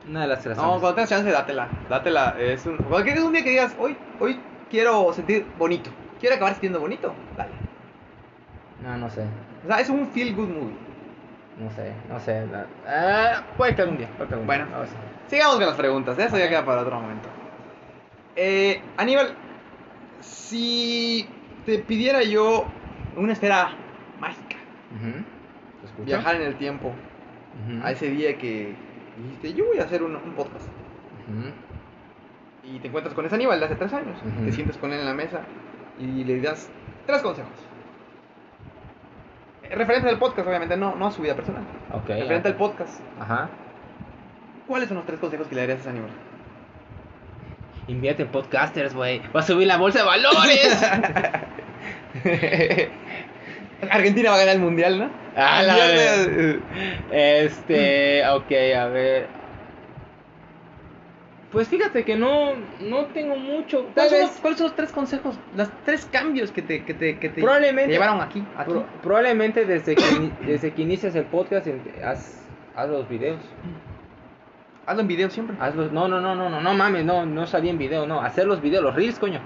una 0.08 0.22
de 0.22 0.28
las 0.28 0.38
razones. 0.46 0.56
No, 0.58 0.80
cuando 0.80 0.94
tengas 0.94 1.10
chance, 1.10 1.30
dátela. 1.30 1.68
Dátela. 1.88 2.36
Es 2.38 2.66
un, 2.66 2.76
cualquier 2.78 3.20
un 3.20 3.32
día 3.32 3.42
que 3.44 3.50
digas, 3.50 3.74
hoy, 3.78 3.96
hoy 4.20 4.38
quiero 4.70 5.12
sentir 5.12 5.44
bonito. 5.58 5.90
Quiero 6.20 6.36
acabar 6.36 6.54
sintiendo 6.54 6.80
bonito. 6.80 7.12
Dale. 7.36 7.50
no, 8.82 8.96
no 8.96 9.10
sé. 9.10 9.22
O 9.64 9.66
sea, 9.68 9.80
es 9.80 9.88
un 9.88 10.08
feel 10.08 10.34
good 10.34 10.48
movie. 10.48 10.76
No 11.62 11.70
sé, 11.70 11.92
no 12.08 12.18
sé. 12.20 12.44
ah, 12.88 13.42
puede 13.56 13.74
que 13.74 13.82
algún 13.82 13.98
día. 13.98 14.08
Puede 14.16 14.28
que 14.28 14.34
algún 14.34 14.46
Bueno. 14.46 14.66
día, 14.66 14.76
no 14.76 14.84
sé. 14.84 14.92
Sigamos 15.28 15.56
con 15.56 15.66
las 15.66 15.76
preguntas. 15.76 16.18
Eso 16.18 16.36
ya 16.38 16.48
queda 16.48 16.64
para 16.64 16.82
otro 16.82 17.00
momento. 17.00 17.28
Eh, 18.36 18.80
Aníbal, 18.96 19.34
si 20.20 21.28
te 21.66 21.78
pidiera 21.78 22.22
yo 22.22 22.64
una 23.16 23.32
esfera 23.32 23.70
mágica, 24.18 24.56
viajar 26.04 26.36
en 26.36 26.42
el 26.42 26.56
tiempo 26.56 26.92
a 27.82 27.92
ese 27.92 28.08
día 28.08 28.36
que 28.38 28.74
dijiste, 29.22 29.52
yo 29.54 29.66
voy 29.66 29.78
a 29.78 29.84
hacer 29.84 30.02
un, 30.02 30.16
un 30.16 30.32
podcast. 30.34 30.66
Y 32.64 32.78
te 32.78 32.88
encuentras 32.88 33.14
con 33.14 33.26
ese 33.26 33.34
Aníbal 33.34 33.58
de 33.60 33.66
hace 33.66 33.74
tres 33.76 33.92
años. 33.92 34.16
Te 34.44 34.52
sientes 34.52 34.76
con 34.76 34.92
él 34.92 35.00
en 35.00 35.06
la 35.06 35.14
mesa 35.14 35.40
y 35.98 36.24
le 36.24 36.40
das 36.40 36.70
tres 37.06 37.20
consejos. 37.22 37.52
Referente 39.74 40.08
al 40.08 40.18
podcast, 40.18 40.46
obviamente, 40.46 40.76
no, 40.76 40.94
no 40.96 41.06
a 41.06 41.10
su 41.10 41.22
vida 41.22 41.34
personal. 41.34 41.62
Ok. 41.92 42.08
Referente 42.08 42.48
al 42.48 42.56
podcast, 42.56 43.00
Ajá. 43.20 43.48
¿cuáles 44.66 44.88
son 44.88 44.98
los 44.98 45.06
tres 45.06 45.18
consejos 45.18 45.48
que 45.48 45.54
le 45.54 45.62
darías 45.62 45.78
a 45.78 45.80
ese 45.80 45.90
Aníbal? 45.90 46.10
Invierte 47.88 48.22
en 48.22 48.28
podcasters, 48.28 48.94
güey. 48.94 49.20
Va 49.34 49.40
a 49.40 49.42
subir 49.42 49.66
la 49.66 49.76
bolsa 49.76 50.00
de 50.00 50.04
valores. 50.04 50.82
Argentina 53.90 54.30
va 54.30 54.36
a 54.36 54.38
ganar 54.38 54.54
el 54.54 54.60
mundial, 54.60 54.98
¿no? 54.98 55.10
Ah, 55.36 55.62
la 55.62 55.76
este, 57.10 58.26
ok, 58.28 58.52
a 58.78 58.86
ver. 58.86 59.26
Pues 61.52 61.68
fíjate 61.68 62.04
que 62.04 62.16
no, 62.16 62.52
no 62.80 63.04
tengo 63.06 63.36
mucho. 63.36 63.86
¿Cuáles 63.94 64.12
son, 64.12 64.20
los, 64.22 64.56
son 64.58 64.66
los 64.68 64.74
tres 64.76 64.90
consejos, 64.92 65.38
los 65.54 65.68
tres 65.84 66.06
cambios 66.10 66.50
que 66.50 66.62
te, 66.62 66.82
que 66.84 66.94
te, 66.94 67.18
que 67.18 67.28
te 67.28 67.42
Probablemente- 67.42 67.88
te 67.88 67.92
llevaron 67.92 68.20
aquí? 68.22 68.42
aquí? 68.56 68.70
pro- 68.70 68.86
probablemente 69.02 69.66
desde 69.66 69.94
que, 69.94 70.02
desde 70.46 70.72
que 70.72 70.80
inicias 70.82 71.14
el 71.14 71.24
podcast, 71.24 71.66
haz, 72.02 72.40
haz 72.74 72.88
los 72.88 73.06
videos. 73.08 73.38
Hazlo 74.86 75.02
en 75.02 75.08
video 75.08 75.30
siempre. 75.30 75.56
Hazlos, 75.60 75.92
no, 75.92 76.08
no, 76.08 76.20
no, 76.20 76.34
no, 76.34 76.48
no, 76.48 76.60
no 76.60 76.74
mames, 76.74 77.04
no, 77.04 77.24
no 77.26 77.46
salí 77.46 77.68
en 77.68 77.78
video, 77.78 78.06
no. 78.06 78.20
Hacer 78.22 78.46
los 78.46 78.60
videos, 78.62 78.82
los 78.82 78.94
reels, 78.94 79.18
coño. 79.18 79.40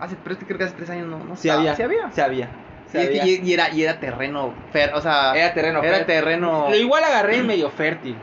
Hace, 0.00 0.16
pero 0.22 0.34
es 0.34 0.38
que 0.40 0.46
creo 0.46 0.58
que 0.58 0.64
hace 0.64 0.74
tres 0.76 0.90
años 0.90 1.06
no, 1.08 1.18
no 1.24 1.34
estaba. 1.34 1.60
había. 1.60 1.74
Sí 1.76 1.82
había. 1.82 2.10
Sí 2.12 2.20
había. 2.20 2.48
Es 2.92 3.08
que 3.10 3.26
y, 3.26 3.48
y 3.48 3.52
era, 3.52 3.70
y 3.70 3.82
era 3.82 4.00
terreno, 4.00 4.54
fer, 4.72 4.92
o 4.94 5.00
sea, 5.00 5.34
Era 5.36 5.52
terreno 5.54 5.80
era 5.82 5.98
fértil. 5.98 6.06
terreno, 6.06 6.74
igual 6.74 7.04
agarré 7.04 7.42
medio 7.42 7.70
fértil. 7.70 8.16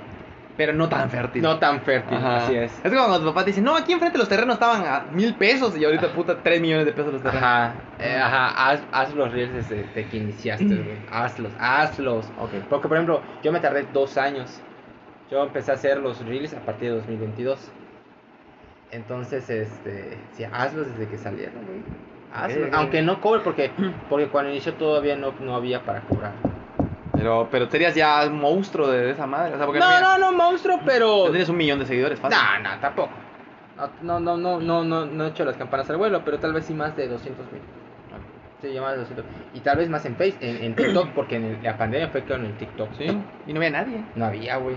Pero 0.57 0.73
no 0.73 0.87
tan 0.87 1.09
fértil. 1.09 1.41
No 1.41 1.59
tan 1.59 1.81
fértil, 1.81 2.17
Ajá. 2.17 2.37
así 2.37 2.55
es. 2.55 2.71
Es 2.83 2.91
como 2.91 3.07
cuando 3.07 3.19
tu 3.19 3.25
papá 3.25 3.43
te 3.43 3.51
dice, 3.51 3.61
no, 3.61 3.75
aquí 3.75 3.91
enfrente 3.91 4.17
los 4.17 4.29
terrenos 4.29 4.55
estaban 4.55 4.85
a 4.85 5.11
mil 5.11 5.35
pesos 5.35 5.77
y 5.77 5.83
ahorita 5.83 6.13
puta 6.13 6.41
tres 6.41 6.61
millones 6.61 6.85
de 6.85 6.93
pesos 6.93 7.13
los 7.13 7.21
terrenos. 7.21 7.43
Ajá, 7.43 7.73
eh, 7.99 8.15
ajá, 8.15 8.69
haz, 8.69 8.81
haz 8.91 9.13
los 9.13 9.31
reels 9.31 9.53
desde, 9.53 9.83
desde 9.83 10.07
que 10.07 10.17
iniciaste, 10.17 10.65
güey. 10.65 10.97
Hazlos, 11.11 11.51
hazlos. 11.59 12.25
Ok. 12.39 12.51
Porque, 12.69 12.87
por 12.87 12.97
ejemplo, 12.97 13.21
yo 13.43 13.51
me 13.51 13.59
tardé 13.59 13.85
dos 13.93 14.17
años. 14.17 14.61
Yo 15.29 15.43
empecé 15.43 15.71
a 15.71 15.73
hacer 15.73 15.97
los 15.99 16.23
reels 16.25 16.53
a 16.53 16.59
partir 16.59 16.89
de 16.89 16.95
2022. 16.97 17.71
Entonces, 18.91 19.49
este, 19.49 20.17
sí, 20.33 20.45
hazlos 20.51 20.87
desde 20.87 21.09
que 21.09 21.17
salieron, 21.17 21.65
güey. 21.65 21.79
Hazlos. 22.33 22.69
Aunque 22.73 23.01
no 23.01 23.19
cobre, 23.19 23.41
porque, 23.41 23.71
porque 24.09 24.27
cuando 24.27 24.51
inició 24.51 24.73
todavía 24.75 25.17
no, 25.17 25.33
no 25.41 25.55
había 25.55 25.83
para 25.83 26.01
cobrar. 26.01 26.33
Pero, 27.17 27.47
pero 27.51 27.69
serías 27.69 27.95
ya 27.95 28.25
un 28.27 28.39
monstruo 28.39 28.87
de 28.89 29.11
esa 29.11 29.25
madre, 29.27 29.53
o 29.53 29.57
sea, 29.57 29.65
porque 29.65 29.79
No, 29.79 29.87
mira, 29.87 30.01
no, 30.01 30.17
no, 30.17 30.31
monstruo, 30.33 30.79
pero... 30.85 31.23
tendrías 31.25 31.49
un 31.49 31.57
millón 31.57 31.79
de 31.79 31.85
seguidores 31.85 32.19
fácil. 32.19 32.37
No, 32.63 32.69
no, 32.69 32.79
tampoco. 32.79 33.09
No, 34.01 34.19
no, 34.19 34.37
no, 34.37 34.59
no, 34.59 34.83
no, 34.83 35.05
no 35.05 35.25
he 35.25 35.29
hecho 35.29 35.43
las 35.45 35.57
campanas 35.57 35.89
al 35.89 35.97
vuelo, 35.97 36.21
pero 36.23 36.39
tal 36.39 36.53
vez 36.53 36.65
sí 36.65 36.73
más 36.73 36.95
de 36.95 37.07
200 37.07 37.45
mil. 37.51 37.61
Sí, 38.61 38.71
ya 38.73 38.81
más 38.81 38.93
de 38.93 38.99
200. 38.99 39.25
Y 39.53 39.59
tal 39.59 39.77
vez 39.77 39.89
más 39.89 40.05
en 40.05 40.15
Face, 40.15 40.35
en, 40.41 40.63
en 40.63 40.75
TikTok, 40.75 41.09
porque 41.09 41.35
en 41.35 41.43
el- 41.45 41.63
la 41.63 41.77
pandemia 41.77 42.07
fue 42.09 42.23
con 42.23 42.45
el 42.45 42.53
TikTok. 42.57 42.89
Sí, 42.97 43.05
y 43.47 43.53
no 43.53 43.59
había 43.59 43.69
nadie. 43.71 43.99
No 44.15 44.25
había, 44.25 44.57
güey. 44.57 44.75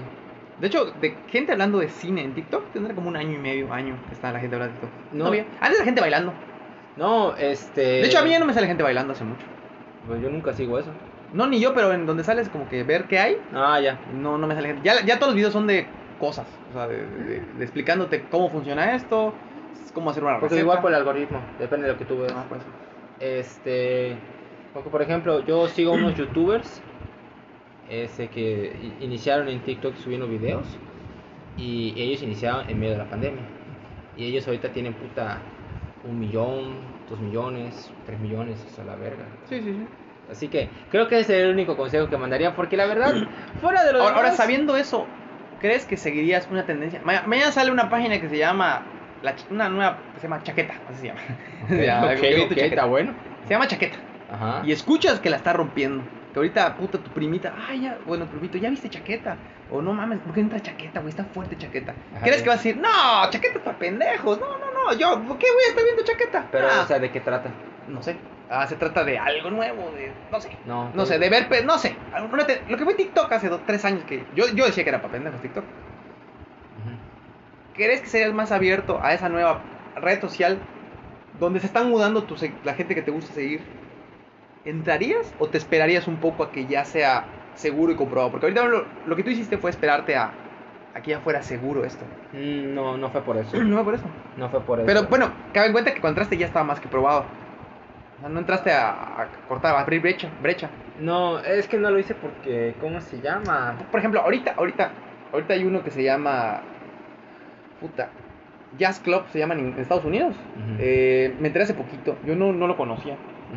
De 0.59 0.66
hecho, 0.66 0.86
de 1.01 1.14
gente 1.28 1.53
hablando 1.53 1.78
de 1.78 1.89
cine 1.89 2.22
en 2.24 2.34
TikTok, 2.34 2.72
tendrá 2.72 2.93
como 2.95 3.09
un 3.09 3.16
año 3.16 3.34
y 3.34 3.39
medio, 3.39 3.72
año 3.72 3.95
que 4.09 4.14
está 4.14 4.32
la 4.32 4.41
gente 4.41 4.57
hablando 4.57 4.74
de 4.74 4.80
TikTok. 4.80 5.12
No. 5.14 5.26
había. 5.26 5.45
Antes 5.61 5.78
la 5.78 5.84
gente 5.84 6.01
bailando. 6.01 6.32
No, 6.97 7.36
este. 7.36 7.80
De 7.80 8.07
hecho, 8.07 8.18
a 8.18 8.22
mí 8.22 8.30
ya 8.30 8.41
no 8.41 8.45
me 8.47 8.53
sale 8.53 8.66
gente 8.66 8.82
bailando 8.82 9.12
hace 9.12 9.22
mucho. 9.22 9.45
Pues 10.09 10.20
yo 10.20 10.28
nunca 10.28 10.53
sigo 10.53 10.76
eso. 10.78 10.91
No, 11.33 11.47
ni 11.47 11.61
yo, 11.61 11.74
pero 11.74 11.93
en 11.93 12.07
donde 12.07 12.24
sales 12.24 12.49
como 12.49 12.68
que 12.68 12.83
ver 12.85 13.05
qué 13.05 13.18
hay, 13.18 13.37
Ah, 13.53 13.79
ya. 13.81 13.99
no, 14.14 14.39
no 14.39 14.47
me 14.47 14.55
sale 14.55 14.68
gente. 14.68 14.83
Ya, 14.83 15.05
ya 15.05 15.16
todos 15.18 15.29
los 15.29 15.37
videos 15.37 15.53
son 15.53 15.66
de 15.66 15.87
cosas, 16.18 16.47
o 16.70 16.72
sea, 16.72 16.89
de, 16.89 16.97
de- 17.07 17.41
de 17.41 17.64
explicándote 17.64 18.24
cómo 18.31 18.49
funciona 18.49 18.95
esto, 18.95 19.35
cómo 19.93 20.11
hacer 20.11 20.22
una 20.24 20.35
Porque 20.35 20.55
receta. 20.55 20.62
igual 20.62 20.81
por 20.81 20.91
el 20.91 20.97
algoritmo, 20.97 21.41
depende 21.59 21.87
de 21.87 21.93
lo 21.93 21.99
que 21.99 22.05
tú 22.07 22.18
veas. 22.18 22.33
Ah, 22.35 22.45
pues. 22.49 22.62
Este. 23.20 24.16
Porque, 24.72 24.91
por 24.91 25.03
ejemplo, 25.03 25.45
yo 25.45 25.68
sigo 25.68 25.93
unos 25.93 26.14
youtubers 26.16 26.81
este, 27.91 28.29
que 28.29 28.72
iniciaron 29.01 29.49
en 29.49 29.61
TikTok 29.61 29.95
subiendo 29.97 30.26
videos. 30.26 30.66
Y 31.57 31.95
ellos 32.01 32.22
iniciaron 32.22 32.68
en 32.70 32.79
medio 32.79 32.93
de 32.93 32.99
la 32.99 33.11
pandemia. 33.11 33.43
Y 34.16 34.26
ellos 34.26 34.47
ahorita 34.47 34.68
tienen 34.72 34.93
puta 34.95 35.39
un 36.09 36.20
millón, 36.20 36.74
dos 37.11 37.18
millones, 37.20 37.91
tres 38.07 38.18
millones, 38.20 38.64
o 38.72 38.74
sea, 38.76 38.85
la 38.85 38.95
verga. 38.97 39.24
Sí, 39.49 39.61
sí, 39.61 39.72
sí. 39.72 39.87
Así 40.31 40.49
que 40.49 40.68
creo 40.91 41.09
que 41.09 41.18
ese 41.20 41.39
es 41.39 41.45
el 41.45 41.51
único 41.51 41.76
consejo 41.76 42.09
que 42.09 42.16
mandaría. 42.16 42.55
Porque 42.55 42.76
la 42.76 42.87
verdad, 42.87 43.14
fuera 43.61 43.85
de 43.85 43.93
lo 43.93 44.03
Ahora, 44.03 44.16
ahora, 44.16 44.33
sabiendo 44.33 44.76
eso, 44.76 45.07
¿crees 45.61 45.85
que 45.87 45.97
seguirías 45.97 46.49
una 46.51 46.64
tendencia? 46.64 47.01
Ma- 47.05 47.22
mañana 47.26 47.51
sale 47.53 47.70
una 47.70 47.89
página 47.89 48.20
que 48.20 48.29
se 48.29 48.37
llama, 48.39 48.83
la 49.22 49.35
una 49.51 49.68
nueva, 49.68 49.99
se 50.16 50.22
llama 50.22 50.43
Chaqueta, 50.43 50.74
así 50.89 51.01
se 51.01 51.07
llama. 51.09 51.20
Ya, 51.70 52.05
Ok, 52.05 52.14
que 52.20 52.29
vi 52.35 52.35
tu 52.37 52.43
ok, 52.43 52.49
chaqueta. 52.51 52.66
está 52.66 52.85
bueno. 52.85 53.12
Se 53.45 53.51
llama 53.55 53.66
Chaqueta. 53.66 53.97
Ajá. 54.31 54.62
Y 54.64 54.72
escuchas 54.72 55.18
que 55.20 55.31
la 55.31 55.37
está 55.37 55.53
rompiendo. 55.55 56.03
Que 56.35 56.41
ahorita, 56.41 56.76
puta, 56.76 56.99
tu 56.99 57.11
primita, 57.11 57.55
ay, 57.66 57.81
ya, 57.83 57.97
bueno, 58.07 58.26
tu 58.26 58.33
primito, 58.33 58.59
¿ya 58.59 58.68
viste 58.68 58.91
chaqueta? 58.91 59.39
O 59.72 59.81
no 59.81 59.95
mames, 59.95 60.18
¿por 60.18 60.35
qué 60.35 60.41
entra 60.41 60.61
chaqueta, 60.61 61.01
güey? 61.01 61.09
Está 61.11 61.24
fuerte 61.24 61.57
chaqueta. 61.57 61.95
Ajá, 62.14 62.24
¿Crees 62.24 62.43
que 62.43 62.49
vas 62.51 62.61
a 62.61 62.62
decir, 62.62 62.76
no, 62.76 63.31
chaqueta 63.31 63.61
para 63.64 63.79
pendejos? 63.79 64.39
No, 64.39 64.47
no, 64.47 64.93
no, 64.93 64.99
yo, 64.99 65.12
¿por 65.26 65.39
qué 65.39 65.47
voy 65.51 65.64
a 65.64 65.68
estar 65.70 65.85
viendo 65.85 66.03
chaqueta? 66.05 66.47
Pero, 66.53 66.68
Ah, 66.70 66.83
o 66.85 66.87
sea, 66.87 66.99
¿de 66.99 67.11
qué 67.11 67.20
trata? 67.20 67.49
no 67.89 68.03
sé. 68.03 68.16
Ah, 68.51 68.66
se 68.66 68.76
trata 68.76 69.05
de 69.05 69.18
algo 69.18 69.51
nuevo, 69.51 69.90
de, 69.92 70.11
no 70.30 70.40
sé. 70.40 70.51
No. 70.64 70.90
No 70.94 71.05
sé, 71.05 71.18
de 71.18 71.28
ver, 71.28 71.49
no 71.66 71.78
sé. 71.78 71.94
Lo 72.68 72.76
que 72.76 72.84
fue 72.84 72.94
TikTok 72.94 73.30
hace 73.32 73.49
dos, 73.49 73.61
tres 73.66 73.84
años 73.84 74.05
que 74.05 74.24
yo, 74.34 74.49
yo 74.55 74.64
decía 74.64 74.84
que 74.84 74.90
era 74.90 75.03
para 75.03 75.12
pendejos 75.12 75.40
TikTok. 75.42 75.64
Ujú. 75.64 76.90
¿Crees 77.74 78.01
que 78.01 78.09
serías 78.09 78.32
más 78.32 78.51
abierto 78.53 78.99
a 79.03 79.12
esa 79.14 79.28
nueva 79.28 79.61
red 79.96 80.20
social 80.20 80.59
donde 81.38 81.61
se 81.61 81.66
están 81.66 81.88
mudando 81.90 82.22
tu 82.24 82.36
se- 82.36 82.53
la 82.64 82.74
gente 82.74 82.94
que 82.94 83.03
te 83.03 83.11
gusta 83.11 83.32
seguir? 83.34 83.61
¿Entrarías 84.64 85.32
o 85.38 85.46
te 85.49 85.59
esperarías 85.59 86.09
un 86.09 86.16
poco 86.16 86.42
a 86.42 86.53
que 86.53 86.66
ya 86.66 86.84
sea 86.84 87.26
seguro 87.55 87.92
y 87.92 87.96
comprobado? 87.96 88.30
Porque 88.30 88.46
ahorita 88.46 88.64
lo, 88.64 88.84
lo 89.07 89.16
que 89.16 89.22
tú 89.22 89.30
hiciste 89.30 89.57
fue 89.59 89.70
esperarte 89.70 90.16
a, 90.16 90.32
a 90.94 91.01
que 91.03 91.11
ya 91.11 91.20
fuera 91.20 91.42
seguro 91.42 91.84
esto. 91.84 92.05
Mm, 92.32 92.74
No, 92.74 92.96
no 92.96 93.11
fue 93.11 93.22
por 93.22 93.36
eso. 93.36 93.57
No 93.62 93.76
fue 93.76 93.84
por 93.84 93.94
eso. 93.94 94.05
No 94.36 94.49
fue 94.49 94.61
por 94.62 94.78
eso. 94.78 94.86
Pero 94.86 95.05
bueno, 95.05 95.32
cabe 95.53 95.66
en 95.66 95.72
cuenta 95.72 95.94
que 95.94 96.01
cuando 96.01 96.20
entraste 96.20 96.36
ya 96.36 96.46
estaba 96.46 96.64
más 96.64 96.80
que 96.80 96.88
probado. 96.88 97.26
O 98.19 98.21
sea, 98.21 98.29
no 98.29 98.41
entraste 98.41 98.73
a, 98.73 98.91
a 99.23 99.29
cortar, 99.49 99.77
a 99.77 99.81
abrir 99.81 100.01
brecha, 100.01 100.29
brecha. 100.43 100.71
No, 101.01 101.39
es 101.39 101.69
que 101.69 101.79
no 101.79 101.91
lo 101.91 101.99
hice 101.99 102.14
porque, 102.14 102.75
¿cómo 102.81 103.01
se 103.01 103.21
llama? 103.21 103.77
Por 103.91 104.01
ejemplo, 104.01 104.21
ahorita, 104.21 104.55
ahorita, 104.57 104.91
ahorita 105.33 105.55
hay 105.55 105.64
uno 105.64 105.85
que 105.85 105.91
se 105.91 106.03
llama. 106.03 106.61
Puta. 107.81 108.11
Jazz 108.77 109.01
Club 109.01 109.23
se 109.33 109.39
llaman 109.39 109.61
en 109.61 109.79
Estados 109.79 110.05
Unidos. 110.05 110.37
Eh, 110.79 111.35
me 111.41 111.47
enteré 111.49 111.64
hace 111.64 111.75
poquito. 111.75 112.16
Yo 112.27 112.35
no, 112.37 112.53
no 112.53 112.66
lo 112.66 112.77
conocía. 112.77 113.16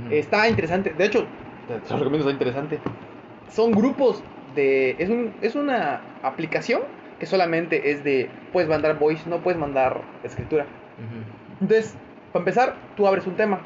Está 0.09 0.47
interesante. 0.47 0.93
De 0.93 1.05
hecho, 1.05 1.26
te, 1.68 1.74
lo 1.74 1.97
recomiendo, 1.97 2.30
está 2.30 2.32
interesante. 2.32 2.80
Son 3.49 3.72
grupos 3.72 4.24
de. 4.55 4.95
Es, 4.99 5.09
un, 5.09 5.34
es 5.41 5.55
una 5.55 6.01
aplicación 6.24 6.82
que 7.20 7.26
solamente 7.26 7.91
es 7.91 8.03
de. 8.03 8.30
Puedes 8.53 8.70
mandar 8.70 8.97
voice, 8.99 9.30
no 9.30 9.39
puedes 9.39 9.59
mandar 9.59 10.01
escritura. 10.24 10.66
Entonces, 11.59 11.95
para 12.32 12.41
empezar, 12.41 12.76
tú 12.95 13.07
abres 13.07 13.28
un 13.28 13.36
tema. 13.36 13.59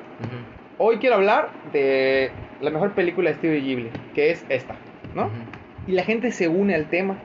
Hoy 0.77 0.97
quiero 0.97 1.15
hablar 1.15 1.49
de 1.71 2.31
la 2.61 2.69
mejor 2.69 2.93
película 2.93 3.29
de 3.29 3.35
Studio 3.37 3.59
Ghibli, 3.61 3.91
que 4.13 4.31
es 4.31 4.45
esta, 4.49 4.75
¿no? 5.13 5.29
y 5.87 5.91
la 5.91 6.03
gente 6.03 6.31
se 6.31 6.47
une 6.47 6.73
al 6.75 6.89
tema 6.89 7.15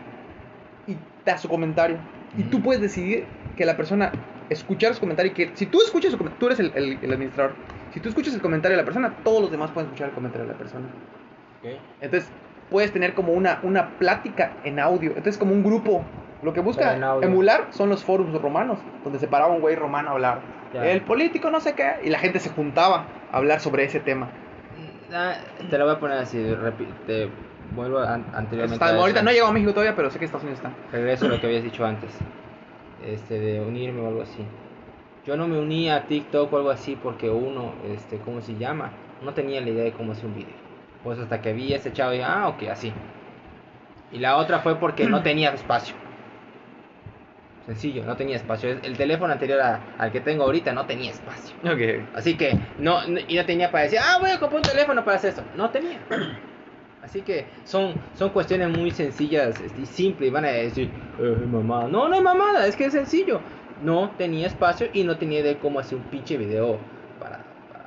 y 0.86 0.96
da 1.24 1.38
su 1.38 1.48
comentario. 1.48 1.98
Y 2.36 2.42
tú 2.44 2.61
puedes 2.62 2.80
decidir 2.82 3.24
que 3.57 3.64
la 3.64 3.76
persona 3.76 4.12
escuchar 4.51 4.94
su 4.94 5.01
comentario 5.01 5.32
y 5.32 5.34
que 5.34 5.51
si 5.57 5.66
tú 5.66 5.78
escuchas 5.80 6.12
su 6.12 6.18
comentario, 6.18 6.38
tú 6.38 6.46
eres 6.46 6.61
el, 6.61 6.72
el- 6.76 6.98
el 7.03 7.12
administrador. 7.12 7.55
Si 7.92 8.01
tú 8.01 8.09
escuchas 8.09 8.34
el 8.34 8.40
comentario 8.42 8.76
de 8.76 8.82
la 8.82 8.84
persona, 8.86 9.14
todos 9.24 9.40
los 9.42 9.51
demás 9.51 9.70
pueden 9.72 9.88
escuchar 9.88 10.09
el 10.11 10.14
comentario 10.14 10.46
de 10.46 10.53
la 10.53 10.59
persona. 10.59 10.86
Entonces, 12.01 12.30
puedes 12.70 12.92
tener 12.92 13.14
como 13.14 13.32
una, 13.32 13.59
una 13.62 13.88
plática 13.98 14.53
en 14.64 14.78
audio. 14.78 15.11
Entonces, 15.11 15.38
como 15.38 15.53
un 15.53 15.62
grupo. 15.64 16.05
Lo 16.42 16.53
que 16.55 16.61
busca 16.61 16.92
emular 17.26 17.66
son 17.70 17.88
los 17.90 18.03
foros 18.05 18.30
romanos, 18.40 18.78
donde 19.05 19.18
se 19.18 19.26
paraba 19.26 19.53
un 19.53 19.61
güey 19.61 19.74
romano 19.76 20.11
a 20.11 20.12
hablar. 20.12 20.40
Ya. 20.75 20.87
El 20.91 21.01
político 21.03 21.51
no 21.51 21.61
sé 21.61 21.75
qué, 21.75 21.97
y 22.05 22.11
la 22.11 22.18
gente 22.18 22.39
se 22.39 22.51
juntaba 22.51 23.07
a 23.33 23.37
hablar 23.37 23.61
sobre 23.61 23.85
ese 23.85 24.01
tema. 24.01 24.29
Ah, 25.12 25.35
te 25.68 25.77
lo 25.79 25.87
voy 25.87 25.95
a 25.95 25.99
poner 25.99 26.18
así, 26.18 26.39
te 27.07 27.29
vuelvo 27.75 27.99
an- 27.99 28.25
anteriormente. 28.33 28.75
Está- 28.85 28.95
a 28.97 29.01
ahorita 29.01 29.23
no 29.23 29.31
he 29.31 29.33
llegado 29.33 29.51
a 29.51 29.55
México 29.55 29.73
todavía, 29.73 29.97
pero 29.97 30.11
sé 30.11 30.18
que 30.21 30.25
Estados 30.27 30.45
Unidos 30.45 30.61
está. 30.64 30.73
Regreso 30.93 31.27
a 31.27 31.29
lo 31.31 31.41
que 31.41 31.47
habías 31.47 31.64
dicho 31.64 31.85
antes. 31.85 32.11
Este, 33.05 33.39
de 33.41 33.61
unirme 33.61 34.01
o 34.03 34.09
algo 34.09 34.23
así. 34.23 34.45
Yo 35.27 35.37
no 35.37 35.49
me 35.49 35.59
uní 35.59 35.91
a 35.91 36.07
TikTok 36.07 36.53
o 36.53 36.57
algo 36.57 36.71
así 36.71 36.97
porque 37.03 37.29
uno, 37.31 37.75
este, 37.87 38.18
¿cómo 38.18 38.41
se 38.41 38.57
llama? 38.57 38.91
No 39.23 39.33
tenía 39.35 39.61
la 39.61 39.71
idea 39.71 39.85
de 39.85 39.93
cómo 39.93 40.12
hacer 40.12 40.27
un 40.27 40.35
video. 40.35 40.55
Pues 41.03 41.18
hasta 41.18 41.41
que 41.43 41.53
vi 41.53 41.73
a 41.73 41.77
ese 41.77 41.93
chavo 41.93 42.14
y 42.14 42.21
ah, 42.21 42.47
ok, 42.49 42.68
así. 42.71 42.93
Y 44.12 44.18
la 44.18 44.37
otra 44.37 44.61
fue 44.61 44.77
porque 44.77 45.07
no 45.09 45.23
tenía 45.23 45.51
espacio. 45.53 45.95
Sencillo, 47.71 48.03
no 48.05 48.16
tenía 48.16 48.35
espacio. 48.35 48.68
El 48.83 48.97
teléfono 48.97 49.33
anterior 49.33 49.61
a- 49.61 49.81
al 49.97 50.11
que 50.11 50.21
tengo 50.21 50.43
ahorita 50.43 50.73
no 50.73 50.87
tenía 50.87 51.12
espacio. 51.12 51.55
Así 52.16 52.37
que 52.37 52.57
no, 52.79 53.07
no- 53.07 53.21
y 53.29 53.37
no 53.37 53.45
tenía 53.47 53.71
para 53.71 53.85
decir, 53.85 54.01
ah, 54.03 54.16
voy 54.21 54.31
a 54.31 54.41
comprar 54.41 54.57
un 54.62 54.68
teléfono 54.68 55.05
para 55.05 55.18
hacer 55.18 55.35
eso. 55.35 55.43
No 55.57 55.71
tenía. 55.71 55.99
Así 57.05 57.23
que 57.23 57.47
son, 57.64 57.95
son 58.18 58.31
cuestiones 58.31 58.77
muy 58.77 58.91
sencillas 58.91 59.61
este, 59.61 59.83
y 59.83 59.87
simples. 59.87 60.29
Y 60.31 60.33
van 60.33 60.47
a 60.47 60.49
decir, 60.49 60.91
eh, 61.21 61.37
mamada. 61.47 61.87
No, 61.87 62.09
no 62.09 62.16
es 62.16 62.23
mamada, 62.23 62.66
es 62.66 62.75
que 62.75 62.87
es 62.87 62.93
sencillo. 62.93 63.41
No 63.85 64.11
tenía 64.18 64.49
espacio 64.49 64.89
y 64.93 65.05
no 65.05 65.16
tenía 65.16 65.39
idea 65.39 65.53
de 65.55 65.59
cómo 65.61 65.79
hacer 65.79 65.97
un 65.97 66.05
pinche 66.05 66.37
video 66.37 66.77
para, 67.21 67.39
para, 67.73 67.85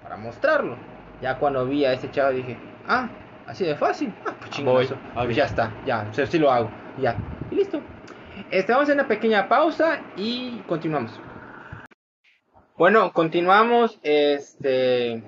para 0.00 0.16
mostrarlo. 0.16 0.76
Ya 1.20 1.34
cuando 1.38 1.66
vi 1.66 1.84
a 1.84 1.92
ese 1.92 2.08
chavo 2.12 2.30
dije, 2.30 2.56
ah, 2.86 3.08
así 3.48 3.64
de 3.64 3.74
fácil. 3.74 4.12
Ah, 4.24 4.32
pues 4.38 4.50
chingazo. 4.52 4.94
Voy. 5.14 5.24
Pues 5.24 5.36
ya 5.36 5.44
está, 5.46 5.72
ya, 5.84 6.06
sea, 6.12 6.24
sí 6.24 6.38
lo 6.38 6.52
hago. 6.52 6.70
Ya, 7.02 7.16
y 7.50 7.56
listo. 7.56 7.80
Este, 8.50 8.72
vamos 8.72 8.88
a 8.88 8.92
una 8.94 9.08
pequeña 9.08 9.48
pausa 9.48 10.00
y 10.16 10.58
continuamos. 10.66 11.18
Bueno, 12.76 13.12
continuamos. 13.12 13.98
Este, 14.02 15.22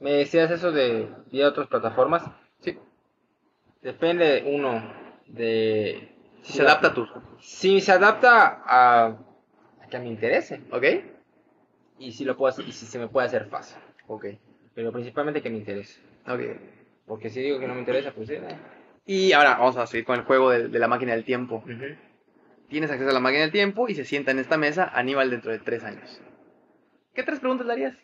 me 0.00 0.12
decías 0.12 0.50
eso 0.50 0.72
de 0.72 1.08
a 1.42 1.48
otras 1.48 1.68
plataformas. 1.68 2.22
Sí. 2.60 2.78
Depende 3.82 4.44
uno 4.46 4.82
de 5.26 6.08
Si 6.42 6.54
se 6.54 6.62
adapta 6.62 6.88
a 6.88 6.94
tus. 6.94 7.08
si 7.40 7.80
se 7.80 7.92
adapta 7.92 8.62
a, 8.64 9.06
a 9.82 9.86
que 9.90 9.98
me 9.98 10.06
interese 10.08 10.60
¿Ok? 10.72 10.84
y 11.98 12.12
si 12.12 12.24
lo 12.24 12.36
puedo 12.36 12.50
hacer- 12.52 12.66
y 12.66 12.72
si 12.72 12.86
se 12.86 12.98
me 12.98 13.08
puede 13.08 13.26
hacer 13.26 13.46
fácil. 13.46 13.76
Ok. 14.06 14.26
Pero 14.74 14.92
principalmente 14.92 15.42
que 15.42 15.50
me 15.50 15.58
interese. 15.58 16.00
Ok. 16.26 16.40
Porque 17.06 17.30
si 17.30 17.40
digo 17.42 17.58
que 17.58 17.66
no 17.66 17.74
me 17.74 17.80
interesa, 17.80 18.12
pues 18.12 18.28
sí. 18.28 18.34
eh. 18.34 18.56
Y 19.06 19.32
ahora 19.32 19.56
vamos 19.58 19.76
a 19.76 19.86
seguir 19.86 20.04
con 20.04 20.16
el 20.18 20.24
juego 20.24 20.50
de, 20.50 20.68
de 20.68 20.78
la 20.78 20.88
máquina 20.88 21.12
del 21.12 21.24
tiempo. 21.24 21.56
Ujú. 21.64 21.96
Tienes 22.68 22.90
acceso 22.90 23.10
a 23.10 23.14
la 23.14 23.20
máquina 23.20 23.42
del 23.42 23.52
tiempo 23.52 23.88
y 23.88 23.94
se 23.94 24.04
sienta 24.04 24.30
en 24.30 24.38
esta 24.38 24.56
mesa 24.58 24.90
Aníbal 24.94 25.30
dentro 25.30 25.50
de 25.52 25.58
tres 25.58 25.84
años. 25.84 26.20
¿Qué 27.14 27.22
tres 27.22 27.40
preguntas 27.40 27.66
le 27.66 27.72
harías? 27.72 27.94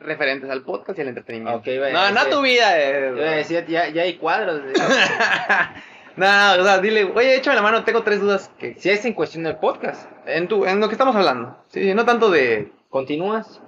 Referentes 0.00 0.50
al 0.50 0.62
podcast 0.62 0.98
y 0.98 1.02
al 1.02 1.08
entretenimiento. 1.08 1.62
Bueno, 1.64 1.92
no, 1.92 2.10
no 2.12 2.20
sí. 2.24 2.30
tu 2.30 2.40
vida. 2.42 2.70
Yo 2.70 3.22
a 3.22 3.38
Eh. 3.40 3.66
ya, 3.68 3.88
ya 3.88 4.02
hay 4.02 4.14
cuadros. 4.16 4.64
de- 4.64 4.72
no, 6.16 6.26
o 6.60 6.64
sea, 6.64 6.78
dile, 6.80 7.04
oye, 7.04 7.36
échame 7.36 7.56
la 7.56 7.62
mano, 7.62 7.84
tengo 7.84 8.02
tres 8.02 8.20
dudas 8.20 8.50
que 8.58 8.74
si 8.74 8.90
es 8.90 9.04
en 9.04 9.12
cuestión 9.12 9.44
del 9.44 9.56
podcast, 9.56 10.10
en 10.26 10.48
tu, 10.48 10.64
en 10.64 10.80
lo 10.80 10.88
que 10.88 10.94
estamos 10.94 11.14
hablando. 11.14 11.62
Sí, 11.68 11.94
no 11.94 12.04
tanto 12.04 12.30
de. 12.30 12.72
continúas. 12.88 13.62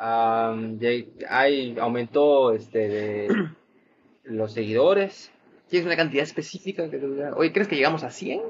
Ya 0.00 0.90
hay, 1.28 1.76
aumentó 1.80 2.52
este 2.52 2.88
de 2.88 3.48
los 4.24 4.52
seguidores. 4.52 5.30
¿Tienes 5.68 5.86
una 5.86 5.96
cantidad 5.96 6.22
específica 6.24 6.90
que 6.90 6.98
te 6.98 7.06
diga, 7.06 7.32
Oye, 7.36 7.52
¿crees 7.52 7.68
que 7.68 7.76
llegamos 7.76 8.02
a 8.04 8.10
100? 8.10 8.40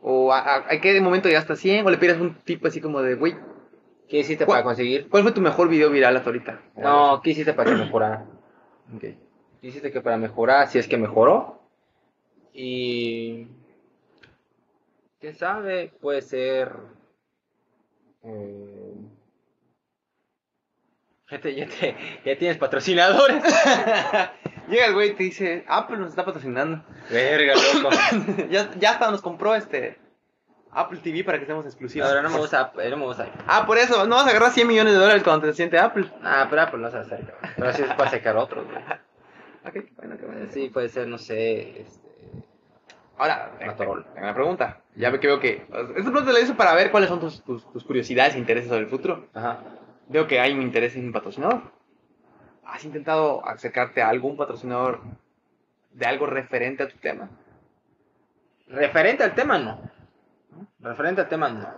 ¿O 0.00 0.32
a, 0.32 0.38
a- 0.38 0.72
a 0.74 0.80
qué 0.80 1.00
momento 1.00 1.28
llegaste 1.28 1.52
a 1.52 1.56
100? 1.56 1.86
¿O 1.86 1.90
le 1.90 1.98
pides 1.98 2.20
un 2.20 2.34
tipo 2.42 2.68
así 2.68 2.80
como 2.80 3.02
de, 3.02 3.14
güey, 3.14 3.34
¿Qué 4.08 4.18
hiciste 4.18 4.44
¿Cuál- 4.44 4.58
para 4.58 4.64
conseguir? 4.64 5.08
¿cuál 5.08 5.22
fue 5.22 5.32
tu 5.32 5.40
mejor 5.40 5.68
video 5.68 5.90
viral 5.90 6.16
hasta 6.16 6.28
ahorita? 6.30 6.60
No, 6.76 7.20
¿qué 7.22 7.30
hiciste 7.30 7.52
para 7.54 7.70
que 7.70 7.76
mejorara? 7.76 8.26
¿Qué 9.00 9.16
hiciste 9.62 9.90
que 9.90 10.00
para 10.00 10.18
mejorar? 10.18 10.68
Si 10.68 10.78
es 10.78 10.86
que 10.86 10.98
mejoró. 10.98 11.62
Y 12.52 13.46
¿Quién 15.20 15.34
sabe? 15.34 15.92
Puede 16.00 16.20
ser... 16.22 16.72
eh, 18.24 18.94
Ya, 21.30 21.40
te- 21.40 21.54
ya 21.54 21.66
te- 21.66 21.96
ya 22.26 22.36
tienes 22.38 22.58
patrocinadores. 22.58 23.42
Llega 24.68 24.86
el 24.86 24.94
güey 24.94 25.10
y 25.10 25.14
te 25.14 25.22
dice, 25.24 25.64
Apple 25.68 25.98
nos 25.98 26.10
está 26.10 26.24
patrocinando. 26.24 26.84
Verga, 27.10 27.54
loco. 27.54 27.90
ya, 28.50 28.70
ya 28.78 28.90
hasta 28.90 29.10
nos 29.10 29.20
compró 29.20 29.54
este 29.54 29.98
Apple 30.70 31.00
TV 31.02 31.24
para 31.24 31.38
que 31.38 31.42
estemos 31.42 31.66
exclusivos. 31.66 32.08
Ahora 32.08 32.22
no 32.22 32.30
me 32.30 32.38
gusta, 32.38 32.72
no 32.74 32.96
me 32.96 33.04
gusta. 33.04 33.28
Ah, 33.46 33.66
por 33.66 33.78
eso, 33.78 34.06
no 34.06 34.16
vas 34.16 34.26
a 34.26 34.30
agarrar 34.30 34.52
100 34.52 34.66
millones 34.66 34.94
de 34.94 34.98
dólares 34.98 35.22
cuando 35.22 35.46
te 35.46 35.52
siente 35.52 35.78
Apple. 35.78 36.06
Ah, 36.22 36.46
pero 36.48 36.62
Apple 36.62 36.80
no 36.80 36.90
se 36.90 36.98
acerca. 36.98 37.34
Pero 37.56 37.68
así 37.68 37.82
es 37.82 37.92
para 37.94 38.10
sacar 38.10 38.36
otros, 38.36 38.64
güey. 38.66 38.82
Ok, 39.64 39.90
bueno, 39.96 40.16
qué 40.18 40.26
bueno. 40.26 40.46
Sí, 40.50 40.70
puede 40.70 40.88
ser, 40.88 41.06
no 41.06 41.18
sé, 41.18 41.82
este... 41.82 42.02
Ahora, 43.18 43.52
tengo 43.76 44.04
una 44.16 44.34
pregunta. 44.34 44.80
Ya 44.96 45.10
ve 45.10 45.20
que 45.20 45.28
veo 45.28 45.38
que. 45.38 45.66
Esta 45.96 46.10
pregunta 46.10 46.32
la 46.32 46.40
hice 46.40 46.54
para 46.54 46.74
ver 46.74 46.90
cuáles 46.90 47.08
son 47.08 47.20
tus, 47.20 47.44
tus, 47.44 47.70
tus 47.70 47.84
curiosidades 47.84 48.34
e 48.34 48.38
intereses 48.38 48.68
sobre 48.68 48.82
el 48.82 48.88
futuro. 48.88 49.28
Ajá. 49.34 49.60
Veo 50.08 50.26
que 50.26 50.40
hay 50.40 50.52
un 50.52 50.62
interés 50.62 50.96
en 50.96 51.06
un 51.06 51.12
patrocinador. 51.12 51.62
¿Has 52.72 52.84
intentado 52.84 53.46
acercarte 53.46 54.00
a 54.02 54.08
algún 54.08 54.36
patrocinador 54.36 55.00
de 55.92 56.06
algo 56.06 56.26
referente 56.26 56.82
a 56.82 56.88
tu 56.88 56.96
tema? 56.96 57.28
Referente 58.68 59.22
al 59.24 59.34
tema, 59.34 59.58
no. 59.58 59.80
Referente 60.80 61.20
al 61.20 61.28
tema, 61.28 61.48
no. 61.50 61.68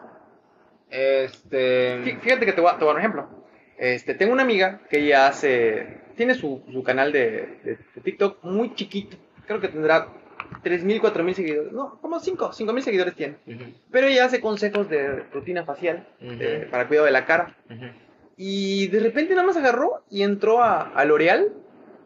Este... 0.90 2.18
Fíjate 2.22 2.46
que 2.46 2.52
te 2.52 2.60
voy 2.60 2.70
a, 2.70 2.78
te 2.78 2.84
voy 2.84 2.90
a 2.90 2.94
dar 2.94 2.96
un 2.96 3.00
ejemplo. 3.00 3.44
Este, 3.76 4.14
tengo 4.14 4.32
una 4.32 4.42
amiga 4.44 4.80
que 4.88 5.00
ella 5.00 5.26
hace. 5.26 6.00
Tiene 6.16 6.34
su, 6.34 6.62
su 6.72 6.82
canal 6.84 7.10
de, 7.10 7.58
de- 7.64 7.78
de 7.94 8.00
TikTok 8.00 8.44
muy 8.44 8.74
chiquito. 8.74 9.16
Creo 9.48 9.60
que 9.60 9.66
tendrá 9.68 10.06
3.000, 10.62 11.00
4.000 11.00 11.32
seguidores. 11.34 11.72
No, 11.72 11.98
como 12.00 12.20
5, 12.20 12.52
5.000 12.52 12.80
seguidores 12.82 13.14
tiene. 13.16 13.36
Pero 13.90 14.06
ella 14.06 14.26
hace 14.26 14.40
consejos 14.40 14.88
de 14.88 15.24
rutina 15.32 15.64
facial 15.64 16.06
de- 16.20 16.68
para 16.70 16.86
cuidado 16.86 17.06
de 17.06 17.12
la 17.12 17.26
cara. 17.26 17.56
ujú. 17.68 17.84
Y 18.36 18.88
de 18.88 19.00
repente 19.00 19.34
nada 19.34 19.46
más 19.46 19.56
agarró 19.56 20.04
y 20.10 20.22
entró 20.22 20.62
a, 20.62 20.80
a 20.80 21.04
L'Oreal 21.04 21.52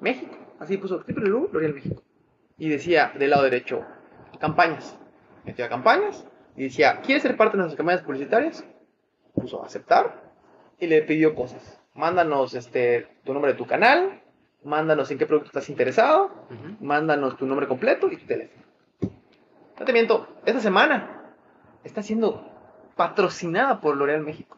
México. 0.01 0.37
Así 0.59 0.77
puso 0.77 1.05
L'Oreal 1.07 1.75
México. 1.75 2.03
Y 2.59 2.69
decía 2.69 3.13
del 3.19 3.31
lado 3.31 3.45
derecho, 3.45 3.85
campañas. 4.39 4.99
Metió 5.45 5.65
a 5.65 5.69
campañas 5.69 6.27
y 6.57 6.65
decía, 6.65 7.01
¿quieres 7.01 7.23
ser 7.23 7.37
parte 7.37 7.57
de 7.57 7.63
nuestras 7.63 7.79
campañas 7.79 8.03
publicitarias? 8.03 8.65
Puso 9.35 9.65
aceptar 9.65 10.29
y 10.79 10.87
le 10.87 11.03
pidió 11.03 11.35
cosas. 11.35 11.81
Mándanos 11.95 12.55
este, 12.55 13.09
tu 13.25 13.33
nombre 13.33 13.53
de 13.53 13.59
tu 13.59 13.67
canal, 13.67 14.21
mándanos 14.65 15.11
en 15.11 15.19
qué 15.19 15.27
producto 15.27 15.49
estás 15.49 15.69
interesado, 15.69 16.31
mándanos 16.81 17.37
tu 17.37 17.47
nombre 17.47 17.67
completo 17.67 18.11
y 18.11 18.17
tu 18.17 18.27
teléfono. 18.27 18.65
No 19.79 19.87
te 19.87 19.93
miento, 19.93 20.29
esta 20.45 20.61
semana 20.61 21.35
está 21.85 22.03
siendo 22.03 22.45
patrocinada 22.97 23.81
por 23.81 23.97
L'Oreal 23.97 24.23
México. 24.23 24.58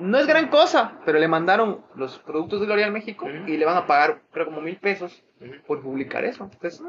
No 0.00 0.18
es 0.18 0.26
gran 0.26 0.48
cosa, 0.48 0.98
pero 1.04 1.18
le 1.18 1.28
mandaron 1.28 1.84
los 1.94 2.18
productos 2.18 2.60
de 2.60 2.66
L'Oreal 2.66 2.92
México 2.92 3.26
y 3.28 3.56
le 3.56 3.64
van 3.64 3.76
a 3.76 3.86
pagar, 3.86 4.20
creo, 4.32 4.46
como 4.46 4.60
mil 4.60 4.76
pesos 4.78 5.22
Ujú. 5.40 5.52
por 5.66 5.82
publicar 5.82 6.24
eso. 6.24 6.48
Entonces, 6.52 6.82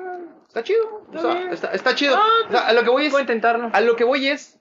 está 0.47 0.63
chido. 0.63 1.03
O 1.09 1.15
Está 1.15 1.21
sea, 1.21 1.33
bien. 1.39 1.53
está, 1.53 1.71
está 1.71 1.95
chido. 1.95 2.15
Ah, 2.17 2.47
O 2.47 2.51
sea, 2.51 2.67
a 2.67 2.73
lo 2.73 2.83
que 2.83 2.89
voy 2.89 3.05
es, 3.05 3.11
Puedo 3.11 3.21
intentarlo. 3.23 3.69
a 3.71 3.81
lo 3.81 3.95
que 3.95 4.03
voy 4.03 4.27
es, 4.27 4.59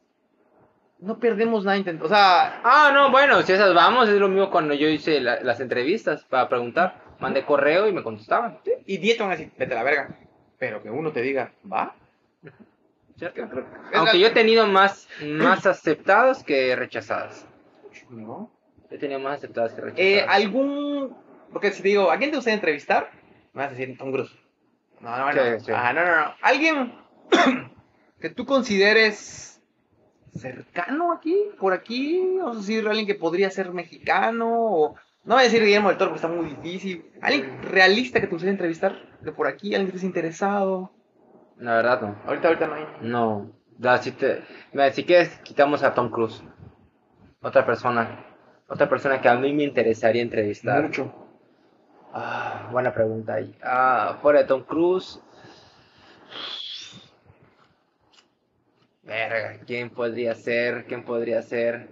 no 1.01 1.19
perdemos 1.19 1.65
nada 1.65 1.77
intentando. 1.77 2.07
O 2.07 2.09
sea, 2.09 2.61
Ah, 2.65 2.91
no, 2.95 3.11
bueno, 3.11 3.43
si 3.43 3.53
esas 3.53 3.75
vamos, 3.75 4.09
es 4.09 4.17
lo 4.19 4.29
mismo 4.29 4.51
cuando 4.51 4.75
yo 4.75 4.89
hice 4.89 5.21
la- 5.21 5.41
las 5.41 5.61
entrevistas 5.61 6.25
para 6.25 6.49
preguntar. 6.49 7.03
Mandé 7.21 7.45
correo 7.45 7.87
y 7.89 7.93
me 7.93 8.03
contestaban. 8.03 8.59
y 8.87 8.99
10 8.99 9.17
te 9.17 9.23
van 9.23 9.33
a 9.33 9.37
decir, 9.37 9.53
vete 9.57 9.73
a 9.73 9.77
la 9.77 9.83
verga. 9.85 10.19
Pero 10.59 10.83
que 10.83 10.91
uno 10.91 11.13
te 11.13 11.21
diga, 11.23 11.53
va. 11.71 11.95
Aunque 13.95 14.19
yo 14.19 14.27
he 14.27 14.31
tenido 14.31 14.67
más, 14.67 15.09
más 15.23 15.67
aceptadas 15.67 16.43
que 16.43 16.75
rechazadas. 16.77 17.47
No. 18.15 18.51
He 18.91 18.99
tenido 18.99 19.19
más 19.21 19.39
aceptadas 19.39 19.73
que 19.73 19.81
Eh, 19.81 19.85
rechazadas. 19.85 20.37
algún. 20.37 21.17
Porque 21.53 21.71
si 21.73 21.83
te 21.83 21.89
digo, 21.89 22.11
¿a 22.11 22.17
quién 22.19 22.31
te 22.31 22.37
gustaría 22.37 22.55
entrevistar? 22.57 23.11
Me 23.53 23.63
vas 23.63 23.69
a 23.73 23.75
decir 23.77 23.97
Tom 23.99 24.13
Cruise. 24.13 24.33
No, 25.01 25.17
no, 25.17 25.33
no. 25.33 25.59
Sí, 25.59 25.65
sí. 25.67 25.73
Ah, 25.75 25.93
no, 25.93 26.05
no, 26.05 26.17
no. 26.17 26.35
Alguien 26.43 26.93
que 28.21 28.31
tú 28.31 28.45
consideres 28.47 29.63
cercano 30.33 31.13
aquí, 31.13 31.37
por 31.59 31.73
aquí. 31.73 32.37
Vamos 32.39 32.57
a 32.57 32.61
decir, 32.61 32.87
alguien 32.89 33.07
que 33.07 33.15
podría 33.15 33.51
ser 33.51 33.73
mexicano. 33.73 34.49
O. 34.51 34.95
No 35.25 35.35
voy 35.37 35.41
a 35.43 35.45
decir 35.45 35.63
Guillermo 35.63 35.89
del 35.89 35.97
Toro 35.99 36.11
porque 36.11 36.25
está 36.27 36.29
muy 36.29 36.51
difícil. 36.51 37.05
Alguien 37.23 37.63
realista 37.63 38.21
que 38.21 38.27
te 38.27 38.33
gustaría 38.33 38.53
entrevistar 38.53 38.95
de 39.21 39.33
por 39.33 39.47
aquí, 39.47 39.75
alguien 39.75 39.91
que 39.91 39.97
estés 39.97 40.05
interesado. 40.05 40.91
La 41.57 41.77
verdad, 41.77 42.01
no. 42.03 42.17
Ahorita, 42.27 42.49
ahorita 42.49 42.67
no 42.67 42.75
hay. 42.75 42.87
No. 43.01 43.53
Da, 43.79 43.99
si, 43.99 44.13
te, 44.13 44.43
mira, 44.73 44.93
si 44.93 45.05
quieres, 45.05 45.31
quitamos 45.45 45.83
a 45.83 45.95
Tom 45.95 46.11
Cruise. 46.11 46.43
Otra 47.45 47.65
persona. 47.65 48.25
Otra 48.69 48.89
persona 48.89 49.21
que 49.21 49.29
a 49.29 49.35
mí 49.37 49.53
me 49.53 49.63
interesaría 49.65 50.23
entrevistar. 50.23 50.83
Mucho. 50.83 51.13
Ah, 52.13 52.69
buena 52.73 52.93
pregunta 52.95 53.35
ahí. 53.35 53.55
Ah, 53.63 54.19
fuera 54.23 54.41
de 54.41 54.47
Tom 54.47 54.63
Cruise. 54.65 55.21
Verga, 59.03 59.59
¿quién 59.67 59.91
podría 59.91 60.35
ser? 60.35 60.87
¿Quién 60.87 61.05
podría 61.05 61.43
ser? 61.43 61.91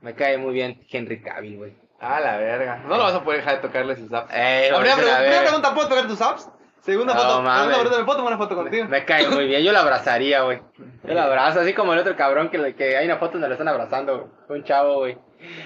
Me 0.00 0.14
cae 0.14 0.38
muy 0.38 0.52
bien 0.54 0.80
Henry 0.90 1.20
Cavill, 1.20 1.56
güey. 1.56 1.76
Ah, 1.98 2.20
la 2.20 2.36
verga. 2.36 2.76
No 2.86 2.96
lo 2.96 3.02
vas 3.04 3.14
a 3.14 3.24
poder 3.24 3.40
dejar 3.40 3.56
de 3.56 3.62
tocarle 3.68 3.96
sus 3.96 4.12
apps. 4.12 4.32
Ey, 4.32 4.70
La 4.70 4.78
primera, 4.78 4.94
güey, 4.94 4.96
pregunta, 4.96 5.16
a 5.16 5.20
ver. 5.20 5.28
primera 5.30 5.42
pregunta, 5.44 5.74
¿puedo 5.74 5.88
tocar 5.88 6.06
tus 6.06 6.20
apps? 6.20 6.48
Segunda 6.84 7.14
No, 7.14 7.20
foto, 7.20 7.42
mames. 7.42 7.76
segunda 7.76 7.98
¿me 7.98 8.04
puedo 8.04 8.18
tomar 8.18 8.32
una 8.34 8.42
foto 8.42 8.54
contigo? 8.56 8.84
Me 8.86 9.04
cae 9.06 9.26
muy 9.28 9.46
bien, 9.46 9.62
yo 9.62 9.72
lo 9.72 9.78
abrazaría, 9.78 10.42
güey. 10.42 10.60
Yo 11.04 11.14
lo 11.14 11.20
abrazo, 11.22 11.60
así 11.60 11.72
como 11.72 11.94
el 11.94 11.98
otro 12.00 12.14
cabrón 12.14 12.50
que, 12.50 12.74
que 12.74 12.96
hay 12.96 13.06
una 13.06 13.16
foto 13.16 13.32
donde 13.32 13.48
lo 13.48 13.54
están 13.54 13.68
abrazando, 13.68 14.18
güey. 14.48 14.58
Un 14.60 14.64
chavo, 14.64 14.98
güey. 14.98 15.16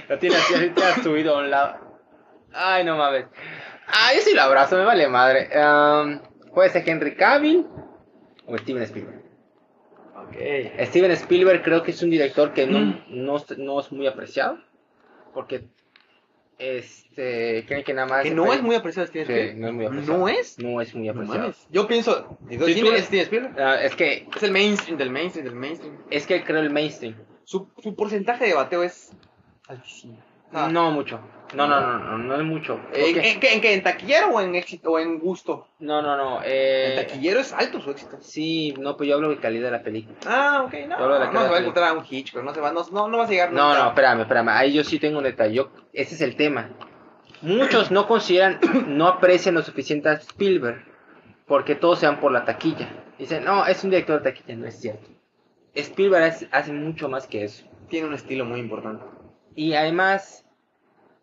Lo 0.08 0.18
tiene 0.18 0.36
así, 0.36 0.54
así, 0.54 0.70
tiene 0.70 1.02
subido 1.02 1.36
a 1.36 1.38
un 1.40 1.50
lado. 1.50 1.76
Ay, 2.52 2.84
no 2.84 2.96
mames. 2.96 3.26
Ah, 3.88 4.12
yo 4.14 4.20
sí 4.20 4.32
lo 4.34 4.42
abrazo, 4.42 4.76
me 4.76 4.84
vale 4.84 5.08
madre. 5.08 5.48
Am, 5.60 6.22
puede 6.54 6.70
ser 6.70 6.88
Henry 6.88 7.16
Cavill 7.16 7.66
o 8.46 8.56
Steven 8.58 8.82
Spielberg. 8.84 9.22
Ok. 10.14 10.36
Steven 10.86 11.10
Spielberg 11.12 11.62
creo 11.62 11.82
que 11.82 11.90
es 11.90 12.02
un 12.02 12.10
director 12.10 12.52
que 12.52 12.66
no, 12.66 12.78
no, 13.08 13.36
no 13.56 13.80
es 13.80 13.90
muy 13.92 14.06
apreciado. 14.06 14.58
Porque, 15.34 15.64
este, 16.58 17.64
creen 17.66 17.84
que 17.84 17.94
nada 17.94 18.06
más... 18.08 18.22
Que 18.24 18.30
no 18.30 18.52
es 18.52 18.62
muy 18.62 18.74
apreciado 18.74 19.06
Steven 19.06 19.26
Sí, 19.26 19.32
Spielberg. 19.32 19.58
no 19.58 19.68
es 19.68 19.74
muy 19.74 19.86
apreciado. 19.86 20.18
¿No 20.18 20.28
es? 20.28 20.58
No 20.58 20.80
es 20.80 20.94
muy 20.94 21.08
apreciado. 21.08 21.54
Yo 21.70 21.86
pienso, 21.86 22.38
digo, 22.48 22.66
Sí, 22.66 22.80
tú- 22.80 22.92
es 22.92 23.04
Steven 23.04 23.22
Spielberg. 23.24 23.60
Ah, 23.60 23.82
es 23.82 23.94
que, 23.96 24.26
Es 24.36 24.42
el 24.42 24.50
mainstream 24.52 24.98
del 24.98 25.10
mainstream 25.10 25.46
del 25.46 25.54
mainstream. 25.56 25.96
es 26.10 26.26
que 26.26 26.42
creo 26.44 26.60
el 26.60 26.70
mainstream. 26.70 27.14
Su, 27.44 27.70
su 27.82 27.94
porcentaje 27.94 28.46
de 28.46 28.54
bateo 28.54 28.82
es 28.82 29.10
altísimo. 29.68 30.18
Ah. 30.52 30.68
No 30.70 30.90
mucho. 30.90 31.20
No, 31.54 31.66
no, 31.66 31.80
no, 31.80 31.98
no, 31.98 32.18
no 32.18 32.34
es 32.36 32.42
mucho. 32.44 32.74
¿En, 32.92 33.14
Porque- 33.14 33.30
en, 33.32 33.40
qué- 33.40 33.54
en? 33.54 33.64
¿En 33.64 33.82
taquillero 33.82 34.28
o 34.28 34.40
en 34.40 34.54
éxito 34.54 34.92
o 34.92 34.98
en 34.98 35.18
gusto? 35.18 35.66
No, 35.78 36.02
no, 36.02 36.14
no. 36.16 36.36
En 36.42 36.42
Eh, 36.46 36.94
taquillero 36.96 37.40
es 37.40 37.52
alto 37.54 37.80
su 37.80 37.90
éxito. 37.90 38.18
sí, 38.20 38.74
no, 38.78 38.96
pues 38.98 39.08
yo 39.08 39.14
hablo 39.14 39.30
de 39.30 39.38
calidad 39.38 39.66
de 39.66 39.70
la 39.78 39.82
película. 39.82 40.16
Ah, 40.26 40.62
ok, 40.66 40.74
no. 40.86 40.98
No 40.98 41.42
se 41.42 41.48
va 41.50 41.56
a 41.56 41.60
encontrar 41.60 41.88
a 41.88 41.92
un 41.94 42.04
Hitchcock, 42.08 42.42
no 42.44 42.52
se 42.52 42.60
va, 42.60 42.70
no, 42.72 42.84
no, 42.92 43.08
no 43.08 43.16
vas 43.18 43.28
a 43.28 43.32
llegar 43.32 43.52
No, 43.52 43.68
nunca. 43.68 43.82
no, 43.82 43.88
espérame, 43.88 44.20
espérame. 44.20 44.48
Ahí 44.50 44.72
yo 44.74 44.84
sí 44.84 44.98
tengo 44.98 45.18
un 45.18 45.24
detalle. 45.24 45.54
Yo- 45.54 45.70
ese 45.94 46.14
es 46.16 46.20
el 46.20 46.36
tema. 46.36 46.68
Muchos 47.40 47.90
no 47.90 48.06
consideran, 48.08 48.58
no 48.88 49.06
aprecian 49.06 49.54
lo 49.54 49.62
suficiente 49.62 50.08
a 50.10 50.14
Spielberg 50.14 50.84
porque 51.46 51.74
todos 51.74 51.98
se 52.00 52.06
van 52.06 52.20
por 52.20 52.30
la 52.32 52.44
taquilla. 52.44 52.88
Dicen, 53.18 53.44
no, 53.44 53.64
es 53.64 53.82
un 53.84 53.90
director 53.90 54.22
de 54.22 54.30
taquilla. 54.32 54.54
No 54.58 54.66
es 54.66 54.80
cierto. 54.80 55.08
Spielberg 55.74 56.34
hace 56.50 56.72
mucho 56.72 57.08
más 57.08 57.26
que 57.26 57.44
eso. 57.44 57.64
Tiene 57.88 58.06
un 58.08 58.14
estilo 58.14 58.44
muy 58.44 58.60
importante. 58.60 59.02
Y 59.54 59.74
además, 59.74 60.44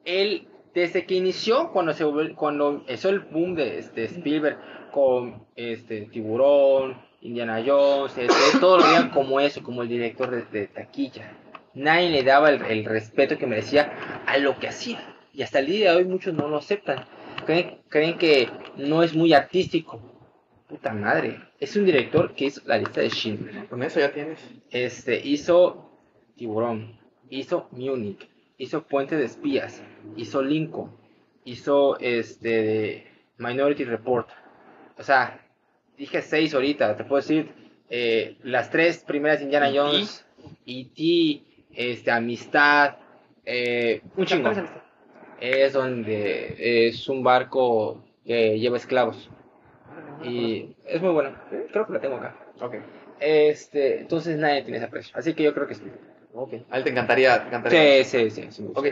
él, 0.06 0.48
desde 0.74 1.06
que 1.06 1.16
inició, 1.16 1.72
cuando 1.72 1.94
se 1.94 2.06
cuando 2.36 2.70
empezó 2.70 3.10
el 3.10 3.20
boom 3.20 3.56
de 3.56 3.80
este, 3.80 4.06
Spielberg 4.06 4.58
con 4.92 5.46
este 5.56 6.02
Tiburón, 6.02 6.98
Indiana 7.22 7.64
Jones, 7.66 8.18
este, 8.18 8.60
todos 8.60 8.82
lo 8.82 8.88
veían 8.88 9.10
como 9.10 9.40
eso, 9.40 9.64
como 9.64 9.82
el 9.82 9.90
director 9.90 10.30
de, 10.32 10.44
de 10.60 10.68
taquilla. 10.68 11.34
Nadie 11.74 12.10
le 12.10 12.24
daba 12.24 12.50
el, 12.50 12.62
el 12.64 12.86
respeto 12.86 13.38
que 13.38 13.48
merecía 13.48 14.24
a 14.26 14.38
lo 14.38 14.58
que 14.58 14.68
hacía. 14.68 15.16
Y 15.34 15.42
hasta 15.42 15.60
el 15.60 15.66
día 15.66 15.92
de 15.92 15.98
hoy 15.98 16.06
muchos 16.06 16.34
no 16.34 16.48
lo 16.48 16.58
aceptan. 16.58 17.06
Creen, 17.46 17.80
creen 17.90 18.18
que 18.18 18.50
no 18.78 19.04
es 19.04 19.14
muy 19.14 19.34
artístico. 19.34 20.00
Puta 20.68 20.94
madre. 20.94 21.40
Es 21.60 21.76
un 21.76 21.86
director 21.86 22.34
que 22.34 22.46
hizo 22.46 22.62
la 22.66 22.78
lista 22.78 23.02
de 23.02 23.10
Schindler. 23.10 23.68
Con 23.68 23.84
eso 23.84 24.00
ya 24.00 24.14
tienes. 24.14 24.40
Este, 24.72 25.20
hizo 25.28 25.92
Tiburón, 26.36 27.00
hizo 27.30 27.68
Munich, 27.72 28.28
hizo 28.58 28.84
Puente 28.84 29.16
de 29.16 29.26
Espías, 29.26 29.84
hizo 30.16 30.42
Lincoln, 30.42 30.92
hizo 31.44 31.98
este 32.00 33.08
Minority 33.38 33.84
Report. 33.84 34.30
O 34.98 35.04
sea, 35.04 35.40
dije 35.98 36.22
seis 36.22 36.54
ahorita, 36.54 36.96
te 36.96 37.04
puedo 37.04 37.22
decir 37.22 37.52
eh, 37.90 38.38
las 38.44 38.70
tres 38.70 39.04
primeras 39.04 39.42
Indiana 39.42 39.70
¿Y 39.70 39.78
Jones, 39.78 40.26
E.T., 40.66 41.42
este, 41.74 42.12
Amistad, 42.12 42.96
eh, 43.46 44.02
un 44.16 44.26
chingo. 44.26 44.52
¿Cuál 44.52 44.86
es 45.40 45.74
donde 45.74 46.88
es 46.88 47.08
un 47.10 47.24
barco 47.24 48.04
que 48.26 48.60
lleva 48.60 48.78
esclavos. 48.78 49.30
Y 50.24 50.76
es 50.86 51.02
muy 51.02 51.12
bueno, 51.12 51.36
creo 51.72 51.86
que 51.86 51.94
la 51.94 52.00
tengo 52.00 52.16
acá. 52.16 52.36
Ok. 52.62 52.76
Este, 53.20 54.02
entonces 54.02 54.38
nadie 54.38 54.64
tiene 54.64 54.78
ese 54.78 54.88
precio. 54.88 55.16
Así 55.18 55.34
que 55.34 55.44
yo 55.44 55.54
creo 55.54 55.68
que 55.68 55.76
sí. 55.76 55.84
Ok. 56.36 56.54
A 56.70 56.78
él 56.78 56.84
te 56.84 56.90
encantaría. 56.90 57.42
Te 57.42 57.48
encantaría. 57.48 58.04
Sí, 58.04 58.30
sí, 58.30 58.30
sí. 58.30 58.48
sí 58.52 58.62
me 58.62 58.68
gusta. 58.70 58.82
Ok. 58.82 58.88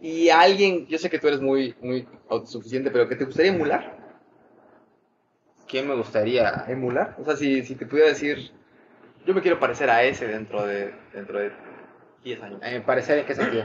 Y 0.00 0.28
alguien, 0.28 0.86
yo 0.86 0.98
sé 0.98 1.08
que 1.08 1.18
tú 1.18 1.28
eres 1.28 1.40
muy, 1.40 1.74
muy 1.80 2.06
autosuficiente, 2.28 2.90
pero 2.90 3.08
que 3.08 3.16
te 3.16 3.24
gustaría 3.24 3.52
emular. 3.52 3.96
¿Quién 5.66 5.88
me 5.88 5.94
gustaría? 5.94 6.64
¿Emular? 6.68 7.16
O 7.18 7.24
sea, 7.24 7.36
si, 7.36 7.64
si 7.64 7.74
te 7.74 7.86
pudiera 7.86 8.08
decir, 8.08 8.52
yo 9.26 9.34
me 9.34 9.42
quiero 9.42 9.58
parecer 9.58 9.90
a 9.90 10.02
ese 10.04 10.26
dentro 10.26 10.64
de, 10.64 10.94
dentro 11.12 11.38
de 11.38 11.50
10 12.24 12.42
años. 12.42 12.60
Eh, 12.62 12.82
parecer 12.84 13.18
en 13.18 13.26
qué 13.26 13.34
sentido. 13.34 13.64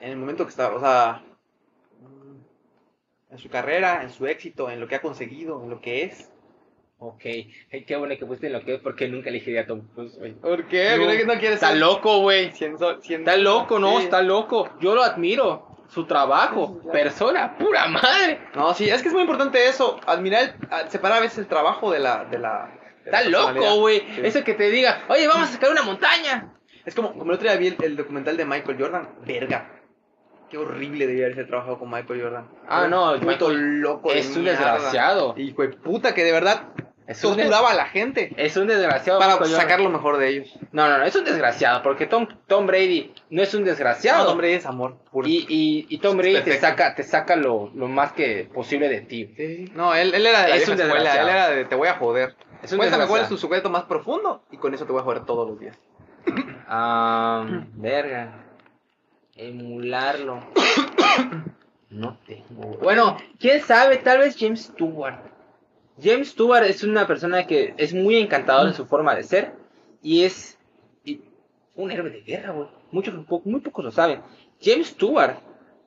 En 0.00 0.10
el 0.10 0.16
momento 0.16 0.44
que 0.44 0.50
está, 0.50 0.74
o 0.74 0.80
sea, 0.80 1.22
en 3.30 3.38
su 3.38 3.48
carrera, 3.48 4.02
en 4.02 4.10
su 4.10 4.26
éxito, 4.26 4.70
en 4.70 4.80
lo 4.80 4.88
que 4.88 4.96
ha 4.96 5.00
conseguido, 5.00 5.62
en 5.62 5.70
lo 5.70 5.80
que 5.80 6.04
es. 6.04 6.31
Ok, 7.04 7.24
Ay, 7.24 7.84
qué 7.84 7.96
bueno 7.96 8.16
que 8.16 8.24
pusiste 8.24 8.46
en 8.46 8.52
lo 8.52 8.64
que 8.64 8.74
es 8.74 8.80
porque 8.80 9.08
nunca 9.08 9.28
elegiría 9.28 9.62
a 9.62 9.66
Tom 9.66 9.80
Cruise, 9.92 10.16
güey. 10.18 10.34
¿Por 10.34 10.68
qué? 10.68 10.96
No, 10.96 11.04
¿Crees 11.06 11.20
que 11.22 11.26
no 11.26 11.32
quieres 11.32 11.54
Está 11.54 11.70
ser 11.70 11.78
loco, 11.78 12.20
güey. 12.20 12.52
Está 13.08 13.36
loco, 13.36 13.80
¿no? 13.80 13.98
Sí. 13.98 14.04
Está 14.04 14.22
loco. 14.22 14.70
Yo 14.80 14.94
lo 14.94 15.02
admiro. 15.02 15.66
Su 15.88 16.06
trabajo, 16.06 16.80
persona, 16.90 17.58
pura 17.58 17.86
madre. 17.88 18.38
No, 18.54 18.72
sí, 18.72 18.88
es 18.88 19.02
que 19.02 19.08
es 19.08 19.14
muy 19.14 19.22
importante 19.22 19.66
eso, 19.68 20.00
admirar, 20.06 20.54
el- 20.84 20.90
separar 20.90 21.18
a 21.18 21.20
veces 21.20 21.38
el 21.38 21.46
trabajo 21.48 21.90
de 21.90 21.98
la... 21.98 22.24
De 22.24 22.38
la 22.38 22.70
de 23.04 23.10
la 23.10 23.20
Está 23.20 23.28
loco, 23.30 23.80
güey. 23.80 24.00
Sí. 24.14 24.20
Eso 24.24 24.42
que 24.44 24.54
te 24.54 24.70
diga, 24.70 25.02
oye, 25.08 25.26
vamos 25.28 25.50
a 25.50 25.52
sacar 25.52 25.70
una 25.70 25.82
montaña. 25.82 26.54
Es 26.86 26.94
como, 26.94 27.10
como 27.12 27.24
el 27.24 27.32
otro 27.32 27.46
día 27.48 27.56
vi 27.58 27.66
el, 27.66 27.76
el 27.82 27.96
documental 27.96 28.36
de 28.38 28.44
Michael 28.46 28.78
Jordan, 28.80 29.08
verga. 29.26 29.70
Qué 30.48 30.58
horrible 30.58 31.06
debía 31.06 31.24
haberse 31.24 31.44
trabajado 31.44 31.78
con 31.78 31.90
Michael 31.90 32.22
Jordan. 32.22 32.48
Ah, 32.68 32.86
no, 32.88 33.12
Un 33.12 33.20
puto 33.20 33.48
Michael 33.48 33.80
loco 33.80 34.12
de 34.12 34.18
es 34.18 34.36
un 34.36 34.44
desgraciado. 34.44 35.34
Y 35.36 35.52
fue 35.52 35.68
puta 35.70 36.14
que 36.14 36.24
de 36.24 36.32
verdad 36.32 36.68
Es 37.12 37.20
torturaba 37.20 37.70
a 37.70 37.74
la 37.74 37.86
gente 37.86 38.32
es 38.36 38.56
un 38.56 38.66
desgraciado. 38.66 39.18
para 39.18 39.32
Michael 39.34 39.50
Jordan. 39.50 39.62
sacar 39.68 39.80
lo 39.80 39.90
mejor 39.90 40.18
de 40.18 40.28
ellos. 40.28 40.52
No, 40.72 40.88
no, 40.88 40.98
no, 40.98 41.04
es 41.04 41.14
un 41.16 41.24
desgraciado. 41.24 41.82
Porque 41.82 42.06
Tom, 42.06 42.26
Tom 42.46 42.66
Brady 42.66 43.12
no 43.30 43.42
es 43.42 43.54
un 43.54 43.64
desgraciado. 43.64 44.24
No, 44.24 44.30
hombre, 44.32 44.54
es 44.54 44.66
amor 44.66 44.96
puro. 45.10 45.28
y, 45.28 45.46
y, 45.48 45.86
y 45.88 45.98
Tom 45.98 46.16
Brady 46.16 46.42
te 46.42 46.58
saca, 46.58 46.94
te 46.94 47.02
saca 47.02 47.36
lo, 47.36 47.70
lo 47.74 47.88
más 47.88 48.12
que 48.12 48.48
posible 48.52 48.88
de 48.88 49.00
ti. 49.02 49.32
Sí. 49.36 49.70
No, 49.74 49.94
él, 49.94 50.12
él 50.14 50.26
era 50.26 50.42
de 50.46 50.56
Es 50.56 50.68
un 50.68 50.74
escuela, 50.74 50.94
desgraciado. 50.94 51.28
él 51.28 51.34
era 51.34 51.48
de 51.50 51.64
te 51.64 51.74
voy 51.74 51.88
a 51.88 51.94
joder. 51.94 52.34
Es 52.62 52.70
un 52.72 52.78
Cuéntame 52.78 53.06
cuál 53.06 53.22
es 53.22 53.28
tu 53.28 53.36
secreto 53.38 53.70
más 53.70 53.84
profundo 53.84 54.42
y 54.50 54.56
con 54.56 54.72
eso 54.74 54.86
te 54.86 54.92
voy 54.92 55.00
a 55.00 55.04
joder 55.04 55.24
todos 55.24 55.48
los 55.48 55.58
días. 55.58 55.76
Ah, 56.74 57.44
verga. 57.74 58.32
Emularlo. 59.36 60.40
No 61.90 62.16
tengo. 62.26 62.78
Bueno, 62.82 63.18
quién 63.38 63.60
sabe, 63.60 63.98
tal 63.98 64.20
vez 64.20 64.34
James 64.38 64.62
Stewart. 64.72 65.18
James 66.02 66.30
Stewart 66.30 66.64
es 66.64 66.82
una 66.84 67.06
persona 67.06 67.46
que 67.46 67.74
es 67.76 67.94
muy 67.94 68.16
encantador 68.16 68.68
en 68.68 68.74
su 68.74 68.86
forma 68.86 69.14
de 69.14 69.22
ser 69.22 69.52
y 70.02 70.24
es 70.24 70.58
y 71.04 71.20
un 71.74 71.90
héroe 71.90 72.10
de 72.10 72.20
guerra, 72.22 72.52
güey. 72.52 72.68
Muchos, 72.90 73.14
muy 73.44 73.60
pocos 73.60 73.84
lo 73.84 73.90
saben. 73.90 74.20
James 74.60 74.88
Stewart, 74.88 75.36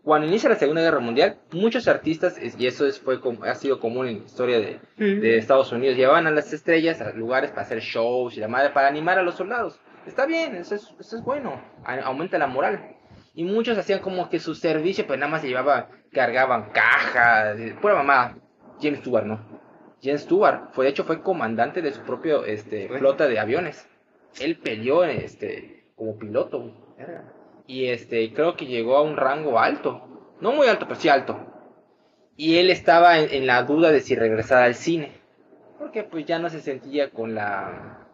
cuando 0.03 0.27
inicia 0.27 0.49
la 0.49 0.55
Segunda 0.55 0.81
Guerra 0.81 0.99
Mundial, 0.99 1.37
muchos 1.51 1.87
artistas, 1.87 2.35
y 2.57 2.67
eso 2.67 2.85
es, 2.87 2.99
fue, 2.99 3.19
ha 3.43 3.55
sido 3.55 3.79
común 3.79 4.07
en 4.07 4.19
la 4.19 4.25
historia 4.25 4.59
de, 4.59 4.79
de 5.21 5.37
Estados 5.37 5.71
Unidos, 5.71 5.97
llevaban 5.97 6.27
a 6.27 6.31
las 6.31 6.51
estrellas 6.53 7.01
a 7.01 7.11
lugares 7.11 7.51
para 7.51 7.63
hacer 7.63 7.79
shows 7.79 8.35
y 8.37 8.39
la 8.39 8.47
madre, 8.47 8.69
para 8.69 8.87
animar 8.87 9.17
a 9.19 9.23
los 9.23 9.35
soldados. 9.35 9.79
Está 10.05 10.25
bien, 10.25 10.55
eso 10.55 10.75
es, 10.75 10.93
eso 10.99 11.17
es 11.17 11.23
bueno, 11.23 11.59
a- 11.83 12.01
aumenta 12.01 12.37
la 12.37 12.47
moral. 12.47 12.95
Y 13.33 13.43
muchos 13.43 13.77
hacían 13.77 13.99
como 13.99 14.29
que 14.29 14.39
su 14.39 14.55
servicio, 14.55 15.05
pues 15.07 15.19
nada 15.19 15.31
más 15.31 15.41
se 15.41 15.47
llevaba, 15.47 15.89
cargaban 16.11 16.69
cajas, 16.71 17.57
pura 17.81 17.95
mamá. 17.95 18.37
James 18.81 18.99
Stewart, 18.99 19.25
no. 19.25 19.54
James 20.01 20.21
Stewart, 20.21 20.71
fue, 20.73 20.85
de 20.85 20.91
hecho, 20.91 21.03
fue 21.03 21.21
comandante 21.21 21.81
de 21.81 21.91
su 21.91 22.01
propio 22.01 22.45
este, 22.45 22.87
flota 22.89 23.27
de 23.27 23.39
aviones. 23.39 23.87
Él 24.39 24.57
peleó 24.57 25.03
este, 25.03 25.85
como 25.95 26.17
piloto. 26.17 26.71
Y 27.67 27.87
este, 27.87 28.33
creo 28.33 28.55
que 28.55 28.65
llegó 28.65 28.97
a 28.97 29.01
un 29.01 29.17
rango 29.17 29.59
alto. 29.59 30.35
No 30.41 30.51
muy 30.51 30.67
alto, 30.67 30.87
pero 30.87 30.99
sí 30.99 31.09
alto. 31.09 31.39
Y 32.35 32.57
él 32.57 32.69
estaba 32.69 33.19
en, 33.19 33.33
en 33.33 33.47
la 33.47 33.63
duda 33.63 33.91
de 33.91 34.01
si 34.01 34.15
regresar 34.15 34.63
al 34.63 34.75
cine. 34.75 35.11
Porque 35.79 36.03
pues 36.03 36.25
ya 36.25 36.39
no 36.39 36.49
se 36.49 36.61
sentía 36.61 37.09
con 37.09 37.35
la. 37.35 38.07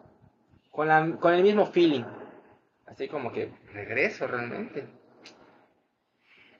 con 0.70 0.88
la. 0.88 1.16
con 1.20 1.34
el 1.34 1.42
mismo 1.42 1.66
feeling. 1.66 2.04
Así 2.86 3.08
como 3.08 3.32
que 3.32 3.50
regreso 3.72 4.26
realmente. 4.26 4.86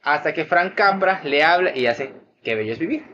Hasta 0.02 0.32
que 0.32 0.44
Frank 0.44 0.74
Capra 0.74 1.22
le 1.24 1.44
habla 1.44 1.76
y 1.76 1.86
hace 1.86 2.12
que 2.42 2.54
bello 2.54 2.72
es 2.72 2.78
vivir. 2.78 3.04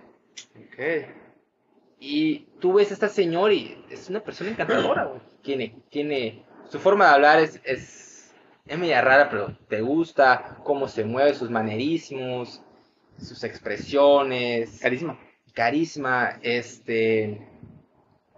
Y 2.01 2.47
tú 2.61 2.75
ves 2.75 2.91
a 2.91 2.95
esta 2.95 3.09
señora 3.09 3.53
y 3.53 3.85
es 3.91 4.09
una 4.09 4.21
persona 4.21 4.51
encantadora, 4.51 5.05
güey. 5.05 5.21
Tiene, 5.43 5.75
tiene, 5.91 6.45
su 6.69 6.79
forma 6.79 7.07
de 7.07 7.15
hablar 7.15 7.41
es, 7.41 7.61
es, 7.65 8.35
es 8.67 8.79
media 8.79 9.01
rara, 9.01 9.29
pero 9.31 9.57
te 9.69 9.81
gusta 9.81 10.59
cómo 10.63 10.89
se 10.89 11.05
mueve, 11.05 11.35
sus 11.35 11.51
manerismos, 11.51 12.63
sus 13.19 13.43
expresiones, 13.45 14.79
Carisma. 14.81 15.19
carisma, 15.55 16.39
este, 16.43 17.49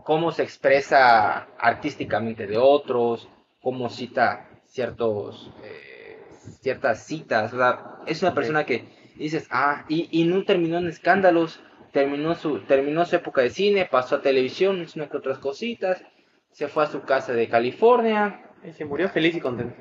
cómo 0.04 0.32
se 0.32 0.42
expresa 0.42 1.48
artísticamente 1.58 2.46
de 2.46 2.56
otros, 2.56 3.28
cómo 3.60 3.90
cita 3.90 4.48
ciertos, 4.64 5.52
eh, 5.64 6.22
ciertas 6.60 7.04
citas, 7.04 7.52
o 7.52 7.56
sea, 7.56 7.98
es 8.06 8.22
una 8.22 8.34
persona 8.34 8.64
que 8.64 8.84
dices, 9.16 9.46
ah, 9.50 9.84
y, 9.88 10.08
y 10.10 10.24
no 10.24 10.44
terminó 10.44 10.78
en 10.78 10.86
escándalos, 10.86 11.60
terminó 11.92 12.34
su, 12.34 12.60
terminó 12.60 13.04
su 13.04 13.16
época 13.16 13.40
de 13.42 13.50
cine, 13.50 13.86
pasó 13.90 14.16
a 14.16 14.22
televisión, 14.22 14.80
hizo 14.82 14.98
una 14.98 15.08
que 15.08 15.16
otras 15.16 15.38
cositas, 15.38 16.02
se 16.50 16.68
fue 16.68 16.84
a 16.84 16.86
su 16.86 17.02
casa 17.02 17.32
de 17.32 17.48
California, 17.48 18.42
Y 18.64 18.72
se 18.72 18.84
murió 18.84 19.08
feliz 19.08 19.34
y 19.36 19.40
contento. 19.40 19.74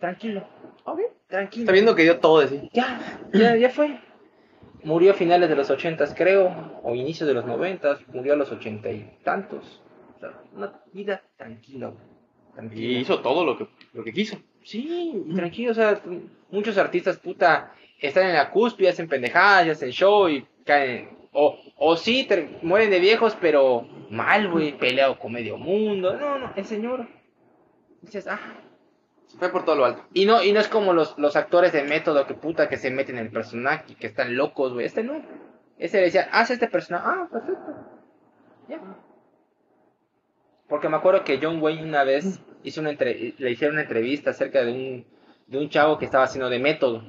tranquilo, 0.00 0.46
tranquilo. 1.28 1.62
Está 1.62 1.72
viendo 1.72 1.94
que 1.94 2.02
dio 2.02 2.18
todo 2.18 2.40
de 2.40 2.48
sí. 2.48 2.70
Ya, 2.72 3.18
ya, 3.32 3.56
ya 3.56 3.70
fue. 3.70 3.98
Murió 4.82 5.12
a 5.12 5.14
finales 5.14 5.48
de 5.48 5.56
los 5.56 5.70
ochentas, 5.70 6.14
creo, 6.14 6.80
o 6.82 6.94
inicios 6.94 7.26
de 7.26 7.34
los 7.34 7.46
noventas, 7.46 8.00
murió 8.08 8.34
a 8.34 8.36
los 8.36 8.50
ochenta 8.52 8.90
y 8.90 9.18
tantos. 9.24 9.82
O 10.16 10.18
sea, 10.18 10.32
una 10.54 10.72
vida 10.92 11.22
tranquila, 11.36 11.86
güey, 11.88 12.02
Y 12.04 12.54
tranquila. 12.54 12.98
hizo 13.00 13.20
todo 13.20 13.44
lo 13.46 13.56
que, 13.56 13.66
lo 13.94 14.04
que 14.04 14.12
quiso. 14.12 14.36
Sí, 14.62 15.24
tranquilo, 15.34 15.70
o 15.70 15.74
sea, 15.74 16.00
muchos 16.50 16.76
artistas, 16.78 17.18
puta, 17.18 17.72
están 17.98 18.26
en 18.26 18.34
la 18.34 18.50
cúspide, 18.50 18.88
hacen 18.90 19.08
pendejadas, 19.08 19.68
hacen 19.68 19.90
show 19.90 20.28
y 20.28 20.46
caen. 20.64 21.08
O, 21.36 21.58
o 21.76 21.96
sí, 21.96 22.26
mueren 22.62 22.90
de 22.90 23.00
viejos, 23.00 23.36
pero 23.40 23.86
mal, 24.08 24.48
güey, 24.50 24.78
peleado 24.78 25.18
con 25.18 25.32
medio 25.32 25.58
mundo. 25.58 26.16
No, 26.16 26.38
no, 26.38 26.52
el 26.54 26.64
señor. 26.64 27.08
Dices, 28.02 28.26
ah, 28.28 28.38
Se 29.26 29.36
fue 29.38 29.50
por 29.50 29.64
todo 29.64 29.74
lo 29.76 29.84
alto. 29.84 30.04
y 30.14 30.26
no, 30.26 30.42
y 30.44 30.52
no 30.52 30.60
es 30.60 30.68
como 30.68 30.92
los, 30.92 31.18
los 31.18 31.34
actores 31.36 31.72
de 31.72 31.82
método 31.82 32.26
que 32.26 32.34
puta 32.34 32.68
que 32.68 32.76
se 32.76 32.90
meten 32.90 33.18
en 33.18 33.26
el 33.26 33.32
personaje 33.32 33.84
y 33.88 33.94
que 33.96 34.06
están 34.06 34.36
locos, 34.36 34.72
güey. 34.74 34.86
Este 34.86 35.02
no. 35.02 35.20
Este 35.76 35.98
le 35.98 36.04
decía, 36.04 36.28
haz 36.30 36.50
este 36.50 36.68
personaje. 36.68 37.04
Ah, 37.08 37.28
perfecto. 37.30 37.74
Ya. 38.68 38.80
Porque 40.68 40.88
me 40.88 40.96
acuerdo 40.96 41.24
que 41.24 41.40
John 41.42 41.60
Wayne 41.60 41.82
una 41.82 42.04
vez 42.04 42.40
hizo 42.62 42.80
una 42.80 42.90
entre- 42.90 43.34
le 43.36 43.50
hicieron 43.50 43.74
una 43.74 43.82
entrevista 43.82 44.30
acerca 44.30 44.64
de 44.64 44.72
un, 44.72 45.06
de 45.48 45.58
un 45.58 45.68
chavo 45.68 45.98
que 45.98 46.04
estaba 46.04 46.24
haciendo 46.24 46.48
de 46.48 46.58
método. 46.60 47.02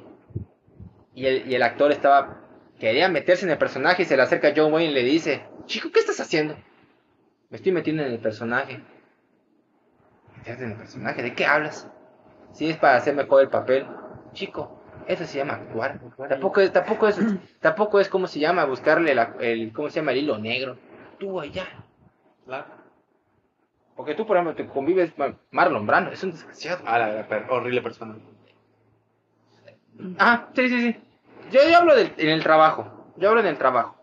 Y 1.13 1.25
el, 1.27 1.49
y 1.49 1.55
el 1.55 1.61
actor 1.63 1.91
estaba. 1.91 2.41
Quería 2.79 3.07
meterse 3.09 3.45
en 3.45 3.51
el 3.51 3.57
personaje 3.57 4.03
y 4.03 4.05
se 4.05 4.17
le 4.17 4.23
acerca 4.23 4.49
a 4.49 4.53
John 4.55 4.73
Wayne 4.73 4.91
y 4.91 4.93
le 4.93 5.03
dice: 5.03 5.43
Chico, 5.65 5.89
¿qué 5.91 5.99
estás 5.99 6.19
haciendo? 6.19 6.55
Me 7.49 7.57
estoy 7.57 7.71
metiendo 7.71 8.03
en 8.03 8.11
el 8.11 8.19
personaje. 8.19 8.81
¿Meterte 10.37 10.63
en 10.65 10.71
el 10.71 10.77
personaje? 10.77 11.23
¿De 11.23 11.33
qué 11.33 11.45
hablas? 11.45 11.89
Si 12.51 12.69
es 12.69 12.77
para 12.77 12.97
hacer 12.97 13.15
mejor 13.15 13.41
el 13.41 13.49
papel. 13.49 13.85
Chico, 14.33 14.81
eso 15.07 15.25
se 15.25 15.37
llama 15.37 15.53
actuar. 15.53 15.99
Tampoco 16.27 16.59
es, 16.61 16.73
tampoco 16.73 17.07
es, 17.07 17.17
tampoco 17.61 17.99
es 17.99 18.09
como 18.09 18.27
se 18.27 18.39
llama, 18.39 18.65
buscarle 18.65 19.15
la- 19.15 19.35
el, 19.39 19.71
¿cómo 19.71 19.89
se 19.89 19.99
llama? 20.01 20.11
El 20.11 20.17
hilo 20.19 20.37
negro. 20.37 20.77
Tú 21.19 21.39
allá. 21.39 21.65
Claro. 22.45 22.65
Porque 23.95 24.13
tú, 24.15 24.27
por 24.27 24.35
ejemplo, 24.35 24.55
te 24.55 24.67
convives 24.69 25.13
con 25.13 25.39
Marlon 25.51 25.87
Brando, 25.87 26.11
es 26.11 26.21
un 26.23 26.31
desgraciado. 26.31 26.83
Ah, 26.85 26.99
la, 26.99 27.13
la 27.13 27.27
per- 27.29 27.45
horrible 27.49 27.81
persona. 27.81 28.15
Ah, 30.19 30.49
sí, 30.53 30.67
sí, 30.67 30.81
sí. 30.91 30.97
Yo, 31.51 31.61
yo 31.69 31.77
hablo 31.77 31.95
del, 31.95 32.13
en 32.17 32.29
el 32.29 32.43
trabajo. 32.43 33.13
Yo 33.17 33.29
hablo 33.29 33.41
en 33.41 33.47
el 33.47 33.57
trabajo. 33.57 33.95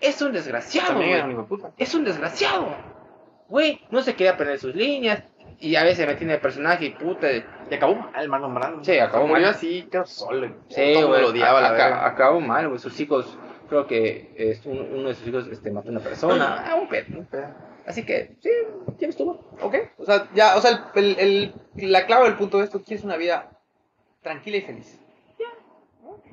Es 0.00 0.20
un 0.22 0.32
desgraciado, 0.32 0.94
güey. 0.96 1.12
Es 1.78 1.94
un 1.94 2.04
desgraciado. 2.04 2.74
Güey, 3.48 3.80
no 3.90 4.02
se 4.02 4.14
quería 4.14 4.32
aprender 4.32 4.58
sus 4.58 4.74
líneas. 4.74 5.22
Y 5.58 5.76
a 5.76 5.84
veces 5.84 6.06
me 6.08 6.14
tiene 6.16 6.34
el 6.34 6.40
personaje 6.40 6.86
y 6.86 6.90
puta. 6.90 7.28
Y 7.30 7.74
acabó 7.74 7.94
mal, 7.94 8.28
Marlon 8.28 8.54
Brando. 8.54 8.84
Sí, 8.84 8.98
acabó 8.98 9.28
mal. 9.28 9.44
así, 9.44 9.88
quedó 9.90 10.04
solo. 10.06 10.48
Sí, 10.68 10.92
Todo 10.94 11.08
güey, 11.08 11.22
lo 11.22 11.28
odiaba, 11.28 11.60
la 11.60 12.04
acabó 12.06 12.40
mal, 12.40 12.66
güey. 12.68 12.80
Sus 12.80 12.98
hijos, 12.98 13.38
creo 13.68 13.86
que 13.86 14.34
es 14.36 14.66
un- 14.66 14.80
uno 14.92 15.08
de 15.08 15.14
sus 15.14 15.28
hijos 15.28 15.46
este, 15.48 15.70
mató 15.70 15.88
a 15.88 15.92
una 15.92 16.00
persona. 16.00 16.64
Ah, 16.66 16.74
un 16.74 16.88
pedo, 16.88 17.18
un 17.18 17.26
pedo. 17.26 17.46
Así 17.86 18.04
que, 18.04 18.36
sí, 18.40 18.50
ya 18.98 19.08
estuvo. 19.08 19.50
Ok, 19.60 19.74
o 19.98 20.04
sea, 20.04 20.26
ya, 20.34 20.56
o 20.56 20.60
sea, 20.60 20.90
el, 20.94 21.16
el, 21.18 21.54
el- 21.76 21.92
la 21.92 22.06
clave 22.06 22.24
del 22.24 22.36
punto 22.36 22.58
de 22.58 22.64
esto, 22.64 22.82
quieres 22.82 23.04
una 23.04 23.16
vida 23.16 23.50
tranquila 24.22 24.56
y 24.56 24.62
feliz. 24.62 24.98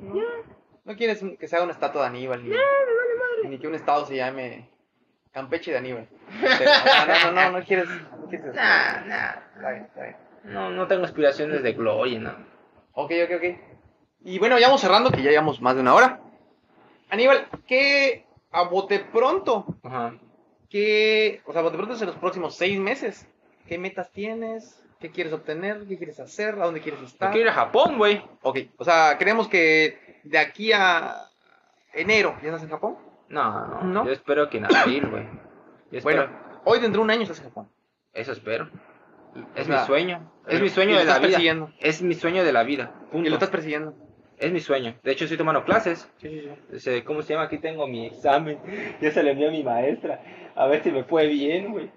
Ya, 0.01 0.13
no, 0.13 0.23
no 0.85 0.95
quieres 0.95 1.23
que 1.39 1.47
se 1.47 1.55
haga 1.55 1.65
una 1.65 1.73
estatua 1.73 2.03
de 2.03 2.07
Aníbal, 2.07 2.43
ni, 2.43 2.55
ni 3.49 3.59
que 3.59 3.67
un 3.67 3.76
estado 3.76 4.05
se 4.05 4.15
llame 4.15 4.69
Campeche 5.31 5.71
de 5.71 5.77
Aníbal. 5.77 6.07
no, 6.31 7.31
no, 7.31 7.31
no, 7.31 7.59
no, 7.59 7.65
quieres. 7.65 7.88
No 7.88 8.27
quieres 8.27 8.55
Nah, 8.55 9.01
nah. 9.05 9.35
Está 9.55 9.71
bien, 9.71 9.84
está 9.85 10.03
bien. 10.03 10.15
No, 10.43 10.69
no 10.71 10.88
tengo 10.88 11.03
aspiraciones 11.03 11.63
de 11.63 11.73
gloria, 11.73 12.19
no. 12.19 12.31
Ok, 12.93 13.11
ok, 13.26 13.31
ok. 13.38 13.43
Y 14.21 14.39
bueno, 14.39 14.57
ya 14.57 14.67
vamos 14.67 14.81
cerrando, 14.81 15.11
que 15.11 15.21
ya 15.21 15.30
llevamos 15.30 15.61
más 15.61 15.76
de 15.76 15.81
una 15.81 15.93
hora. 15.93 16.19
Aníbal, 17.09 17.47
¿qué 17.67 18.26
a 18.51 18.63
bote 18.63 18.99
pronto? 18.99 19.65
Ajá. 19.84 20.15
¿Qué, 20.69 21.41
o 21.45 21.51
sea, 21.51 21.61
a 21.61 21.63
bote 21.63 21.77
pronto 21.77 21.95
es 21.95 22.01
en 22.01 22.07
los 22.07 22.17
próximos 22.17 22.55
seis 22.55 22.80
meses? 22.80 23.27
¿Qué 23.67 23.77
metas 23.77 24.11
tienes? 24.11 24.84
¿Qué 24.99 25.11
quieres 25.11 25.31
obtener? 25.34 25.85
¿Qué 25.88 25.97
quieres 25.97 26.19
hacer? 26.19 26.55
¿A 26.55 26.65
dónde 26.65 26.81
quieres 26.81 26.99
Yo 26.99 27.05
estar? 27.07 27.31
quiero 27.31 27.45
ir 27.47 27.49
a 27.51 27.53
Japón, 27.53 27.97
güey. 27.97 28.21
Ok, 28.41 28.59
o 28.77 28.84
sea, 28.84 29.17
creemos 29.17 29.47
que 29.47 30.19
de 30.23 30.38
aquí 30.38 30.71
a 30.73 31.15
enero 31.93 32.35
ya 32.41 32.49
estás 32.49 32.63
en 32.63 32.69
Japón. 32.69 32.97
No, 33.30 33.67
no, 33.67 33.84
¿No? 33.84 34.05
Yo 34.05 34.11
espero 34.11 34.49
que 34.49 34.57
en 34.57 34.65
abril, 34.65 35.07
güey. 35.07 35.26
Bueno, 36.03 36.27
hoy 36.65 36.80
dentro 36.80 36.99
de 37.01 37.03
un 37.05 37.11
año 37.11 37.21
estás 37.23 37.39
en 37.39 37.45
Japón. 37.45 37.69
Eso 38.13 38.31
espero. 38.34 38.69
Es 39.55 39.63
O 39.63 39.71
sea, 39.71 39.81
mi 39.81 39.85
sueño. 39.85 40.31
Es 40.47 40.61
mi 40.61 40.69
sueño 40.69 40.97
de 40.97 41.05
la 41.05 41.19
vida. 41.19 41.69
Es 41.80 42.01
mi 42.01 42.15
sueño 42.15 42.43
de 42.43 42.51
la 42.51 42.63
vida. 42.63 42.91
Punto. 43.11 43.26
Y 43.27 43.30
lo 43.30 43.35
estás 43.35 43.49
persiguiendo. 43.49 43.93
Es 44.38 44.51
mi 44.51 44.59
sueño. 44.59 44.95
De 45.03 45.11
hecho, 45.11 45.26
estoy 45.26 45.38
tomando 45.38 45.63
clases. 45.63 46.09
Sí, 46.17 46.49
sí, 46.71 46.80
sí. 46.80 47.01
¿Cómo 47.03 47.21
se 47.21 47.34
llama? 47.34 47.45
Aquí 47.45 47.57
tengo 47.59 47.88
mi 47.88 48.07
examen. 48.07 48.57
Ya 49.01 49.11
se 49.11 49.21
lo 49.21 49.30
envié 49.30 49.47
a 49.47 49.51
mi 49.51 49.63
maestra. 49.63 50.21
A 50.55 50.65
ver 50.67 50.81
si 50.84 50.91
me 50.91 51.03
fue 51.03 51.27
bien, 51.27 51.71
güey. 51.71 51.91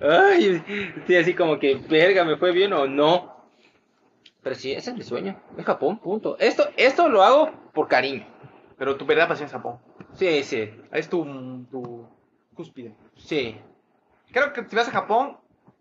Ay, 0.00 0.62
estoy 0.98 1.16
así 1.16 1.34
como 1.34 1.58
que, 1.58 1.76
verga, 1.76 2.24
¿me 2.24 2.36
fue 2.36 2.52
bien 2.52 2.72
o 2.72 2.86
no? 2.86 3.34
Pero 4.42 4.54
sí, 4.56 4.72
ese 4.72 4.90
es 4.90 4.96
mi 4.96 5.02
sueño. 5.02 5.40
Es 5.56 5.64
Japón, 5.64 5.98
punto. 5.98 6.36
Esto, 6.38 6.68
esto 6.76 7.08
lo 7.08 7.22
hago 7.22 7.50
por 7.72 7.88
cariño. 7.88 8.26
Pero 8.76 8.96
tu 8.96 9.06
verdadera 9.06 9.28
pasión 9.28 9.46
es 9.46 9.52
Japón. 9.52 9.78
Sí, 10.14 10.42
sí, 10.42 10.70
Es 10.92 11.08
tu, 11.08 11.24
tu 11.70 12.06
cúspide. 12.54 12.94
sí. 13.16 13.56
Creo 14.32 14.52
que 14.52 14.64
si 14.68 14.74
vas 14.74 14.88
a 14.88 14.90
Japón 14.90 15.36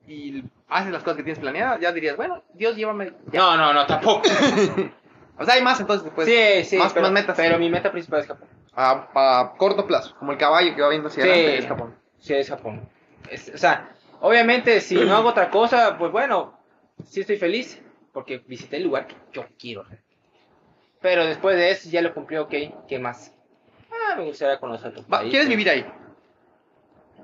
y 0.07 0.43
haces 0.69 0.91
las 0.91 1.01
cosas 1.01 1.17
que 1.17 1.23
tienes 1.23 1.39
planeadas, 1.39 1.79
ya 1.81 1.91
dirías, 1.91 2.15
bueno, 2.15 2.43
Dios, 2.53 2.75
llévame. 2.75 3.13
No, 3.31 3.57
no, 3.57 3.73
no, 3.73 3.85
tampoco. 3.85 4.21
O 5.35 5.45
sea, 5.45 5.55
hay 5.55 5.63
más 5.63 5.79
entonces 5.79 6.03
después. 6.05 6.27
sí, 6.27 6.63
sí. 6.63 6.77
más, 6.77 6.93
pero, 6.93 7.03
más 7.07 7.11
metas. 7.11 7.35
Pero 7.35 7.57
mi 7.57 7.67
meta 7.67 7.91
principal 7.91 8.19
es 8.21 8.27
Japón. 8.27 8.47
A, 8.75 9.07
a 9.15 9.53
corto 9.57 9.87
plazo, 9.87 10.15
como 10.19 10.31
el 10.31 10.37
caballo 10.37 10.75
que 10.75 10.81
va 10.83 10.89
viendo 10.89 11.07
hacia 11.07 11.23
Sí. 11.23 11.29
adelante, 11.29 11.57
es 11.57 11.65
Japón. 11.67 11.95
Sí, 12.19 12.33
es 12.35 12.47
Japón. 12.49 12.87
Es- 13.31 13.51
o 13.53 13.57
sea, 13.57 13.89
obviamente, 14.23 14.81
si 14.81 14.95
no 14.95 15.15
hago 15.15 15.29
otra 15.29 15.49
cosa, 15.49 15.97
pues 15.97 16.11
bueno, 16.11 16.57
sí 17.05 17.21
estoy 17.21 17.37
feliz. 17.37 17.79
Porque 18.11 18.37
visité 18.37 18.77
el 18.77 18.83
lugar 18.83 19.07
que 19.07 19.15
yo 19.31 19.45
quiero. 19.57 19.85
Pero 21.01 21.25
después 21.25 21.55
de 21.57 21.71
eso 21.71 21.89
ya 21.89 22.01
lo 22.01 22.13
cumplí, 22.13 22.37
ok. 22.37 22.53
¿Qué 22.87 22.99
más? 22.99 23.33
Ah, 23.91 24.15
me 24.15 24.23
gustaría 24.25 24.59
conocer 24.59 24.91
otro 24.91 25.03
país. 25.03 25.31
¿Quieres 25.31 25.49
vivir 25.49 25.67
ahí? 25.67 25.83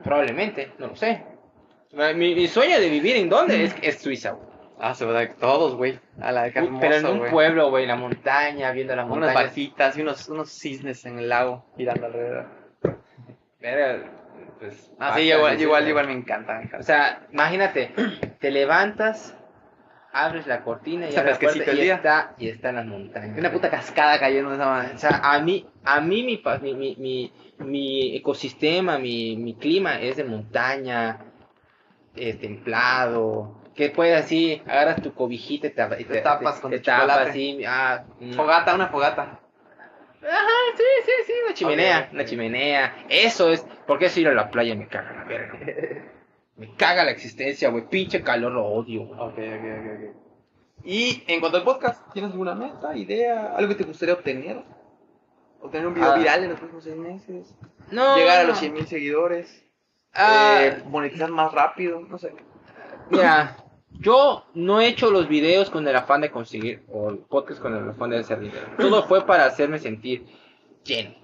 Probablemente, 0.03 0.71
no 0.79 0.87
lo 0.87 0.95
sé. 0.95 1.23
Mi, 1.91 2.33
mi 2.33 2.47
sueño 2.47 2.79
de 2.79 2.89
vivir 2.89 3.17
en 3.17 3.29
dónde 3.29 3.65
es, 3.65 3.75
es 3.81 3.99
Suiza, 4.01 4.31
güey. 4.31 4.49
Ah, 4.79 4.95
se 4.95 5.05
va 5.05 5.27
todos, 5.35 5.75
güey. 5.75 5.99
A 6.21 6.31
la 6.31 6.45
Uy, 6.45 6.77
Pero 6.79 6.95
en 6.95 7.05
un 7.05 7.29
pueblo, 7.29 7.69
güey, 7.69 7.85
la 7.85 7.95
montaña, 7.95 8.71
viendo 8.71 8.95
la 8.95 9.03
Unas 9.05 9.17
montaña. 9.17 9.33
barquitas 9.33 9.97
y 9.97 10.01
unos, 10.01 10.27
unos 10.29 10.49
cisnes 10.49 11.05
en 11.05 11.19
el 11.19 11.29
lago 11.29 11.65
girando 11.77 12.07
alrededor. 12.07 12.45
Pues, 14.59 14.91
Ah, 14.99 15.15
sí, 15.15 15.21
igual, 15.21 15.59
igual, 15.59 15.87
igual 15.87 16.07
me 16.07 16.13
encanta, 16.13 16.59
me 16.59 16.79
O 16.79 16.83
sea, 16.83 17.27
imagínate, 17.31 17.91
te 18.39 18.51
levantas, 18.51 19.35
abres 20.11 20.47
la 20.47 20.63
cortina 20.63 21.09
y 21.09 21.15
abres 21.15 21.35
la 21.35 21.39
puerta 21.39 21.71
el 21.71 21.77
y 21.79 21.81
día. 21.81 21.95
está, 21.95 22.35
y 22.37 22.49
está 22.49 22.69
en 22.69 22.75
las 22.75 22.85
montañas. 22.85 23.37
Una 23.37 23.51
puta 23.51 23.69
cascada 23.69 24.19
cayendo 24.19 24.49
de 24.49 24.55
esa 24.57 24.65
manera. 24.65 24.95
O 24.95 24.97
sea, 24.97 25.21
a 25.23 25.39
mí, 25.39 25.65
a 25.83 26.01
mí 26.01 26.23
mi, 26.23 26.41
mi, 26.61 26.95
mi, 26.97 27.33
mi, 27.59 28.15
ecosistema, 28.17 28.97
mi, 28.97 29.37
mi 29.37 29.55
clima 29.55 29.99
es 30.01 30.17
de 30.17 30.23
montaña, 30.23 31.19
es 32.15 32.39
templado, 32.39 33.61
que 33.75 33.89
puedes 33.89 34.25
así, 34.25 34.61
agarras 34.67 35.01
tu 35.01 35.13
cobijita 35.13 35.67
y 35.67 35.69
te, 35.69 35.87
y 35.99 36.03
Te 36.03 36.21
tapas 36.21 36.59
con 36.59 36.71
te 36.71 36.79
tu 36.79 36.83
tapas 36.83 37.07
chocolate. 37.07 37.29
así, 37.29 37.63
ah, 37.65 38.03
mm. 38.19 38.33
Fogata, 38.33 38.75
una 38.75 38.87
fogata. 38.89 39.39
Ajá, 40.21 40.47
sí, 40.75 40.83
sí, 41.05 41.11
sí, 41.27 41.33
una 41.45 41.53
chimenea, 41.53 41.99
Ok, 41.99 42.05
ok. 42.07 42.13
una 42.13 42.25
chimenea. 42.25 43.05
Eso 43.09 43.49
es, 43.51 43.65
porque 43.87 44.05
eso 44.07 44.19
ir 44.19 44.27
a 44.27 44.33
la 44.33 44.49
playa 44.51 44.75
me 44.75 44.87
caga 44.87 45.13
la 45.13 45.23
verga. 45.23 45.59
Me 46.57 46.75
caga 46.75 47.05
la 47.05 47.11
existencia, 47.11 47.69
güey. 47.69 47.87
Pinche 47.87 48.21
calor 48.21 48.51
lo 48.51 48.65
odio, 48.65 49.03
güey. 49.05 49.17
Ok, 49.17 49.37
ok, 49.37 49.65
ok, 49.79 50.09
ok. 50.09 50.15
Y 50.83 51.23
en 51.27 51.39
cuanto 51.39 51.57
al 51.57 51.63
podcast, 51.63 52.11
¿tienes 52.11 52.31
alguna 52.31 52.53
meta, 52.53 52.97
idea, 52.97 53.55
algo 53.55 53.69
que 53.69 53.75
te 53.75 53.85
gustaría 53.85 54.13
obtener? 54.15 54.61
Obtener 55.61 55.87
un 55.87 55.93
video 55.93 56.11
Ah. 56.11 56.17
viral 56.17 56.43
en 56.43 56.49
los 56.49 56.59
próximos 56.59 56.83
seis 56.83 56.97
meses. 56.97 57.55
No. 57.91 58.17
Llegar 58.17 58.39
a 58.39 58.43
los 58.43 58.57
100 58.59 58.73
mil 58.73 58.85
seguidores. 58.87 59.65
Ah, 60.13 60.57
eh, 60.61 60.83
monetizar 60.85 61.29
más 61.31 61.53
rápido, 61.53 62.01
no 62.01 62.17
sé. 62.17 62.33
Mira, 63.09 63.55
yo 63.99 64.45
no 64.53 64.79
he 64.79 64.87
hecho 64.87 65.11
los 65.11 65.27
videos 65.27 65.69
con 65.69 65.87
el 65.87 65.95
afán 65.95 66.21
de 66.21 66.31
conseguir, 66.31 66.83
o 66.87 67.09
el 67.09 67.17
podcast 67.17 67.61
con 67.61 67.75
el 67.75 67.89
afán 67.89 68.09
de 68.09 68.19
hacer 68.19 68.39
dinero. 68.39 68.67
Todo 68.77 69.03
fue 69.07 69.25
para 69.25 69.45
hacerme 69.45 69.77
sentir 69.77 70.25
lleno. 70.83 71.15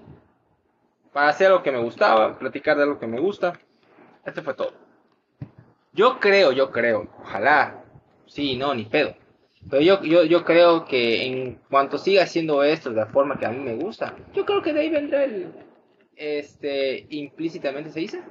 Para 1.13 1.29
hacer 1.29 1.49
lo 1.49 1.63
que 1.63 1.71
me 1.71 1.79
gustaba, 1.79 2.37
platicar 2.37 2.75
de 2.75 2.83
algo 2.83 2.99
que 2.99 3.07
me 3.07 3.19
gusta. 3.19 3.59
Esto 4.25 4.43
fue 4.43 4.53
todo. 4.53 4.73
Yo 5.93 6.19
creo, 6.19 6.51
yo 6.51 6.71
creo, 6.71 7.07
ojalá, 7.21 7.83
sí, 8.25 8.57
no, 8.57 8.73
ni 8.73 8.83
pedo. 8.83 9.15
Pero 9.69 9.81
yo, 9.81 10.03
yo, 10.03 10.23
yo 10.25 10.43
creo 10.43 10.85
que 10.85 11.25
en 11.25 11.55
cuanto 11.69 11.97
siga 11.97 12.23
haciendo 12.23 12.61
esto 12.63 12.89
de 12.89 12.97
la 12.97 13.05
forma 13.05 13.39
que 13.39 13.45
a 13.45 13.49
mí 13.49 13.59
me 13.59 13.75
gusta, 13.75 14.13
yo 14.33 14.45
creo 14.45 14.61
que 14.61 14.73
de 14.73 14.81
ahí 14.81 14.89
vendrá 14.89 15.23
el, 15.23 15.47
este, 16.15 17.07
implícitamente 17.09 17.89
se 17.91 18.01
dice. 18.01 18.23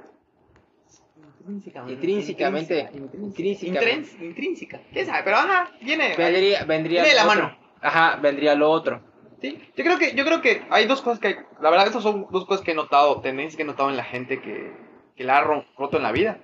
Intrínsecamente. 1.47 1.93
Intrínsecamente. 1.93 2.89
Intrínseca. 3.17 4.25
Intrínseca. 4.25 4.81
¿Quién 4.91 5.05
sabe? 5.05 5.21
Pero 5.23 5.37
ajá, 5.37 5.71
viene. 5.81 6.15
Vendría, 6.17 6.63
vendría 6.65 7.03
Viene 7.03 7.09
de 7.17 7.23
la 7.23 7.27
otro. 7.31 7.41
mano. 7.43 7.57
Ajá, 7.81 8.15
vendría 8.21 8.55
lo 8.55 8.69
otro. 8.71 9.01
Sí, 9.41 9.59
yo 9.75 9.83
creo 9.83 9.97
que, 9.99 10.15
yo 10.15 10.25
creo 10.25 10.41
que 10.41 10.63
hay 10.69 10.85
dos 10.87 11.01
cosas 11.01 11.19
que 11.19 11.27
hay, 11.27 11.35
la 11.61 11.69
verdad 11.69 11.87
estas 11.87 12.01
son 12.03 12.27
dos 12.31 12.45
cosas 12.45 12.63
que 12.65 12.71
he 12.71 12.75
notado, 12.75 13.21
tendencias 13.21 13.55
que 13.57 13.61
he 13.63 13.65
notado 13.65 13.89
en 13.89 13.97
la 13.97 14.03
gente 14.03 14.41
que, 14.41 14.73
que 15.15 15.23
la 15.23 15.37
ha 15.37 15.41
ro- 15.43 15.65
roto 15.77 15.97
en 15.97 16.03
la 16.03 16.11
vida. 16.11 16.39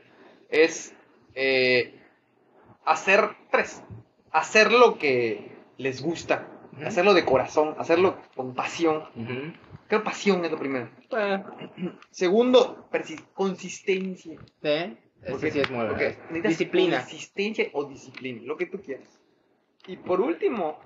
Es 0.50 0.94
eh, 1.34 2.00
hacer 2.86 3.30
tres, 3.50 3.82
hacer 4.32 4.72
lo 4.72 4.98
que 5.00 5.52
les 5.78 6.02
gusta, 6.04 6.48
hacerlo 6.86 7.14
de 7.14 7.26
corazón, 7.26 7.76
hacerlo 7.80 8.18
con 8.36 8.54
pasión. 8.54 9.06
Ujú. 9.16 9.54
Creo 9.92 10.06
pasón 10.06 10.46
es 10.46 10.52
lo 10.52 10.58
primero. 10.58 10.90
Bueno, 11.10 11.54
Segundo, 12.12 12.88
consistencia. 13.34 14.38
sí, 14.62 14.98
eso 15.22 15.40
sí 15.40 15.60
es 15.60 15.70
muy 15.70 15.86
porque 15.88 16.16
Disciplina. 16.42 17.00
Consistencia 17.02 17.68
o 17.74 17.84
disciplina, 17.84 18.42
lo 18.46 18.56
que 18.56 18.68
tú 18.68 18.80
quieras. 18.82 19.10
Y 19.88 19.98
por 19.98 20.22
último, 20.22 20.80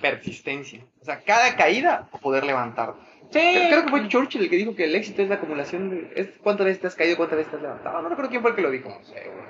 persistencia. 0.00 0.84
O 1.00 1.04
sea, 1.04 1.20
cada 1.24 1.56
caída 1.56 2.08
poder 2.22 2.44
levantar. 2.44 2.94
Sí. 3.30 3.40
Creo, 3.40 3.68
creo 3.70 3.82
que 3.86 3.90
fue 3.90 4.08
Churchill 4.08 4.42
el 4.42 4.50
que 4.50 4.56
dijo 4.56 4.76
que 4.76 4.84
el 4.84 4.94
éxito 4.94 5.22
es 5.22 5.28
la 5.28 5.34
acumulación 5.34 5.90
de... 5.90 6.12
Es 6.14 6.28
cuántas 6.40 6.66
veces 6.66 6.80
te 6.80 6.86
has 6.86 6.94
caído, 6.94 7.16
cuántas 7.16 7.38
veces 7.38 7.50
te 7.50 7.56
has 7.56 7.62
levantado. 7.62 8.02
No 8.02 8.08
recuerdo 8.08 8.30
quién 8.30 8.42
fue 8.42 8.50
el 8.50 8.56
que 8.56 8.62
lo 8.62 8.70
dijo. 8.70 8.96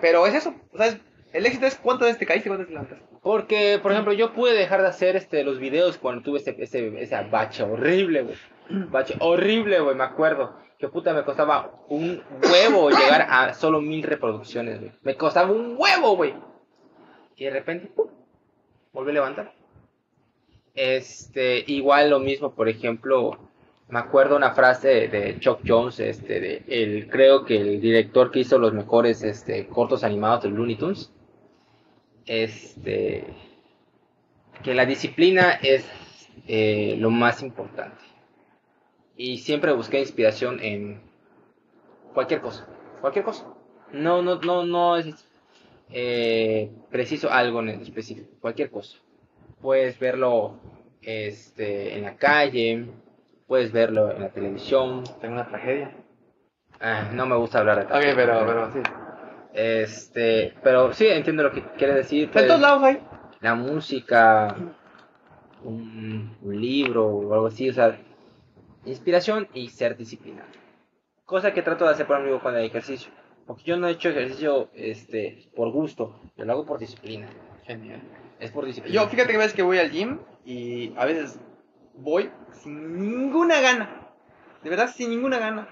Pero 0.01 0.26
es 0.26 0.35
eso. 0.35 0.55
O 0.72 0.78
sea, 0.78 0.86
es- 0.86 0.98
el 1.35 1.44
éxito 1.44 1.66
es 1.66 1.74
cuántas 1.74 2.06
veces 2.06 2.20
te 2.20 2.26
caíste 2.26 2.48
y 2.48 2.51
cuántas 2.51 2.68
veces 2.70 2.81
te 2.86 2.86
levantaste. 2.89 3.18
Porque, 3.20 3.78
por 3.82 3.90
ejemplo, 3.93 4.12
yo 4.14 4.32
pude 4.32 4.55
dejar 4.55 4.81
de 4.81 4.89
hacer 4.89 5.16
este 5.16 5.43
los 5.44 5.59
videos 5.59 5.98
cuando 5.98 6.22
tuve 6.22 6.39
ese, 6.39 6.55
ese, 6.59 7.02
esa 7.02 7.22
bache 7.22 7.62
horrible, 7.64 8.22
güey. 8.22 8.36
Bache 8.91 9.16
horrible, 9.20 9.81
güey, 9.81 9.97
me 9.97 10.05
acuerdo. 10.05 10.57
Que 10.78 10.89
puta 10.89 11.12
me 11.12 11.24
costaba 11.24 11.73
un 11.89 12.23
huevo 12.43 12.91
llegar 12.91 13.27
a 13.28 13.55
solo 13.55 13.81
mil 13.81 14.03
reproducciones, 14.03 14.81
güey. 14.81 14.93
Me 15.03 15.16
costaba 15.16 15.51
un 15.51 15.77
huevo, 15.78 16.16
güey. 16.16 16.35
Y 17.36 17.45
de 17.45 17.51
repente, 17.51 17.89
¡pum! 17.89 18.09
Volví 18.93 19.11
a 19.11 19.15
levantar. 19.15 19.53
Este, 20.74 21.65
igual 21.66 22.11
lo 22.11 22.19
mismo, 22.19 22.55
por 22.55 22.69
ejemplo, 22.69 23.39
me 23.89 23.99
acuerdo 23.99 24.36
una 24.36 24.53
frase 24.53 25.09
de 25.09 25.39
Chuck 25.39 25.61
Jones, 25.66 26.01
este, 26.01 26.41
de 26.41 26.65
el, 26.69 27.09
creo 27.09 27.45
que 27.45 27.57
el 27.57 27.81
director 27.81 28.31
que 28.31 28.41
hizo 28.41 28.59
los 28.59 28.73
mejores 28.73 29.23
este, 29.23 29.66
cortos 29.66 30.05
animados 30.05 30.45
de 30.45 30.51
Looney 30.51 30.77
Tunes. 30.77 31.12
Este, 32.27 33.24
que 34.62 34.74
la 34.74 34.86
disciplina 34.86 35.53
es 35.62 35.86
eh, 36.49 36.97
lo 36.99 37.11
más 37.11 37.43
importante. 37.43 38.03
Y 39.16 39.39
siempre 39.39 39.73
busqué 39.73 40.01
inspiración 40.01 40.61
en 40.61 41.01
cualquier 42.12 42.41
cosa, 42.41 42.66
cualquier 43.01 43.24
cosa. 43.24 43.47
No, 43.93 44.23
no, 44.23 44.41
no, 44.41 44.65
no 44.65 44.97
es 44.97 45.28
eh, 45.91 46.70
preciso 46.91 47.31
algo 47.31 47.61
en 47.61 47.69
específico, 47.69 48.28
cualquier 48.41 48.70
cosa. 48.70 48.99
Puedes 49.61 49.99
verlo 49.99 50.59
este, 51.03 51.97
en 51.97 52.03
la 52.03 52.16
calle, 52.16 52.86
puedes 53.47 53.73
verlo 53.73 54.11
en 54.11 54.23
la 54.23 54.31
televisión. 54.31 55.05
Tengo 55.20 55.35
una 55.35 55.47
tragedia. 55.49 55.93
Ah, 56.81 57.11
no 57.12 57.27
me 57.27 57.36
gusta 57.36 57.61
hablar 57.61 57.86
de 57.86 57.95
Ok, 57.95 58.16
pero, 58.16 58.45
pero 58.47 58.73
sí. 58.73 58.81
Este, 59.53 60.53
pero 60.62 60.93
sí, 60.93 61.07
entiendo 61.07 61.45
lo 61.45 61.53
que 61.53 61.62
quiere 61.78 61.95
decir. 61.95 62.24
En 62.24 62.31
pues, 62.31 62.47
todos 62.49 62.61
lados 62.61 62.82
hay. 62.82 62.99
la 63.41 63.55
música, 63.55 64.57
un, 65.62 66.36
un 66.43 66.61
libro 66.61 67.07
o 67.07 67.35
algo 67.35 67.47
así, 67.47 67.70
o 67.70 67.73
sea, 67.73 67.97
inspiración 68.86 69.48
y 69.55 69.69
ser 69.69 69.97
disciplinado. 69.97 70.48
Cosa 71.24 71.52
que 71.55 71.62
trato 71.62 71.85
de 71.85 71.93
hacer 71.93 72.06
por 72.06 72.16
amigo 72.16 72.40
con 72.40 72.56
el 72.56 72.65
ejercicio. 72.65 73.11
Porque 73.47 73.62
yo 73.65 73.77
no 73.77 73.89
he 73.89 73.93
hecho 73.93 74.09
ejercicio 74.11 74.69
este, 74.74 75.51
por 75.55 75.70
gusto, 75.70 76.19
yo 76.36 76.44
lo 76.44 76.52
hago 76.52 76.66
por 76.66 76.78
disciplina. 76.78 77.28
Genial. 77.65 78.01
Es 78.40 78.51
por 78.51 78.65
disciplina. 78.66 78.94
Yo, 78.94 79.09
fíjate 79.09 79.32
que 79.32 79.39
ves 79.39 79.52
que 79.55 79.62
voy 79.62 79.78
al 79.78 79.90
gym 79.90 80.19
y 80.44 80.94
a 80.97 81.05
veces 81.05 81.39
voy 81.94 82.31
sin 82.52 82.98
ninguna 83.01 83.61
gana. 83.61 84.09
De 84.62 84.70
verdad, 84.70 84.90
sin 84.94 85.11
ninguna 85.11 85.39
gana. 85.39 85.69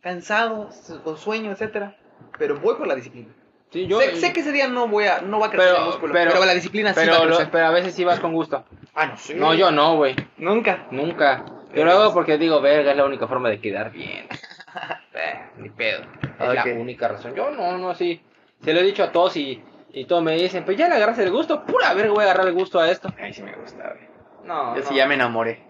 Cansado, 0.00 0.70
con 1.04 1.16
sueño, 1.16 1.50
etcétera. 1.52 1.96
Pero 2.38 2.58
voy 2.60 2.76
por 2.76 2.86
la 2.86 2.94
disciplina. 2.94 3.34
Sí, 3.70 3.86
yo, 3.86 4.00
sé, 4.00 4.16
sé 4.16 4.32
que 4.32 4.40
ese 4.40 4.52
día 4.52 4.66
no 4.68 4.88
voy 4.88 5.04
a, 5.04 5.20
no 5.20 5.38
va 5.40 5.48
a 5.48 5.50
crecer 5.50 5.68
Pero- 5.68 5.78
el 5.80 5.86
músculo, 5.86 6.12
pero- 6.14 6.30
pero, 6.32 6.44
la 6.44 6.54
disciplina 6.54 6.94
sí 6.94 7.00
va 7.00 7.04
pero, 7.18 7.36
a 7.36 7.42
lo- 7.44 7.50
pero 7.50 7.66
a 7.66 7.70
veces 7.70 7.94
sí 7.94 8.04
vas 8.04 8.18
con 8.18 8.32
gusto. 8.32 8.64
Ah, 8.94 9.06
no 9.06 9.16
sé. 9.18 9.34
No, 9.34 9.52
yo 9.54 9.70
no, 9.70 9.96
güey. 9.96 10.16
Nunca. 10.38 10.86
Nunca. 10.90 11.44
Yo 11.74 11.84
lo 11.84 11.92
hago 11.92 12.14
porque 12.14 12.38
digo, 12.38 12.60
verga, 12.60 12.90
es 12.92 12.96
la 12.96 13.04
única 13.04 13.26
forma 13.26 13.48
de 13.50 13.60
quedar 13.60 13.90
bien. 13.90 14.26
Eh, 15.14 15.40
Ni 15.56 15.70
pedo. 15.70 16.02
Es 16.38 16.54
la 16.54 16.64
única 16.78 17.08
razón. 17.08 17.34
Yo 17.34 17.50
no, 17.50 17.76
no, 17.78 17.94
sí. 17.94 18.20
Se 18.62 18.72
lo 18.72 18.78
he 18.80 18.84
dicho 18.84 19.02
a 19.02 19.10
todos 19.10 19.36
y, 19.36 19.60
y 19.92 20.04
todos 20.04 20.22
me 20.22 20.36
dicen, 20.36 20.64
pues 20.64 20.76
ya 20.76 20.88
le 20.88 20.94
agarras 20.94 21.18
el 21.18 21.32
gusto. 21.32 21.64
Pura 21.64 21.92
verga, 21.94 22.12
voy 22.12 22.20
a 22.20 22.24
agarrar 22.30 22.46
el 22.46 22.52
gusto 22.54 22.78
a 22.78 22.88
esto. 22.88 23.12
Ay, 23.18 23.32
sí 23.32 23.42
me 23.42 23.54
gusta, 23.56 23.94
güey. 23.94 24.06
No, 24.44 24.76
Yo 24.76 24.82
no. 24.82 24.86
sí 24.86 24.94
ya 24.94 25.06
me 25.08 25.14
enamoré. 25.14 25.64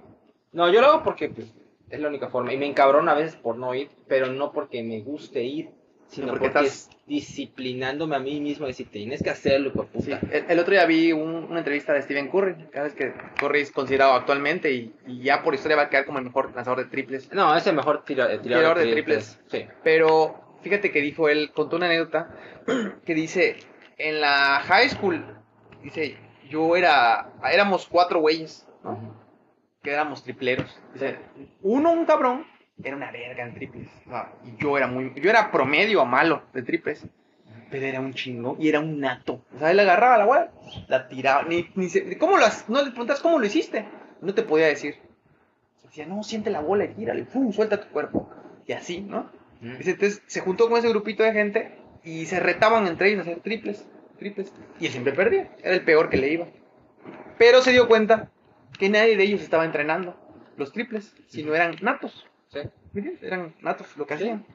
No, 0.52 0.68
yo 0.70 0.82
lo 0.82 0.88
hago 0.88 1.02
porque 1.02 1.30
pues, 1.30 1.46
es 1.88 2.00
la 2.00 2.08
única 2.08 2.28
forma. 2.28 2.52
Y 2.52 2.58
me 2.58 2.66
encabrona 2.66 3.12
a 3.12 3.14
veces 3.14 3.36
por 3.36 3.56
no 3.56 3.74
ir, 3.74 3.88
pero 4.06 4.26
no 4.26 4.52
porque 4.52 4.82
me 4.82 5.00
guste 5.00 5.42
ir, 5.44 5.70
sino 6.09 6.28
Porque 6.28 6.48
porque, 6.51 6.66
estás- 6.66 6.89
es 6.90 6.90
disciplinándome 7.06 8.16
a 8.16 8.18
mí 8.18 8.40
mismo. 8.40 8.66
Decir, 8.66 8.89
tienes 8.90 9.22
que 9.22 9.30
hacerlo, 9.30 9.72
por 9.72 9.86
Sí, 10.01 10.10
puta. 10.14 10.20
el, 10.30 10.44
el 10.48 10.59
otro 10.59 10.72
día 10.72 10.85
vi 10.86 11.12
un- 11.12 11.44
una 11.44 11.59
entrevista 11.59 11.93
de 11.93 12.02
Stephen 12.02 12.28
Curry. 12.28 12.55
Cada 12.72 12.85
vez 12.85 12.94
que 12.94 13.12
Curry 13.39 13.60
es 13.60 13.70
considerado 13.70 14.12
actualmente 14.14 14.72
y, 14.72 14.94
y 15.06 15.22
ya 15.22 15.43
por 15.43 15.55
historia 15.55 15.76
va 15.76 15.85
a 15.85 15.89
quedar 15.90 16.05
como 16.06 16.18
el 16.18 16.24
mejor 16.24 16.55
lanzador 16.55 16.78
de 16.80 16.86
triples. 16.90 17.32
No, 17.32 17.55
es 17.56 17.66
el 17.66 17.76
mejor 17.76 18.05
tira- 18.05 18.32
eh, 18.32 18.39
tirador, 18.39 18.43
Tirador 18.74 18.78
de 18.78 18.93
triples. 18.93 19.39
Sí. 19.48 19.66
Pero 19.85 20.40
fíjate 20.62 20.90
que 20.90 21.01
dijo 21.01 21.28
él, 21.28 21.51
contó 21.55 21.76
una 21.76 21.86
anécdota 21.86 22.35
que 23.06 23.14
dice, 23.14 23.56
en 23.97 24.20
la 24.20 24.60
high 24.66 24.89
school, 24.90 25.24
dice, 25.82 26.16
yo 26.51 26.76
era, 26.76 27.30
éramos 27.52 27.86
cuatro 27.86 28.20
güeyes, 28.20 28.66
¿no? 28.85 29.16
Que 29.82 29.93
éramos 29.93 30.22
tripleros. 30.24 30.78
Dice, 30.94 31.18
uno, 31.62 31.93
un 31.93 32.05
cabrón, 32.05 32.44
era 32.82 32.96
una 32.96 33.10
verga 33.10 33.44
en 33.44 33.55
triples. 33.55 33.88
y 34.44 34.62
yo 34.62 34.76
era 34.76 34.86
muy, 34.86 35.12
yo 35.20 35.30
era 35.30 35.50
promedio 35.50 36.00
a 36.00 36.05
malo 36.05 36.42
de 36.52 36.62
triples. 36.62 37.06
Pero 37.70 37.84
era 37.84 38.00
un 38.00 38.14
chingo 38.14 38.56
y 38.59 38.68
era 38.70 38.80
un 38.80 38.98
nato. 39.00 39.44
O 39.55 39.59
sea, 39.59 39.70
él 39.70 39.78
agarraba 39.80 40.16
la 40.16 40.24
bola, 40.24 40.50
la 40.88 41.06
tiraba. 41.09 41.42
Ni, 41.42 41.68
ni 41.74 41.90
se- 41.90 42.16
¿Cómo 42.16 42.38
lo 42.38 42.46
has- 42.46 42.66
No 42.68 42.82
le 42.82 42.90
preguntas 42.90 43.20
cómo 43.20 43.38
lo 43.38 43.44
hiciste. 43.44 43.84
No 44.22 44.32
te 44.32 44.42
podía 44.42 44.66
decir. 44.68 44.96
Decía, 45.84 46.06
no, 46.06 46.22
siente 46.22 46.48
la 46.50 46.60
bola 46.60 46.84
y 46.84 46.88
tírale, 46.94 47.24
¡pum! 47.24 47.52
suelta 47.52 47.78
tu 47.80 47.88
cuerpo. 47.88 48.30
Y 48.66 48.72
así, 48.72 49.00
¿no? 49.02 49.30
Mm. 49.60 49.72
Entonces 49.80 50.22
se 50.26 50.40
juntó 50.40 50.68
con 50.70 50.78
ese 50.78 50.88
grupito 50.88 51.22
de 51.24 51.32
gente 51.32 51.72
y 52.05 52.24
se 52.26 52.40
retaban 52.40 52.86
entre 52.86 53.09
ellos 53.09 53.18
a 53.20 53.22
hacer 53.22 53.40
triples, 53.40 53.86
triples. 54.18 54.52
Y 54.80 54.86
él 54.86 54.92
siempre 54.92 55.12
perdía, 55.12 55.50
era 55.62 55.74
el 55.74 55.82
peor 55.84 56.09
que 56.09 56.16
le 56.16 56.28
iba. 56.32 56.46
Pero 57.38 57.60
se 57.62 57.72
dio 57.72 57.86
cuenta 57.88 58.30
que 58.78 58.88
nadie 58.88 59.16
de 59.16 59.24
ellos 59.24 59.42
estaba 59.42 59.64
entrenando 59.64 60.16
los 60.56 60.72
triples, 60.72 61.14
sino 61.26 61.55
eran 61.55 61.76
natos. 61.82 62.26
Eran 63.22 63.54
natos 63.60 63.96
lo 63.96 64.06
que 64.06 64.16
Sí. 64.16 64.22
hacían. 64.24 64.46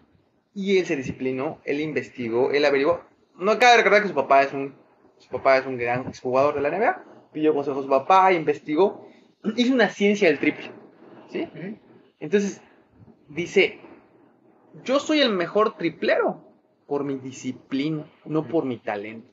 Y 0.55 0.77
él 0.77 0.85
se 0.85 0.95
disciplinó, 0.95 1.59
él 1.65 1.79
investigó, 1.79 2.51
él 2.51 2.63
averiguó. 2.65 3.01
No 3.35 3.57
cabe 3.57 3.77
recordar 3.77 4.01
que 4.03 4.09
su 4.09 4.13
papá 4.13 4.43
es 4.43 4.53
un, 4.53 4.75
su 5.17 5.29
papá 5.29 5.57
es 5.57 5.65
un 5.65 5.77
gran 5.77 6.11
jugador 6.13 6.53
de 6.55 6.61
la 6.61 6.69
NBA. 6.69 7.03
Pidió 7.33 7.53
consejo 7.53 7.79
a 7.79 7.83
su 7.83 7.89
papá, 7.89 8.31
investigó, 8.33 9.07
hizo 9.55 9.73
una 9.73 9.89
ciencia 9.89 10.27
del 10.27 10.39
triple. 10.39 10.71
¿Sí? 11.29 11.47
Entonces, 12.19 12.61
dice, 13.29 13.79
yo 14.83 14.99
soy 14.99 15.21
el 15.21 15.31
mejor 15.31 15.75
triplero 15.77 16.43
por 16.85 17.03
mi 17.03 17.15
disciplina, 17.17 18.05
no 18.25 18.47
por 18.47 18.65
mi 18.65 18.77
talento. 18.77 19.27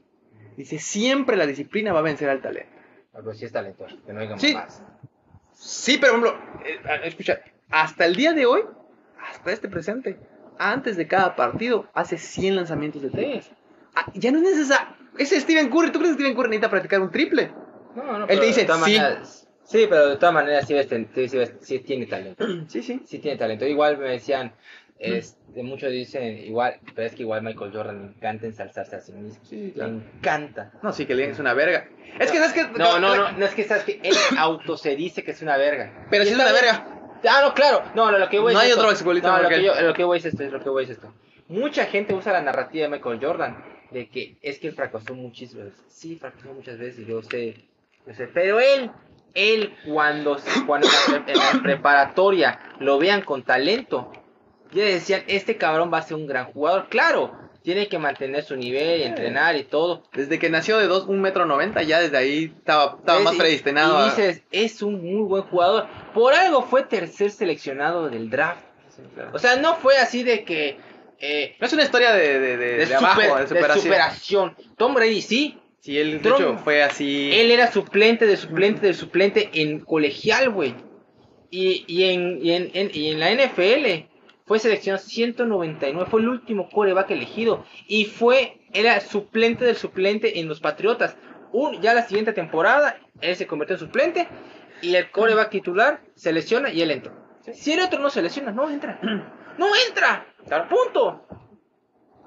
Dice, 0.57 0.79
siempre 0.79 1.37
la 1.37 1.47
disciplina 1.47 1.93
va 1.93 1.99
a 1.99 2.03
vencer 2.03 2.31
al 2.31 2.41
talento. 2.41 2.73
Pero 3.13 3.35
sí 3.35 3.45
es 3.45 3.53
talentoso, 3.53 3.97
que 4.07 4.13
no 4.15 4.21
digamos 4.21 4.41
Sí. 4.41 4.55
más. 4.55 4.83
Sí, 5.53 5.99
pero 6.01 6.19
por 6.19 6.29
ejemplo, 6.29 6.61
eh, 6.65 6.81
escucha, 7.05 7.41
hasta 7.71 8.05
el 8.07 8.17
día 8.17 8.33
de 8.33 8.47
hoy, 8.47 8.63
hasta 9.31 9.53
este 9.53 9.69
presente, 9.69 10.19
antes 10.59 10.97
de 10.97 11.07
cada 11.07 11.37
partido, 11.37 11.89
hace 11.95 12.19
100 12.19 12.57
lanzamientos 12.57 13.03
de 13.03 13.11
triples. 13.11 13.51
Ah, 13.95 14.07
ya 14.15 14.31
no 14.31 14.39
es 14.39 14.45
necesario. 14.45 14.95
Ese 15.19 15.37
es 15.37 15.43
Steven 15.43 15.69
Curry, 15.71 15.91
¿tú 15.91 15.99
crees 15.99 16.17
que 16.17 16.23
Steven 16.23 16.35
Curry 16.37 16.49
necesita 16.51 16.71
practicar 16.71 17.01
un 17.01 17.11
triple? 17.11 17.53
No, 17.95 18.19
no, 18.19 18.27
Él 18.27 18.39
te 18.39 18.47
dice, 18.47 18.61
sí. 18.63 18.67
maneras- 18.81 19.49
sí, 19.65 19.87
pero 19.89 20.09
de 20.11 20.17
todas 20.17 20.35
maneras 20.35 20.67
sí, 20.67 20.75
sí, 21.15 21.29
sí 21.29 21.39
sí 21.61 21.79
tiene 21.81 22.07
talento. 22.07 22.45
Sí, 22.69 22.83
sí. 22.83 23.01
Sí 23.05 23.19
tiene 23.19 23.37
talento. 23.37 23.67
Igual 23.67 23.99
me 23.99 24.11
decían, 24.11 24.53
este, 24.99 25.63
muchos 25.63 25.91
dicen, 25.91 26.39
igual, 26.39 26.79
pero 26.95 27.07
es 27.09 27.15
que 27.15 27.23
igual 27.23 27.43
Michael 27.43 27.73
Jordan 27.73 28.01
le 28.03 28.07
encanta 28.17 28.47
ensalzarse 28.47 28.97
a 28.97 29.01
sí 29.01 29.13
mismo. 29.13 29.43
Sí, 29.45 29.57
Le 29.69 29.73
claro. 29.73 29.93
encanta. 29.93 30.73
No, 30.83 30.93
sí, 30.93 31.07
que 31.07 31.15
le 31.15 31.25
que 31.25 31.31
es 31.33 31.39
una 31.41 31.55
verga. 31.55 31.89
Es 32.19 32.31
que, 32.31 32.39
¿sabes 32.39 32.53
qué? 32.53 32.63
No, 32.79 32.99
no, 33.01 33.17
no, 33.17 33.33
no 33.33 33.45
es 33.45 33.55
que 33.55 33.65
sabes 33.65 33.85
que 33.85 33.99
él 34.03 34.15
auto 34.39 34.77
se 34.77 34.95
dice 34.95 35.25
que 35.25 35.33
es 35.33 35.43
una 35.43 35.57
verga. 35.57 36.07
Pero 36.11 36.23
Y 36.23 36.27
si 36.27 36.33
es 36.35 36.39
una 36.39 36.53
verga. 36.53 37.00
Ah, 37.29 37.41
no, 37.43 37.55
claro. 37.55 37.83
No, 37.95 38.11
lo 38.11 38.29
que 38.29 38.39
voy 38.39 38.53
No 38.55 38.61
es 38.61 38.65
hay 38.65 38.71
esto. 38.71 38.81
otro 38.81 38.91
basquetbolista 38.91 39.37
No, 39.37 39.43
lo 39.43 39.49
que 39.49 39.63
yo, 39.65 39.81
lo 39.81 39.93
que 39.95 40.05
voy 40.05 40.19
es 40.19 40.25
esto, 40.25 40.43
es 40.43 40.53
lo 40.53 40.63
que 40.63 40.69
voy 40.71 40.85
es 40.85 40.91
esto. 40.91 41.13
Mucha 41.49 41.87
gente 41.87 42.15
usa 42.15 42.33
la 42.33 42.43
narrativa 42.43 42.85
de 42.85 42.91
Michael 42.91 43.19
Jordan 43.23 43.65
de 43.91 44.09
que 44.09 44.37
es 44.41 44.59
que 44.59 44.69
él 44.69 44.75
fracasó 44.75 45.15
muchísimas 45.15 45.67
veces. 45.67 45.81
Sí, 45.89 46.17
fracasó 46.17 46.53
muchas 46.53 46.79
veces, 46.79 47.07
yo 47.07 47.23
sé, 47.23 47.57
yo 48.07 48.15
sé. 48.15 48.29
Pero 48.29 48.61
él, 48.61 48.91
él 49.35 49.75
cuando, 49.87 50.37
cuando 50.67 50.87
en 50.87 51.13
la, 51.13 51.33
en 51.33 51.39
la 51.39 51.63
preparatoria 51.63 52.59
lo 52.79 52.99
vean 52.99 53.23
con 53.23 53.43
talento, 53.43 54.13
ya 54.73 54.85
decían, 54.85 55.25
este 55.27 55.57
cabrón 55.57 55.91
va 55.93 55.99
a 55.99 56.03
ser 56.03 56.17
un 56.17 56.27
gran 56.29 56.47
jugador. 56.47 56.89
Claro, 56.89 57.37
tiene 57.63 57.89
que 57.89 57.99
mantener 57.99 58.43
su 58.43 58.57
nivel 58.57 59.01
y 59.01 59.05
entrenar 59.05 59.57
y 59.57 59.65
todo. 59.65 60.03
Desde 60.15 60.39
que 60.39 60.49
nació 60.51 60.79
de 60.79 60.87
2, 60.87 61.05
1 61.09 61.21
metro 61.21 61.45
90, 61.47 61.83
ya 61.83 62.01
desde 62.01 62.17
ahí 62.17 62.53
estaba, 62.57 62.99
más 63.23 63.35
predestinado. 63.37 64.01
Y 64.07 64.11
dices, 64.11 64.43
es 64.51 64.83
un 64.83 64.95
muy 65.03 65.23
buen 65.29 65.43
jugador. 65.45 65.87
Por 66.15 66.33
algo 66.35 66.63
fue 66.63 66.83
tercer 66.85 67.31
seleccionado 67.31 68.09
del 68.09 68.31
draft. 68.31 68.63
O 69.33 69.39
sea, 69.39 69.57
no 69.57 69.77
fue 69.77 69.97
así 69.99 70.23
de 70.23 70.45
que... 70.45 70.79
eh, 71.21 71.57
No 71.61 71.67
es 71.67 71.73
una 71.73 71.83
historia 71.85 72.13
de, 72.13 72.39
de, 72.41 72.57
de, 72.57 72.95
abajo, 72.95 73.37
de 73.37 73.47
superación. 73.79 74.57
Tom 74.77 74.95
Brady 74.95 75.23
sí. 75.23 75.59
Sí, 75.81 75.99
él 75.99 76.21
de 76.21 76.29
hecho 76.29 76.59
fue 76.63 76.83
así. 76.83 77.31
Él 77.33 77.51
era 77.51 77.73
suplente 77.73 78.27
de 78.27 78.37
suplente 78.37 78.87
de 78.87 78.93
suplente 78.95 79.49
en 79.55 79.81
colegial, 79.81 80.51
güey. 80.51 80.75
Y, 81.51 81.85
y, 81.87 82.05
en, 82.05 82.39
y, 82.45 82.53
en, 82.53 82.71
en- 82.75 82.91
y 82.93 83.11
en 83.11 83.19
la 83.21 83.33
NFL 83.33 84.10
fue 84.51 84.59
seleccionado 84.59 85.01
199. 85.05 86.11
Fue 86.11 86.21
el 86.21 86.29
último 86.29 86.69
coreback 86.71 87.13
elegido. 87.13 87.65
Y 87.87 88.07
fue, 88.07 88.59
era 88.73 88.99
suplente 88.99 89.65
del 89.65 89.77
suplente 89.77 90.41
en 90.41 90.49
los 90.49 90.59
Patriotas. 90.59 91.17
Un, 91.53 91.81
ya 91.81 91.95
la 91.95 92.03
siguiente 92.03 92.33
temporada, 92.33 92.97
él 93.21 93.37
se 93.37 93.47
convirtió 93.47 93.77
en 93.77 93.79
suplente. 93.79 94.27
Y 94.83 94.97
el 94.97 95.09
coreback 95.13 95.51
titular 95.51 96.01
se 96.17 96.33
lesiona 96.33 96.69
y 96.73 96.83
él 96.83 96.91
entra. 96.91 97.13
Si 97.53 97.75
el 97.75 97.81
otro 97.81 98.01
no 98.01 98.11
se 98.11 98.23
lesiona, 98.23 98.51
no 98.51 98.69
entra. 98.69 98.99
¡No 99.57 99.69
entra! 99.87 100.27
¡Punto! 100.69 101.25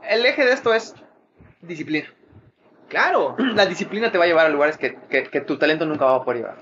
El 0.02 0.26
eje 0.26 0.46
de 0.46 0.54
esto 0.54 0.74
es 0.74 0.96
disciplina. 1.60 2.08
Claro. 2.88 3.36
La 3.54 3.66
disciplina 3.66 4.14
te 4.14 4.18
va 4.18 4.24
a 4.24 4.28
llevar 4.28 4.46
a 4.46 4.50
lugares 4.50 4.78
que, 4.78 4.96
que, 5.10 5.24
que 5.24 5.42
tu 5.42 5.58
talento 5.58 5.86
nunca 5.86 6.06
va 6.06 6.16
a 6.16 6.24
poder 6.24 6.38
llevar. 6.38 6.58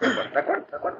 ¿De 0.00 0.40
acuerdo? 0.40 0.66
¿De 0.68 0.76
acuerdo? 0.76 0.98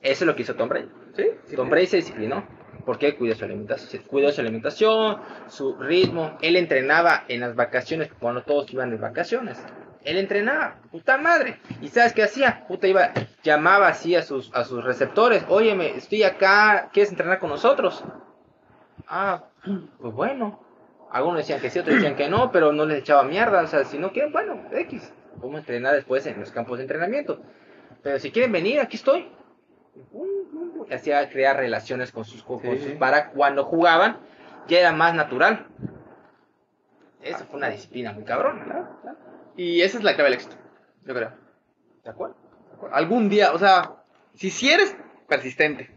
Eso 0.00 0.24
es 0.24 0.26
lo 0.26 0.34
que 0.34 0.40
hizo 0.40 0.54
Tom 0.54 0.70
Brady. 0.70 0.88
¿Sí? 1.14 1.54
Tom 1.54 1.68
Brady 1.68 1.86
se 1.86 1.96
disciplinó. 1.98 2.63
Porque 2.84 3.06
él 3.08 3.16
cuidó 3.16 3.34
su 3.34 3.44
alimentación, 3.44 4.02
cuidó 4.04 4.32
su 4.32 4.40
alimentación, 4.40 5.18
su 5.48 5.76
ritmo. 5.76 6.36
Él 6.42 6.56
entrenaba 6.56 7.24
en 7.28 7.40
las 7.40 7.54
vacaciones, 7.54 8.10
cuando 8.18 8.42
todos 8.42 8.72
iban 8.72 8.90
de 8.90 8.96
vacaciones. 8.96 9.58
Él 10.04 10.18
entrenaba, 10.18 10.76
puta 10.90 11.16
madre. 11.16 11.60
¿Y 11.80 11.88
sabes 11.88 12.12
qué 12.12 12.22
hacía? 12.22 12.66
Puta 12.68 12.86
iba, 12.86 13.12
llamaba 13.42 13.88
así 13.88 14.14
a 14.14 14.22
sus, 14.22 14.54
a 14.54 14.64
sus 14.64 14.84
receptores. 14.84 15.44
Óyeme, 15.48 15.96
estoy 15.96 16.22
acá, 16.24 16.90
¿quieres 16.92 17.10
entrenar 17.10 17.38
con 17.38 17.48
nosotros? 17.50 18.04
Ah, 19.08 19.44
pues 20.00 20.14
bueno. 20.14 20.60
Algunos 21.10 21.38
decían 21.38 21.60
que 21.60 21.70
sí, 21.70 21.78
otros 21.78 21.94
decían 21.94 22.16
que 22.16 22.28
no, 22.28 22.50
pero 22.50 22.72
no 22.72 22.84
les 22.86 22.98
echaba 22.98 23.22
mierda. 23.22 23.62
O 23.62 23.66
sea, 23.68 23.84
si 23.84 23.98
no 23.98 24.10
quieren, 24.10 24.32
bueno, 24.32 24.64
X. 24.72 25.12
Vamos 25.36 25.54
a 25.54 25.58
entrenar 25.58 25.94
después 25.94 26.26
en 26.26 26.40
los 26.40 26.50
campos 26.50 26.78
de 26.78 26.84
entrenamiento. 26.84 27.40
Pero 28.02 28.18
si 28.18 28.32
quieren 28.32 28.50
venir, 28.50 28.80
aquí 28.80 28.96
estoy. 28.96 29.28
Hacía 30.92 31.28
crear 31.30 31.56
relaciones 31.56 32.12
con 32.12 32.24
sus, 32.24 32.42
con 32.42 32.60
Sí, 32.60 32.78
sus- 32.78 32.92
para 32.92 33.30
cuando 33.30 33.64
jugaban, 33.64 34.18
ya 34.68 34.80
era 34.80 34.92
más 34.92 35.14
natural. 35.14 35.66
Eso 37.22 37.44
fue 37.46 37.56
una 37.58 37.70
disciplina 37.70 38.12
muy 38.12 38.24
cabrona. 38.24 38.90
Y 39.56 39.80
esa 39.82 39.98
es 39.98 40.04
la 40.04 40.14
clave 40.14 40.30
del 40.30 40.34
éxito, 40.40 40.56
yo 41.04 41.14
creo. 41.14 41.32
¿De 42.02 42.10
acuerdo? 42.10 42.36
Algún 42.92 43.28
día, 43.28 43.52
o 43.52 43.58
sea, 43.58 43.92
si, 44.34 44.50
si 44.50 44.70
eres 44.70 44.94
persistente, 45.26 45.90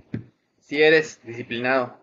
si 0.60 0.82
eres 0.82 1.22
disciplinado, 1.24 1.98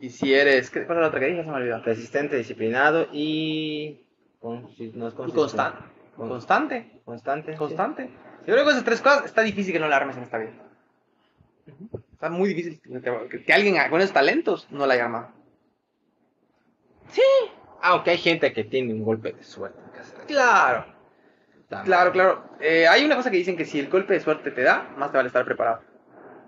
y 0.00 0.10
si 0.10 0.34
eres... 0.34 0.70
¿Qué 0.70 0.80
era 0.80 1.00
la 1.00 1.08
otra 1.08 1.18
que 1.18 1.26
dije? 1.26 1.42
Se 1.44 1.50
me 1.50 1.56
olvidó. 1.56 1.82
Persistente, 1.82 2.36
disciplinado 2.36 3.08
y. 3.12 4.04
con- 4.38 4.70
si 4.76 4.92
no 4.94 5.08
es 5.08 5.14
Y 5.14 5.16
consistente. 5.16 5.34
constante. 5.34 5.78
Con- 6.14 6.28
Constante. 6.28 7.00
Constante. 7.04 7.52
sí. 7.52 7.58
Constante. 7.58 8.10
Yo 8.46 8.54
creo 8.54 8.64
que 8.64 8.70
esas 8.72 8.84
tres 8.84 9.00
cosas 9.00 9.24
está 9.24 9.42
difícil 9.42 9.72
que 9.72 9.80
no 9.80 9.88
la 9.88 9.96
armes 9.96 10.16
en 10.16 10.22
esta 10.24 10.38
vida. 10.38 10.52
Está 12.18 12.30
muy 12.30 12.48
difícil 12.48 12.80
que, 13.30 13.44
que 13.44 13.52
alguien 13.52 13.76
con 13.90 14.00
esos 14.00 14.12
talentos 14.12 14.66
no 14.72 14.86
la 14.86 14.94
haya 14.94 15.04
armado. 15.04 15.28
Sí, 17.12 17.22
aunque 17.80 18.10
hay 18.10 18.18
gente 18.18 18.52
que 18.52 18.64
tiene 18.64 18.92
un 18.92 19.04
golpe 19.04 19.34
de 19.34 19.44
suerte. 19.44 19.78
Claro. 20.26 20.84
Claro, 21.84 22.10
claro. 22.10 22.44
Eh, 22.58 22.88
hay 22.88 23.04
una 23.04 23.14
cosa 23.14 23.30
que 23.30 23.36
dicen 23.36 23.56
que 23.56 23.64
si 23.64 23.78
el 23.78 23.88
golpe 23.88 24.14
de 24.14 24.20
suerte 24.20 24.50
te 24.50 24.62
da, 24.62 24.90
más 24.96 25.12
te 25.12 25.16
vale 25.16 25.28
estar 25.28 25.44
preparado. 25.44 25.80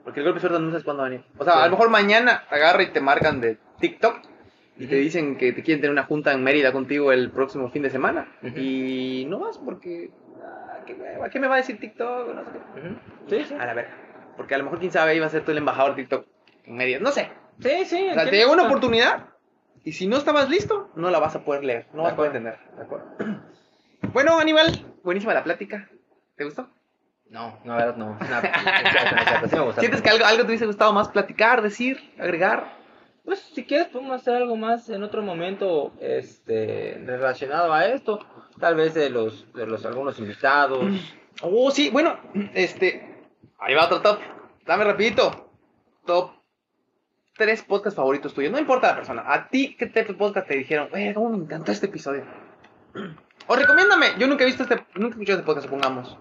Porque 0.02 0.18
el 0.18 0.24
golpe 0.24 0.40
de 0.40 0.48
suerte 0.48 0.58
no 0.58 0.70
sabes 0.70 0.82
cuándo 0.82 1.02
va 1.02 1.06
a 1.06 1.10
venir. 1.10 1.24
O 1.38 1.44
sea, 1.44 1.62
a 1.62 1.66
lo 1.66 1.70
mejor 1.70 1.88
mañana 1.88 2.42
agarra 2.50 2.82
y 2.82 2.90
te 2.90 3.00
marcan 3.00 3.40
de 3.40 3.56
TikTok 3.78 4.22
y 4.76 4.88
te 4.88 4.96
dicen 4.96 5.36
que 5.36 5.52
te 5.52 5.62
quieren 5.62 5.80
tener 5.80 5.92
una 5.92 6.02
junta 6.02 6.32
en 6.32 6.42
Mérida 6.42 6.72
contigo 6.72 7.12
el 7.12 7.30
próximo 7.30 7.70
fin 7.70 7.84
de 7.84 7.90
semana. 7.90 8.26
Y 8.56 9.24
no 9.28 9.38
vas 9.38 9.56
porque. 9.58 10.10
¿a 11.22 11.28
qué, 11.28 11.38
me 11.38 11.46
va 11.46 11.54
a 11.54 11.58
decir 11.58 11.78
TikTok? 11.78 12.34
No 12.34 12.44
sé 12.44 12.50
qué. 12.50 13.38
Sí, 13.38 13.44
sí. 13.50 13.54
A 13.54 13.66
la 13.66 13.74
verga. 13.74 14.09
Porque 14.40 14.54
a 14.54 14.58
lo 14.58 14.64
mejor, 14.64 14.78
quién 14.78 14.90
sabe, 14.90 15.14
iba 15.14 15.26
a 15.26 15.28
ser 15.28 15.44
tú 15.44 15.50
el 15.50 15.58
embajador 15.58 15.94
de 15.94 16.02
TikTok 16.02 16.26
en 16.64 16.74
Mérida. 16.78 16.98
No 16.98 17.12
sé. 17.12 17.28
Sí, 17.58 17.84
sí. 17.84 18.08
O 18.08 18.14
sea, 18.14 18.24
te 18.24 18.38
llegó 18.38 18.54
una 18.54 18.62
oportunidad 18.62 19.26
y 19.84 19.92
si 19.92 20.06
no 20.06 20.16
estabas 20.16 20.48
listo, 20.48 20.88
no 20.94 21.10
la 21.10 21.18
vas 21.18 21.36
a 21.36 21.44
poder 21.44 21.62
leer. 21.62 21.88
No 21.92 22.04
vas 22.04 22.14
a 22.14 22.16
poder 22.16 22.34
entender. 22.34 22.58
De 22.74 22.82
acuerdo. 22.82 23.06
Bueno, 24.14 24.38
Aníbal, 24.38 24.82
buenísima 25.04 25.34
la 25.34 25.44
plática. 25.44 25.90
¿Te 26.36 26.44
gustó? 26.44 26.70
No, 27.28 27.58
no, 27.64 27.76
verdad 27.76 27.96
no. 27.96 28.18
¿Sientes 29.78 30.00
que 30.00 30.08
algo, 30.08 30.24
algo 30.24 30.44
te 30.44 30.48
hubiese 30.48 30.64
gustado 30.64 30.94
más 30.94 31.10
platicar, 31.10 31.60
decir, 31.60 32.00
agregar? 32.18 32.72
Pues 33.26 33.40
si 33.40 33.64
quieres 33.64 33.88
podemos 33.88 34.18
hacer 34.22 34.36
algo 34.36 34.56
más 34.56 34.88
en 34.88 35.02
otro 35.02 35.20
momento 35.20 35.92
este 36.00 36.98
relacionado 37.04 37.74
a 37.74 37.84
esto, 37.88 38.26
tal 38.58 38.74
vez 38.74 38.94
de 38.94 39.10
los 39.10 39.52
de 39.52 39.66
los 39.66 39.84
algunos 39.84 40.18
invitados. 40.18 40.82
Oh, 41.42 41.70
sí, 41.70 41.88
bueno, 41.88 42.18
este 42.52 43.19
ahí 43.60 43.74
va 43.74 43.86
otro 43.86 44.00
top. 44.00 44.18
Dame 44.66 44.84
rapidito. 44.84 45.50
Top 46.04 46.32
tres 47.36 47.62
podcasts 47.62 47.96
favoritos 47.96 48.34
tuyos, 48.34 48.52
no 48.52 48.58
importa 48.58 48.88
la 48.88 48.96
persona. 48.96 49.24
A 49.26 49.48
ti 49.48 49.74
qué 49.74 49.86
te 49.86 50.04
podcast 50.12 50.46
te 50.46 50.56
dijeron, 50.56 50.88
"Oye, 50.92 51.14
cómo 51.14 51.30
me 51.30 51.38
encantó 51.38 51.72
este 51.72 51.86
episodio." 51.86 52.24
O 53.46 53.56
recomiéndame. 53.56 54.10
Yo 54.16 54.28
nunca 54.28 54.44
he 54.44 54.46
visto 54.46 54.62
este, 54.62 54.76
nunca 54.94 55.08
he 55.08 55.10
escuchado 55.10 55.38
este 55.38 55.46
podcast, 55.46 55.66
supongamos. 55.66 56.16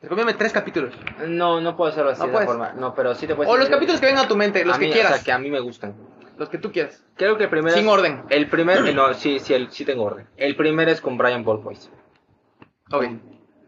Recomiéndame 0.00 0.36
tres 0.36 0.52
capítulos. 0.52 0.94
No, 1.28 1.60
no 1.60 1.76
puedo 1.76 1.92
hacerlo 1.92 2.10
así 2.10 2.22
no 2.22 2.26
de 2.26 2.32
puedes. 2.32 2.48
forma. 2.48 2.72
No, 2.72 2.92
pero 2.92 3.14
sí 3.14 3.28
te 3.28 3.36
puedes. 3.36 3.52
O 3.52 3.56
los 3.56 3.68
capítulos 3.68 4.00
que 4.00 4.06
vengan 4.06 4.24
a 4.24 4.28
tu 4.28 4.36
mente, 4.36 4.64
los 4.64 4.76
que 4.76 4.90
quieras. 4.90 5.12
O 5.12 5.14
sea, 5.16 5.24
que 5.24 5.30
a 5.30 5.38
mí 5.38 5.48
me 5.48 5.60
gustan. 5.60 5.94
Los 6.38 6.48
que 6.48 6.58
tú 6.58 6.72
quieras. 6.72 7.04
Creo 7.14 7.36
que 7.36 7.44
el 7.44 7.50
primero. 7.50 7.76
Sin 7.76 7.86
orden. 7.86 8.24
El 8.30 8.48
primer. 8.48 8.92
no, 8.94 9.14
sí, 9.14 9.38
sí, 9.38 9.54
el, 9.54 9.70
sí 9.70 9.84
tengo 9.84 10.04
orden. 10.04 10.26
El 10.36 10.56
primero 10.56 10.90
es 10.90 11.00
con 11.00 11.16
Brian 11.16 11.44
Ballboys. 11.44 11.88
Ok. 12.90 13.04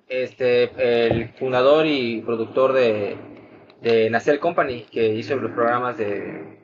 Este, 0.08 1.06
el 1.06 1.28
fundador 1.34 1.86
y 1.86 2.22
productor 2.22 2.72
de, 2.72 3.16
de 3.82 4.08
Nacer 4.10 4.40
Company, 4.40 4.86
que 4.90 5.14
hizo 5.14 5.36
los 5.36 5.52
programas 5.52 5.98
de. 5.98 6.58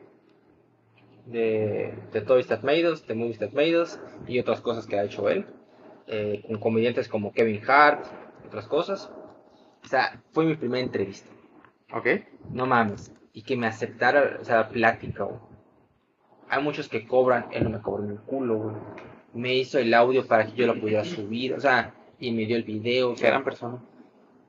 de, 1.27 1.95
de 2.13 2.21
Toys 2.23 2.47
That 2.47 2.63
Made 2.63 2.91
Us, 2.91 3.07
de 3.07 3.15
Movies 3.15 3.39
That 3.39 3.53
Made 3.53 3.81
Us 3.81 4.01
y 4.27 4.39
otras 4.39 4.61
cosas 4.61 4.87
que 4.87 4.99
ha 4.99 5.05
hecho 5.05 5.29
él. 5.29 5.47
Eh, 6.07 6.43
con 6.47 6.59
comediantes 6.59 7.09
como 7.09 7.33
Kevin 7.33 7.63
Hart, 7.67 8.05
otras 8.47 8.67
cosas. 8.67 9.11
O 9.83 9.89
sea, 9.89 10.23
fue 10.33 10.45
mi 10.45 10.55
primera 10.55 10.83
entrevista. 10.83 11.31
Ok. 11.93 12.07
No 12.51 12.67
mames. 12.67 13.13
Y 13.33 13.43
que 13.43 13.57
me 13.57 13.67
aceptara, 13.67 14.39
o 14.41 14.45
sea, 14.45 14.69
plática, 14.69 15.29
Hay 16.49 16.63
muchos 16.63 16.89
que 16.89 17.07
cobran, 17.07 17.47
él 17.53 17.65
no 17.65 17.71
me 17.71 17.81
cobró 17.81 18.05
en 18.05 18.13
el 18.13 18.21
culo, 18.21 18.57
güey. 18.57 18.77
Me 19.35 19.55
hizo 19.55 19.79
el 19.79 19.93
audio 19.93 20.27
para 20.27 20.47
que 20.47 20.53
yo 20.53 20.67
lo 20.67 20.81
pudiera 20.81 21.05
subir, 21.05 21.55
o 21.55 21.61
sea, 21.61 21.93
y 22.27 22.33
me 22.33 22.47
dio 22.47 22.57
el 22.57 22.65
video. 22.65 23.15
Gran 23.15 23.45
persona. 23.45 23.83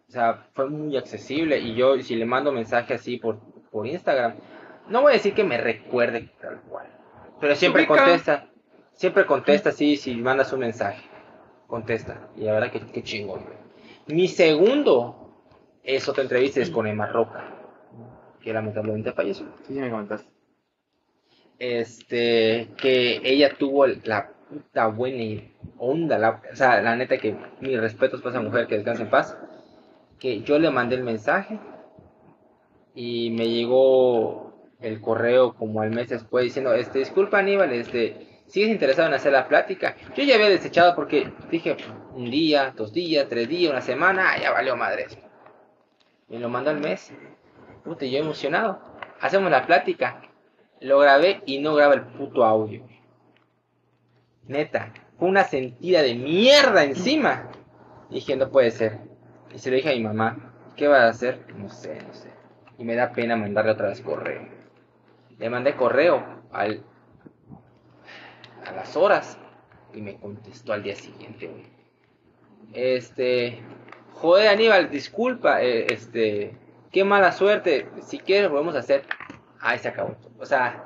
O 0.08 0.12
sea, 0.12 0.48
fue 0.54 0.70
muy 0.70 0.96
accesible. 0.98 1.60
Y 1.60 1.76
yo, 1.76 2.02
si 2.02 2.16
le 2.16 2.26
mando 2.26 2.52
mensaje 2.52 2.94
así 2.94 3.18
por, 3.18 3.40
por 3.72 3.88
Instagram, 3.88 4.36
no 4.90 5.02
voy 5.02 5.12
a 5.12 5.16
decir 5.16 5.34
que 5.34 5.44
me 5.44 5.58
recuerde 5.58 6.30
tal 6.40 6.62
cual. 6.62 6.88
Pero 7.40 7.56
siempre 7.56 7.88
contesta. 7.88 8.50
Siempre 8.94 9.26
contesta, 9.26 9.72
sí, 9.72 9.98
si 9.98 10.16
mandas 10.16 10.54
un 10.54 10.60
mensaje 10.60 11.04
contesta. 11.68 12.30
Y 12.38 12.42
la 12.42 12.54
verdad 12.54 12.72
que, 12.72 12.80
que 12.80 13.04
chingón, 13.04 13.42
Mi 14.08 14.28
segundo 14.28 15.26
es 15.84 16.08
otra 16.08 16.24
entrevista, 16.24 16.62
es 16.62 16.70
con 16.70 16.88
Emma 16.88 17.08
Roca, 17.08 17.44
que 18.42 18.54
lamentablemente 18.54 19.12
falleció. 19.12 19.48
Sí, 19.68 19.74
me 19.74 19.90
comentaste. 19.90 20.30
Este, 21.60 22.70
que 22.78 23.22
ella 23.24 23.56
tuvo 23.58 23.88
la 23.88 24.32
puta 24.50 24.88
buena 24.88 25.42
onda, 25.78 26.18
la, 26.18 26.42
o 26.52 26.56
sea, 26.56 26.82
la 26.82 26.96
neta 26.96 27.18
que 27.18 27.36
mis 27.62 27.80
respetos 27.80 28.22
para 28.22 28.36
esa 28.36 28.44
mujer, 28.44 28.68
que 28.68 28.76
descanse 28.76 29.04
en 29.04 29.10
paz. 29.10 29.38
Que 30.20 30.42
yo 30.42 30.60
le 30.60 30.70
mandé 30.70 30.96
el 30.96 31.04
mensaje 31.04 31.60
y 32.94 33.32
me 33.32 33.50
llegó 33.50 34.54
el 34.80 35.02
correo 35.02 35.54
como 35.54 35.82
al 35.82 35.92
mes 35.92 36.10
después 36.10 36.46
diciendo, 36.46 36.74
este, 36.74 37.00
disculpa 37.00 37.40
Aníbal, 37.40 37.72
este, 37.74 38.42
sigues 38.48 38.70
interesado 38.70 39.08
en 39.08 39.16
hacer 39.16 39.34
la 39.34 39.48
plática. 39.48 39.96
Yo 40.16 40.24
ya 40.24 40.36
había 40.36 40.50
desechado 40.50 40.96
porque 40.96 41.32
dije 41.52 41.76
un 42.14 42.30
día, 42.30 42.74
dos 42.76 42.94
días, 42.94 43.28
tres 43.30 43.50
días, 43.50 43.72
una 43.72 43.82
semana, 43.82 44.38
ya 44.42 44.52
valió 44.52 44.76
madre. 44.76 45.08
Me 46.30 46.40
lo 46.40 46.50
mandó 46.50 46.72
al 46.72 46.80
mes. 46.80 47.14
Puta, 47.84 48.06
yo 48.06 48.20
emocionado. 48.20 48.80
Hacemos 49.22 49.52
la 49.52 49.66
plática. 49.66 50.22
Lo 50.82 51.00
grabé 51.00 51.42
y 51.46 51.60
no 51.60 51.76
graba 51.76 51.94
el 51.94 52.02
puto 52.02 52.44
audio. 52.44 52.84
Neta, 54.48 54.94
fue 55.18 55.30
una 55.30 55.44
sentida 55.44 56.02
de 56.02 56.16
mierda 56.16 56.84
encima. 56.84 57.50
Dije, 58.10 58.36
no 58.36 58.50
puede 58.50 58.72
ser. 58.72 59.00
Y 59.54 59.60
se 59.60 59.70
lo 59.70 59.76
dije 59.76 59.92
a 59.92 59.96
mi 59.96 60.04
mamá, 60.04 60.54
¿qué 60.76 60.88
va 60.88 61.04
a 61.04 61.10
hacer? 61.10 61.46
No 61.56 61.70
sé, 61.70 62.02
no 62.06 62.14
sé. 62.14 62.30
Y 62.78 62.84
me 62.84 62.96
da 62.96 63.12
pena 63.12 63.36
mandarle 63.36 63.72
otra 63.72 63.88
vez 63.88 64.02
correo. 64.02 64.48
Le 65.38 65.50
mandé 65.50 65.76
correo 65.76 66.24
al 66.52 66.84
a 68.66 68.72
las 68.72 68.96
horas. 68.96 69.38
Y 69.94 70.02
me 70.02 70.18
contestó 70.18 70.74
al 70.74 70.84
día 70.84 70.96
siguiente, 70.96 71.50
Este, 72.74 73.64
joder 74.12 74.50
Aníbal, 74.50 74.90
disculpa, 74.90 75.62
eh, 75.62 75.88
este, 75.90 76.58
qué 76.92 77.06
mala 77.06 77.32
suerte. 77.32 77.88
Si 78.02 78.20
quieres 78.20 78.50
podemos 78.50 78.76
hacer. 78.76 79.04
Ahí 79.62 79.80
se 79.80 79.88
acabó. 79.88 80.16
O 80.38 80.46
sea, 80.46 80.84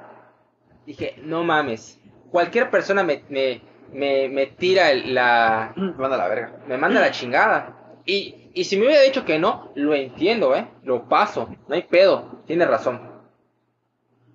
dije, 0.85 1.15
no 1.23 1.43
mames. 1.43 1.98
Cualquier 2.31 2.69
persona 2.69 3.03
me, 3.03 3.23
me, 3.29 4.29
me, 4.29 4.45
tira 4.47 4.93
la... 4.93 5.73
Me 5.75 5.91
manda 5.93 6.17
la 6.17 6.27
verga. 6.27 6.57
Me 6.67 6.77
manda 6.77 7.01
la 7.01 7.11
chingada. 7.11 7.97
Y, 8.05 8.51
y 8.53 8.63
si 8.63 8.77
me 8.77 8.85
hubiera 8.85 9.01
dicho 9.03 9.25
que 9.25 9.39
no, 9.39 9.71
lo 9.75 9.93
entiendo, 9.95 10.55
¿eh? 10.55 10.67
Lo 10.83 11.07
paso. 11.07 11.49
No 11.67 11.75
hay 11.75 11.83
pedo. 11.83 12.41
Tiene 12.45 12.65
razón. 12.65 13.01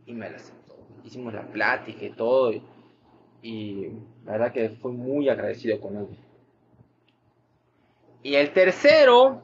Y 0.07 0.13
me 0.13 0.31
la 0.31 0.37
aceptó. 0.37 0.77
Hicimos 1.05 1.33
la 1.33 1.43
plática 1.43 2.05
y 2.05 2.11
todo 2.11 2.53
y 3.45 3.91
la 4.25 4.33
verdad 4.33 4.53
que 4.53 4.71
fui 4.71 4.93
muy 4.93 5.29
agradecido 5.29 5.79
con 5.79 5.99
él. 5.99 6.07
Y 8.23 8.37
el 8.37 8.55
tercero, 8.55 9.43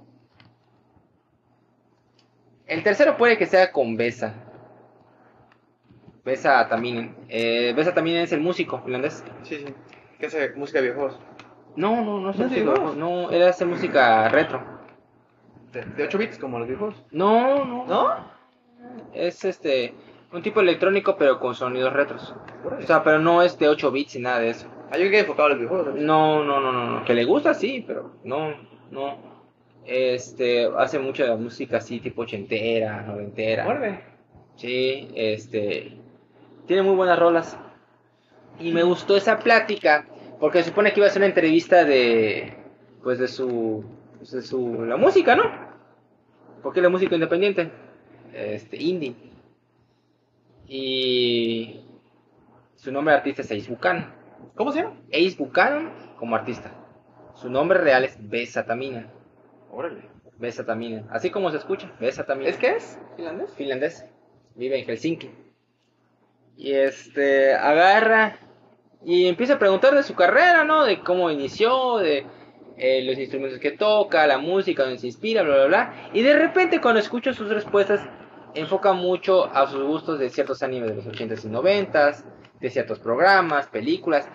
el 2.66 2.82
tercero 2.82 3.18
puede 3.18 3.36
que 3.36 3.44
sea 3.44 3.70
con 3.70 3.98
Besa. 3.98 4.49
Besa 6.24 6.68
también, 6.68 7.16
eh, 7.28 7.72
Besa 7.76 7.94
también 7.94 8.18
es 8.18 8.32
el 8.32 8.40
músico 8.40 8.80
finlandés. 8.82 9.24
Sí, 9.42 9.56
sí. 9.56 9.74
¿Qué 10.18 10.26
hace 10.26 10.50
música 10.54 10.80
de 10.80 10.88
videojuegos? 10.88 11.18
No, 11.76 12.04
no, 12.04 12.20
no 12.20 12.30
es 12.30 12.38
¿No, 12.38 12.94
no, 12.94 13.30
él 13.30 13.42
hace 13.42 13.64
música 13.64 14.28
retro. 14.28 14.62
¿De, 15.72 16.04
8 16.04 16.18
bits 16.18 16.38
como 16.38 16.58
los 16.58 16.66
videojuegos? 16.66 17.02
No, 17.10 17.64
no. 17.64 17.86
¿No? 17.86 18.30
Es 19.14 19.44
este 19.44 19.94
un 20.32 20.42
tipo 20.42 20.60
electrónico, 20.60 21.16
pero 21.16 21.40
con 21.40 21.54
sonidos 21.54 21.92
retros. 21.92 22.34
O 22.78 22.82
sea, 22.82 23.02
pero 23.02 23.18
no 23.18 23.42
es 23.42 23.58
de 23.58 23.68
8 23.68 23.90
bits 23.90 24.16
y 24.16 24.20
nada 24.20 24.40
de 24.40 24.50
eso. 24.50 24.66
¿Hay 24.90 25.00
ah, 25.00 25.04
yo 25.04 25.10
que 25.10 25.20
enfocado 25.20 25.48
en 25.48 25.52
los 25.52 25.58
videojuegos. 25.60 26.00
No, 26.00 26.44
no, 26.44 26.60
no, 26.60 26.72
no, 26.72 27.04
Que 27.04 27.14
le 27.14 27.24
gusta, 27.24 27.54
sí, 27.54 27.84
pero 27.86 28.16
no, 28.24 28.54
no. 28.90 29.18
Este, 29.86 30.68
hace 30.76 30.98
mucha 30.98 31.34
música 31.36 31.78
así, 31.78 32.00
tipo 32.00 32.22
ochentera, 32.22 33.02
noventera. 33.02 33.64
Muerde. 33.64 34.00
Sí, 34.56 35.08
este. 35.14 35.99
Tiene 36.70 36.84
muy 36.84 36.94
buenas 36.94 37.18
rolas. 37.18 37.58
Y 38.60 38.70
me 38.70 38.84
gustó 38.84 39.16
esa 39.16 39.40
plática, 39.40 40.06
porque 40.38 40.62
se 40.62 40.68
supone 40.68 40.92
que 40.92 41.00
iba 41.00 41.08
a 41.08 41.10
ser 41.10 41.18
una 41.18 41.26
entrevista 41.26 41.84
de. 41.84 42.54
Pues 43.02 43.18
de 43.18 43.26
su. 43.26 43.84
Pues 44.18 44.30
de 44.30 44.40
su. 44.40 44.84
La 44.84 44.96
música, 44.96 45.34
¿no? 45.34 45.42
Porque 46.62 46.80
la 46.80 46.88
música 46.88 47.16
independiente. 47.16 47.72
Este, 48.32 48.76
indie. 48.76 49.16
Y 50.68 51.80
su 52.76 52.92
nombre 52.92 53.14
de 53.14 53.18
artista 53.18 53.42
es 53.42 53.50
Ace 53.50 53.68
Buchanan. 53.68 54.14
¿Cómo 54.54 54.70
se 54.70 54.82
llama? 54.82 54.94
Ace 55.08 55.34
Buchanan 55.36 55.90
como 56.20 56.36
artista. 56.36 56.70
Su 57.34 57.50
nombre 57.50 57.80
real 57.80 58.04
es 58.04 58.16
Besatamina. 58.30 59.10
Órale. 59.72 60.02
Besatamina. 60.38 61.08
Así 61.10 61.30
como 61.30 61.50
se 61.50 61.56
escucha, 61.56 61.90
Besatamina. 61.98 62.48
¿Es 62.48 62.58
qué 62.58 62.76
es? 62.76 62.96
¿Finlandés? 63.16 63.50
Finlandés. 63.56 64.06
Vive 64.54 64.78
en 64.78 64.84
Helsinki. 64.84 65.49
Y 66.60 66.74
este, 66.74 67.54
agarra 67.54 68.36
y 69.02 69.26
empieza 69.28 69.54
a 69.54 69.58
preguntar 69.58 69.94
de 69.94 70.02
su 70.02 70.14
carrera, 70.14 70.62
¿no? 70.62 70.84
De 70.84 71.00
cómo 71.00 71.30
inició, 71.30 71.96
de 71.96 72.26
eh, 72.76 73.02
los 73.02 73.18
instrumentos 73.18 73.58
que 73.58 73.70
toca, 73.70 74.26
la 74.26 74.36
música, 74.36 74.82
donde 74.82 74.98
se 74.98 75.06
inspira, 75.06 75.42
bla, 75.42 75.54
bla, 75.54 75.66
bla. 75.66 76.10
Y 76.12 76.20
de 76.20 76.36
repente 76.36 76.78
cuando 76.78 77.00
escucho 77.00 77.32
sus 77.32 77.48
respuestas, 77.48 78.02
enfoca 78.54 78.92
mucho 78.92 79.46
a 79.46 79.70
sus 79.70 79.82
gustos 79.82 80.18
de 80.18 80.28
ciertos 80.28 80.62
animes 80.62 80.90
de 80.90 80.96
los 80.96 81.06
80s 81.06 81.46
y 81.46 81.48
90s, 81.48 82.24
de 82.60 82.68
ciertos 82.68 82.98
programas, 82.98 83.66
películas. 83.68 84.28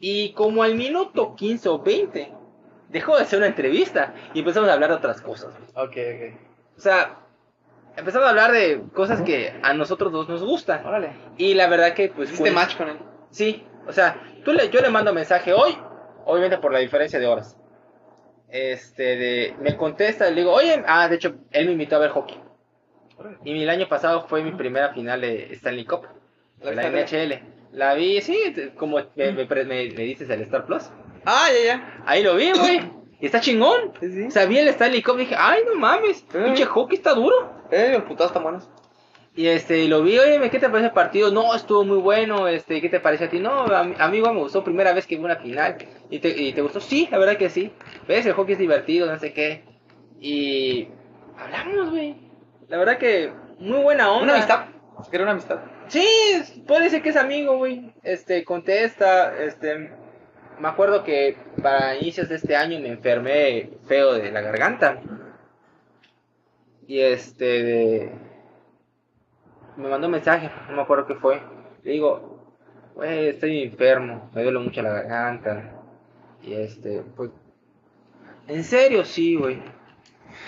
Y 0.00 0.34
como 0.34 0.64
al 0.64 0.74
minuto 0.74 1.34
15 1.34 1.68
o 1.70 1.78
20, 1.78 2.30
dejó 2.90 3.16
de 3.16 3.22
hacer 3.22 3.38
una 3.38 3.48
entrevista 3.48 4.12
y 4.34 4.40
empezamos 4.40 4.68
a 4.68 4.74
hablar 4.74 4.90
de 4.90 4.96
otras 4.96 5.22
cosas. 5.22 5.54
Ok, 5.74 5.96
ok. 5.96 6.76
O 6.76 6.80
sea, 6.80 7.23
empezamos 7.96 8.26
a 8.26 8.30
hablar 8.30 8.52
de 8.52 8.82
cosas 8.92 9.22
que 9.22 9.52
a 9.62 9.72
nosotros 9.74 10.12
dos 10.12 10.28
nos 10.28 10.42
gustan. 10.42 10.84
Órale. 10.84 11.10
Y 11.36 11.54
la 11.54 11.68
verdad 11.68 11.94
que, 11.94 12.08
pues. 12.08 12.28
¿Hiciste 12.30 12.50
fue- 12.50 12.54
match 12.60 12.76
con 12.76 12.88
él? 12.88 12.98
Sí, 13.30 13.64
o 13.86 13.92
sea, 13.92 14.20
tú 14.44 14.52
le, 14.52 14.68
yo 14.70 14.80
le 14.80 14.90
mando 14.90 15.12
mensaje 15.12 15.52
hoy, 15.52 15.76
obviamente 16.24 16.58
por 16.58 16.72
la 16.72 16.78
diferencia 16.78 17.18
de 17.18 17.26
horas. 17.26 17.56
Este, 18.48 19.16
de, 19.16 19.54
me 19.60 19.76
contesta, 19.76 20.28
le 20.30 20.36
digo, 20.42 20.52
oye, 20.52 20.82
ah, 20.86 21.08
de 21.08 21.16
hecho, 21.16 21.34
él 21.50 21.66
me 21.66 21.72
invitó 21.72 21.96
a 21.96 22.00
ver 22.00 22.10
hockey. 22.10 22.38
Y 23.44 23.62
el 23.62 23.68
año 23.70 23.88
pasado 23.88 24.26
fue 24.28 24.42
mi 24.42 24.52
primera 24.52 24.92
final 24.92 25.20
de 25.20 25.52
Stanley 25.54 25.84
Cup, 25.84 26.02
¿La 26.62 26.72
la 26.72 26.88
NHL. 26.90 27.42
La 27.72 27.94
vi, 27.94 28.20
sí, 28.20 28.54
como 28.76 28.98
me, 29.16 29.32
me, 29.32 29.44
me- 29.44 29.64
me 29.64 30.02
dices 30.02 30.30
el 30.30 30.42
Star 30.42 30.66
Plus. 30.66 30.84
Ah, 31.24 31.46
ya, 31.50 31.64
ya. 31.74 32.02
Ahí 32.06 32.22
lo 32.22 32.36
vi, 32.36 32.52
güey. 32.52 32.80
Y 33.20 33.26
está 33.26 33.40
chingón. 33.40 33.92
Sí, 34.00 34.12
sí. 34.12 34.24
O 34.26 34.30
sea, 34.30 34.46
vi 34.46 34.58
el 34.58 34.68
Stanley 34.68 35.02
Cup 35.02 35.16
y 35.16 35.20
dije, 35.20 35.34
ay, 35.38 35.62
no 35.66 35.74
mames, 35.74 36.22
pinche 36.32 36.64
hockey 36.66 36.96
está 36.96 37.14
duro. 37.14 37.63
Eh, 37.74 37.90
los 37.92 38.04
putados 38.04 38.30
están 38.30 38.44
buenos. 38.44 38.70
Y 39.34 39.48
este, 39.48 39.88
lo 39.88 40.04
vi, 40.04 40.16
oye, 40.16 40.48
¿qué 40.48 40.60
te 40.60 40.68
parece 40.68 40.86
el 40.86 40.92
partido? 40.92 41.32
No, 41.32 41.56
estuvo 41.56 41.84
muy 41.84 41.96
bueno, 41.98 42.46
este, 42.46 42.80
¿qué 42.80 42.88
te 42.88 43.00
pareció 43.00 43.26
a 43.26 43.30
ti? 43.30 43.40
No, 43.40 43.64
a 43.64 43.82
mí, 43.82 43.94
a 43.98 44.08
mí 44.08 44.18
igual 44.18 44.34
me 44.34 44.40
gustó, 44.40 44.62
primera 44.62 44.92
vez 44.92 45.08
que 45.08 45.16
vi 45.16 45.24
una 45.24 45.34
final. 45.34 45.76
¿Y 46.08 46.20
te, 46.20 46.28
¿Y 46.28 46.52
te 46.52 46.62
gustó? 46.62 46.80
Sí, 46.80 47.08
la 47.10 47.18
verdad 47.18 47.36
que 47.36 47.50
sí. 47.50 47.72
¿Ves? 48.06 48.24
El 48.26 48.34
hockey 48.34 48.52
es 48.52 48.60
divertido, 48.60 49.08
no 49.08 49.18
sé 49.18 49.32
qué. 49.32 49.64
Y 50.20 50.86
hablamos, 51.36 51.90
güey. 51.90 52.14
La 52.68 52.78
verdad 52.78 52.96
que 52.98 53.32
muy 53.58 53.82
buena 53.82 54.12
onda. 54.12 54.22
Una 54.22 54.34
amistad. 54.34 54.66
Era 55.10 55.24
una 55.24 55.32
amistad. 55.32 55.58
Sí, 55.88 56.06
puede 56.68 56.88
ser 56.90 57.02
que 57.02 57.08
es 57.08 57.16
amigo, 57.16 57.56
güey. 57.56 57.92
Este, 58.04 58.44
contesta, 58.44 59.36
este... 59.42 59.90
Me 60.60 60.68
acuerdo 60.68 61.02
que 61.02 61.36
para 61.60 61.96
inicios 61.96 62.28
de 62.28 62.36
este 62.36 62.54
año 62.54 62.78
me 62.78 62.88
enfermé 62.88 63.70
feo 63.88 64.12
de 64.12 64.30
la 64.30 64.40
garganta. 64.40 65.00
Y 66.86 67.00
este. 67.00 68.12
Me 69.76 69.88
mandó 69.88 70.06
un 70.06 70.12
mensaje, 70.12 70.50
no 70.68 70.76
me 70.76 70.82
acuerdo 70.82 71.06
qué 71.06 71.14
fue. 71.14 71.40
Le 71.82 71.92
digo, 71.92 72.54
güey, 72.94 73.28
estoy 73.28 73.62
enfermo, 73.62 74.30
me 74.34 74.42
duele 74.42 74.58
mucho 74.60 74.82
la 74.82 74.90
garganta. 74.90 75.72
Y 76.42 76.54
este, 76.54 77.02
pues... 77.16 77.30
En 78.46 78.62
serio, 78.62 79.04
sí, 79.04 79.34
güey. 79.34 79.60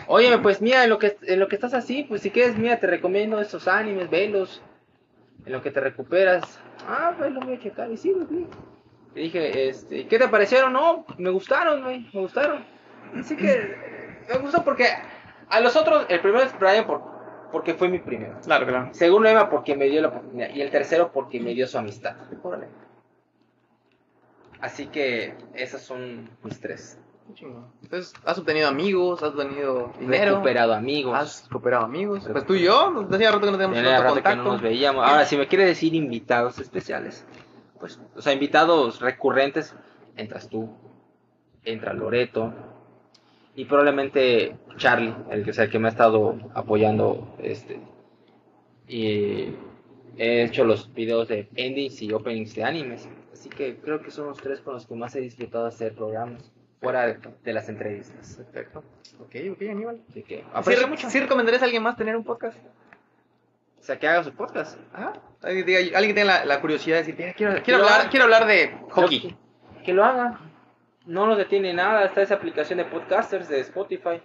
Óyeme, 0.06 0.38
pues 0.38 0.60
mira, 0.60 0.84
en 0.84 0.90
lo 0.90 0.98
que, 0.98 1.16
en 1.22 1.40
lo 1.40 1.48
que 1.48 1.56
estás 1.56 1.74
así, 1.74 2.04
pues 2.04 2.22
si 2.22 2.30
quieres, 2.30 2.56
mira, 2.56 2.78
te 2.78 2.86
recomiendo 2.86 3.40
estos 3.40 3.66
animes, 3.66 4.10
velos. 4.10 4.62
En 5.44 5.52
lo 5.52 5.62
que 5.62 5.70
te 5.70 5.80
recuperas. 5.80 6.60
Ah, 6.86 7.14
pues 7.16 7.32
lo 7.32 7.40
voy 7.40 7.54
a 7.54 7.60
checar. 7.60 7.90
Y 7.90 7.96
sí, 7.96 8.12
güey. 8.12 8.46
Le 9.14 9.22
dije, 9.22 9.68
este, 9.68 10.06
¿qué 10.06 10.18
te 10.18 10.28
parecieron? 10.28 10.72
No, 10.72 11.06
me 11.18 11.30
gustaron, 11.30 11.82
güey, 11.82 12.08
me 12.12 12.20
gustaron. 12.20 12.64
Así 13.14 13.36
que 13.36 13.74
me 14.28 14.38
gustó 14.38 14.62
porque 14.62 14.86
a 15.48 15.60
los 15.60 15.77
otros, 15.77 16.06
el 16.09 16.20
primero 16.20 16.44
es 16.44 16.59
Brian 16.59 16.86
por, 16.86 17.02
porque 17.52 17.74
fue 17.74 17.89
mi 17.89 17.98
primero. 17.98 18.39
Claro, 18.44 18.66
claro. 18.66 18.89
Segundo 18.93 19.28
Emma 19.28 19.48
porque 19.48 19.77
me 19.77 19.86
dio 19.86 20.02
la 20.02 20.09
oportunidad. 20.09 20.51
Y 20.55 20.60
el 20.60 20.70
tercero 20.70 21.10
porque 21.12 21.40
me 21.40 21.55
dio 21.55 21.66
su 21.66 21.78
amistad. 21.78 22.16
Órale. 22.43 22.68
Así 24.60 24.86
que 24.86 25.35
esos 25.55 25.82
son 25.82 26.31
mis 26.43 26.60
tres. 26.60 26.98
Entonces, 27.82 28.14
has 28.24 28.39
obtenido 28.39 28.68
amigos, 28.68 29.23
has 29.23 29.31
obtenido 29.31 29.93
dinero. 29.98 30.32
recuperado 30.32 30.74
amigos. 30.74 31.18
Has 31.18 31.44
recuperado 31.48 31.85
amigos. 31.85 32.27
Pues 32.31 32.47
tú 32.47 32.55
y 32.55 32.62
yo, 32.62 32.90
nos 32.90 33.10
decía 33.10 33.32
rato 33.32 33.47
que 33.47 33.52
no 33.52 33.59
teníamos 33.59 34.02
rato 34.02 34.23
que 34.23 34.36
no 34.36 34.44
nos 34.44 34.62
veíamos. 34.62 35.05
Ahora, 35.05 35.24
si 35.24 35.36
me 35.36 35.48
quiere 35.48 35.66
decir 35.66 35.94
invitados 35.94 36.59
especiales, 36.59 37.27
pues, 37.81 38.01
o 38.14 38.23
sea, 38.23 38.32
invitados 38.32 39.01
recurrentes, 39.01 39.74
entras 40.16 40.48
tú, 40.48 40.70
entra 41.64 41.93
Loreto 41.93 42.55
y 43.57 43.65
probablemente 43.65 44.55
Charlie, 44.77 45.15
el 45.31 45.43
que, 45.45 45.51
o 45.51 45.53
sea, 45.55 45.65
el 45.65 45.70
que 45.70 45.78
me 45.78 45.89
ha 45.89 45.91
estado 45.91 46.37
apoyando, 46.55 47.35
este, 47.43 47.81
y 48.87 49.55
he 50.19 50.45
hecho 50.45 50.65
los 50.65 50.93
videos 50.95 51.28
de 51.28 51.49
endings 51.57 52.01
y 52.03 52.12
openings 52.12 52.55
de 52.55 52.65
animes. 52.65 53.09
Así 53.33 53.49
que 53.49 53.77
creo 53.78 54.01
que 54.03 54.11
son 54.11 54.27
los 54.27 54.39
tres 54.39 54.61
con 54.61 54.74
los 54.74 54.87
que 54.87 54.95
más 54.95 55.15
he 55.16 55.20
disfrutado 55.20 55.66
hacer 55.66 55.95
programas 55.95 56.53
fuera 56.81 57.07
de, 57.07 57.19
de 57.45 57.53
las 57.53 57.69
entrevistas. 57.69 58.37
Perfecto. 58.37 58.85
Ok, 59.20 59.35
ok, 59.53 59.62
Aníbal. 59.70 60.01
Así 60.09 60.23
que 60.23 60.45
¿Sí, 60.65 60.87
mucho. 60.87 61.11
¿Sí 61.11 61.20
recomendarías 61.20 61.62
a 61.62 61.65
alguien 61.65 61.83
más 61.83 61.97
tener 61.97 62.16
un 62.16 62.24
podcast? 62.24 62.59
O 63.78 63.83
sea, 63.83 63.99
que 63.99 64.09
haga 64.09 64.24
su 64.24 64.33
podcast. 64.33 64.78
Ajá. 64.93 65.15
Alguien, 65.43 65.65
que 65.66 66.15
tenga 66.15 66.24
la, 66.24 66.45
la 66.45 66.61
curiosidad 66.61 66.97
de 66.97 67.03
decir, 67.03 67.15
"Mira, 67.19 67.33
quiero, 67.35 67.62
quiero, 67.62 67.78
lo 67.78 67.85
hablar, 67.85 68.01
haga. 68.01 68.11
quiero 68.11 68.24
hablar 68.24 68.47
de 68.47 68.77
hockey. 68.91 69.20
Que, 69.20 69.37
que 69.85 69.93
lo 69.93 70.05
hagan. 70.05 70.39
No 71.07 71.27
nos 71.27 71.39
detiene 71.39 71.73
nada. 71.73 72.05
Está 72.05 72.23
esa 72.23 72.35
aplicación 72.35 72.78
de 72.78 72.85
podcasters 72.85 73.49
de 73.49 73.61
Spotify. 73.61 74.20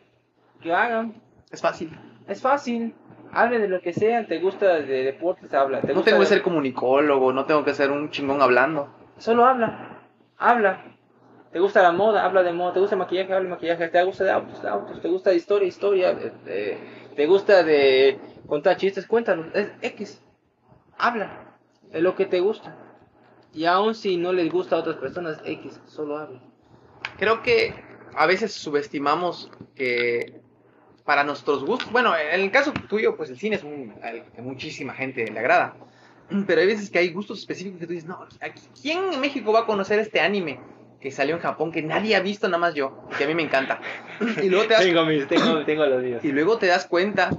Que 0.61 0.73
hagan. 0.73 1.21
Es 1.51 1.61
fácil. 1.61 1.91
Es 2.27 2.41
fácil. 2.41 2.93
Hable 3.31 3.59
de 3.59 3.67
lo 3.67 3.81
que 3.81 3.93
sea. 3.93 4.25
Te 4.27 4.39
gusta 4.39 4.65
de 4.79 5.03
deportes, 5.03 5.53
habla. 5.53 5.81
¿Te 5.81 5.87
No 5.87 5.93
gusta 5.95 6.05
tengo 6.11 6.19
que 6.19 6.25
de- 6.25 6.29
ser 6.35 6.41
comunicólogo, 6.41 7.31
no 7.33 7.45
tengo 7.45 7.63
que 7.63 7.73
ser 7.73 7.91
un 7.91 8.09
chingón 8.09 8.41
hablando. 8.41 8.89
Solo 9.17 9.45
habla. 9.45 9.99
Habla. 10.37 10.83
¿Te 11.51 11.59
gusta 11.59 11.81
la 11.83 11.91
moda? 11.91 12.23
Habla 12.25 12.43
de 12.43 12.53
moda. 12.53 12.73
¿Te 12.73 12.79
gusta 12.79 12.95
el 12.95 12.99
maquillaje? 12.99 13.33
Habla 13.33 13.43
de 13.45 13.55
maquillaje. 13.55 13.87
¿Te 13.89 14.03
gusta 14.03 14.23
de 14.23 14.31
autos? 14.31 14.61
De 14.61 14.69
autos. 14.69 15.01
¿Te 15.01 15.07
gusta 15.07 15.29
de 15.29 15.35
historia? 15.35 15.67
Historia. 15.67 16.17
¿Te 17.15 17.25
gusta 17.27 17.63
de 17.63 18.19
contar 18.47 18.77
chistes? 18.77 19.05
Cuéntalo. 19.05 19.45
Es 19.53 19.71
X. 19.81 20.21
Habla. 20.97 21.57
De 21.91 22.01
lo 22.01 22.15
que 22.15 22.25
te 22.25 22.39
gusta. 22.39 22.75
Y 23.53 23.65
aun 23.65 23.95
si 23.95 24.15
no 24.17 24.31
les 24.31 24.49
gusta 24.51 24.77
a 24.77 24.79
otras 24.79 24.95
personas, 24.95 25.41
X. 25.45 25.81
Solo 25.85 26.17
habla. 26.17 26.39
Creo 27.21 27.43
que 27.43 27.71
a 28.15 28.25
veces 28.25 28.51
subestimamos 28.51 29.51
que 29.75 30.41
para 31.05 31.23
nuestros 31.23 31.63
gustos, 31.63 31.91
bueno, 31.91 32.13
en 32.17 32.41
el 32.41 32.49
caso 32.49 32.73
tuyo, 32.89 33.15
pues 33.15 33.29
el 33.29 33.37
cine 33.37 33.57
es 33.57 33.63
un, 33.63 33.93
al 34.01 34.23
que 34.31 34.41
muchísima 34.41 34.95
gente 34.95 35.29
le 35.29 35.39
agrada. 35.39 35.75
Pero 36.47 36.61
hay 36.61 36.65
veces 36.67 36.89
que 36.89 36.97
hay 36.97 37.09
gustos 37.13 37.37
específicos 37.37 37.79
que 37.79 37.85
tú 37.85 37.93
dices, 37.93 38.09
no, 38.09 38.25
¿quién 38.81 39.13
en 39.13 39.19
México 39.21 39.53
va 39.53 39.59
a 39.59 39.65
conocer 39.67 39.99
este 39.99 40.19
anime 40.19 40.59
que 40.99 41.11
salió 41.11 41.35
en 41.35 41.41
Japón 41.41 41.71
que 41.71 41.83
nadie 41.83 42.15
ha 42.15 42.21
visto 42.21 42.47
nada 42.47 42.57
más 42.57 42.73
yo 42.73 43.07
que 43.19 43.25
a 43.25 43.27
mí 43.27 43.35
me 43.35 43.43
encanta? 43.43 43.79
Y 44.41 44.49
luego 44.49 44.65
te 44.65 44.73
das 44.73 44.83
Tengo 44.83 45.05
mis, 45.05 45.27
tengo, 45.27 45.63
tengo 45.63 45.85
los 45.85 46.01
míos. 46.01 46.25
Y 46.25 46.31
luego 46.31 46.57
te 46.57 46.65
das 46.65 46.87
cuenta 46.87 47.29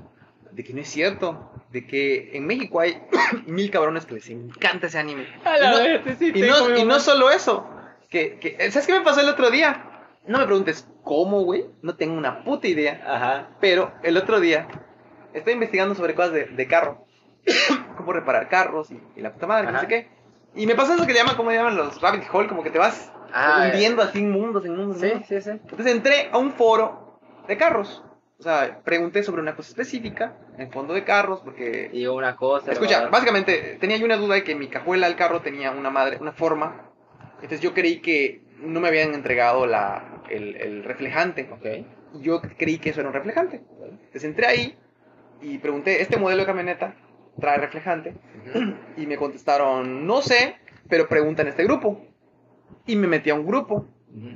de 0.52 0.62
que 0.62 0.74
no 0.74 0.80
es 0.82 0.88
cierto, 0.88 1.50
de 1.72 1.86
que 1.88 2.36
en 2.36 2.46
México 2.46 2.78
hay 2.78 3.02
mil 3.46 3.68
cabrones 3.72 4.06
que 4.06 4.14
les 4.14 4.28
encanta 4.30 4.86
ese 4.86 4.98
anime. 4.98 5.26
A 5.44 5.56
Y 5.56 5.60
la 5.60 5.70
no, 5.72 5.78
vez, 5.78 6.18
sí, 6.20 6.30
y 6.34 6.40
no- 6.42 6.76
y 6.76 6.84
no 6.84 7.00
solo 7.00 7.30
eso, 7.30 7.66
que, 8.12 8.39
que- 8.39 8.70
¿sabes 8.70 8.86
qué 8.86 8.93
me 8.93 9.01
pasó 9.05 9.20
el 9.22 9.28
otro 9.28 9.51
día? 9.51 9.84
No 10.26 10.39
me 10.39 10.44
preguntes 10.44 10.86
cómo, 11.02 11.40
güey, 11.43 11.64
no 11.82 11.97
tengo 11.97 12.14
una 12.16 12.44
puta 12.44 12.68
idea, 12.68 13.02
Ajá. 13.05 13.48
pero 13.60 13.93
el 14.05 14.16
otro 14.16 14.39
día 14.39 14.68
estoy 15.32 15.55
investigando 15.55 15.94
sobre 15.97 16.14
cosas 16.14 16.32
de, 16.32 16.44
de 16.44 16.66
carro, 16.68 17.06
cómo 17.97 18.12
reparar 18.12 18.48
carros 18.48 18.90
y, 18.93 19.01
y 19.16 19.20
la 19.20 19.32
puta 19.32 19.47
madre, 19.48 19.64
no 19.64 19.70
Ajá. 19.70 19.80
sé 19.80 19.86
qué. 19.89 20.10
Y 20.55 20.66
me 20.66 20.74
pasa 20.74 20.94
eso 20.94 21.06
que 21.06 21.14
llaman, 21.14 21.34
¿cómo 21.36 21.51
llaman 21.51 21.76
los 21.76 22.01
rabbit 22.01 22.24
hole? 22.32 22.48
Como 22.48 22.62
que 22.62 22.70
te 22.70 22.78
vas 22.78 23.10
Ah, 23.34 23.70
hundiendo 23.72 24.02
así 24.02 24.18
en 24.18 24.30
mundos, 24.30 24.64
en 24.66 24.76
mundos. 24.76 24.97
en 25.02 25.09
Sí, 25.09 25.14
mundos. 25.14 25.28
sí, 25.28 25.40
sí. 25.40 25.51
Entonces 25.51 25.86
entré 25.86 26.28
a 26.30 26.36
un 26.36 26.52
foro 26.52 27.18
de 27.48 27.56
carros. 27.56 28.05
O 28.39 28.43
sea, 28.43 28.80
pregunté 28.84 29.22
sobre 29.22 29.40
una 29.40 29.56
cosa 29.56 29.70
específica, 29.70 30.36
en 30.59 30.70
fondo 30.70 30.93
de 30.93 31.05
carros, 31.05 31.40
porque... 31.43 31.89
Y 31.93 32.06
una 32.06 32.36
cosa. 32.36 32.72
Escucha, 32.72 33.09
básicamente 33.09 33.78
tenía 33.80 33.97
yo 33.97 34.05
una 34.05 34.16
duda 34.18 34.34
de 34.34 34.44
que 34.44 34.55
mi 34.55 34.68
cajuela 34.68 35.06
del 35.06 35.16
carro 35.16 35.40
tenía 35.40 35.70
una 35.70 35.89
madre, 35.90 36.18
una 36.20 36.32
forma. 36.32 36.90
Entonces 37.43 37.60
yo 37.60 37.74
creí 37.74 38.01
que 38.01 38.40
no 38.60 38.81
me 38.81 38.89
habían 38.89 39.14
entregado 39.14 39.66
la, 39.66 40.23
el, 40.31 40.56
el 40.56 40.85
reflejante. 40.85 41.48
Ok. 41.51 41.66
Y 42.14 42.23
yo 42.23 42.40
creí 42.40 42.78
que 42.78 42.90
eso 42.90 43.01
era 43.01 43.09
un 43.09 43.14
reflejante. 43.14 43.62
Entonces 43.82 44.24
entré 44.24 44.47
ahí 44.47 44.77
y 45.40 45.59
pregunté, 45.59 46.01
¿este 46.01 46.16
modelo 46.16 46.43
de 46.43 46.47
camioneta 46.47 46.94
trae 47.40 47.59
reflejante? 47.59 48.14
Ujú. 48.48 48.74
Y 48.97 49.06
me 49.06 49.16
contestaron, 49.16 50.06
no 50.06 50.23
sé, 50.23 50.56
pero 50.89 51.09
pregunta 51.09 51.43
en 51.43 51.48
este 51.48 51.64
grupo. 51.64 52.01
Y 52.86 52.97
me 52.97 53.09
metí 53.09 53.31
a 53.31 53.35
un 53.35 53.47
grupo. 53.47 53.86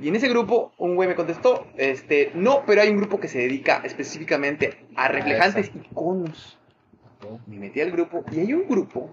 Y 0.01 0.07
en 0.07 0.15
ese 0.15 0.27
grupo, 0.27 0.73
un 0.79 0.95
güey 0.95 1.07
me 1.07 1.13
contestó, 1.13 1.67
este, 1.77 2.31
no, 2.33 2.63
pero 2.65 2.81
hay 2.81 2.89
un 2.89 2.97
grupo 2.97 3.19
que 3.19 3.27
se 3.27 3.37
dedica 3.37 3.81
específicamente 3.83 4.87
a 4.95 5.07
reflejantes 5.07 5.71
y 5.73 5.93
conos. 5.93 6.57
Me 7.45 7.57
metí 7.57 7.81
al 7.81 7.91
grupo 7.91 8.25
y 8.31 8.39
hay 8.39 8.53
un 8.53 8.67
grupo 8.67 9.09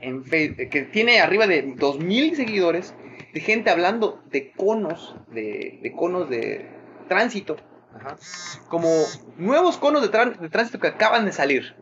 en 0.00 0.24
Facebook 0.24 0.70
que 0.70 0.82
tiene 0.82 1.20
arriba 1.20 1.46
de 1.46 1.74
2000 1.76 2.34
seguidores 2.34 2.94
de 3.32 3.40
gente 3.40 3.70
hablando 3.70 4.20
de 4.30 4.52
conos, 4.52 5.16
de, 5.28 5.78
de 5.82 5.92
conos 5.92 6.28
de 6.30 6.68
tránsito, 7.08 7.56
Ajá. 7.96 8.16
como 8.68 8.88
nuevos 9.36 9.76
conos 9.78 10.02
de, 10.02 10.08
de 10.40 10.48
tránsito 10.48 10.78
que 10.78 10.88
acaban 10.88 11.24
de 11.24 11.32
salir. 11.32 11.74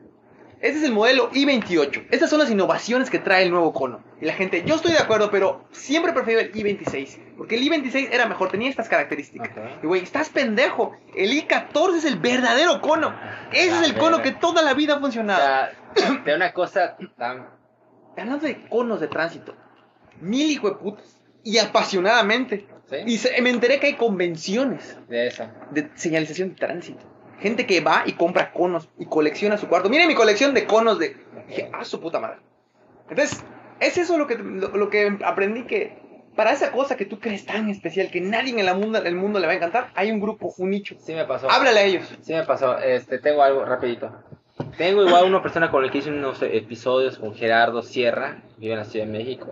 Este 0.59 0.78
es 0.78 0.85
el 0.85 0.93
modelo 0.93 1.31
i28. 1.32 2.06
Estas 2.10 2.31
son 2.31 2.39
las 2.39 2.51
innovaciones 2.51 3.10
que 3.10 3.18
trae 3.18 3.43
el 3.43 3.51
nuevo 3.51 3.74
cono. 3.74 4.02
Y 4.23 4.24
la 4.24 4.32
gente, 4.32 4.64
yo 4.64 4.77
estoy 4.77 4.93
de 4.93 4.98
acuerdo, 4.98 5.31
pero 5.31 5.66
siempre 5.70 6.14
prefiero 6.14 6.40
el 6.40 6.51
i26. 6.51 7.18
Porque 7.36 7.56
el 7.56 7.62
i26 7.62 8.09
era 8.10 8.27
mejor, 8.27 8.51
tenía 8.51 8.70
estas 8.70 8.89
características. 8.89 9.51
Ok. 9.51 9.85
Y 9.85 9.86
güey, 9.86 10.02
estás 10.02 10.31
pendejo. 10.31 10.97
El 11.14 11.31
i14 11.32 11.97
es 11.98 12.05
el 12.06 12.16
verdadero 12.18 12.81
cono. 12.81 13.14
Ese 13.52 13.70
La 13.70 13.82
es 13.82 13.90
el 13.90 13.98
cono 13.98 14.23
que 14.23 14.32
toda 14.32 14.62
la 14.62 14.73
vida 14.73 14.94
ha 14.94 14.97
O 14.97 15.01
funcionado. 15.01 15.43
sea, 15.94 16.23
de 16.24 16.35
una 16.35 16.52
cosa 16.55 16.97
tan... 17.18 17.48
Hablando 18.16 18.47
de 18.47 18.66
conos 18.68 18.98
de 19.01 19.09
tránsito, 19.09 19.55
mil 20.23 20.51
hijo 20.51 20.70
de 20.70 20.77
putas. 20.77 21.16
Y 21.47 21.59
apasionadamente. 21.59 22.66
¿Sí? 22.90 22.97
Y 23.06 23.18
se- 23.18 23.40
me 23.43 23.51
enteré 23.51 23.81
que 23.81 23.86
hay 23.89 23.94
convenciones 23.94 24.97
De 25.09 25.27
eso. 25.28 25.44
de 25.70 25.89
señalización 25.94 26.51
de 26.51 26.55
tránsito. 26.56 27.05
Gente 27.40 27.66
que 27.66 27.81
va 27.81 28.02
y 28.06 28.12
compra 28.12 28.52
conos 28.52 28.89
y 28.98 29.06
colecciona 29.06 29.59
su 29.59 29.68
cuarto. 29.68 29.89
Miren 29.89 30.09
mi 30.09 30.14
colección 30.14 30.55
de 30.55 30.66
conos 30.66 30.98
de... 30.98 31.16
Dije, 31.48 31.70
ah, 31.73 31.85
su 31.85 32.01
puta 32.01 32.18
madre. 32.20 32.39
Entonces, 33.09 33.44
es 33.81 33.98
eso 33.98 34.16
lo 34.18 34.27
que, 34.27 34.36
lo, 34.36 34.68
lo 34.77 34.89
que 34.89 35.18
aprendí 35.24 35.64
que 35.64 35.98
para 36.35 36.52
esa 36.52 36.70
cosa 36.73 36.97
que 36.97 37.05
tú 37.06 37.18
crees 37.18 37.44
tan 37.47 37.68
especial 37.70 38.10
que 38.10 38.20
nadie 38.20 38.51
en 38.52 38.59
el 38.59 38.74
mundo, 38.74 38.98
el 39.02 39.14
mundo 39.16 39.39
le 39.39 39.47
va 39.47 39.52
a 39.52 39.56
encantar, 39.56 39.90
hay 39.94 40.10
un 40.10 40.20
grupo, 40.20 40.52
un 40.59 40.70
nicho. 40.70 40.97
Sí 40.98 41.14
me 41.14 41.24
pasó. 41.24 41.51
Háblale 41.51 41.81
a 41.81 41.85
ellos. 41.85 42.14
Sí 42.23 42.32
me 42.35 42.43
pasó. 42.44 42.78
Este, 42.78 43.18
tengo 43.18 43.43
algo 43.43 43.64
rapidito. 43.64 44.12
Tengo 44.78 45.05
igual 45.06 45.24
una 45.24 45.43
persona 45.43 45.70
con 45.70 45.85
la 45.85 45.90
que 45.90 45.98
hice 45.98 46.10
unos 46.10 46.40
episodios 46.43 47.18
con 47.18 47.35
Gerardo 47.35 47.82
Sierra, 47.82 48.43
vive 48.59 48.73
en 48.73 48.78
la 48.78 48.85
Ciudad 48.85 49.06
de 49.06 49.12
México. 49.12 49.51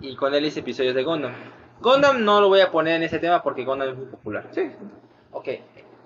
Y 0.00 0.16
con 0.16 0.34
él 0.34 0.44
hice 0.44 0.60
episodios 0.60 0.94
de 0.94 1.02
Gundam. 1.02 1.32
Gundam 1.80 2.24
no 2.24 2.40
lo 2.40 2.48
voy 2.48 2.60
a 2.60 2.70
poner 2.70 2.96
en 2.96 3.02
ese 3.02 3.18
tema 3.18 3.42
porque 3.42 3.64
Gundam 3.64 3.90
es 3.90 3.96
muy 3.96 4.06
popular. 4.06 4.48
Sí. 4.52 4.70
Ok. 5.32 5.48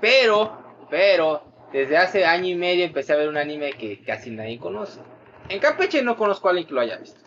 Pero, 0.01 0.59
pero, 0.91 1.43
desde 1.73 1.97
hace 1.97 2.25
año 2.25 2.49
y 2.49 2.55
medio 2.55 2.85
empecé 2.85 3.13
a 3.13 3.17
ver 3.17 3.29
un 3.29 3.37
anime 3.37 3.73
que 3.73 4.03
casi 4.03 4.31
nadie 4.31 4.59
conoce. 4.59 5.01
En 5.49 5.61
Campeche 5.61 6.03
no 6.03 6.17
conozco 6.17 6.49
a 6.49 6.51
alguien 6.51 6.67
que 6.67 6.75
lo 6.75 6.81
haya 6.81 6.97
visto. 6.97 7.21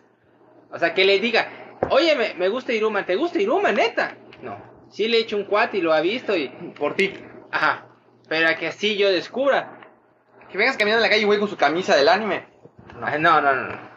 O 0.71 0.79
sea, 0.79 0.93
que 0.93 1.05
le 1.05 1.19
diga, 1.19 1.77
oye, 1.89 2.15
me, 2.15 2.33
me 2.33 2.49
gusta 2.49 2.73
Iruma, 2.73 3.05
¿te 3.05 3.15
gusta 3.15 3.41
Iruma, 3.41 3.71
neta? 3.71 4.17
No. 4.41 4.57
Sí 4.89 5.07
le 5.07 5.17
he 5.17 5.21
hecho 5.21 5.37
un 5.37 5.45
cuate 5.45 5.77
y 5.77 5.81
lo 5.81 5.93
ha 5.93 6.01
visto 6.01 6.35
y... 6.35 6.49
Por 6.77 6.95
ti. 6.95 7.13
Ajá. 7.51 7.87
Pero 8.27 8.57
que 8.57 8.67
así 8.67 8.97
yo 8.97 9.11
descubra. 9.11 9.79
Que 10.49 10.57
vengas 10.57 10.77
caminando 10.77 11.03
en 11.03 11.09
la 11.09 11.13
calle, 11.13 11.25
güey, 11.25 11.39
con 11.39 11.49
su 11.49 11.57
camisa 11.57 11.95
del 11.95 12.09
anime. 12.09 12.45
No, 12.99 13.17
no, 13.19 13.41
no, 13.41 13.53
no. 13.53 13.96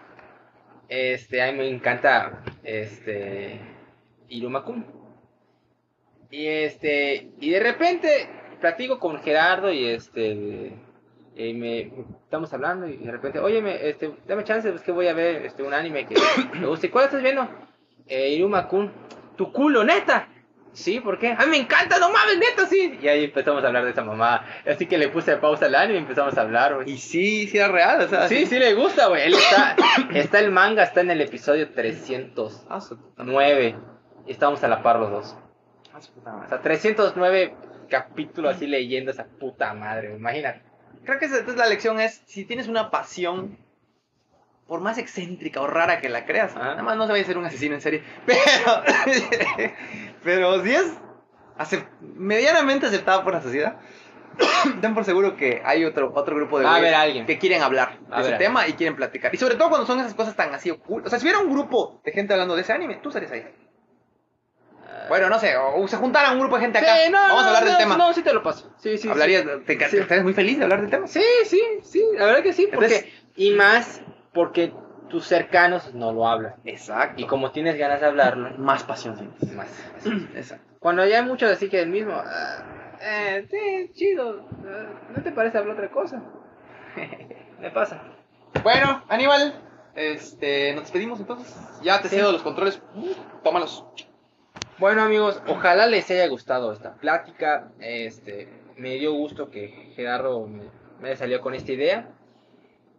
Este, 0.90 1.40
a 1.40 1.52
mí 1.52 1.58
me 1.58 1.68
encanta, 1.68 2.42
este, 2.64 3.60
Iruma-kun. 4.28 4.84
Y 6.32 6.46
este, 6.46 7.30
y 7.38 7.50
de 7.50 7.60
repente 7.60 8.28
platico 8.60 8.98
con 8.98 9.20
Gerardo 9.22 9.72
y 9.72 9.86
este, 9.86 10.72
y 11.36 11.54
me, 11.54 11.92
estamos 12.24 12.52
hablando 12.52 12.88
y 12.88 12.96
de 12.96 13.10
repente, 13.12 13.38
oye, 13.38 13.62
me, 13.62 13.88
este, 13.88 14.12
dame 14.26 14.42
chance, 14.42 14.68
es 14.68 14.82
que 14.82 14.90
voy 14.90 15.06
a 15.06 15.14
ver 15.14 15.46
este, 15.46 15.62
un 15.62 15.74
anime 15.74 16.06
que 16.06 16.16
me 16.58 16.66
gusta. 16.66 16.86
¿Y 16.88 16.90
cuál 16.90 17.04
estás 17.04 17.22
viendo? 17.22 17.48
Eh, 18.08 18.30
Iruma-kun. 18.30 18.90
¿Tu 19.36 19.52
culo, 19.52 19.84
neta? 19.84 20.26
Sí, 20.72 21.00
¿por 21.00 21.18
qué? 21.18 21.32
A 21.32 21.44
mí 21.44 21.50
me 21.50 21.56
encanta, 21.56 21.98
no 21.98 22.10
mames, 22.10 22.38
neta, 22.38 22.66
sí. 22.66 22.98
Y 23.02 23.08
ahí 23.08 23.24
empezamos 23.24 23.64
a 23.64 23.66
hablar 23.66 23.84
de 23.84 23.90
esa 23.90 24.04
mamá. 24.04 24.44
Así 24.66 24.86
que 24.86 24.98
le 24.98 25.08
puse 25.08 25.36
pausa 25.36 25.66
al 25.66 25.74
anime 25.74 25.98
y 25.98 26.02
empezamos 26.02 26.38
a 26.38 26.42
hablar, 26.42 26.76
güey. 26.76 26.90
Y 26.90 26.98
sí, 26.98 27.48
sí 27.48 27.58
era 27.58 27.68
real, 27.68 28.00
o 28.02 28.08
sea. 28.08 28.28
Sí, 28.28 28.46
sí 28.46 28.58
le 28.58 28.74
gusta, 28.74 29.08
güey. 29.08 29.22
Él 29.22 29.34
está, 29.34 29.76
está 30.14 30.38
el 30.38 30.52
manga, 30.52 30.84
está 30.84 31.00
en 31.00 31.10
el 31.10 31.20
episodio 31.20 31.70
309. 31.72 32.56
Ah. 32.68 33.80
Y 34.26 34.30
estamos 34.30 34.62
a 34.62 34.68
la 34.68 34.82
par 34.82 35.00
los 35.00 35.10
dos. 35.10 35.36
Ah, 35.92 36.42
O 36.44 36.48
sea, 36.48 36.60
309 36.60 37.54
capítulos 37.88 38.54
así 38.54 38.66
leyendo 38.68 39.10
esa 39.10 39.26
puta 39.26 39.74
madre, 39.74 40.08
güey. 40.08 40.20
Imagínate. 40.20 40.62
Creo 41.04 41.18
que 41.18 41.24
esa 41.24 41.38
entonces 41.38 41.58
la 41.58 41.68
lección 41.68 42.00
es, 42.00 42.22
si 42.26 42.44
tienes 42.44 42.68
una 42.68 42.90
pasión, 42.90 43.58
por 44.70 44.80
más 44.80 44.98
excéntrica 44.98 45.60
o 45.60 45.66
rara 45.66 46.00
que 46.00 46.08
la 46.08 46.24
creas, 46.26 46.52
Ajá. 46.54 46.64
nada 46.64 46.82
más 46.84 46.96
no 46.96 47.04
se 47.06 47.10
vaya 47.10 47.24
a 47.24 47.26
ser 47.26 47.36
un 47.38 47.44
asesino 47.44 47.74
en 47.74 47.80
serie, 47.80 48.04
pero, 48.24 48.82
pero 50.22 50.62
si 50.62 50.70
es 50.72 50.92
acep- 51.58 51.88
medianamente 52.00 52.86
aceptado 52.86 53.24
por 53.24 53.32
la 53.32 53.42
sociedad, 53.42 53.80
ten 54.80 54.94
por 54.94 55.04
seguro 55.04 55.36
que 55.36 55.60
hay 55.64 55.84
otro, 55.84 56.12
otro 56.14 56.36
grupo 56.36 56.60
de 56.60 56.66
a 56.66 56.76
haber 56.76 56.94
alguien. 56.94 57.26
que 57.26 57.36
quieren 57.40 57.62
hablar 57.62 57.98
a 58.12 58.16
de 58.18 58.22
ese 58.22 58.28
haber 58.34 58.38
tema 58.38 58.68
y 58.68 58.74
quieren 58.74 58.94
platicar. 58.94 59.34
Y 59.34 59.38
sobre 59.38 59.56
todo 59.56 59.70
cuando 59.70 59.88
son 59.88 59.98
esas 59.98 60.14
cosas 60.14 60.36
tan 60.36 60.54
así 60.54 60.70
ocultas. 60.70 61.08
O 61.08 61.10
sea, 61.10 61.18
si 61.18 61.24
hubiera 61.24 61.40
un 61.40 61.50
grupo 61.52 62.00
de 62.04 62.12
gente 62.12 62.32
hablando 62.32 62.54
de 62.54 62.62
ese 62.62 62.72
anime, 62.72 63.00
tú 63.02 63.08
estarías 63.08 63.32
ahí. 63.32 63.44
Bueno, 65.08 65.28
no 65.28 65.40
sé, 65.40 65.56
o 65.56 65.88
se 65.88 65.96
juntara 65.96 66.30
un 66.30 66.38
grupo 66.38 66.54
de 66.54 66.62
gente 66.62 66.78
acá. 66.78 66.94
Sí, 67.04 67.10
no, 67.10 67.18
Vamos 67.18 67.34
no, 67.34 67.40
a 67.42 67.46
hablar 67.48 67.64
del 67.64 67.72
no, 67.72 67.78
tema. 67.80 67.96
No, 67.96 68.12
sí 68.12 68.22
te 68.22 68.32
lo 68.32 68.44
paso. 68.44 68.72
Sí, 68.78 68.96
sí. 68.98 69.08
Hablarías, 69.08 69.42
sí. 69.42 69.48
te, 69.66 69.74
te- 69.76 69.88
Sí. 69.88 69.96
estarías 69.98 70.22
muy 70.22 70.32
feliz 70.32 70.58
de 70.58 70.62
hablar 70.64 70.80
del 70.82 70.90
tema. 70.90 71.08
Sí, 71.08 71.24
sí, 71.44 71.60
sí. 71.82 72.04
La 72.14 72.26
verdad 72.26 72.42
que 72.44 72.52
sí. 72.52 72.68
Porque, 72.72 72.86
Entonces- 72.94 73.12
y 73.34 73.50
más 73.52 74.00
porque 74.32 74.72
tus 75.08 75.26
cercanos 75.26 75.92
no 75.94 76.12
lo 76.12 76.26
hablan. 76.28 76.54
Exacto. 76.64 77.20
Y 77.20 77.26
como 77.26 77.50
tienes 77.50 77.76
ganas 77.76 78.00
de 78.00 78.06
hablarlo, 78.06 78.50
más 78.58 78.84
pasión 78.84 79.16
sientes. 79.16 79.52
más. 79.54 79.68
Exacto. 80.34 80.64
Cuando 80.78 81.04
ya 81.06 81.18
hay 81.18 81.24
muchos 81.26 81.50
así 81.50 81.68
que 81.68 81.80
el 81.82 81.88
mismo, 81.90 82.12
ah, 82.14 82.96
eh, 83.02 83.46
sí, 83.50 83.90
chido, 83.92 84.46
ah, 84.66 84.86
¿no 85.16 85.22
te 85.22 85.32
parece 85.32 85.58
hablar 85.58 85.74
otra 85.76 85.90
cosa? 85.90 86.22
Me 87.60 87.70
pasa. 87.70 88.02
Bueno, 88.62 89.02
Aníbal, 89.08 89.54
este, 89.94 90.72
nos 90.74 90.84
despedimos 90.84 91.20
entonces. 91.20 91.54
Ya 91.82 92.00
te 92.00 92.08
Sí. 92.08 92.16
cedo 92.16 92.32
los 92.32 92.42
controles. 92.42 92.80
Uh, 92.94 93.12
tómalos. 93.42 93.84
Bueno 94.78 95.02
amigos, 95.02 95.42
ojalá 95.46 95.86
les 95.86 96.10
haya 96.10 96.26
gustado 96.28 96.72
esta 96.72 96.94
plática. 96.94 97.70
Este, 97.80 98.48
me 98.78 98.94
dio 98.94 99.12
gusto 99.12 99.50
que 99.50 99.92
Gerardo 99.94 100.46
me, 100.46 100.62
me 101.00 101.14
salió 101.16 101.42
con 101.42 101.54
esta 101.54 101.72
idea. 101.72 102.08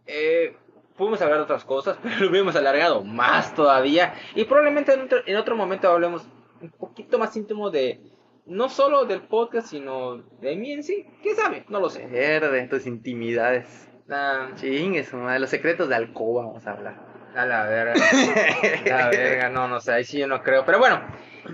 Eh, 0.06 0.56
pudimos 1.02 1.20
hablar 1.24 1.40
de 1.40 1.44
otras 1.46 1.66
cosas, 1.66 1.98
pero 2.04 2.16
lo 2.20 2.30
hubiéramos 2.30 2.56
alargado 2.56 3.04
más 3.04 3.56
todavía. 3.56 4.14
Y 4.36 4.46
probablemente 4.46 4.94
en 4.94 5.02
otro, 5.02 5.24
en 5.26 5.36
otro 5.36 5.56
momento 5.56 5.90
hablemos 5.90 6.28
un 6.62 6.70
poquito 6.70 7.18
más 7.18 7.36
íntimo 7.36 7.72
de, 7.72 8.00
no 8.46 8.70
solo 8.70 9.06
del 9.06 9.24
podcast, 9.24 9.70
sino 9.70 10.18
de 10.18 10.56
mí 10.56 10.74
en 10.74 10.84
sí. 10.84 11.08
¿Quién 11.24 11.36
sabe? 11.36 11.66
No 11.70 11.80
lo 11.80 11.90
sé. 11.90 12.06
Verde, 12.06 12.68
tus 12.68 12.86
intimidades. 12.86 13.90
Ah, 14.12 14.50
Chingue 14.54 15.04
su 15.04 15.18
madre, 15.18 15.40
los 15.40 15.50
secretos 15.50 15.90
de 15.90 15.96
alcoba 15.96 16.46
vamos 16.46 16.68
a 16.68 16.72
hablar. 16.74 17.00
A 17.36 17.48
la 17.48 17.66
verga. 17.66 18.06
La 18.86 19.10
verga, 19.10 19.50
no, 19.50 19.68
no 19.68 19.80
sé, 19.80 19.94
ahí 19.94 20.04
sí 20.04 20.20
yo 20.20 20.28
no 20.28 20.44
creo. 20.44 20.66
Pero 20.66 20.78
bueno, 20.78 21.02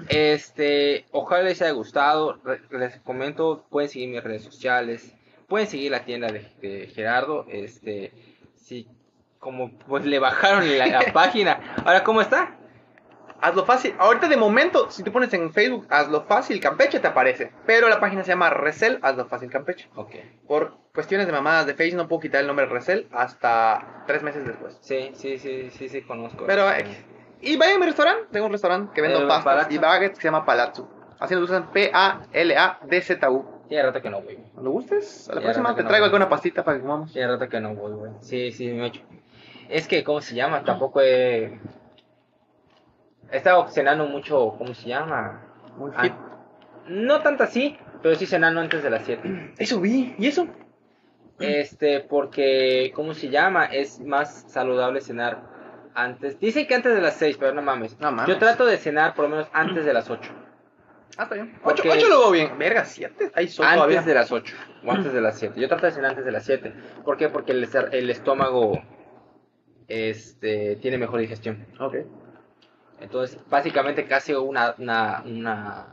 este, 0.09 1.05
ojalá 1.11 1.43
les 1.43 1.61
haya 1.61 1.71
gustado. 1.71 2.41
Les 2.71 2.99
comento, 2.99 3.65
pueden 3.69 3.89
seguir 3.89 4.09
mis 4.09 4.23
redes 4.23 4.43
sociales, 4.43 5.15
pueden 5.47 5.67
seguir 5.67 5.91
la 5.91 6.03
tienda 6.03 6.27
de, 6.27 6.45
de 6.61 6.87
Gerardo. 6.87 7.45
Este, 7.47 8.11
sí, 8.57 8.89
como 9.39 9.71
pues 9.87 10.05
le 10.05 10.19
bajaron 10.19 10.77
la, 10.77 10.87
la 10.87 11.01
página. 11.13 11.59
Ahora, 11.85 12.03
¿cómo 12.03 12.21
está? 12.21 12.53
Hazlo 13.39 13.65
fácil. 13.65 13.93
Ahorita 13.99 14.27
de 14.27 14.35
momento, 14.35 14.89
si 14.89 15.03
tú 15.03 15.11
pones 15.11 15.31
en 15.33 15.53
Facebook 15.53 15.85
Hazlo 15.91 16.23
Fácil 16.23 16.59
Campeche, 16.59 16.99
te 16.99 17.07
aparece. 17.07 17.51
Pero 17.67 17.87
la 17.87 17.99
página 17.99 18.23
se 18.23 18.29
llama 18.29 18.49
Resel 18.49 18.97
Hazlo 19.03 19.25
Fácil 19.27 19.51
Campeche. 19.51 19.87
Ok, 19.95 20.15
Por 20.47 20.75
cuestiones 20.91 21.27
de 21.27 21.33
mamadas 21.33 21.67
de 21.67 21.75
Facebook 21.75 22.01
no 22.01 22.07
puedo 22.07 22.19
quitar 22.21 22.41
el 22.41 22.47
nombre 22.47 22.65
Resel 22.65 23.07
hasta 23.11 24.03
tres 24.07 24.23
meses 24.23 24.43
después. 24.43 24.77
sí, 24.81 25.11
sí, 25.13 25.37
sí, 25.37 25.69
sí, 25.69 25.87
sí, 25.87 26.01
conozco. 26.01 26.45
Pero, 26.47 26.67
X. 26.71 26.97
Y 27.39 27.57
vaya 27.57 27.75
a 27.75 27.77
mi 27.77 27.85
restaurante, 27.85 28.23
tengo 28.31 28.47
un 28.47 28.51
restaurante 28.53 28.91
que 28.95 29.01
vendo 29.01 29.19
Eh, 29.21 29.27
pastas 29.27 29.43
Palazzo. 29.45 29.71
y 29.71 29.77
baguettes 29.77 30.17
que 30.17 30.21
se 30.23 30.27
llama 30.29 30.43
Palazzo. 30.43 30.89
Así 31.19 31.35
lo 31.35 31.41
usan 31.41 31.71
P-A-L-A-D-Z-U. 31.71 33.45
Tiene 33.69 33.83
rato 33.83 34.01
que 34.01 34.09
no 34.09 34.21
voy. 34.21 34.39
¿Lo 34.61 34.71
gustes? 34.71 35.29
A 35.29 35.35
la 35.35 35.41
Ya, 35.41 35.45
próxima 35.45 35.75
te 35.75 35.83
no 35.83 35.89
traigo 35.89 36.05
voy. 36.05 36.07
alguna 36.09 36.29
pastita 36.29 36.63
para 36.63 36.77
que 36.77 36.83
comamos. 36.83 37.11
Tiene 37.13 37.27
rato 37.27 37.47
que 37.49 37.59
no 37.59 37.75
voy, 37.75 37.91
güey. 37.93 38.11
Sí, 38.21 38.51
sí, 38.51 38.67
me 38.69 38.85
he 38.85 38.87
hecho. 38.87 39.01
Es 39.69 39.87
que, 39.87 40.03
¿cómo 40.03 40.21
se 40.21 40.35
llama? 40.35 40.63
Tampoco 40.63 41.01
he... 41.01 41.59
He 43.31 43.37
estado 43.37 43.67
cenando 43.67 44.05
mucho, 44.05 44.55
¿cómo 44.57 44.73
se 44.73 44.87
llama? 44.87 45.41
Muy 45.75 45.91
Ah, 45.95 46.03
fit. 46.03 46.13
no 46.87 47.21
tanto 47.21 47.43
así, 47.43 47.77
pero 48.01 48.15
sí 48.15 48.25
cenando 48.25 48.61
antes 48.61 48.81
de 48.81 48.89
las 48.89 49.03
7. 49.03 49.53
Eso 49.57 49.81
vi. 49.81 50.15
¿Y 50.17 50.27
eso? 50.27 50.47
Este, 51.39 51.99
porque, 51.99 52.91
¿cómo 52.95 53.13
se 53.13 53.29
llama? 53.29 53.65
Es 53.65 53.99
más 53.99 54.45
saludable 54.51 55.01
cenar 55.01 55.41
antes. 55.93 56.39
Dicen 56.39 56.65
que 56.67 56.73
antes 56.75 56.95
de 56.95 57.01
las 57.01 57.15
6, 57.15 57.37
pero 57.37 57.53
no 57.53 57.61
mames. 57.61 57.99
No 57.99 58.11
mames. 58.11 58.27
Yo 58.33 58.39
trato 58.39 58.65
de 58.65 58.77
cenar 58.77 59.13
por 59.13 59.25
lo 59.25 59.29
menos 59.29 59.47
antes 59.53 59.85
de 59.85 59.93
las 59.93 60.09
8. 60.09 60.31
Ah, 61.17 61.23
está 61.23 61.35
bien. 61.35 61.59
Porque- 61.61 61.81
Ocho, 61.89 61.91
ocho 61.97 62.07
lo 62.09 62.19
veo 62.21 62.31
bien. 62.31 62.57
Verga, 62.57 62.85
siete. 62.85 63.31
Ahí 63.35 63.47
son 63.49 63.65
Antes 63.65 63.77
todavía. 63.77 64.01
de 64.01 64.13
las 64.15 64.31
8 64.31 64.55
o 64.85 64.91
antes 64.91 65.11
de 65.13 65.21
las 65.21 65.37
7. 65.37 65.59
Yo 65.59 65.67
trato 65.67 65.85
de 65.85 65.91
cenar 65.91 66.11
antes 66.11 66.25
de 66.25 66.31
las 66.31 66.43
7. 66.45 66.73
¿Por 67.03 67.17
qué? 67.17 67.29
Porque 67.29 67.51
el, 67.51 67.67
el 67.91 68.09
estómago 68.09 68.81
este, 69.87 70.75
tiene 70.77 70.97
mejor 70.97 71.19
digestión. 71.19 71.65
Ok. 71.79 71.95
Entonces, 72.99 73.39
básicamente 73.49 74.05
casi 74.07 74.33
una, 74.33 74.73
una, 74.77 75.23
una... 75.25 75.85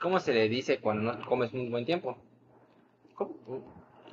¿Cómo 0.00 0.20
se 0.20 0.32
le 0.32 0.48
dice 0.48 0.78
cuando 0.78 1.12
no 1.14 1.26
comes 1.26 1.52
un 1.52 1.70
buen 1.70 1.84
tiempo? 1.86 2.16
¿Cómo, 3.14 3.34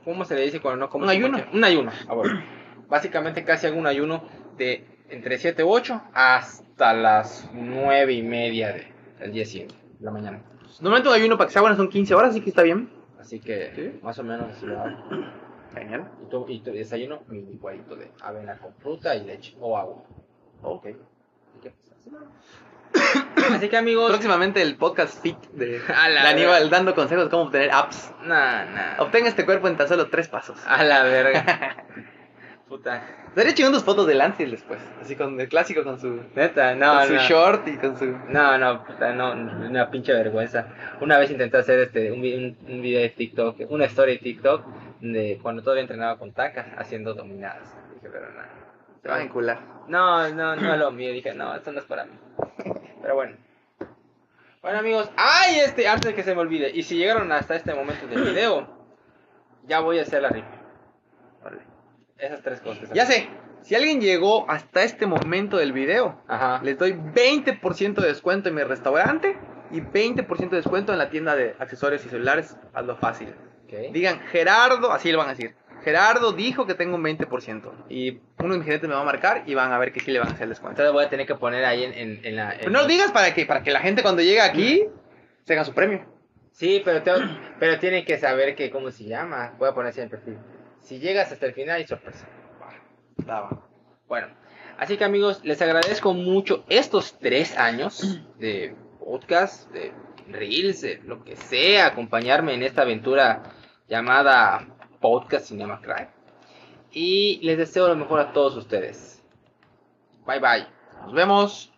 cómo 0.03 0.25
se 0.25 0.35
le 0.35 0.41
dice 0.41 0.59
cuando 0.61 0.79
no 0.85 0.89
comes 0.89 1.03
Un 1.03 1.07
buen 1.07 1.23
ayuno. 1.23 1.37
tiempo? 1.37 1.57
Un 1.57 1.63
ayuno. 1.63 1.91
ah, 2.07 2.13
bueno. 2.13 2.41
Básicamente 2.87 3.43
casi 3.43 3.67
hago 3.67 3.77
un 3.77 3.87
ayuno 3.87 4.23
de 4.57 4.85
entre 5.09 5.37
7 5.37 5.63
u 5.63 5.69
8 5.69 6.01
hasta 6.13 6.93
las 6.93 7.49
9 7.53 8.13
y 8.13 8.23
media 8.23 8.71
de- 8.73 8.87
del 9.19 9.31
día 9.33 9.45
siguiente, 9.45 9.75
de 9.99 10.05
la 10.05 10.11
mañana. 10.11 10.41
Normalmente 10.81 11.09
un 11.09 11.15
ayuno 11.15 11.37
para 11.37 11.47
que 11.47 11.53
sea 11.53 11.61
bueno 11.61 11.75
son 11.77 11.89
15 11.89 12.15
horas, 12.15 12.31
así 12.31 12.41
que 12.41 12.49
está 12.49 12.63
bien. 12.63 12.89
Así 13.19 13.39
que 13.39 13.71
¿Sí? 13.75 13.99
más 14.03 14.17
o 14.19 14.23
menos. 14.23 14.47
Genial. 15.75 16.09
Y 16.23 16.29
tu, 16.29 16.45
y 16.47 16.59
tu 16.59 16.71
desayuno, 16.71 17.21
mi 17.27 17.41
licuadito 17.41 17.95
de 17.95 18.11
avena 18.21 18.57
con 18.57 18.73
fruta 18.75 19.15
y 19.15 19.25
leche 19.25 19.55
o 19.59 19.77
agua. 19.77 20.03
Ok. 20.63 20.85
Así 20.85 21.59
que, 21.61 21.71
pues, 21.71 23.51
Así 23.51 23.69
que 23.69 23.77
amigos, 23.77 24.09
Próximamente 24.09 24.61
el 24.61 24.77
podcast 24.77 25.21
fit 25.21 25.37
de, 25.51 25.81
A 25.93 26.09
la 26.09 26.23
de 26.23 26.27
Aníbal 26.29 26.69
dando 26.69 26.95
consejos 26.95 27.25
de 27.25 27.29
cómo 27.29 27.43
obtener 27.43 27.71
apps. 27.71 28.11
nah, 28.23 28.65
nah. 28.65 29.01
Obtenga 29.01 29.27
este 29.27 29.45
cuerpo 29.45 29.67
en 29.67 29.77
tan 29.77 29.87
solo 29.87 30.09
tres 30.09 30.27
pasos. 30.27 30.57
A 30.65 30.83
la 30.83 31.03
verga. 31.03 31.85
Puta. 32.75 33.01
Estaría 33.29 33.53
chingón 33.53 33.73
dos 33.73 33.83
fotos 33.83 34.05
de 34.07 34.15
Lance 34.15 34.45
después. 34.45 34.79
Así 35.01 35.15
con 35.15 35.39
el 35.39 35.47
clásico 35.47 35.83
con 35.83 35.99
su, 35.99 36.21
Neta, 36.35 36.75
no, 36.75 36.99
con 36.99 37.07
su 37.07 37.15
short 37.15 37.67
y 37.67 37.77
con 37.77 37.97
su. 37.97 38.05
No, 38.29 38.57
no, 38.57 38.83
puta, 38.85 39.13
no, 39.13 39.31
una 39.31 39.89
pinche 39.89 40.13
vergüenza. 40.13 40.67
Una 41.01 41.17
vez 41.17 41.31
intenté 41.31 41.57
hacer 41.57 41.79
este 41.79 42.11
un, 42.11 42.21
vi- 42.21 42.35
un, 42.35 42.57
un 42.73 42.81
video 42.81 43.01
de 43.01 43.09
TikTok, 43.09 43.61
una 43.69 43.85
story 43.85 44.13
de 44.13 44.17
TikTok 44.19 44.65
de 45.01 45.39
cuando 45.41 45.61
todavía 45.61 45.81
entrenaba 45.81 46.17
con 46.17 46.33
tacas 46.33 46.67
haciendo 46.77 47.13
dominadas. 47.13 47.73
Dije, 47.95 48.09
pero 48.11 48.29
no. 48.31 48.41
Se 49.01 49.07
van 49.07 49.21
a 49.21 49.23
encular. 49.23 49.59
No, 49.87 50.29
no, 50.29 50.55
no 50.55 50.77
lo 50.77 50.91
mío. 50.91 51.11
Dije, 51.13 51.33
no, 51.33 51.55
esto 51.55 51.71
no 51.71 51.79
es 51.79 51.85
para 51.85 52.05
mí. 52.05 52.13
Pero 53.01 53.15
bueno. 53.15 53.37
Bueno, 54.61 54.79
amigos. 54.79 55.09
¡Ay! 55.15 55.59
Este, 55.59 55.87
antes 55.87 56.07
de 56.11 56.15
que 56.15 56.23
se 56.23 56.33
me 56.33 56.41
olvide. 56.41 56.71
Y 56.73 56.83
si 56.83 56.97
llegaron 56.97 57.31
hasta 57.31 57.55
este 57.55 57.73
momento 57.75 58.07
del 58.07 58.23
video, 58.23 58.67
ya 59.67 59.79
voy 59.79 59.99
a 59.99 60.01
hacer 60.01 60.21
la 60.23 60.29
rifa. 60.29 60.47
Esas 62.25 62.41
tres 62.41 62.61
cosas. 62.61 62.89
Ya 62.93 63.05
sé, 63.05 63.27
si 63.61 63.75
alguien 63.75 64.01
llegó 64.01 64.49
hasta 64.49 64.83
este 64.83 65.05
momento 65.05 65.57
del 65.57 65.73
video, 65.73 66.21
Ajá. 66.27 66.61
les 66.63 66.77
doy 66.77 66.93
20% 66.93 67.95
de 68.01 68.07
descuento 68.07 68.49
en 68.49 68.55
mi 68.55 68.63
restaurante 68.63 69.37
y 69.71 69.81
20% 69.81 70.49
de 70.49 70.57
descuento 70.57 70.91
en 70.93 70.99
la 70.99 71.09
tienda 71.09 71.35
de 71.35 71.55
accesorios 71.59 72.05
y 72.05 72.09
celulares. 72.09 72.57
Hazlo 72.73 72.95
fácil. 72.97 73.33
Ok. 73.65 73.91
Digan, 73.93 74.19
Gerardo, 74.31 74.91
así 74.91 75.11
lo 75.11 75.17
van 75.19 75.27
a 75.27 75.31
decir. 75.31 75.55
Gerardo 75.83 76.31
dijo 76.31 76.65
que 76.65 76.73
tengo 76.73 76.95
un 76.95 77.03
20%. 77.03 77.71
Y 77.89 78.19
uno 78.39 78.53
de 78.53 78.57
mis 78.59 78.65
gerentes 78.65 78.89
me 78.89 78.95
va 78.95 79.01
a 79.01 79.05
marcar 79.05 79.43
y 79.45 79.53
van 79.53 79.71
a 79.71 79.77
ver 79.77 79.91
que 79.91 79.99
sí 79.99 80.11
le 80.11 80.19
van 80.19 80.29
a 80.29 80.31
hacer 80.31 80.43
el 80.43 80.49
descuento. 80.49 80.81
Entonces 80.81 80.93
voy 80.93 81.05
a 81.05 81.09
tener 81.09 81.27
que 81.27 81.35
poner 81.35 81.63
ahí 81.65 81.83
en, 81.83 81.93
en, 81.93 82.25
en 82.25 82.35
la. 82.35 82.53
en 82.53 82.59
Pero 82.59 82.71
no 82.71 82.81
lo 82.81 82.87
digas 82.87 83.11
para 83.11 83.33
que, 83.35 83.45
para 83.45 83.61
que 83.61 83.71
la 83.71 83.81
gente 83.81 84.01
cuando 84.01 84.21
llegue 84.23 84.41
aquí 84.41 84.85
se 85.43 85.53
haga 85.53 85.63
su 85.63 85.73
premio. 85.73 86.05
Sí, 86.51 86.81
pero, 86.85 87.03
tengo- 87.03 87.19
pero 87.59 87.77
tienen 87.79 88.05
que 88.05 88.17
saber 88.17 88.55
que, 88.55 88.71
¿cómo 88.71 88.89
se 88.89 89.03
llama? 89.03 89.53
Voy 89.59 89.69
a 89.69 89.73
poner 89.73 89.89
así 89.91 90.01
en 90.01 90.09
perfil. 90.09 90.37
Si 90.85 90.99
llegas 90.99 91.31
hasta 91.31 91.47
el 91.47 91.53
final, 91.53 91.77
hay 91.77 91.87
sorpresa. 91.87 92.27
Bueno, 94.07 94.27
así 94.77 94.97
que 94.97 95.03
amigos, 95.03 95.43
les 95.43 95.59
agradezco 95.59 96.13
mucho 96.13 96.63
estos 96.69 97.17
tres 97.17 97.57
años 97.57 98.21
de 98.37 98.75
podcast, 98.99 99.67
de 99.71 99.93
reels, 100.27 100.81
de 100.81 101.01
lo 101.03 101.23
que 101.23 101.37
sea, 101.37 101.87
acompañarme 101.87 102.53
en 102.53 102.61
esta 102.61 102.83
aventura 102.83 103.41
llamada 103.87 104.67
Podcast 105.01 105.47
Cinema 105.47 105.81
Cry. 105.81 106.07
Y 106.91 107.39
les 107.41 107.57
deseo 107.57 107.87
lo 107.87 107.95
mejor 107.95 108.19
a 108.19 108.31
todos 108.31 108.55
ustedes. 108.55 109.23
Bye 110.27 110.39
bye. 110.39 110.67
Nos 111.01 111.13
vemos. 111.13 111.74